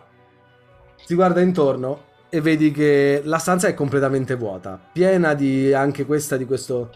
si 0.95 1.15
guarda 1.15 1.41
intorno 1.41 2.11
e 2.29 2.39
vedi 2.39 2.71
che 2.71 3.21
la 3.25 3.39
stanza 3.39 3.67
è 3.67 3.73
completamente 3.73 4.35
vuota, 4.35 4.79
piena 4.91 5.33
di 5.33 5.73
anche 5.73 6.05
questa 6.05 6.37
di 6.37 6.45
questo 6.45 6.91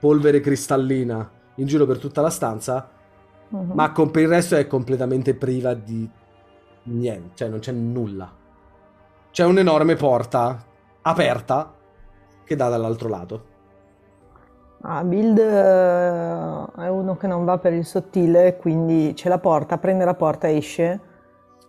polvere 0.00 0.40
cristallina 0.40 1.30
in 1.56 1.66
giro 1.66 1.86
per 1.86 1.98
tutta 1.98 2.20
la 2.20 2.30
stanza 2.30 2.88
uh-huh. 3.48 3.74
ma 3.74 3.92
con, 3.92 4.10
per 4.10 4.22
il 4.22 4.28
resto 4.28 4.56
è 4.56 4.66
completamente 4.66 5.34
priva 5.34 5.74
di 5.74 6.08
niente, 6.84 7.30
cioè 7.34 7.48
non 7.48 7.58
c'è 7.58 7.72
nulla. 7.72 8.30
C'è 9.30 9.44
un'enorme 9.44 9.94
porta 9.96 10.62
aperta 11.02 11.72
che 12.44 12.56
dà 12.56 12.68
dall'altro 12.68 13.08
lato. 13.08 13.52
Ah, 14.82 15.02
Build 15.02 15.38
uh, 15.38 16.80
è 16.80 16.88
uno 16.88 17.16
che 17.16 17.26
non 17.26 17.44
va 17.44 17.58
per 17.58 17.72
il 17.72 17.86
sottile, 17.86 18.56
quindi 18.58 19.12
c'è 19.14 19.28
la 19.28 19.38
porta, 19.38 19.78
prende 19.78 20.04
la 20.04 20.14
porta, 20.14 20.50
esce. 20.50 21.12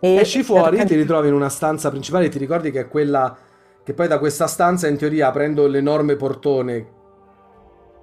E 0.00 0.16
Esci 0.16 0.42
fuori, 0.42 0.84
ti 0.84 0.94
ritrovi 0.94 1.28
in 1.28 1.34
una 1.34 1.48
stanza 1.48 1.90
principale, 1.90 2.28
ti 2.28 2.38
ricordi 2.38 2.70
che 2.70 2.80
è 2.80 2.88
quella 2.88 3.36
che 3.82 3.94
poi 3.94 4.08
da 4.08 4.18
questa 4.18 4.46
stanza 4.46 4.88
in 4.88 4.96
teoria 4.96 5.28
aprendo 5.28 5.66
l'enorme 5.66 6.16
portone 6.16 6.94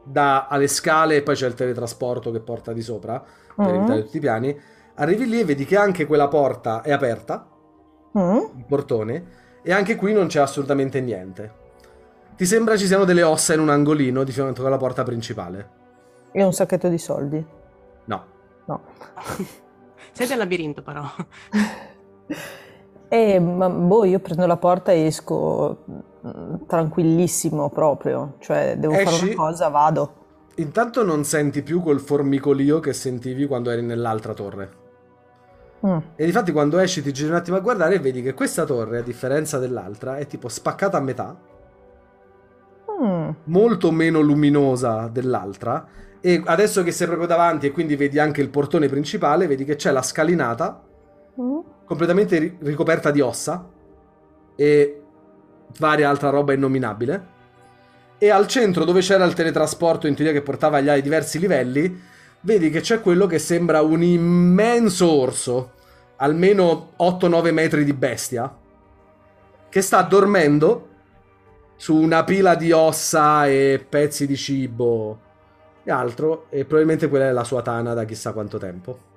da 0.06 0.48
alle 0.48 0.68
scale 0.68 1.18
e 1.18 1.22
poi 1.24 1.36
c'è 1.36 1.48
il 1.48 1.53
teletrasporto 1.53 2.32
che 2.32 2.40
porta 2.40 2.74
di 2.74 2.82
sopra 2.82 3.22
per 3.56 3.65
Mm. 3.68 3.76
evitare 3.76 4.03
tutti 4.03 4.18
i 4.18 4.22
piani. 4.22 4.60
Arrivi 4.95 5.28
lì 5.28 5.40
e 5.40 5.45
vedi 5.45 5.65
che 5.65 5.78
anche 5.78 6.06
quella 6.06 6.28
porta 6.28 6.82
è 6.82 6.91
aperta, 6.91 7.48
Mm? 8.18 8.38
il 8.57 8.65
portone, 8.68 9.26
e 9.61 9.72
anche 9.74 9.95
qui 9.95 10.14
non 10.14 10.28
c'è 10.28 10.40
assolutamente 10.40 10.99
niente. 11.02 11.61
Ti 12.36 12.45
sembra 12.45 12.76
ci 12.78 12.86
siano 12.88 13.06
delle 13.06 13.24
ossa 13.24 13.53
in 13.53 13.60
un 13.60 13.70
angolino 13.70 14.24
di 14.24 14.32
fianco 14.32 14.65
alla 14.65 14.78
porta 14.78 15.03
principale? 15.03 15.70
E 16.32 16.44
un 16.44 16.52
sacchetto 16.53 16.90
di 16.90 16.98
soldi. 16.98 17.45
No. 18.06 18.24
No. 18.65 18.82
Siete 20.14 20.34
al 20.34 20.40
labirinto 20.40 20.81
però. 20.81 21.03
E 23.10 23.40
ma, 23.40 23.69
boh, 23.69 24.06
io 24.06 24.18
prendo 24.19 24.48
la 24.48 24.57
porta 24.57 24.91
e 24.91 25.06
esco 25.06 25.84
mm, 26.26 26.56
tranquillissimo 26.65 27.69
proprio. 27.69 28.38
Cioè, 28.40 28.76
devo 28.80 28.94
fare 28.94 29.06
Esci? 29.06 29.26
una 29.26 29.35
cosa, 29.35 29.68
vado. 29.68 30.14
Intanto 30.56 31.03
non 31.03 31.23
senti 31.23 31.61
più 31.61 31.80
quel 31.81 31.99
formicolio 31.99 32.80
che 32.80 32.91
sentivi 32.94 33.45
quando 33.45 33.69
eri 33.69 33.84
nell'altra 33.84 34.34
torre. 34.34 34.72
Mm. 35.85 35.98
E 36.15 36.26
difatti 36.26 36.52
quando 36.52 36.80
esci 36.80 37.03
ti 37.03 37.11
giri 37.11 37.30
un 37.30 37.35
attimo 37.35 37.57
a 37.57 37.60
guardare 37.60 37.95
e 37.95 37.99
vedi 37.99 38.23
che 38.23 38.34
questa 38.34 38.65
torre, 38.65 38.98
a 38.99 39.03
differenza 39.03 39.60
dell'altra, 39.60 40.18
è 40.18 40.26
tipo 40.26 40.48
spaccata 40.49 40.98
a 40.98 41.02
metà, 41.02 41.38
Mm. 43.02 43.30
molto 43.45 43.91
meno 43.91 44.22
luminosa 44.22 45.07
dell'altra. 45.07 45.85
E 46.25 46.41
adesso 46.45 46.83
che 46.83 46.93
sei 46.93 47.07
proprio 47.07 47.27
davanti 47.27 47.65
e 47.67 47.71
quindi 47.71 47.97
vedi 47.97 48.17
anche 48.17 48.39
il 48.39 48.47
portone 48.47 48.87
principale, 48.87 49.45
vedi 49.45 49.65
che 49.65 49.75
c'è 49.75 49.91
la 49.91 50.01
scalinata 50.01 50.81
Mm. 51.41 51.59
completamente 51.85 52.37
ri- 52.37 52.57
ricoperta 52.61 53.09
di 53.09 53.19
ossa 53.19 53.67
e 54.55 55.01
varia 55.79 56.07
altra 56.09 56.29
roba 56.29 56.53
innominabile. 56.53 57.31
E 58.19 58.29
al 58.29 58.47
centro, 58.47 58.85
dove 58.85 59.01
c'era 59.01 59.25
il 59.25 59.33
teletrasporto 59.33 60.05
in 60.07 60.13
teoria 60.15 60.31
che 60.31 60.43
portava 60.43 60.77
agli 60.77 60.89
ai 60.89 61.01
diversi 61.01 61.39
livelli, 61.39 62.01
vedi 62.41 62.69
che 62.69 62.81
c'è 62.81 63.01
quello 63.01 63.25
che 63.25 63.39
sembra 63.39 63.81
un 63.81 64.03
immenso 64.03 65.11
orso, 65.11 65.71
almeno 66.17 66.91
8-9 66.97 67.51
metri 67.51 67.83
di 67.83 67.93
bestia, 67.93 68.55
che 69.67 69.81
sta 69.81 70.03
dormendo 70.03 70.89
su 71.75 71.95
una 71.95 72.23
pila 72.23 72.55
di 72.55 72.71
ossa 72.71 73.47
e 73.47 73.83
pezzi 73.89 74.27
di 74.27 74.37
cibo 74.37 75.19
e 75.84 75.91
altro, 75.91 76.45
e 76.49 76.65
probabilmente 76.65 77.10
quella 77.10 77.27
è 77.27 77.31
la 77.31 77.43
sua 77.43 77.61
tana 77.61 77.93
da 77.93 78.05
chissà 78.05 78.34
quanto 78.34 78.57
tempo. 78.57 79.11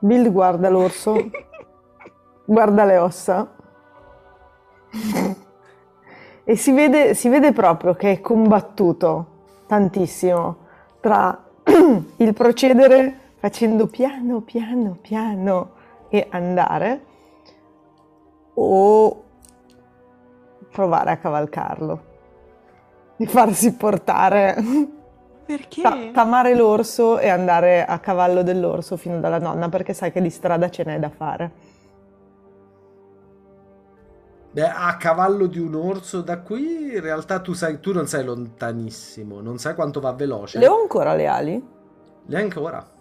Bill 0.00 0.30
guarda 0.30 0.68
l'orso, 0.68 1.16
guarda 2.44 2.84
le 2.84 2.98
ossa 2.98 3.54
e 6.44 6.56
si 6.56 6.72
vede, 6.72 7.14
si 7.14 7.28
vede 7.30 7.52
proprio 7.52 7.94
che 7.94 8.12
è 8.12 8.20
combattuto 8.20 9.26
tantissimo 9.66 10.56
tra 11.00 11.42
il 12.16 12.32
procedere 12.34 13.20
facendo 13.38 13.86
piano 13.86 14.40
piano 14.40 14.98
piano 15.00 15.70
e 16.10 16.26
andare 16.30 17.04
o 18.54 19.23
provare 20.74 21.12
a 21.12 21.16
cavalcarlo 21.18 22.04
e 23.16 23.26
farsi 23.26 23.72
portare 23.74 24.56
Perché? 25.46 25.82
Ta- 25.82 26.10
tamare 26.12 26.56
l'orso 26.56 27.18
e 27.18 27.28
andare 27.28 27.84
a 27.84 27.98
cavallo 28.00 28.42
dell'orso 28.42 28.96
fino 28.96 29.20
dalla 29.20 29.38
nonna 29.38 29.68
perché 29.68 29.92
sai 29.92 30.10
che 30.10 30.20
di 30.20 30.30
strada 30.30 30.68
ce 30.68 30.84
n'è 30.84 30.98
da 30.98 31.10
fare. 31.10 31.52
Beh, 34.50 34.68
a 34.68 34.96
cavallo 34.96 35.46
di 35.46 35.58
un 35.58 35.74
orso 35.74 36.22
da 36.22 36.38
qui, 36.38 36.94
in 36.94 37.00
realtà 37.00 37.40
tu, 37.40 37.52
sai, 37.52 37.80
tu 37.80 37.92
non 37.92 38.06
sei 38.06 38.24
lontanissimo, 38.24 39.40
non 39.40 39.58
sai 39.58 39.74
quanto 39.74 40.00
va 40.00 40.12
veloce. 40.12 40.58
Le 40.58 40.68
ho 40.68 40.80
ancora 40.80 41.14
le 41.14 41.26
ali? 41.26 41.68
Le 42.26 42.36
hai 42.36 42.42
ancora. 42.42 42.93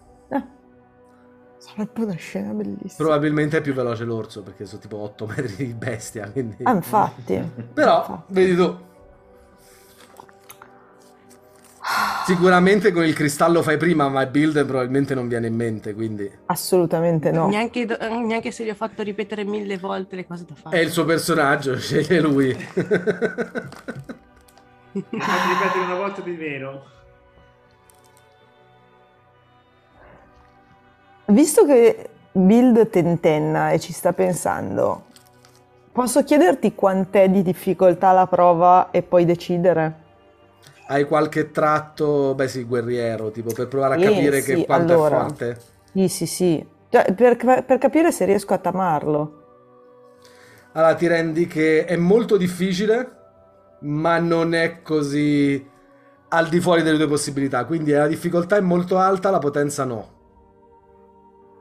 Sarebbe 1.64 2.04
una 2.04 2.16
scena 2.16 2.52
bellissima. 2.52 2.94
Probabilmente 2.98 3.58
è 3.58 3.62
più 3.62 3.74
veloce 3.74 4.04
l'orso 4.04 4.44
perché 4.44 4.66
sono 4.66 4.82
tipo 4.82 4.98
8 4.98 5.26
metri 5.26 5.56
di 5.56 5.74
bestia. 5.74 6.30
Quindi... 6.30 6.58
Ah, 6.64 6.74
infatti. 6.74 7.42
Però, 7.74 8.00
Infatti. 8.00 8.34
vedi 8.34 8.56
tu. 8.56 8.78
Sicuramente 12.26 12.92
con 12.92 13.04
il 13.06 13.14
cristallo 13.14 13.62
fai 13.62 13.78
prima, 13.78 14.08
ma 14.10 14.22
il 14.22 14.30
build 14.30 14.66
probabilmente 14.66 15.14
non 15.14 15.28
viene 15.28 15.48
in 15.48 15.56
mente, 15.56 15.94
quindi 15.94 16.30
Assolutamente 16.48 17.32
no. 17.32 17.48
Neanche, 17.50 17.86
do- 17.86 17.98
neanche 18.00 18.52
se 18.52 18.64
gli 18.64 18.70
ho 18.70 18.76
fatto 18.76 19.04
ripetere 19.04 19.44
mille 19.44 19.78
volte 19.78 20.16
le 20.16 20.26
cose 20.26 20.46
da 20.48 20.56
fare. 20.56 20.78
è 20.78 20.82
il 20.82 20.90
suo 20.92 21.04
personaggio, 21.06 21.78
sceglie 21.80 22.22
lui. 22.22 22.54
Fatti 22.54 23.08
ripetere 24.92 25.84
una 25.86 25.96
volta 25.96 26.22
di 26.22 26.32
meno. 26.32 26.84
Visto 31.26 31.66
che 31.66 32.10
Build 32.32 32.90
tentenna 32.90 33.72
e 33.72 33.80
ci 33.80 33.92
sta 33.94 34.14
pensando, 34.14 35.06
posso 35.92 36.24
chiederti 36.24 36.76
quant'è 36.76 37.30
di 37.30 37.42
difficoltà 37.42 38.12
la 38.14 38.28
prova 38.28 38.90
e 38.92 39.04
poi 39.04 39.26
decidere? 39.26 40.02
Hai 40.86 41.06
qualche 41.08 41.52
tratto, 41.52 42.34
beh 42.36 42.48
sì, 42.48 42.64
guerriero, 42.64 43.32
tipo 43.32 43.52
per 43.54 43.68
provare 43.68 43.96
a 43.96 43.98
Eh, 43.98 44.00
capire 44.00 44.42
sì, 44.42 44.44
che 44.44 44.62
quanto 44.62 44.94
allora. 44.94 45.26
è 45.28 45.28
forte. 45.28 45.62
Sì, 45.94 46.08
sì, 46.10 46.26
sì. 46.26 46.68
Cioè, 46.90 47.14
per, 47.14 47.38
per 47.66 47.78
capire 47.78 48.12
se 48.12 48.26
riesco 48.26 48.54
a 48.54 48.58
tamarlo. 48.58 49.42
Allora 50.74 50.96
ti 50.96 51.08
rendi 51.08 51.46
che 51.48 51.86
è 51.86 51.96
molto 51.96 52.36
difficile, 52.38 53.12
ma 53.82 54.18
non 54.18 54.54
è 54.56 54.82
così 54.82 55.64
al 56.30 56.50
di 56.50 56.60
fuori 56.60 56.82
delle 56.82 56.98
tue 56.98 57.08
possibilità. 57.08 57.66
Quindi 57.66 57.92
la 57.92 58.08
difficoltà 58.08 58.58
è 58.58 58.62
molto 58.62 58.98
alta, 58.98 59.30
la 59.30 59.38
potenza 59.40 59.84
no. 59.86 60.22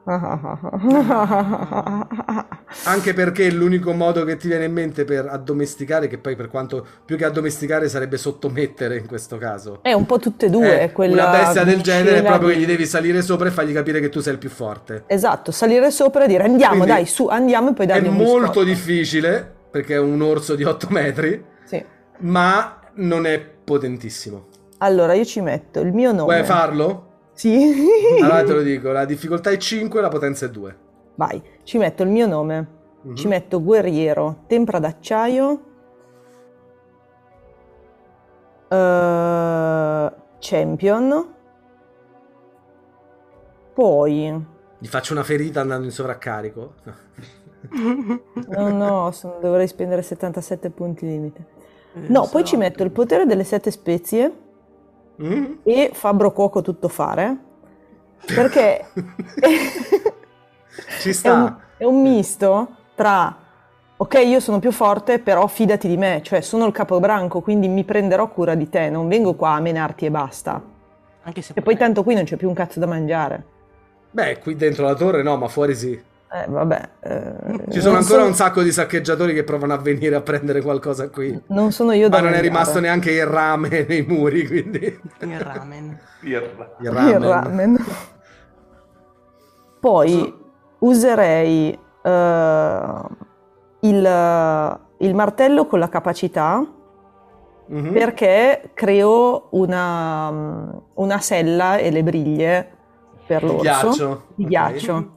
Anche 2.84 3.12
perché 3.14 3.50
l'unico 3.50 3.92
modo 3.92 4.24
che 4.24 4.36
ti 4.36 4.48
viene 4.48 4.64
in 4.64 4.72
mente 4.72 5.04
per 5.04 5.26
addomesticare, 5.28 6.08
che 6.08 6.18
poi 6.18 6.34
per 6.34 6.48
quanto 6.48 6.84
più 7.04 7.16
che 7.16 7.24
addomesticare 7.24 7.88
sarebbe 7.88 8.16
sottomettere 8.16 8.96
in 8.96 9.06
questo 9.06 9.38
caso. 9.38 9.78
È 9.82 9.92
un 9.92 10.06
po' 10.06 10.18
tutte 10.18 10.46
e 10.46 10.50
due. 10.50 10.80
Eh, 10.82 10.92
quella 10.92 11.28
una 11.28 11.38
bestia 11.38 11.64
del 11.64 11.80
genere 11.82 12.18
è 12.18 12.22
proprio 12.24 12.48
che 12.48 12.56
di- 12.56 12.62
gli 12.62 12.66
devi 12.66 12.86
salire 12.86 13.22
sopra 13.22 13.48
e 13.48 13.50
fargli 13.52 13.72
capire 13.72 14.00
che 14.00 14.08
tu 14.08 14.20
sei 14.20 14.32
il 14.32 14.38
più 14.38 14.50
forte. 14.50 15.04
Esatto, 15.06 15.52
salire 15.52 15.90
sopra 15.90 16.24
e 16.24 16.26
dire 16.26 16.44
andiamo, 16.44 16.74
Quindi 16.76 16.92
dai, 16.92 17.06
su, 17.06 17.26
andiamo 17.28 17.70
e 17.70 17.72
poi 17.74 17.84
È 17.86 17.88
dargli 17.88 18.06
un 18.08 18.14
molto 18.16 18.38
biscotto. 18.40 18.64
difficile, 18.64 19.52
perché 19.70 19.94
è 19.94 19.98
un 20.00 20.20
orso 20.20 20.54
di 20.56 20.64
8 20.64 20.88
metri, 20.90 21.44
Sì. 21.64 21.82
ma 22.20 22.80
non 22.94 23.26
è 23.26 23.38
potentissimo. 23.40 24.48
Allora, 24.78 25.12
io 25.14 25.24
ci 25.24 25.40
metto 25.40 25.78
il 25.80 25.92
mio 25.92 26.10
nome. 26.10 26.32
Vuoi 26.34 26.44
farlo? 26.44 27.10
Sì. 27.34 27.86
Allora 28.20 28.42
te 28.44 28.52
lo 28.52 28.62
dico, 28.62 28.90
la 28.90 29.04
difficoltà 29.04 29.50
è 29.50 29.56
5, 29.56 30.00
la 30.00 30.08
potenza 30.08 30.46
è 30.46 30.50
2. 30.50 30.76
Vai, 31.14 31.42
ci 31.64 31.78
metto 31.78 32.02
il 32.02 32.08
mio 32.10 32.26
nome. 32.26 32.80
Mhm. 33.02 33.14
Ci 33.16 33.26
metto 33.28 33.62
guerriero, 33.62 34.44
tempra 34.46 34.78
d'acciaio. 34.78 35.62
eh, 38.68 40.12
champion. 40.38 41.34
Poi... 43.74 44.44
Gli 44.78 44.86
faccio 44.86 45.12
una 45.12 45.22
ferita 45.22 45.60
andando 45.60 45.84
in 45.86 45.92
sovraccarico. 45.92 46.72
No, 48.48 48.68
no, 48.70 49.10
sono- 49.12 49.38
dovrei 49.40 49.68
spendere 49.68 50.02
77 50.02 50.70
punti 50.70 51.06
limite. 51.06 51.46
No, 52.08 52.26
poi 52.30 52.42
ci 52.44 52.56
metto 52.56 52.82
il 52.82 52.90
potere 52.90 53.24
delle 53.26 53.44
sette 53.44 53.70
spezie 53.70 54.32
Mm? 55.20 55.52
e 55.62 55.90
Fabbro 55.92 56.32
Cuoco 56.32 56.62
tutto 56.62 56.88
fare. 56.88 57.36
Perché 58.24 58.86
Ci 61.00 61.08
è 61.08 61.12
sta. 61.12 61.32
un, 61.32 61.56
è 61.76 61.84
un 61.84 62.02
misto 62.02 62.76
tra 62.94 63.36
ok, 63.96 64.14
io 64.24 64.40
sono 64.40 64.58
più 64.58 64.72
forte, 64.72 65.18
però 65.20 65.46
fidati 65.46 65.86
di 65.88 65.96
me, 65.96 66.20
cioè 66.24 66.40
sono 66.40 66.66
il 66.66 66.72
capobranco, 66.72 67.40
quindi 67.40 67.68
mi 67.68 67.84
prenderò 67.84 68.28
cura 68.28 68.54
di 68.54 68.68
te, 68.68 68.90
non 68.90 69.06
vengo 69.08 69.34
qua 69.34 69.52
a 69.52 69.60
menarti 69.60 70.06
e 70.06 70.10
basta. 70.10 70.60
Anche 71.22 71.42
se 71.42 71.52
E 71.54 71.62
poi 71.62 71.76
tanto 71.76 72.02
qui 72.02 72.14
non 72.14 72.24
c'è 72.24 72.36
più 72.36 72.48
un 72.48 72.54
cazzo 72.54 72.80
da 72.80 72.86
mangiare. 72.86 73.46
Beh, 74.10 74.38
qui 74.40 74.56
dentro 74.56 74.84
la 74.84 74.94
torre 74.94 75.22
no, 75.22 75.36
ma 75.36 75.48
fuori 75.48 75.74
sì. 75.74 76.00
Eh, 76.34 76.46
vabbè. 76.48 76.88
eh, 77.00 77.34
Ci 77.70 77.80
sono 77.80 77.96
ancora 77.98 78.20
sono- 78.20 78.26
un 78.26 78.34
sacco 78.34 78.62
di 78.62 78.72
saccheggiatori 78.72 79.34
che 79.34 79.44
provano 79.44 79.74
a 79.74 79.78
venire 79.78 80.14
a 80.16 80.22
prendere 80.22 80.62
qualcosa 80.62 81.10
qui. 81.10 81.38
Non 81.48 81.72
sono 81.72 81.92
io 81.92 82.08
da 82.08 82.18
Ma 82.20 82.24
non 82.28 82.32
è 82.34 82.40
rimasto 82.40 82.80
neanche 82.80 83.10
il 83.10 83.26
rame 83.26 83.84
nei 83.88 84.02
muri, 84.02 84.46
quindi... 84.46 85.00
Il 85.20 85.38
ramen. 85.40 85.98
Il 86.22 86.42
Il 86.80 86.90
ramen. 86.90 87.22
ramen. 87.28 87.84
Poi 89.80 90.34
userei 90.78 91.78
eh, 92.02 93.02
il, 93.80 94.78
il 94.98 95.14
martello 95.14 95.66
con 95.66 95.78
la 95.78 95.88
capacità 95.88 96.66
Mhm. 97.64 97.92
perché 97.92 98.70
creo 98.74 99.46
una, 99.52 100.82
una 100.94 101.18
sella 101.20 101.76
e 101.76 101.90
le 101.90 102.02
briglie 102.02 102.68
per 103.26 103.40
Di 103.40 103.46
l'orso. 103.46 103.62
ghiaccio. 103.62 104.22
Di 104.34 104.42
ok. 104.44 104.48
ghiaccio. 104.48 105.10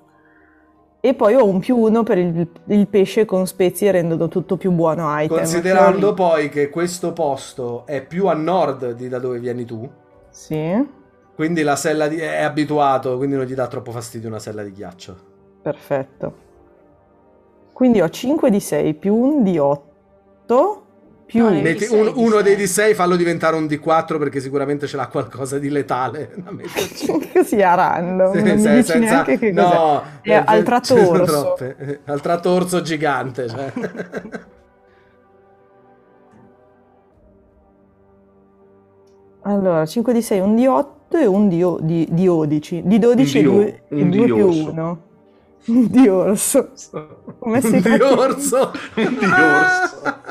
E 1.07 1.13
poi 1.13 1.35
ho 1.35 1.45
un 1.45 1.59
più 1.59 1.77
uno 1.77 2.03
per 2.03 2.17
il, 2.17 2.51
il 2.65 2.87
pesce 2.87 3.25
con 3.25 3.45
spezie 3.47 3.91
rendono 3.91 4.27
tutto 4.27 4.57
più 4.57 4.71
buono 4.71 5.07
item. 5.21 5.37
Considerando 5.37 6.13
poi 6.13 6.49
che 6.49 6.69
questo 6.69 7.13
posto 7.13 7.85
è 7.85 8.05
più 8.05 8.27
a 8.27 8.33
nord 8.33 8.91
di 8.93 9.07
da 9.07 9.19
dove 9.19 9.39
vieni 9.39 9.65
tu, 9.65 9.87
Sì, 10.29 10.87
quindi 11.33 11.61
la 11.63 11.75
sella 11.75 12.07
di... 12.07 12.17
è 12.17 12.41
abituato, 12.43 13.17
quindi 13.17 13.35
non 13.35 13.45
gli 13.45 13.53
dà 13.53 13.67
troppo 13.67 13.91
fastidio 13.91 14.27
una 14.29 14.39
sella 14.39 14.63
di 14.63 14.71
ghiaccio. 14.71 15.15
perfetto. 15.61 16.33
Quindi 17.71 18.01
ho 18.01 18.09
5 18.09 18.49
di 18.49 18.59
6 18.59 18.93
più 18.95 19.15
un 19.15 19.43
di 19.43 19.57
8 19.57 20.84
più 21.25 21.41
No, 21.43 21.49
Metti 21.61 21.85
sei 21.85 21.99
un- 21.99 22.13
di 22.13 22.19
uno 22.23 22.39
sei. 22.41 22.55
dei 22.55 22.65
D6, 22.65 22.93
fallo 22.93 23.15
diventare 23.15 23.55
un 23.55 23.65
D4 23.65 24.17
perché 24.19 24.39
sicuramente 24.39 24.85
ce 24.87 24.95
l'ha 24.95 25.07
qualcosa 25.07 25.57
di 25.57 25.69
letale 25.69 26.33
così 27.33 27.61
a 27.63 27.73
random. 27.73 28.31
Sì, 28.35 28.41
non 28.43 28.59
se- 28.59 28.83
senza- 28.83 28.97
neanche 28.97 29.37
che 29.39 29.51
no, 29.51 30.03
È 30.21 30.29
eh, 30.31 30.43
al 30.45 30.63
tratto 30.63 30.93
orso. 31.09 31.57
Eh, 31.57 31.99
Al 32.05 32.21
tratto 32.21 32.51
orso 32.51 32.81
gigante. 32.81 33.47
Cioè. 33.49 33.71
Allora, 39.43 39.85
5 39.85 40.11
di 40.13 40.21
6, 40.21 40.39
un 40.39 40.55
di 40.55 40.65
8 40.65 41.17
e 41.17 41.25
un 41.27 41.47
di, 41.47 41.61
o- 41.61 41.77
di, 41.79 42.07
di 42.09 42.25
12. 42.25 42.81
Di 42.85 42.97
12 42.99 43.37
Un 43.37 43.43
e 43.43 43.47
di 43.47 43.47
o- 43.47 43.51
2, 43.51 43.81
un 43.89 44.09
di 44.09 44.23
più 44.23 44.45
orso. 44.47 44.69
1. 44.71 45.01
Un 45.67 45.87
di 45.89 46.07
orso. 46.07 46.69
Come 47.39 47.61
si 47.61 47.67
Un 47.75 47.81
di 47.81 48.01
orso. 48.01 48.71
Un 48.95 49.17
di 49.19 49.25
orso. 49.25 50.23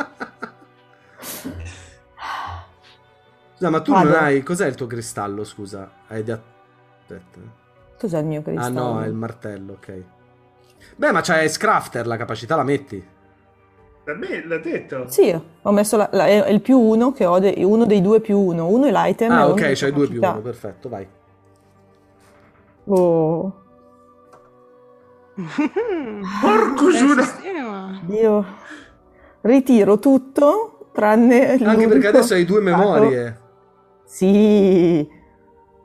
Scusa, 3.54 3.70
ma 3.70 3.80
tu 3.80 3.92
Vado. 3.92 4.08
non 4.08 4.18
hai... 4.18 4.42
Cos'è 4.42 4.66
il 4.66 4.74
tuo 4.74 4.86
cristallo, 4.86 5.44
scusa? 5.44 5.90
Hai 6.08 6.22
di... 6.22 6.30
Aspetta. 6.30 7.38
Cos'è 7.98 8.18
il 8.18 8.24
mio 8.26 8.40
Ah 8.40 8.42
cristallo? 8.42 8.80
no, 8.80 9.02
è 9.02 9.06
il 9.06 9.14
martello, 9.14 9.72
ok. 9.74 10.02
Beh, 10.96 11.12
ma 11.12 11.20
c'hai 11.22 11.48
Scrafter, 11.48 12.06
la 12.06 12.16
capacità 12.16 12.56
la 12.56 12.62
metti. 12.64 13.02
Da 14.04 14.14
me 14.14 14.44
l'ha 14.44 14.58
detto. 14.58 15.08
Sì, 15.08 15.30
ho 15.62 15.72
messo 15.72 15.96
la- 15.96 16.10
la- 16.12 16.26
è 16.26 16.50
il 16.50 16.60
più 16.60 16.78
1 16.78 17.12
che 17.12 17.24
ho, 17.24 17.38
de- 17.38 17.54
uno 17.64 17.86
dei 17.86 18.02
due 18.02 18.20
più 18.20 18.38
1. 18.38 18.66
Uno 18.66 18.84
è 18.84 18.90
l'item 18.90 19.30
Ah, 19.30 19.44
uno 19.46 19.52
ok, 19.54 19.72
c'hai 19.74 19.92
due 19.92 20.06
più 20.08 20.20
uno, 20.20 20.40
perfetto, 20.42 20.88
vai. 20.90 21.06
Oh, 22.86 23.62
Porco 26.40 26.90
sistema. 26.90 27.98
Dio. 28.02 28.44
Ritiro 29.40 29.98
tutto 29.98 30.88
tranne 30.92 31.52
Anche 31.62 31.88
perché 31.88 32.06
adesso 32.08 32.34
hai 32.34 32.44
due 32.44 32.62
dato- 32.62 32.76
memorie. 32.78 33.40
Sì. 34.14 35.08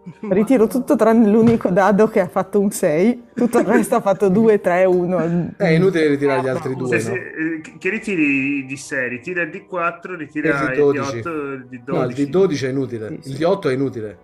Ritiro 0.30 0.68
tutto 0.68 0.96
tranne 0.96 1.28
l'unico 1.30 1.70
dado 1.70 2.08
che 2.10 2.20
ha 2.20 2.28
fatto 2.28 2.60
un 2.60 2.70
6. 2.70 3.24
Tutto 3.34 3.58
il 3.60 3.66
resto 3.66 3.96
ha 3.96 4.02
fatto 4.02 4.30
2, 4.30 4.62
3, 4.62 4.86
1. 4.86 5.54
È 5.58 5.68
inutile 5.68 6.08
ritirare 6.10 6.42
gli 6.44 6.48
altri 6.48 6.70
Se- 6.70 6.76
due, 6.76 7.00
se- 7.00 7.10
no? 7.10 7.16
eh, 7.16 7.62
che- 7.80 7.90
ritiri 7.90 8.66
di 8.68 8.78
6, 8.78 9.10
ritira 9.10 9.42
il 9.42 9.50
D4, 9.50 10.16
ritira 10.16 10.50
Il 10.50 10.72
il 10.74 10.80
D12. 10.80 10.94
D8, 10.94 11.54
il 11.54 11.68
D12. 11.70 11.82
No, 11.86 12.04
il 12.04 12.14
D12 12.16 12.66
è 12.66 12.70
inutile. 12.70 13.08
Sì, 13.10 13.18
sì. 13.22 13.30
Il 13.32 13.38
D8 13.40 13.70
è 13.70 13.74
inutile. 13.74 14.18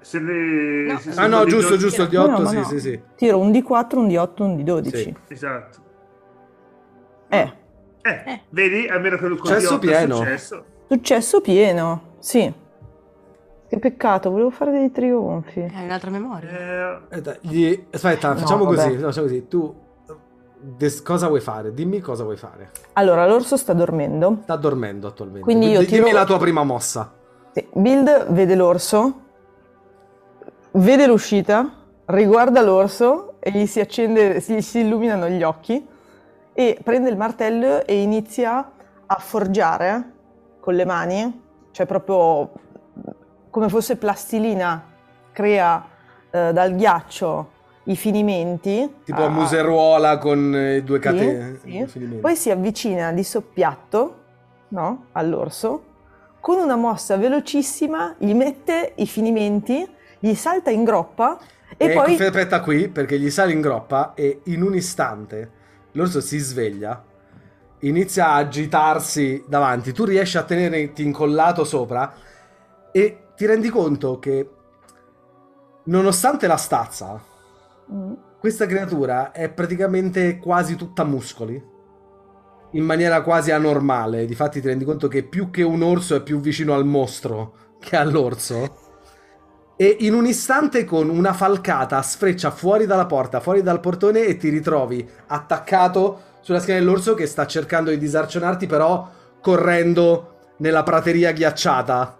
Se 0.00 0.18
le- 0.20 0.92
No, 0.92 0.98
se 0.98 1.10
Ah, 1.14 1.22
Ah 1.22 1.26
no, 1.26 1.40
D12 1.42 1.48
giusto, 1.48 1.76
giusto, 1.78 2.02
il 2.02 2.08
No, 2.12 2.24
D8, 2.26 2.40
no, 2.42 2.46
sì, 2.48 2.56
no. 2.56 2.64
sì, 2.64 2.80
sì. 2.80 3.00
Tiro 3.16 3.38
un 3.38 3.50
D4, 3.50 3.96
un 3.98 4.06
D8, 4.08 4.42
un 4.42 4.56
D12. 4.56 4.94
Sì. 4.96 5.14
Esatto. 5.28 5.78
Eh, 7.28 7.52
Eh, 8.02 8.22
Eh. 8.26 8.40
vedi, 8.50 8.86
almeno 8.88 9.16
che 9.18 9.26
il 9.26 9.36
Successo 9.36 9.74
D8 9.76 9.76
è 9.76 9.78
pieno. 9.86 10.14
successo. 10.16 10.64
successo 10.88 11.40
pieno. 11.40 12.02
Sì. 12.18 12.52
Che 13.70 13.78
peccato, 13.78 14.30
volevo 14.32 14.50
fare 14.50 14.72
dei 14.72 14.90
trionfi. 14.90 15.60
Hai 15.60 15.84
un'altra 15.84 16.10
memoria. 16.10 16.50
Eh, 16.50 17.02
Aspetta, 17.08 17.36
gli- 17.42 17.84
aspetta, 17.92 18.32
No, 18.32 18.38
facciamo 18.40 18.64
vabbè. 18.64 18.76
così, 18.76 18.94
no, 18.96 19.00
facciamo 19.06 19.26
così. 19.28 19.46
Tu 19.46 19.74
des- 20.58 21.00
cosa 21.02 21.28
vuoi 21.28 21.38
fare? 21.40 21.72
Dimmi 21.72 22.00
cosa 22.00 22.24
vuoi 22.24 22.36
fare. 22.36 22.70
Allora, 22.94 23.24
l'orso 23.28 23.56
sta 23.56 23.72
dormendo. 23.72 24.38
Sta 24.42 24.56
dormendo 24.56 25.06
attualmente. 25.06 25.42
Quindi 25.44 25.70
io 25.70 25.82
D- 25.82 25.86
Dimmi 25.86 26.06
tiro- 26.06 26.16
la 26.18 26.24
tua 26.24 26.38
prima 26.38 26.64
mossa. 26.64 27.12
Sì, 27.52 27.64
Build 27.72 28.32
vede 28.32 28.56
l'orso, 28.56 29.20
vede 30.72 31.06
l'uscita, 31.06 31.70
riguarda 32.06 32.62
l'orso 32.62 33.34
e 33.38 33.52
gli 33.52 33.66
si 33.66 33.78
accende, 33.78 34.40
si, 34.40 34.60
si 34.62 34.80
illuminano 34.80 35.28
gli 35.28 35.44
occhi 35.44 35.86
e 36.52 36.76
prende 36.82 37.08
il 37.08 37.16
martello 37.16 37.86
e 37.86 38.02
inizia 38.02 38.68
a 39.06 39.14
forgiare 39.20 40.12
con 40.58 40.74
le 40.74 40.84
mani, 40.84 41.42
cioè 41.70 41.86
proprio 41.86 42.50
come 43.50 43.68
fosse 43.68 43.96
plastilina, 43.96 44.82
crea 45.32 45.84
eh, 46.30 46.52
dal 46.52 46.74
ghiaccio 46.74 47.50
i 47.84 47.96
finimenti. 47.96 48.96
Tipo 49.04 49.22
a 49.22 49.24
Ah, 49.24 49.28
museruola 49.28 50.18
con 50.18 50.54
eh, 50.54 50.82
due 50.82 50.96
sì, 50.96 51.02
catene. 51.02 51.58
sì. 51.62 51.78
i 51.78 51.86
finimenti. 51.86 52.20
Poi 52.20 52.36
si 52.36 52.50
avvicina 52.50 53.12
di 53.12 53.24
soppiatto 53.24 54.18
no? 54.68 55.06
all'orso, 55.12 55.84
con 56.40 56.58
una 56.58 56.76
mossa 56.76 57.16
velocissima 57.16 58.14
gli 58.18 58.32
mette 58.34 58.92
i 58.96 59.06
finimenti, 59.06 59.86
gli 60.18 60.34
salta 60.34 60.70
in 60.70 60.84
groppa 60.84 61.38
e, 61.76 61.86
E 61.86 61.92
poi... 61.92 62.14
aspetta 62.14 62.60
qui 62.60 62.88
perché 62.88 63.18
gli 63.18 63.30
sale 63.30 63.52
in 63.52 63.60
groppa 63.60 64.12
e 64.14 64.40
in 64.44 64.62
un 64.62 64.74
istante 64.74 65.50
l'orso 65.92 66.20
si 66.20 66.38
sveglia, 66.38 67.02
inizia 67.80 68.28
a 68.28 68.34
agitarsi 68.36 69.42
davanti, 69.48 69.92
tu 69.92 70.04
riesci 70.04 70.36
a 70.36 70.42
tenerti 70.42 71.02
incollato 71.02 71.64
sopra 71.64 72.12
e 72.92 73.18
ti 73.40 73.46
rendi 73.46 73.70
conto 73.70 74.18
che 74.18 74.50
nonostante 75.84 76.46
la 76.46 76.58
stazza, 76.58 77.18
Mm. 77.90 78.12
questa 78.38 78.66
creatura 78.66 79.32
è 79.32 79.50
praticamente 79.50 80.38
quasi 80.38 80.76
tutta 80.76 81.04
muscoli. 81.04 81.60
In 82.72 82.84
maniera 82.84 83.22
quasi 83.22 83.50
anormale. 83.50 84.26
Difatti 84.26 84.60
ti 84.60 84.66
rendi 84.66 84.84
conto 84.84 85.08
che 85.08 85.22
più 85.22 85.50
che 85.50 85.62
un 85.62 85.80
orso 85.80 86.14
è 86.16 86.22
più 86.22 86.38
vicino 86.38 86.74
al 86.74 86.84
mostro 86.84 87.54
che 87.80 87.96
all'orso. 87.96 88.76
E 89.74 89.96
in 90.00 90.12
un 90.12 90.26
istante 90.26 90.84
con 90.84 91.08
una 91.08 91.32
falcata 91.32 92.02
sfreccia 92.02 92.50
fuori 92.50 92.84
dalla 92.84 93.06
porta, 93.06 93.40
fuori 93.40 93.62
dal 93.62 93.80
portone 93.80 94.26
e 94.26 94.36
ti 94.36 94.50
ritrovi 94.50 95.08
attaccato 95.28 96.20
sulla 96.42 96.60
schiena 96.60 96.78
dell'orso 96.78 97.14
che 97.14 97.24
sta 97.26 97.46
cercando 97.46 97.88
di 97.88 97.96
disarcionarti, 97.96 98.66
però 98.66 99.08
correndo 99.40 100.52
nella 100.58 100.82
prateria 100.82 101.32
ghiacciata 101.32 102.19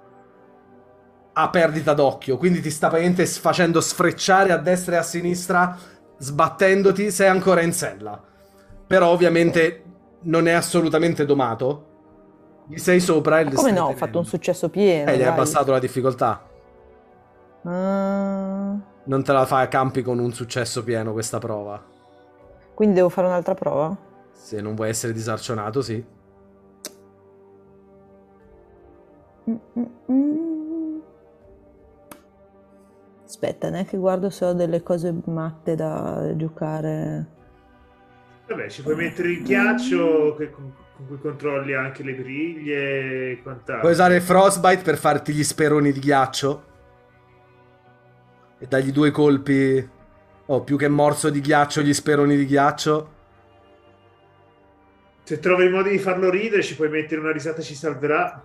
a 1.32 1.48
perdita 1.50 1.94
d'occhio. 1.94 2.36
Quindi 2.36 2.60
ti 2.60 2.70
sta 2.70 2.88
praticamente 2.88 3.26
facendo 3.26 3.80
sfrecciare 3.80 4.52
a 4.52 4.56
destra 4.58 4.96
e 4.96 4.98
a 4.98 5.02
sinistra, 5.02 5.76
sbattendoti, 6.18 7.10
sei 7.10 7.28
ancora 7.28 7.62
in 7.62 7.72
sella. 7.72 8.20
Però 8.86 9.08
ovviamente 9.08 9.84
non 10.22 10.46
è 10.48 10.52
assolutamente 10.52 11.24
domato. 11.24 11.86
Gli 12.66 12.78
sei 12.78 13.00
sopra 13.00 13.40
e 13.40 13.50
come 13.52 13.72
no, 13.72 13.86
ho 13.86 13.94
fatto 13.94 14.18
un 14.18 14.24
successo 14.24 14.68
pieno. 14.68 15.10
Eh, 15.10 15.16
gli 15.16 15.22
hai 15.22 15.28
abbassato 15.28 15.72
la 15.72 15.78
difficoltà. 15.78 16.42
Ah, 17.64 18.76
Non 19.04 19.22
te 19.24 19.32
la 19.32 19.44
fai 19.46 19.64
a 19.64 19.68
campi 19.68 20.02
con 20.02 20.18
un 20.18 20.32
successo 20.32 20.82
pieno 20.84 21.12
questa 21.12 21.38
prova. 21.38 21.82
quindi 22.74 22.94
devo 22.96 23.08
fare 23.10 23.26
un'altra 23.28 23.54
prova? 23.54 23.96
Se 24.32 24.60
non 24.60 24.74
vuoi 24.74 24.88
essere 24.88 25.12
disarcionato, 25.12 25.82
sì. 25.82 26.04
Mm, 29.48 29.56
mm, 29.76 29.86
mm. 30.10 30.49
Aspetta, 33.30 33.70
neanche 33.70 33.96
guardo 33.96 34.28
se 34.28 34.44
ho 34.44 34.52
delle 34.54 34.82
cose 34.82 35.14
matte 35.26 35.76
da 35.76 36.32
giocare. 36.34 37.26
vabbè, 38.48 38.68
ci 38.68 38.82
puoi 38.82 38.96
mettere 38.96 39.30
il 39.30 39.44
ghiaccio 39.44 40.34
che- 40.36 40.50
con, 40.50 40.72
con 40.96 41.06
cui 41.06 41.18
controlli 41.20 41.72
anche 41.72 42.02
le 42.02 42.14
briglie 42.14 43.30
e 43.30 43.40
quant'altro. 43.40 43.78
Puoi 43.78 43.92
usare 43.92 44.20
Frostbite 44.20 44.82
per 44.82 44.98
farti 44.98 45.32
gli 45.32 45.44
speroni 45.44 45.92
di 45.92 46.00
ghiaccio. 46.00 46.64
E 48.58 48.66
dargli 48.66 48.90
due 48.90 49.12
colpi. 49.12 49.88
Oh, 50.46 50.64
più 50.64 50.76
che 50.76 50.88
morso 50.88 51.30
di 51.30 51.40
ghiaccio, 51.40 51.82
gli 51.82 51.94
speroni 51.94 52.34
di 52.36 52.46
ghiaccio. 52.46 53.14
Se 55.22 55.38
trovi 55.38 55.66
il 55.66 55.70
modo 55.70 55.88
di 55.88 55.98
farlo 55.98 56.30
ridere, 56.30 56.64
ci 56.64 56.74
puoi 56.74 56.88
mettere 56.88 57.20
una 57.20 57.30
risata 57.30 57.62
ci 57.62 57.76
salverà. 57.76 58.44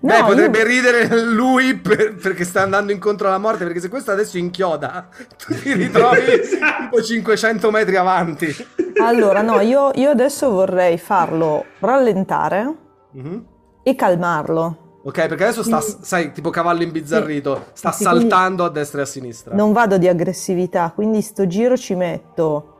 No, 0.00 0.08
Beh, 0.12 0.18
io- 0.18 0.24
potrebbe 0.26 0.64
ridere 0.64 1.22
lui 1.24 1.76
per- 1.76 2.14
perché 2.16 2.44
sta 2.44 2.62
andando 2.62 2.92
incontro 2.92 3.26
alla 3.28 3.38
morte. 3.38 3.64
Perché 3.64 3.80
se 3.80 3.88
questo 3.88 4.10
adesso 4.10 4.38
inchioda, 4.38 5.08
tu 5.38 5.54
ti 5.54 5.72
ritrovi 5.74 6.20
Esatto. 6.40 6.82
tipo 6.90 7.02
500 7.02 7.70
metri 7.70 7.96
avanti. 7.96 8.54
Allora, 9.02 9.42
no, 9.42 9.60
io, 9.60 9.90
io 9.94 10.10
adesso 10.10 10.50
vorrei 10.50 10.98
farlo 10.98 11.64
rallentare 11.80 12.74
Mhm. 13.12 13.44
e 13.82 13.94
calmarlo. 13.94 15.00
Ok, 15.04 15.26
perché 15.26 15.44
adesso 15.44 15.62
sta, 15.62 15.78
Quindi- 15.78 15.98
sai, 16.04 16.32
tipo 16.32 16.50
cavallo 16.50 16.82
imbizzarrito, 16.82 17.66
sta 17.72 17.92
Sì, 17.92 18.02
saltando 18.02 18.64
a 18.64 18.68
destra 18.68 19.00
e 19.00 19.02
a 19.02 19.06
sinistra. 19.06 19.54
Non 19.54 19.72
vado 19.72 19.96
di 19.96 20.06
aggressività, 20.06 20.92
quindi 20.94 21.22
sto 21.22 21.46
giro 21.46 21.76
ci 21.76 21.94
metto 21.94 22.74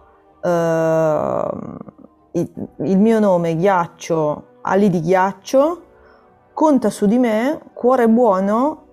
ehm, 0.45 1.77
il, 2.33 2.51
il 2.85 2.99
mio 2.99 3.19
nome, 3.21 3.57
ghiaccio, 3.57 4.59
ali 4.63 4.91
di 4.91 5.01
ghiaccio, 5.01 5.83
conta 6.59 6.91
su 6.91 7.07
di 7.07 7.19
me, 7.19 7.61
cuore 7.73 8.09
buono, 8.09 8.87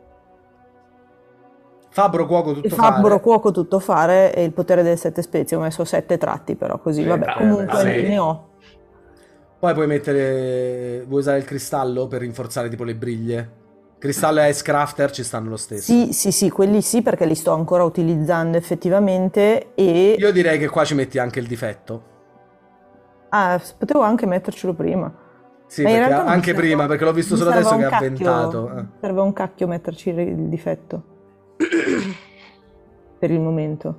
Fabbro 1.90 2.28
cuoco 2.28 2.54
tutto 2.54 2.70
fabbro 2.70 3.08
fare. 3.08 3.22
cuoco 3.22 3.50
tutto 3.52 3.80
fare 3.80 4.36
e 4.36 4.44
il 4.44 4.52
potere 4.52 4.84
delle 4.84 4.98
sette 4.98 5.24
spezie. 5.24 5.58
Ho 5.58 5.62
messo 5.62 5.84
sette 5.84 6.20
tratti 6.20 6.56
però 6.56 6.78
così, 6.78 7.02
Sì, 7.02 7.08
vabbè, 7.08 7.38
comunque 7.38 7.80
sì. 7.80 8.08
ne 8.08 8.20
ho. 8.20 8.50
Poi 9.58 9.74
puoi 9.74 9.88
mettere. 9.88 11.06
Vuoi 11.08 11.22
usare 11.22 11.40
il 11.40 11.46
cristallo 11.46 12.06
per 12.06 12.20
rinforzare 12.20 12.70
tipo 12.70 12.84
le 12.84 12.94
briglie? 12.96 13.52
Cristallo 13.98 14.42
e 14.42 14.50
Ice 14.50 14.62
Crafter 14.62 15.10
ci 15.10 15.24
stanno 15.24 15.50
lo 15.50 15.58
stesso. 15.58 15.92
Sì, 15.92 16.14
sì, 16.14 16.32
sì, 16.32 16.52
quelli 16.52 16.84
sì 16.84 17.02
perché 17.02 17.26
li 17.26 17.34
sto 17.34 17.52
ancora 17.54 17.84
utilizzando 17.84 18.58
effettivamente 18.58 19.74
e... 19.74 20.18
Io 20.20 20.32
direi 20.32 20.60
che 20.60 20.68
qua 20.68 20.84
ci 20.84 20.94
metti 20.94 21.18
anche 21.18 21.40
il 21.40 21.48
difetto. 21.48 22.04
Ah, 23.30 23.60
potevo 23.76 24.02
anche 24.02 24.28
mettercelo 24.28 24.74
prima. 24.74 25.24
Sì, 25.68 25.84
anche 25.86 26.46
serve- 26.46 26.54
prima, 26.62 26.86
perché 26.86 27.04
l'ho 27.04 27.12
visto 27.14 27.36
solo 27.36 27.50
adesso 27.50 27.76
che 27.76 27.86
ha 27.86 27.90
cacchio- 27.90 27.98
avventato. 28.32 28.78
eh. 28.78 28.86
Serve 29.02 29.22
un 29.22 29.34
cacchio 29.34 29.68
metterci 29.68 30.10
il 30.10 30.36
difetto. 30.48 31.04
per 33.20 33.32
il 33.32 33.40
momento. 33.40 33.96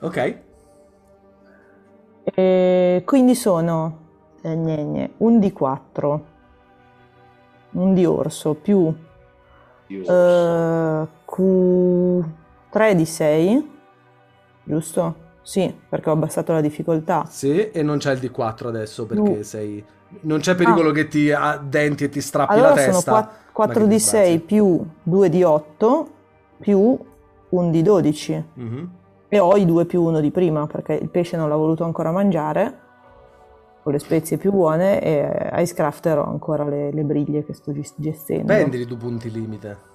Ok. 0.00 0.38
E 2.24 3.02
quindi 3.04 3.34
sono 3.34 3.98
eh, 4.42 4.54
gne, 4.54 4.82
gne, 4.84 5.10
un 5.18 5.38
di 5.38 5.52
4, 5.52 6.24
un 7.72 7.94
di 7.94 8.04
orso 8.04 8.54
più 8.54 8.92
eh, 9.88 11.08
Q3 11.26 12.92
di 12.94 13.04
6, 13.06 13.70
giusto? 14.64 15.21
Sì, 15.42 15.74
perché 15.88 16.08
ho 16.08 16.12
abbassato 16.12 16.52
la 16.52 16.60
difficoltà. 16.60 17.24
Sì, 17.28 17.70
e 17.70 17.82
non 17.82 17.98
c'è 17.98 18.12
il 18.12 18.20
D4 18.20 18.66
adesso 18.68 19.06
perché 19.06 19.36
No. 19.36 19.42
sei. 19.42 19.84
Non 20.20 20.40
c'è 20.40 20.54
pericolo 20.54 20.90
Ah. 20.90 20.92
che 20.92 21.08
ti 21.08 21.32
addenti 21.32 22.04
e 22.04 22.08
ti 22.08 22.20
strappi 22.20 22.52
Allora 22.52 22.68
la 22.70 22.74
testa. 22.74 23.10
qua- 23.10 23.30
4 23.52 23.80
ma 23.80 23.86
che 23.86 23.92
di 23.92 23.96
ti 23.96 24.02
6 24.02 24.30
sbazzi. 24.36 24.44
più 24.46 24.86
2 25.02 25.28
di 25.28 25.42
8 25.42 26.08
più 26.60 26.98
1 27.50 27.70
di 27.70 27.82
12. 27.82 28.44
Mhm. 28.54 28.90
E 29.28 29.38
ho 29.38 29.56
i 29.56 29.64
2 29.64 29.84
più 29.86 30.02
1 30.02 30.20
di 30.20 30.30
prima 30.30 30.66
perché 30.66 30.92
il 30.94 31.08
pesce 31.08 31.36
non 31.38 31.48
l'ho 31.48 31.56
voluto 31.56 31.84
ancora 31.84 32.10
mangiare 32.10 32.78
con 33.82 33.92
le 33.92 33.98
spezie 33.98 34.36
più 34.36 34.52
buone 34.52 35.02
e 35.02 35.50
Ice 35.62 35.74
Crafter 35.74 36.18
ho 36.18 36.26
ancora 36.28 36.64
le, 36.64 36.92
le 36.92 37.02
briglie 37.02 37.44
che 37.44 37.52
sto 37.54 37.72
gest- 37.72 37.94
gestendo. 37.96 38.52
Spendili 38.52 38.84
due 38.84 38.96
punti 38.98 39.30
limite. 39.30 39.90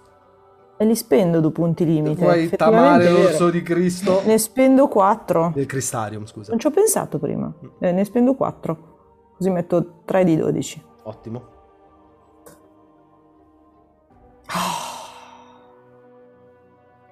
E 0.79 0.85
li 0.85 0.95
spendo 0.95 1.39
due 1.39 1.51
punti 1.51 1.85
limite. 1.85 2.21
Vuoi 2.23 2.49
tamare 2.49 3.09
l'orso 3.09 3.49
di 3.49 3.63
Cristo? 3.63 4.21
Ne 4.25 4.37
spendo 4.37 4.87
4. 4.87 5.51
Del 5.55 5.65
Cristarium, 5.65 6.25
scusa. 6.25 6.51
Non 6.51 6.59
ci 6.59 6.67
ho 6.67 6.71
pensato 6.71 7.17
prima. 7.17 7.51
Eh, 7.79 7.91
ne 7.91 8.03
spendo 8.05 8.35
4. 8.35 8.95
Così 9.37 9.49
metto 9.49 10.01
3 10.05 10.23
di 10.23 10.35
12. 10.35 10.83
Ottimo. 11.03 11.55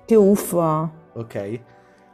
Che 0.06 0.16
uffa. 0.16 0.90
Ok. 1.14 1.60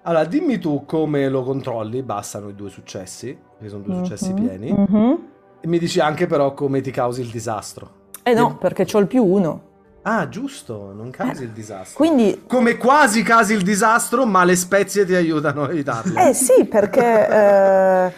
Allora, 0.03 0.23
dimmi 0.25 0.57
tu 0.57 0.85
come 0.85 1.27
lo 1.29 1.43
controlli. 1.43 2.01
Bastano 2.01 2.49
i 2.49 2.55
due 2.55 2.69
successi, 2.69 3.37
che 3.59 3.67
sono 3.69 3.83
due 3.83 3.95
successi 3.95 4.31
Mhm, 4.33 4.43
pieni. 4.45 4.71
mhm. 4.71 5.27
E 5.59 5.67
mi 5.67 5.77
dici 5.77 5.99
anche 5.99 6.25
però 6.25 6.53
come 6.53 6.81
ti 6.81 6.91
causi 6.91 7.21
il 7.21 7.29
disastro. 7.29 7.99
Eh 8.23 8.33
no, 8.33 8.57
perché 8.57 8.85
ho 8.91 8.99
il 8.99 9.07
più 9.07 9.23
1. 9.25 9.69
Ah, 10.03 10.27
giusto, 10.27 10.91
non 10.95 11.11
causi 11.11 11.43
il 11.43 11.49
disastro. 11.49 11.95
Quindi 11.95 12.43
Come 12.47 12.77
quasi 12.77 13.21
casi 13.21 13.53
il 13.53 13.61
disastro, 13.61 14.25
ma 14.25 14.43
le 14.43 14.55
spezie 14.55 15.05
ti 15.05 15.13
aiutano 15.13 15.63
a 15.63 15.69
evitarlo. 15.69 16.19
Eh 16.19 16.33
sì, 16.33 16.65
perché 16.65 17.27
eh, 17.29 18.13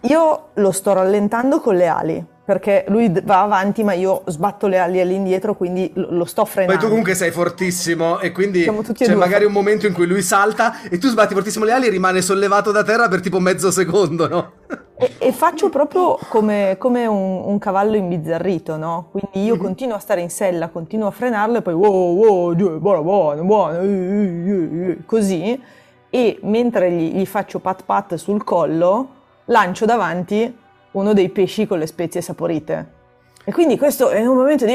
io 0.00 0.48
lo 0.52 0.70
sto 0.70 0.92
rallentando 0.92 1.60
con 1.60 1.74
le 1.74 1.86
ali, 1.86 2.26
perché 2.48 2.86
lui 2.88 3.12
va 3.24 3.42
avanti 3.42 3.84
ma 3.84 3.92
io 3.92 4.22
sbatto 4.24 4.68
le 4.68 4.78
ali 4.78 5.02
all'indietro, 5.02 5.54
quindi 5.54 5.92
lo, 5.92 6.24
sto 6.24 6.44
Poi 6.44 6.50
frenando. 6.50 6.80
tu 6.80 6.88
comunque 6.88 7.14
sei 7.14 7.30
fortissimo 7.30 8.20
e 8.20 8.32
quindi 8.32 8.64
c'è 8.94 9.04
due 9.04 9.16
magari 9.16 9.44
un 9.44 9.52
momento 9.52 9.86
in 9.86 9.92
cui 9.92 10.06
lui 10.06 10.22
salta 10.22 10.80
e 10.88 10.96
tu 10.96 11.08
sbatti 11.08 11.34
fortissimo 11.34 11.66
le 11.66 11.72
ali 11.72 11.88
e 11.88 11.90
rimane 11.90 12.22
sollevato 12.22 12.72
da 12.72 12.82
terra 12.82 13.06
per 13.08 13.20
tipo 13.20 13.38
mezzo 13.38 13.70
secondo, 13.70 14.28
no? 14.28 14.52
E, 14.96 15.16
e 15.18 15.30
faccio 15.32 15.68
proprio 15.68 16.18
come, 16.30 16.76
come 16.78 17.04
un, 17.04 17.42
un 17.44 17.58
cavallo 17.58 17.96
imbizzarrito, 17.96 18.78
no? 18.78 19.08
Quindi 19.10 19.46
io 19.46 19.58
continuo 19.58 19.96
a 19.96 20.00
stare 20.00 20.22
in 20.22 20.30
sella, 20.30 20.68
continuo 20.68 21.08
a 21.08 21.10
frenarlo 21.10 21.58
e 21.58 21.60
poi 21.60 21.74
wow, 21.74 22.16
wow, 22.16 22.78
buono, 22.78 23.02
buono, 23.02 23.44
buono, 23.44 23.78
eh, 23.78 23.86
eh, 23.86 24.90
eh, 24.90 24.98
così. 25.04 25.62
E 26.08 26.38
mentre 26.44 26.90
gli, 26.92 27.12
gli 27.12 27.26
faccio 27.26 27.58
pat 27.58 27.82
pat 27.84 28.14
sul 28.14 28.42
collo, 28.42 29.08
lancio 29.44 29.84
davanti 29.84 30.66
uno 30.92 31.12
dei 31.12 31.28
pesci 31.28 31.66
con 31.66 31.78
le 31.78 31.86
spezie 31.86 32.20
saporite. 32.20 32.96
E 33.44 33.52
quindi 33.52 33.78
questo 33.78 34.10
è 34.10 34.24
un 34.26 34.36
momento 34.36 34.66
di... 34.66 34.74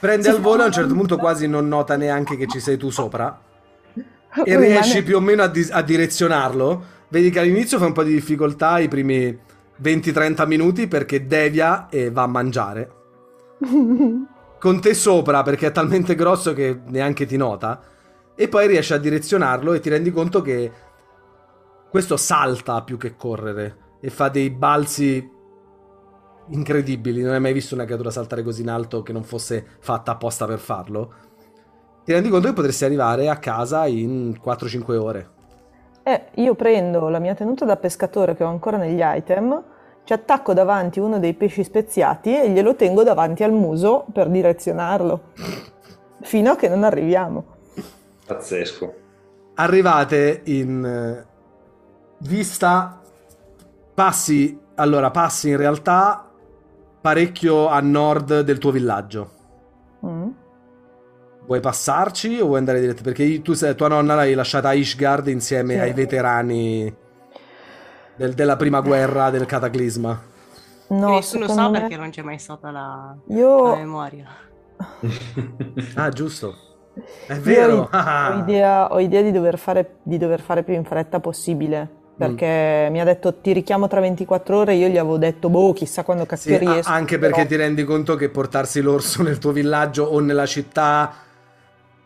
Prende 0.00 0.28
al 0.28 0.40
volo 0.40 0.60
e 0.60 0.64
a 0.64 0.66
un 0.66 0.72
certo 0.72 0.94
punto 0.94 1.16
quasi 1.16 1.46
non 1.46 1.68
nota 1.68 1.96
neanche 1.96 2.36
che 2.36 2.46
ci 2.48 2.58
sei 2.58 2.76
tu 2.76 2.90
sopra 2.90 3.46
e 3.94 4.42
Rimane- 4.44 4.66
riesci 4.66 5.02
più 5.02 5.16
o 5.16 5.20
meno 5.20 5.42
a, 5.42 5.48
di- 5.48 5.68
a 5.70 5.82
direzionarlo. 5.82 6.96
Vedi 7.08 7.30
che 7.30 7.38
all'inizio 7.38 7.78
fa 7.78 7.86
un 7.86 7.92
po' 7.92 8.02
di 8.02 8.12
difficoltà 8.12 8.78
i 8.78 8.88
primi 8.88 9.36
20-30 9.82 10.46
minuti 10.46 10.88
perché 10.88 11.26
devia 11.26 11.88
e 11.88 12.10
va 12.10 12.22
a 12.22 12.26
mangiare. 12.26 12.90
Con 14.58 14.80
te 14.80 14.94
sopra 14.94 15.42
perché 15.42 15.68
è 15.68 15.72
talmente 15.72 16.14
grosso 16.14 16.52
che 16.52 16.80
neanche 16.86 17.24
ti 17.24 17.36
nota. 17.36 17.80
E 18.34 18.48
poi 18.48 18.66
riesci 18.66 18.92
a 18.92 18.98
direzionarlo 18.98 19.72
e 19.72 19.80
ti 19.80 19.88
rendi 19.88 20.10
conto 20.10 20.42
che 20.42 20.70
questo 21.88 22.16
salta 22.16 22.82
più 22.82 22.96
che 22.96 23.14
correre 23.16 23.86
e 24.00 24.10
fa 24.10 24.28
dei 24.28 24.50
balzi 24.50 25.36
incredibili. 26.48 27.22
Non 27.22 27.34
hai 27.34 27.40
mai 27.40 27.52
visto 27.52 27.74
una 27.74 27.84
creatura 27.84 28.10
saltare 28.10 28.42
così 28.42 28.62
in 28.62 28.70
alto 28.70 29.02
che 29.02 29.12
non 29.12 29.24
fosse 29.24 29.64
fatta 29.80 30.12
apposta 30.12 30.46
per 30.46 30.58
farlo. 30.58 31.14
Ti 32.04 32.12
rendi 32.12 32.30
conto 32.30 32.48
che 32.48 32.54
potresti 32.54 32.84
arrivare 32.84 33.28
a 33.28 33.36
casa 33.36 33.86
in 33.86 34.38
4-5 34.42 34.96
ore. 34.96 35.30
Eh, 36.02 36.28
io 36.36 36.54
prendo 36.54 37.08
la 37.08 37.18
mia 37.18 37.34
tenuta 37.34 37.66
da 37.66 37.76
pescatore 37.76 38.34
che 38.34 38.44
ho 38.44 38.48
ancora 38.48 38.78
negli 38.78 39.00
item, 39.02 39.62
ci 40.04 40.14
attacco 40.14 40.54
davanti 40.54 41.00
uno 41.00 41.18
dei 41.18 41.34
pesci 41.34 41.62
speziati 41.62 42.34
e 42.34 42.48
glielo 42.48 42.76
tengo 42.76 43.02
davanti 43.02 43.42
al 43.44 43.52
muso 43.52 44.06
per 44.10 44.28
direzionarlo. 44.28 45.20
Fino 46.22 46.52
a 46.52 46.56
che 46.56 46.68
non 46.68 46.82
arriviamo. 46.82 47.44
Pazzesco. 48.24 48.94
Arrivate 49.56 50.40
in 50.44 50.82
eh, 50.82 51.26
vista 52.20 52.97
passi 53.98 54.56
allora 54.76 55.10
passi 55.10 55.48
in 55.48 55.56
realtà 55.56 56.24
parecchio 57.00 57.66
a 57.66 57.80
nord 57.80 58.42
del 58.42 58.58
tuo 58.58 58.70
villaggio. 58.70 59.30
Mm. 60.06 60.28
Vuoi 61.46 61.58
passarci 61.58 62.38
o 62.40 62.46
vuoi 62.46 62.58
andare 62.58 62.78
diretto? 62.78 63.02
Perché 63.02 63.42
tu 63.42 63.54
sei, 63.54 63.74
tua 63.74 63.88
nonna 63.88 64.14
l'hai 64.14 64.34
lasciata 64.34 64.68
a 64.68 64.72
Ishgard 64.74 65.26
insieme 65.26 65.74
Sì. 65.74 65.80
ai 65.80 65.92
veterani 65.94 66.94
del- 68.14 68.34
della 68.34 68.54
prima 68.54 68.80
guerra 68.82 69.30
del 69.30 69.46
cataclisma. 69.46 70.22
No, 70.90 71.08
Nessuno 71.16 71.48
sa 71.48 71.68
me- 71.68 71.80
perché 71.80 71.96
non 71.96 72.10
c'è 72.10 72.22
mai 72.22 72.38
stata 72.38 72.70
la, 72.70 73.16
Io- 73.30 73.66
la 73.70 73.76
memoria. 73.78 74.26
Ah, 75.96 76.08
giusto. 76.10 76.54
È 77.26 77.34
vero. 77.34 77.88
ho, 77.90 77.98
ho 77.98 78.38
idea, 78.46 78.92
ho 78.92 79.00
idea 79.00 79.22
di, 79.22 79.32
dover 79.32 79.58
fare, 79.58 79.96
di 80.04 80.18
dover 80.18 80.40
fare 80.40 80.62
più 80.62 80.74
in 80.74 80.84
fretta 80.84 81.18
possibile. 81.18 81.96
Perché 82.18 82.88
mi 82.90 83.00
ha 83.00 83.04
detto 83.04 83.34
ti 83.34 83.52
richiamo 83.52 83.86
tra 83.86 84.00
24 84.00 84.58
ore. 84.58 84.74
Io 84.74 84.88
gli 84.88 84.98
avevo 84.98 85.18
detto, 85.18 85.48
boh, 85.48 85.72
chissà 85.72 86.02
quando 86.02 86.24
Sì, 86.24 86.28
cacchio 86.28 86.54
a- 86.56 86.58
riesco. 86.58 86.90
anche 86.90 87.18
perché 87.18 87.36
però- 87.36 87.48
ti 87.48 87.56
rendi 87.56 87.84
conto 87.84 88.16
che 88.16 88.28
portarsi 88.28 88.80
l'orso 88.80 89.22
nel 89.24 89.38
tuo 89.38 89.52
villaggio 89.52 90.04
o 90.04 90.18
nella 90.20 90.46
città 90.46 91.12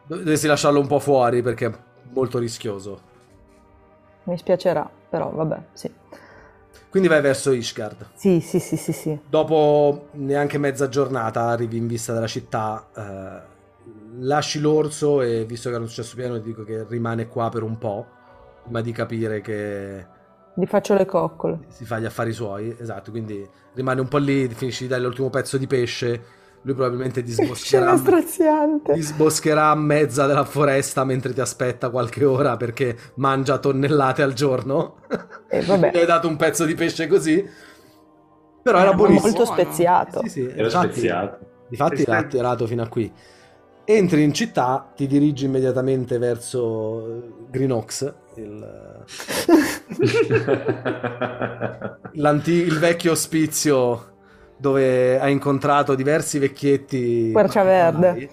dovresti 0.07 0.47
lasciarlo 0.47 0.81
un 0.81 0.87
po' 0.87 0.99
fuori 0.99 1.41
perché 1.43 1.67
è 1.67 1.73
molto 2.13 2.39
rischioso. 2.39 3.01
Mi 4.25 4.37
spiacerà, 4.37 4.89
però 5.09 5.31
vabbè, 5.31 5.59
sì. 5.73 5.91
Quindi 6.91 7.09
vai 7.09 7.23
verso 7.23 7.53
Ishgard. 7.53 8.11
Sì, 8.15 8.41
sì, 8.41 8.61
sì, 8.61 8.77
sì, 8.77 8.93
sì. 8.93 9.19
Dopo 9.29 10.09
neanche 10.13 10.59
mezza 10.59 10.89
giornata 10.91 11.45
arrivi 11.45 11.79
in 11.79 11.87
vista 11.87 12.13
della 12.13 12.27
città, 12.27 12.87
eh, 12.95 13.51
lasci 14.21 14.61
l'orso 14.61 15.23
e 15.23 15.45
visto 15.47 15.71
che 15.71 15.75
era 15.77 15.83
un 15.85 15.89
successo 15.89 16.15
pieno 16.17 16.37
ti 16.37 16.43
dico 16.49 16.65
che 16.65 16.85
rimane 16.87 17.29
qua 17.29 17.49
per 17.49 17.63
un 17.63 17.79
po', 17.79 18.07
prima 18.63 18.81
di 18.81 18.93
capire 18.93 19.41
che 19.41 20.07
Gli 20.55 20.67
faccio 20.67 20.95
le 20.95 21.05
coccole. 21.07 21.61
si 21.69 21.85
fa 21.85 21.99
gli 21.99 22.05
affari 22.05 22.33
suoi, 22.33 22.77
esatto, 22.79 23.11
quindi 23.11 23.47
rimane 23.75 24.01
un 24.01 24.09
po' 24.09 24.19
lì, 24.19 24.49
finisci 24.49 24.85
di 24.85 24.89
dare 24.91 25.03
l'ultimo 25.03 25.31
pezzo 25.31 25.57
di 25.59 25.67
pesce, 25.67 26.23
lui 26.63 26.75
probabilmente 26.75 27.23
ti 27.23 27.33
Scena 27.33 27.47
sboscherà, 27.47 27.97
straziante. 27.97 28.93
ti 28.93 29.01
sboscherà 29.01 29.71
a 29.71 29.75
mezza 29.75 30.27
della 30.27 30.45
foresta 30.45 31.05
mentre 31.05 31.33
ti 31.33 31.41
aspetta 31.41 31.91
qualche 31.91 32.25
ora 32.25 32.57
perché 32.57 32.97
mangia 33.17 33.59
tonnellate 33.59 34.23
al 34.23 34.33
giorno. 34.35 34.97
E 35.49 35.63
vabbè. 35.63 35.91
Gli 35.95 35.99
hai 35.99 36.07
dato 36.07 36.29
un 36.29 36.37
pezzo 36.37 36.65
di 36.65 36.75
pesce 36.75 37.07
così, 37.09 37.45
però 38.63 38.79
era 38.79 38.89
Era 38.89 38.97
buonissimo. 38.97 39.29
Molto 39.29 39.45
speziato. 39.45 40.21
Sì, 40.23 40.29
sì, 40.29 40.47
Era 40.49 40.65
infatti- 40.65 40.91
speziato. 40.93 41.39
Difatti 41.73 42.03
era 42.03 42.19
attirato 42.19 42.67
fino 42.67 42.83
a 42.83 42.89
qui. 42.89 43.11
Entri 43.85 44.23
in 44.23 44.33
città, 44.33 44.93
ti 44.95 45.07
dirigi 45.07 45.45
immediatamente 45.45 46.19
verso 46.19 47.47
Greenox, 47.51 48.15
il, 48.37 49.05
il 52.45 52.79
vecchio 52.79 53.11
ospizio 53.11 54.11
dove 54.57 55.19
hai 55.19 55.33
incontrato 55.33 55.97
diversi 55.97 56.39
vecchietti. 56.39 57.31
Quercia 57.33 57.65
verde. 57.65 58.31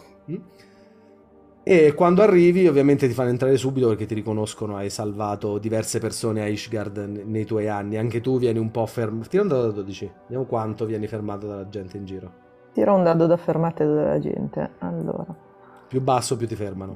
E 1.63 1.93
quando 1.93 2.21
arrivi, 2.21 2.67
ovviamente 2.67 3.07
ti 3.07 3.13
fanno 3.13 3.30
entrare 3.30 3.57
subito 3.57 3.88
perché 3.89 4.05
ti 4.05 4.13
riconoscono, 4.13 4.77
hai 4.77 4.89
salvato 4.89 5.57
diverse 5.57 5.99
persone 5.99 6.41
a 6.41 6.47
Ishgard 6.47 6.97
nei 7.26 7.45
tuoi 7.45 7.67
anni. 7.67 7.97
Anche 7.97 8.21
tu 8.21 8.38
vieni 8.38 8.59
un 8.59 8.71
po' 8.71 8.85
fermato. 8.85 9.30
Tira 9.30 9.41
un 9.41 9.49
dado 9.49 9.67
da 9.67 9.81
12. 9.81 10.11
Vediamo 10.21 10.45
quanto 10.45 10.85
vieni 10.85 11.07
fermato 11.07 11.47
dalla 11.47 11.67
gente 11.67 11.97
in 11.97 12.05
giro. 12.05 12.48
Tira 12.80 12.93
un 12.93 13.03
dado 13.03 13.27
da 13.27 13.35
fermate 13.35 13.85
della 13.85 14.19
gente. 14.19 14.69
Allora, 14.80 15.26
Più 15.89 15.99
basso, 15.99 16.38
più 16.38 16.47
ti 16.47 16.56
fermano. 16.56 16.95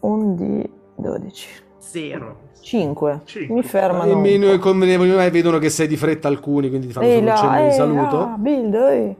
un 0.00 0.34
di 0.34 0.68
12. 0.96 1.48
Zero. 1.78 2.38
5. 2.60 3.20
Cinque. 3.22 3.54
Mi 3.54 3.62
fermano. 3.62 4.10
E 4.10 4.16
meno 4.16 4.46
po'. 4.48 4.52
e 4.54 4.58
convenevoli 4.58 5.16
eh, 5.16 5.30
vedono 5.30 5.58
che 5.58 5.68
sei 5.68 5.86
di 5.86 5.96
fretta 5.96 6.26
alcuni, 6.26 6.68
quindi 6.70 6.88
ti 6.88 6.92
fanno 6.92 7.06
Ehi 7.06 7.20
solo 7.20 7.30
un 7.30 7.36
cenno 7.36 7.64
di 7.68 7.72
saluto. 7.72 8.16
là, 8.18 8.34
Bill, 8.36 8.74
ehi. 8.74 9.16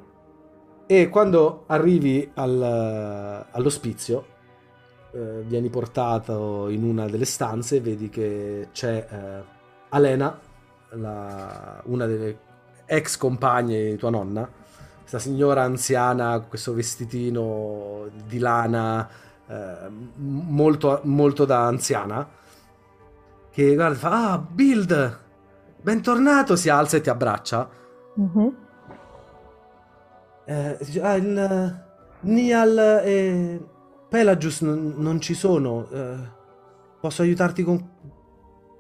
E 0.87 1.09
quando 1.09 1.63
arrivi 1.67 2.29
al- 2.35 3.47
all'ospizio, 3.53 4.25
eh, 5.13 5.43
vieni 5.47 5.69
portato 5.69 6.67
in 6.69 6.83
una 6.83 7.07
delle 7.07 7.27
stanze, 7.27 7.81
vedi 7.81 8.09
che 8.09 8.71
c'è 8.73 9.07
eh, 9.09 9.43
Alena, 9.91 10.37
la- 10.91 11.81
una 11.85 12.07
delle 12.07 12.39
ex 12.87 13.17
compagne 13.17 13.91
di 13.91 13.97
tua 13.97 14.11
nonna, 14.11 14.49
questa 15.07 15.21
signora 15.21 15.63
anziana, 15.63 16.41
questo 16.41 16.75
vestitino 16.75 18.09
di 18.27 18.41
lana, 18.41 19.09
eh, 19.47 19.89
molto, 20.17 21.01
molto 21.05 21.45
da 21.45 21.65
anziana, 21.65 22.29
che 23.53 23.75
guarda, 23.77 23.95
fa, 23.97 24.33
ah, 24.33 24.39
Bild, 24.39 25.19
bentornato, 25.81 26.57
si 26.57 26.69
alza 26.69 26.97
e 26.97 27.01
ti 27.03 27.09
abbraccia. 27.09 27.69
Mhm. 28.15 28.57
Eh, 30.45 30.79
ah, 31.01 31.15
il 31.15 31.85
Nial 32.23 32.79
e 33.05 33.65
Pelagius 34.09 34.63
non, 34.63 34.95
non 34.97 35.21
ci 35.21 35.35
sono. 35.35 35.89
eh, 35.89 36.17
posso 37.01 37.23
aiutarti 37.23 37.63
con... 37.63 37.91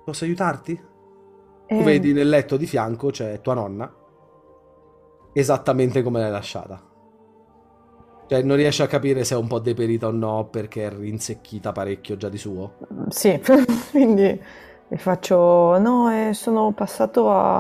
Posso 0.05 0.25
aiutarti? 0.25 0.75
Tu 1.69 1.75
Eh, 1.75 1.83
vedi 1.85 2.13
nel 2.13 2.29
letto 2.29 2.57
di 2.57 2.67
fianco 2.67 3.11
c'è 3.11 3.41
tua 3.41 3.55
nonna, 3.55 3.93
esattamente 5.41 6.03
come 6.03 6.21
l'hai 6.21 6.31
lasciata. 6.31 6.83
Cioè, 8.29 8.43
non 8.43 8.57
riesci 8.57 8.83
a 8.83 8.87
capire 8.87 9.25
se 9.25 9.35
è 9.35 9.39
un 9.39 9.47
po' 9.49 9.59
deperita 9.59 10.07
o 10.07 10.11
no 10.13 10.49
perché 10.49 10.87
è 10.87 10.91
rinsecchita 10.91 11.73
parecchio 11.73 12.17
già 12.17 12.29
di 12.29 12.39
suo. 12.39 12.75
Sì, 13.09 13.41
quindi 13.91 14.41
vi 14.89 14.97
faccio... 14.99 15.79
No, 15.79 16.11
eh, 16.11 16.33
sono 16.35 16.73
passato 16.73 17.31
a, 17.31 17.57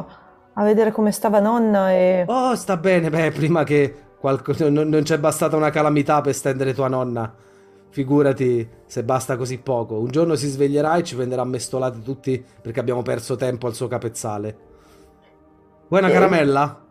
a 0.53 0.65
vedere 0.65 0.93
come 0.93 1.13
stava 1.13 1.41
nonna 1.41 1.93
e... 1.93 2.25
Oh, 2.27 2.55
sta 2.57 2.77
bene, 2.77 3.09
beh, 3.11 3.31
prima 3.33 3.63
che 3.65 3.95
qualcosa... 4.19 4.69
Non, 4.69 4.89
non 4.89 5.03
c'è 5.03 5.19
bastata 5.19 5.57
una 5.57 5.71
calamità 5.71 6.21
per 6.21 6.35
stendere 6.35 6.75
tua 6.75 6.89
nonna. 6.89 7.33
Figurati 7.89 8.69
se 8.87 9.05
basta 9.05 9.37
così 9.37 9.59
poco. 9.59 9.99
Un 10.01 10.11
giorno 10.11 10.35
si 10.35 10.49
sveglierà 10.49 10.97
e 10.97 11.05
ci 11.05 11.15
prenderà 11.15 11.45
mestolati 11.45 12.03
tutti 12.03 12.45
perché 12.63 12.81
abbiamo 12.81 13.03
perso 13.03 13.37
tempo 13.37 13.67
al 13.67 13.75
suo 13.75 13.87
capezzale. 13.89 14.59
Vuoi 15.89 16.01
una 16.01 16.11
Eh. 16.11 16.13
caramella? 16.13 16.86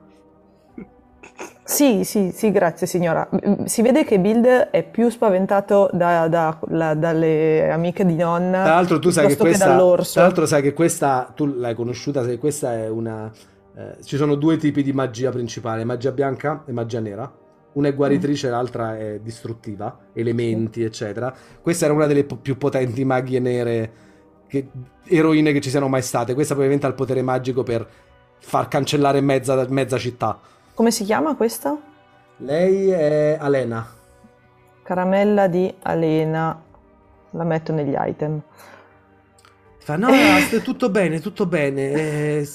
Sì, 1.67 2.03
sì, 2.03 2.31
sì, 2.31 2.51
grazie 2.51 2.85
signora. 2.85 3.27
Mm, 3.33 3.63
Si 3.65 3.81
vede 3.81 4.03
che 4.05 4.19
Bild 4.19 4.45
è 4.45 4.83
più 4.83 5.09
spaventato 5.09 5.89
da- 5.91 6.27
da- 6.27 6.59
la- 6.67 6.93
dalle 6.93 7.71
amiche 7.71 8.05
di 8.05 8.15
nonna 8.15 8.63
Tra 8.63 8.75
l'altro 8.75 8.99
tu 8.99 9.09
sai 9.09 9.23
che 9.27 9.35
piuttosto 9.35 9.43
che 9.43 9.49
questa... 9.57 9.67
dall'orso. 9.75 10.13
Tra 10.13 10.21
l'altro 10.23 10.45
sai 10.45 10.61
che 10.61 10.73
questa... 10.73 11.31
Tu 11.35 11.45
l'hai 11.57 11.73
conosciuta, 11.73 12.21
sai 12.21 12.31
che 12.31 12.37
questa 12.37 12.73
è 12.75 12.87
una... 12.87 13.31
eh, 13.75 13.95
ci 14.03 14.15
sono 14.15 14.35
due 14.35 14.57
tipi 14.57 14.83
di 14.83 14.93
magia 14.93 15.31
principale, 15.31 15.83
magia 15.83 16.11
bianca 16.11 16.63
e 16.67 16.71
magia 16.71 16.99
nera. 16.99 17.31
Una 17.73 17.87
è 17.89 17.95
guaritrice, 17.95 18.49
l'altra 18.49 18.97
è 18.97 19.19
distruttiva, 19.21 19.97
elementi, 20.13 20.83
eccetera. 20.83 21.33
Questa 21.61 21.85
era 21.85 21.93
una 21.95 22.05
delle 22.05 22.23
po- 22.25 22.37
più 22.37 22.57
potenti 22.57 23.03
maglie 23.03 23.39
nere, 23.39 23.91
che- 24.47 24.67
eroine 25.07 25.51
che 25.51 25.61
ci 25.61 25.71
siano 25.71 25.87
mai 25.89 26.03
state. 26.03 26.35
Questa 26.35 26.53
probabilmente 26.53 26.85
ha 26.85 26.89
il 26.89 26.95
potere 26.95 27.21
magico 27.23 27.63
per 27.63 27.85
far 28.37 28.67
cancellare 28.67 29.19
mezza, 29.19 29.65
mezza 29.69 29.97
città. 29.97 30.39
Come 30.75 30.91
si 30.91 31.03
chiama 31.05 31.35
questa? 31.35 31.75
Lei 32.37 32.89
è 32.89 33.37
Alena. 33.39 33.85
Caramella 34.83 35.47
di 35.47 35.73
Alena. 35.83 36.61
La 37.31 37.43
metto 37.43 37.71
negli 37.71 37.95
item. 37.97 38.41
Fa, 39.79 39.95
no, 39.95 40.07
è 40.09 40.47
tutto 40.61 40.89
bene, 40.89 41.19
tutto 41.19 41.45
bene. 41.45 41.91
eh, 41.91 42.49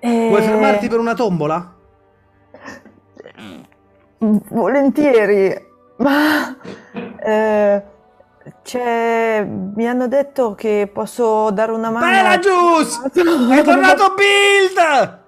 Eh, 0.00 0.28
Vuoi 0.28 0.42
fermarti 0.42 0.88
per 0.88 0.98
una 0.98 1.14
tombola? 1.14 1.74
Volentieri, 4.18 5.54
ma 5.98 6.56
eh, 7.22 7.82
c'è- 8.62 9.44
mi 9.44 9.86
hanno 9.88 10.08
detto 10.08 10.54
che 10.54 10.90
posso 10.92 11.50
dare 11.50 11.72
una 11.72 11.90
mano 11.90 12.04
Pelagius! 12.06 13.00
È 13.12 13.62
tornato 13.62 14.14
Build! 14.14 15.18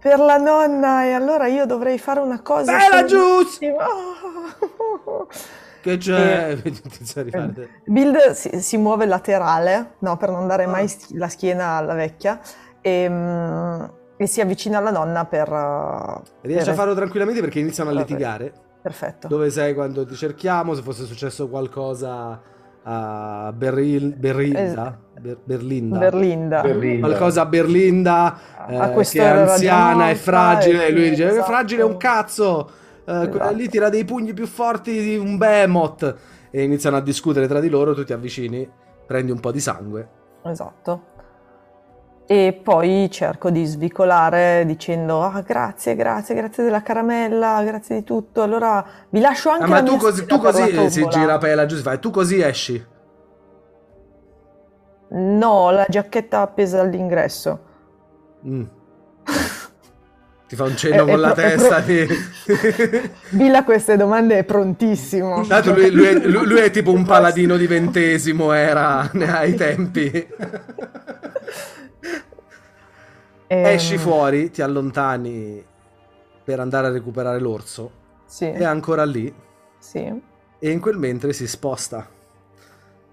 Per 0.00 0.18
la 0.18 0.36
nonna 0.36 1.04
e 1.04 1.12
allora 1.12 1.46
io 1.46 1.66
dovrei 1.66 1.98
fare 1.98 2.20
una 2.20 2.40
cosa 2.40 2.76
Pelagius! 2.76 3.58
bellissima. 3.58 3.84
Che 5.80 5.96
c'è? 5.96 6.60
Tizio 6.60 7.20
a 7.20 7.24
rifare. 7.24 7.68
Bild 7.86 8.30
si, 8.32 8.60
si 8.60 8.76
muove 8.76 9.06
laterale, 9.06 9.94
no, 10.00 10.16
per 10.16 10.30
non 10.30 10.46
dare 10.48 10.66
mai 10.66 10.88
sch- 10.88 11.12
la 11.12 11.28
schiena 11.28 11.76
alla 11.76 11.94
vecchia, 11.94 12.40
e, 12.80 13.08
mm, 13.08 13.84
e 14.16 14.26
si 14.26 14.40
avvicina 14.40 14.78
alla 14.78 14.90
nonna 14.90 15.24
per... 15.24 15.48
uh, 15.50 16.20
Riesci 16.40 16.64
per- 16.64 16.72
a 16.74 16.76
farlo 16.76 16.94
tranquillamente 16.94 17.40
perché 17.40 17.60
iniziano 17.60 17.90
a 17.90 17.92
litigare. 17.92 18.52
Perfetto. 18.82 19.28
Dove 19.28 19.50
sei 19.50 19.72
quando 19.72 20.04
ti 20.04 20.16
cerchiamo? 20.16 20.74
Se 20.74 20.82
fosse 20.82 21.04
successo 21.04 21.48
qualcosa 21.48 22.40
a 22.90 23.52
Beril- 23.52 24.16
Berlinda? 24.16 24.98
Ber- 25.20 25.38
Berlinda. 25.44 25.98
Berlinda. 25.98 26.60
Berlinda. 26.62 27.06
Qualcosa 27.06 27.42
a 27.42 27.46
Berlinda 27.46 28.38
eh, 28.68 28.76
A 28.76 28.90
che 28.92 29.20
è 29.20 29.26
anziana, 29.26 30.08
è 30.08 30.12
già 30.14 30.18
fragile. 30.20 30.86
E 30.86 30.92
lui 30.92 31.10
dice: 31.10 31.28
esatto. 31.28 31.44
Fragile 31.44 31.82
è 31.82 31.84
un 31.84 31.96
cazzo. 31.96 32.70
Eh, 33.04 33.12
Esatto. 33.28 33.54
lì 33.54 33.68
tira 33.68 33.88
dei 33.88 34.04
pugni 34.04 34.32
più 34.32 34.46
forti 34.46 35.00
di 35.02 35.16
un 35.16 35.36
behemoth. 35.36 36.16
E 36.50 36.62
iniziano 36.62 36.96
a 36.96 37.00
discutere 37.00 37.46
tra 37.46 37.60
di 37.60 37.68
loro. 37.68 37.94
Tu 37.94 38.04
ti 38.04 38.12
avvicini, 38.14 38.66
prendi 39.06 39.30
un 39.32 39.40
po' 39.40 39.52
di 39.52 39.60
sangue. 39.60 40.08
Esatto. 40.44 41.02
E 42.30 42.60
poi 42.62 43.08
cerco 43.10 43.48
di 43.48 43.64
svicolare 43.64 44.64
dicendo 44.66 45.22
ah, 45.22 45.40
grazie, 45.40 45.96
grazie, 45.96 46.34
grazie 46.34 46.62
della 46.62 46.82
caramella, 46.82 47.62
grazie 47.64 47.96
di 47.96 48.04
tutto. 48.04 48.42
Allora 48.42 48.84
vi 49.08 49.18
lascio 49.20 49.48
anche 49.48 49.64
Ah, 49.64 49.68
ma 49.68 49.76
la 49.76 49.82
tu 49.82 49.96
così, 49.96 50.26
tu 50.26 50.38
per 50.38 50.52
la 50.52 50.60
così 50.60 50.90
si 50.90 51.00
tombola." 51.00 51.08
gira 51.22 51.38
si 51.76 51.82
fa, 51.82 51.92
e 51.92 51.98
tu 51.98 52.10
così 52.10 52.40
esci. 52.42 52.86
No, 55.10 55.70
la 55.70 55.86
giacchetta 55.88 56.42
appesa 56.42 56.82
all'ingresso. 56.82 57.60
Mm. 58.46 58.62
Ti 60.48 60.56
fa 60.56 60.64
un 60.64 60.76
cenno 60.76 61.06
con 61.06 61.20
la 61.20 61.32
pro- 61.32 61.42
testa. 61.42 61.76
pro- 61.76 61.84
di- 61.86 62.08
Bill 63.30 63.54
a 63.54 63.64
queste 63.64 63.96
domande 63.96 64.36
è 64.36 64.44
prontissimo. 64.44 65.46
Tanto 65.46 65.72
lui, 65.72 65.90
lui 65.90 66.04
è, 66.04 66.14
lui- 66.18 66.46
lui 66.46 66.58
è 66.60 66.70
tipo 66.70 66.92
un 66.92 67.04
paladino 67.06 67.56
di 67.56 67.66
ventesimo, 67.66 68.52
era 68.52 69.10
ai 69.32 69.54
tempi. 69.54 70.28
Ehm, 73.48 73.66
Esci 73.66 73.96
fuori, 73.98 74.50
ti 74.50 74.62
allontani 74.62 75.64
per 76.44 76.60
andare 76.60 76.86
a 76.88 76.90
recuperare 76.90 77.38
l'orso. 77.40 77.90
Sì, 78.26 78.44
È 78.46 78.64
ancora 78.64 79.04
lì. 79.04 79.32
sì. 79.78 80.22
E 80.60 80.70
in 80.70 80.80
quel 80.80 80.96
mentre 80.98 81.32
si 81.32 81.46
sposta 81.46 82.08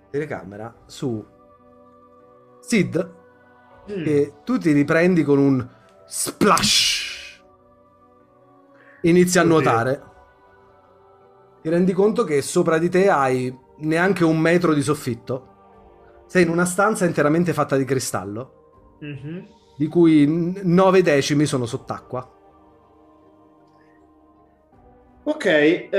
telecamera 0.09 0.73
su 0.87 1.23
Sid 2.61 3.13
e 3.85 4.33
tu 4.43 4.57
ti 4.57 4.71
riprendi 4.71 5.23
con 5.23 5.37
un 5.37 5.67
splash. 6.07 7.39
Inizi 9.01 9.37
a 9.37 9.43
nuotare. 9.43 10.01
Ti 11.61 11.69
rendi 11.69 11.93
conto 11.93 12.23
che 12.23 12.41
sopra 12.41 12.77
di 12.79 12.89
te 12.89 13.09
hai 13.09 13.55
neanche 13.79 14.23
un 14.23 14.39
metro 14.39 14.73
di 14.73 14.81
soffitto. 14.81 15.53
Sei 16.25 16.43
in 16.43 16.49
una 16.49 16.65
stanza 16.65 17.05
interamente 17.05 17.53
fatta 17.53 17.75
di 17.77 17.85
cristallo, 17.85 18.97
Mhm. 19.01 19.47
Di 19.77 19.87
cui 19.87 20.25
9 20.63 21.01
decimi 21.01 21.45
sono 21.45 21.65
sott'acqua. 21.65 22.29
Ok, 25.27 25.45
eh, 25.45 25.89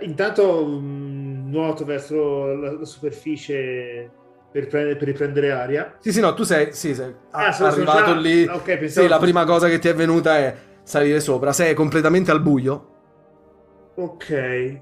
intanto 0.00 0.66
mm, 0.66 1.50
nuoto 1.50 1.84
verso 1.86 2.46
la, 2.54 2.72
la 2.72 2.84
superficie 2.84 4.10
per, 4.52 4.66
prendere- 4.66 4.96
per 4.96 5.08
riprendere 5.08 5.50
aria. 5.50 5.96
Sì, 6.00 6.12
sì, 6.12 6.20
no, 6.20 6.34
tu 6.34 6.42
sei, 6.42 6.72
sì, 6.74 6.94
sei 6.94 7.14
Ah, 7.30 7.52
sono- 7.52 7.70
sono 7.70 7.82
arrivato 7.90 8.12
già- 8.12 8.18
lì. 8.20 8.44
ok, 8.46 8.76
pensavo 8.76 9.06
Sì, 9.06 9.08
la 9.12 9.18
prima 9.18 9.44
cosa 9.46 9.68
che 9.68 9.78
ti 9.78 9.88
è 9.88 9.94
venuta 9.94 10.36
è 10.36 10.54
salire 10.82 11.20
sopra. 11.20 11.52
Sei 11.52 11.72
completamente 11.74 12.30
al 12.30 12.42
buio 12.42 12.92
Ok. 13.94 14.80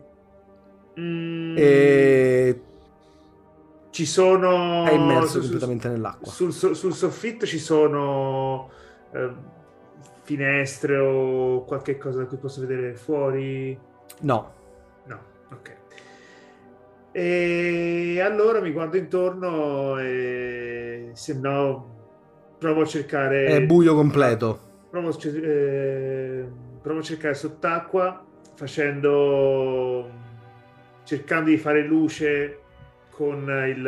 Mm, 0.99 1.55
e 1.57 2.61
Ci 3.97 4.05
sono... 4.05 4.85
è 4.85 4.93
immerso 4.93 5.41
su- 5.41 5.49
completamente 5.49 5.89
nell'acqua. 5.89 6.31
Sul, 6.31 6.53
sul 6.53 6.93
soffitto 6.93 7.47
ci 7.47 7.59
sono 7.59 8.69
eh, 9.11 9.31
finestre 10.21 10.99
o 10.99 11.65
qualche 11.65 11.97
cosa 11.97 12.19
da 12.19 12.27
cui 12.27 12.37
posso 12.37 12.61
vedere 12.61 12.95
fuori? 12.95 13.75
No. 14.21 14.53
No, 15.05 15.19
ok. 15.51 15.77
E 17.11 18.21
allora 18.21 18.61
mi 18.61 18.71
guardo 18.73 18.99
intorno 18.99 19.99
e 19.99 21.13
se 21.15 21.39
no 21.39 21.95
provo 22.59 22.83
a 22.83 22.87
cercare... 22.87 23.47
È 23.47 23.63
buio 23.65 23.95
completo. 23.95 24.61
Provo, 24.91 25.09
a 25.09 25.17
eh, 25.27 26.47
provo 26.83 26.99
a 26.99 27.03
cercare 27.03 27.33
sott'acqua 27.33 28.23
facendo... 28.57 30.11
cercando 31.05 31.49
di 31.49 31.57
fare 31.57 31.83
luce 31.83 32.61
con 33.17 33.49
il, 33.67 33.83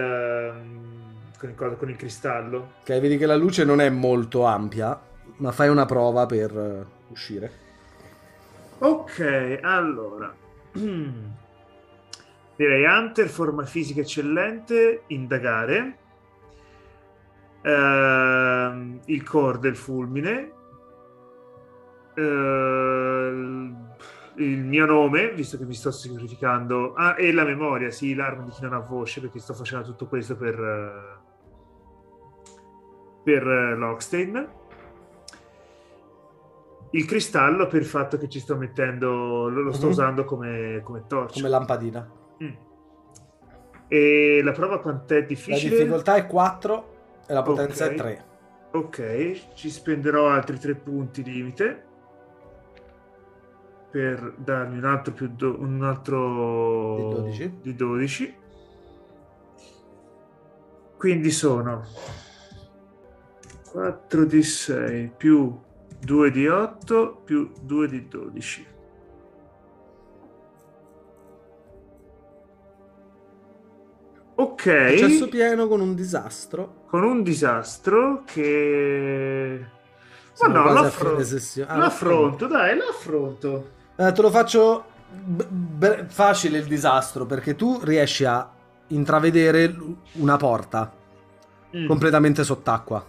con 1.39 1.51
il, 1.51 1.77
con 1.77 1.91
il 1.91 1.97
cristallo. 1.97 2.73
Ok, 2.81 2.99
vedi 2.99 3.19
che 3.19 3.27
la 3.27 3.37
luce 3.37 3.63
non 3.63 3.83
è 3.83 3.91
molto 3.91 4.45
ampia, 4.45 4.99
ma 5.37 5.53
fai 5.53 5.69
una 5.69 5.85
prova 5.85 6.25
per 6.25 6.57
eh, 6.57 6.87
uscire. 7.09 7.53
Ok, 8.79 9.59
allora. 9.61 10.35
Direi 12.57 12.85
Hunter, 12.87 13.29
forma 13.29 13.67
fisica 13.67 14.01
eccellente, 14.01 15.03
indagare. 15.09 15.99
Ehm, 17.61 19.01
il 19.05 19.23
core 19.25 19.59
del 19.59 19.77
fulmine. 19.77 20.53
Eh, 22.15 23.87
il 24.39 24.65
mio 24.65 24.87
nome, 24.87 25.31
visto 25.33 25.57
che 25.59 25.65
mi 25.65 25.75
sto 25.75 25.91
sacrificando. 25.91 26.95
Ah, 26.95 27.15
e 27.19 27.33
la 27.33 27.45
memoria, 27.45 27.91
sì, 27.91 28.15
l'arma 28.15 28.43
di 28.45 28.51
chi 28.51 28.63
non 28.63 28.73
ha 28.75 28.79
voce, 28.79 29.21
perché 29.21 29.39
sto 29.39 29.55
facendo 29.55 29.85
tutto 29.87 30.07
questo 30.07 30.37
per... 30.37 30.59
eh, 30.59 31.27
per 33.25 33.47
eh, 33.47 33.75
Lockstein 33.77 34.49
il 36.93 37.05
cristallo 37.05 37.67
per 37.67 37.81
il 37.81 37.87
fatto 37.87 38.17
che 38.17 38.29
ci 38.31 38.41
sto 38.41 38.57
mettendo, 38.57 39.49
lo, 39.49 39.73
sto 39.73 39.87
Mhm. 39.87 39.93
usando 39.93 40.25
come, 40.25 40.81
come 40.83 41.05
torcia. 41.07 41.35
Come 41.37 41.49
lampadina. 41.51 42.11
Mm. 42.43 42.53
E 43.89 44.41
la 44.43 44.53
prova 44.53 44.81
quant'è 44.81 45.21
La 45.21 45.27
difficile? 45.27 45.77
difficoltà 45.77 46.15
è 46.17 46.27
4 46.27 46.97
e 47.27 47.33
la 47.35 47.43
potenza 47.43 47.85
Ok. 47.85 47.91
è 47.91 47.95
3. 47.95 48.25
Ok, 48.71 49.41
ci 49.55 49.69
spenderò 49.69 50.29
altri 50.29 50.59
tre 50.59 50.75
punti 50.77 51.23
limite 51.23 51.85
per 53.91 54.35
darmi 54.37 54.79
un 54.79 54.85
altro 54.85 55.13
più 55.15 55.29
do- 55.35 55.57
un 55.59 55.83
altro 55.83 56.97
Di 56.97 57.09
12. 57.15 57.59
di 57.63 57.75
12. 57.75 58.35
Quindi 60.97 61.31
sono 61.31 61.85
4 63.71 64.25
di 64.25 64.43
6 64.43 65.13
più 65.17 65.59
2 66.01 66.31
di 66.31 66.47
8 66.49 67.21
più 67.25 67.51
2 67.63 67.89
di 67.89 68.09
12. 68.09 68.67
Ok, 74.41 74.63
Successo 74.97 75.29
pieno 75.29 75.67
con 75.67 75.81
un 75.81 75.95
disastro. 75.97 76.85
con 76.87 77.03
un 77.03 77.23
disastro 77.25 78.23
che... 78.25 79.59
Ma 79.61 80.33
Siamo 80.33 80.55
no, 80.55 80.63
quasi 80.63 80.79
a 80.79 80.83
l'affro- 80.83 81.11
fine 81.11 81.25
sessione. 81.25 81.71
Ah, 81.73 81.77
l'affronto, 81.77 82.47
dai, 82.47 82.77
l'affronto. 82.77 83.71
Eh, 84.01 84.13
te 84.13 84.23
lo 84.23 84.31
faccio 84.31 84.85
b- 85.11 85.45
b- 85.49 86.07
facile 86.07 86.59
il 86.59 86.67
disastro 86.67 87.27
perché 87.27 87.57
tu 87.57 87.81
riesci 87.83 88.25
a 88.25 88.49
intravedere 88.89 89.75
una 90.15 90.37
porta 90.37 90.93
Mm. 91.77 91.87
completamente 91.87 92.45
sott'acqua. 92.45 93.05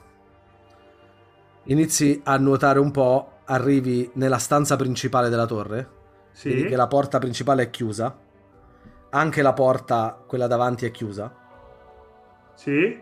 Inizi 1.66 2.20
a 2.26 2.38
nuotare 2.38 2.80
un 2.80 2.92
po', 2.92 3.34
arrivi 3.46 4.10
nella 4.16 4.38
stanza 4.40 4.76
principale 4.76 5.30
della 5.30 5.46
torre, 5.46 5.90
Sì. 6.32 6.50
vedi 6.50 6.66
che 6.66 6.76
la 6.76 6.88
porta 6.88 7.20
principale 7.20 7.64
è 7.64 7.70
chiusa, 7.70 8.14
anche 9.12 9.42
la 9.42 9.54
porta, 9.54 10.22
quella 10.28 10.48
davanti, 10.48 10.86
è 10.86 10.92
chiusa. 10.92 11.34
Sì. 12.56 13.00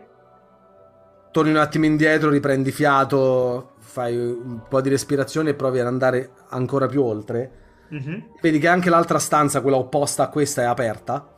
Torni 1.32 1.50
un 1.50 1.56
attimo 1.56 1.86
indietro, 1.86 2.30
riprendi 2.30 2.70
fiato, 2.70 3.72
fai 3.78 4.16
un 4.16 4.60
po' 4.68 4.80
di 4.80 4.90
respirazione 4.90 5.50
e 5.50 5.54
provi 5.54 5.80
ad 5.80 5.86
andare 5.86 6.30
ancora 6.50 6.86
più 6.86 7.02
oltre. 7.02 7.50
Mhm. 7.88 8.34
Vedi 8.40 8.58
che 8.58 8.68
anche 8.68 8.90
l'altra 8.90 9.18
stanza, 9.18 9.60
quella 9.60 9.76
opposta 9.78 10.24
a 10.24 10.28
questa, 10.28 10.62
è 10.62 10.64
aperta. 10.64 11.36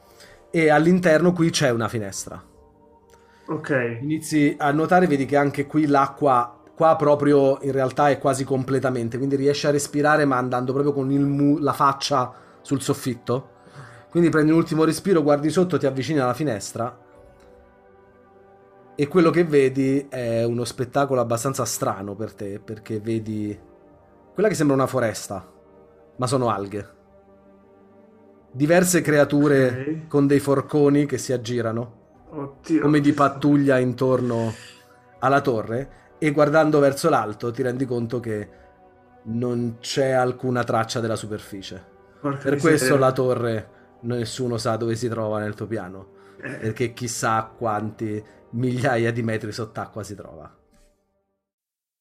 E 0.51 0.69
all'interno 0.69 1.33
qui 1.33 1.51
c'è 1.51 1.71
una 1.71 1.89
finestra. 1.89 2.43
Ok. 3.47 3.99
Inizi 4.03 4.55
a 4.59 4.71
notare, 4.73 5.07
vedi 5.07 5.27
che 5.27 5.37
anche 5.37 5.67
qui 5.67 5.87
l'acqua, 5.87 6.63
qua 6.75 6.97
proprio 6.97 7.59
in 7.63 7.73
realtà 7.73 8.09
è 8.11 8.19
quasi 8.19 8.45
completamente. 8.45 9.17
Quindi 9.17 9.37
riesci 9.37 9.67
a 9.67 9.71
respirare, 9.71 10.25
ma 10.25 10.37
andando 10.37 10.73
proprio 10.73 10.93
con 10.93 11.11
il 11.11 11.25
mu- 11.25 11.59
la 11.59 11.73
faccia 11.73 12.33
sul 12.61 12.81
soffitto. 12.81 13.59
Quindi 14.11 14.29
prendi 14.29 14.51
un 14.53 14.59
ultimo 14.59 14.85
respiro, 14.85 15.23
guardi 15.23 15.51
sotto, 15.51 15.79
ti 15.79 15.87
avvicini 15.87 16.19
alla 16.19 16.35
finestra. 16.35 16.97
E 18.95 19.09
quello 19.09 19.31
che 19.31 19.45
vedi 19.45 20.07
è 20.11 20.45
uno 20.45 20.65
spettacolo 20.65 21.21
abbastanza 21.21 21.65
strano 21.65 22.15
per 22.15 22.35
te, 22.35 22.61
perché 22.61 23.01
vedi 23.01 23.59
quella 24.35 24.49
che 24.49 24.55
sembra 24.55 24.77
una 24.77 24.87
foresta, 24.87 25.47
ma 26.21 26.27
sono 26.27 26.51
alghe. 26.51 26.87
Diverse 28.53 29.01
creature 29.01 29.69
Ok. 29.69 30.07
con 30.09 30.27
dei 30.27 30.39
forconi 30.39 31.07
che 31.07 31.17
si 31.17 31.33
aggirano 31.33 31.99
Oddio. 32.31 32.81
come 32.83 33.01
di 33.01 33.13
pattuglia 33.13 33.79
intorno 33.79 34.53
alla 35.21 35.41
torre 35.41 35.91
e 36.19 36.31
guardando 36.33 36.79
verso 36.79 37.09
l'alto 37.09 37.51
ti 37.51 37.63
rendi 37.63 37.87
conto 37.87 38.21
che 38.21 38.49
non 39.23 39.77
c'è 39.81 40.11
alcuna 40.11 40.63
traccia 40.63 41.01
della 41.01 41.17
superficie. 41.17 41.83
Porca 42.21 42.43
Per 42.43 42.53
miseria. 42.55 42.77
questo 42.77 42.97
la 42.99 43.13
torre 43.13 43.69
nessuno 44.01 44.59
sa 44.59 44.77
dove 44.77 44.97
si 44.97 45.09
trova 45.09 45.39
nel 45.39 45.55
tuo 45.55 45.67
piano, 45.67 46.19
Eh, 46.43 46.51
perché 46.57 46.93
chissà 46.93 47.51
quanti 47.57 48.23
migliaia 48.51 49.11
di 49.13 49.23
metri 49.23 49.53
sott'acqua 49.53 50.03
si 50.03 50.15
trova. 50.15 50.51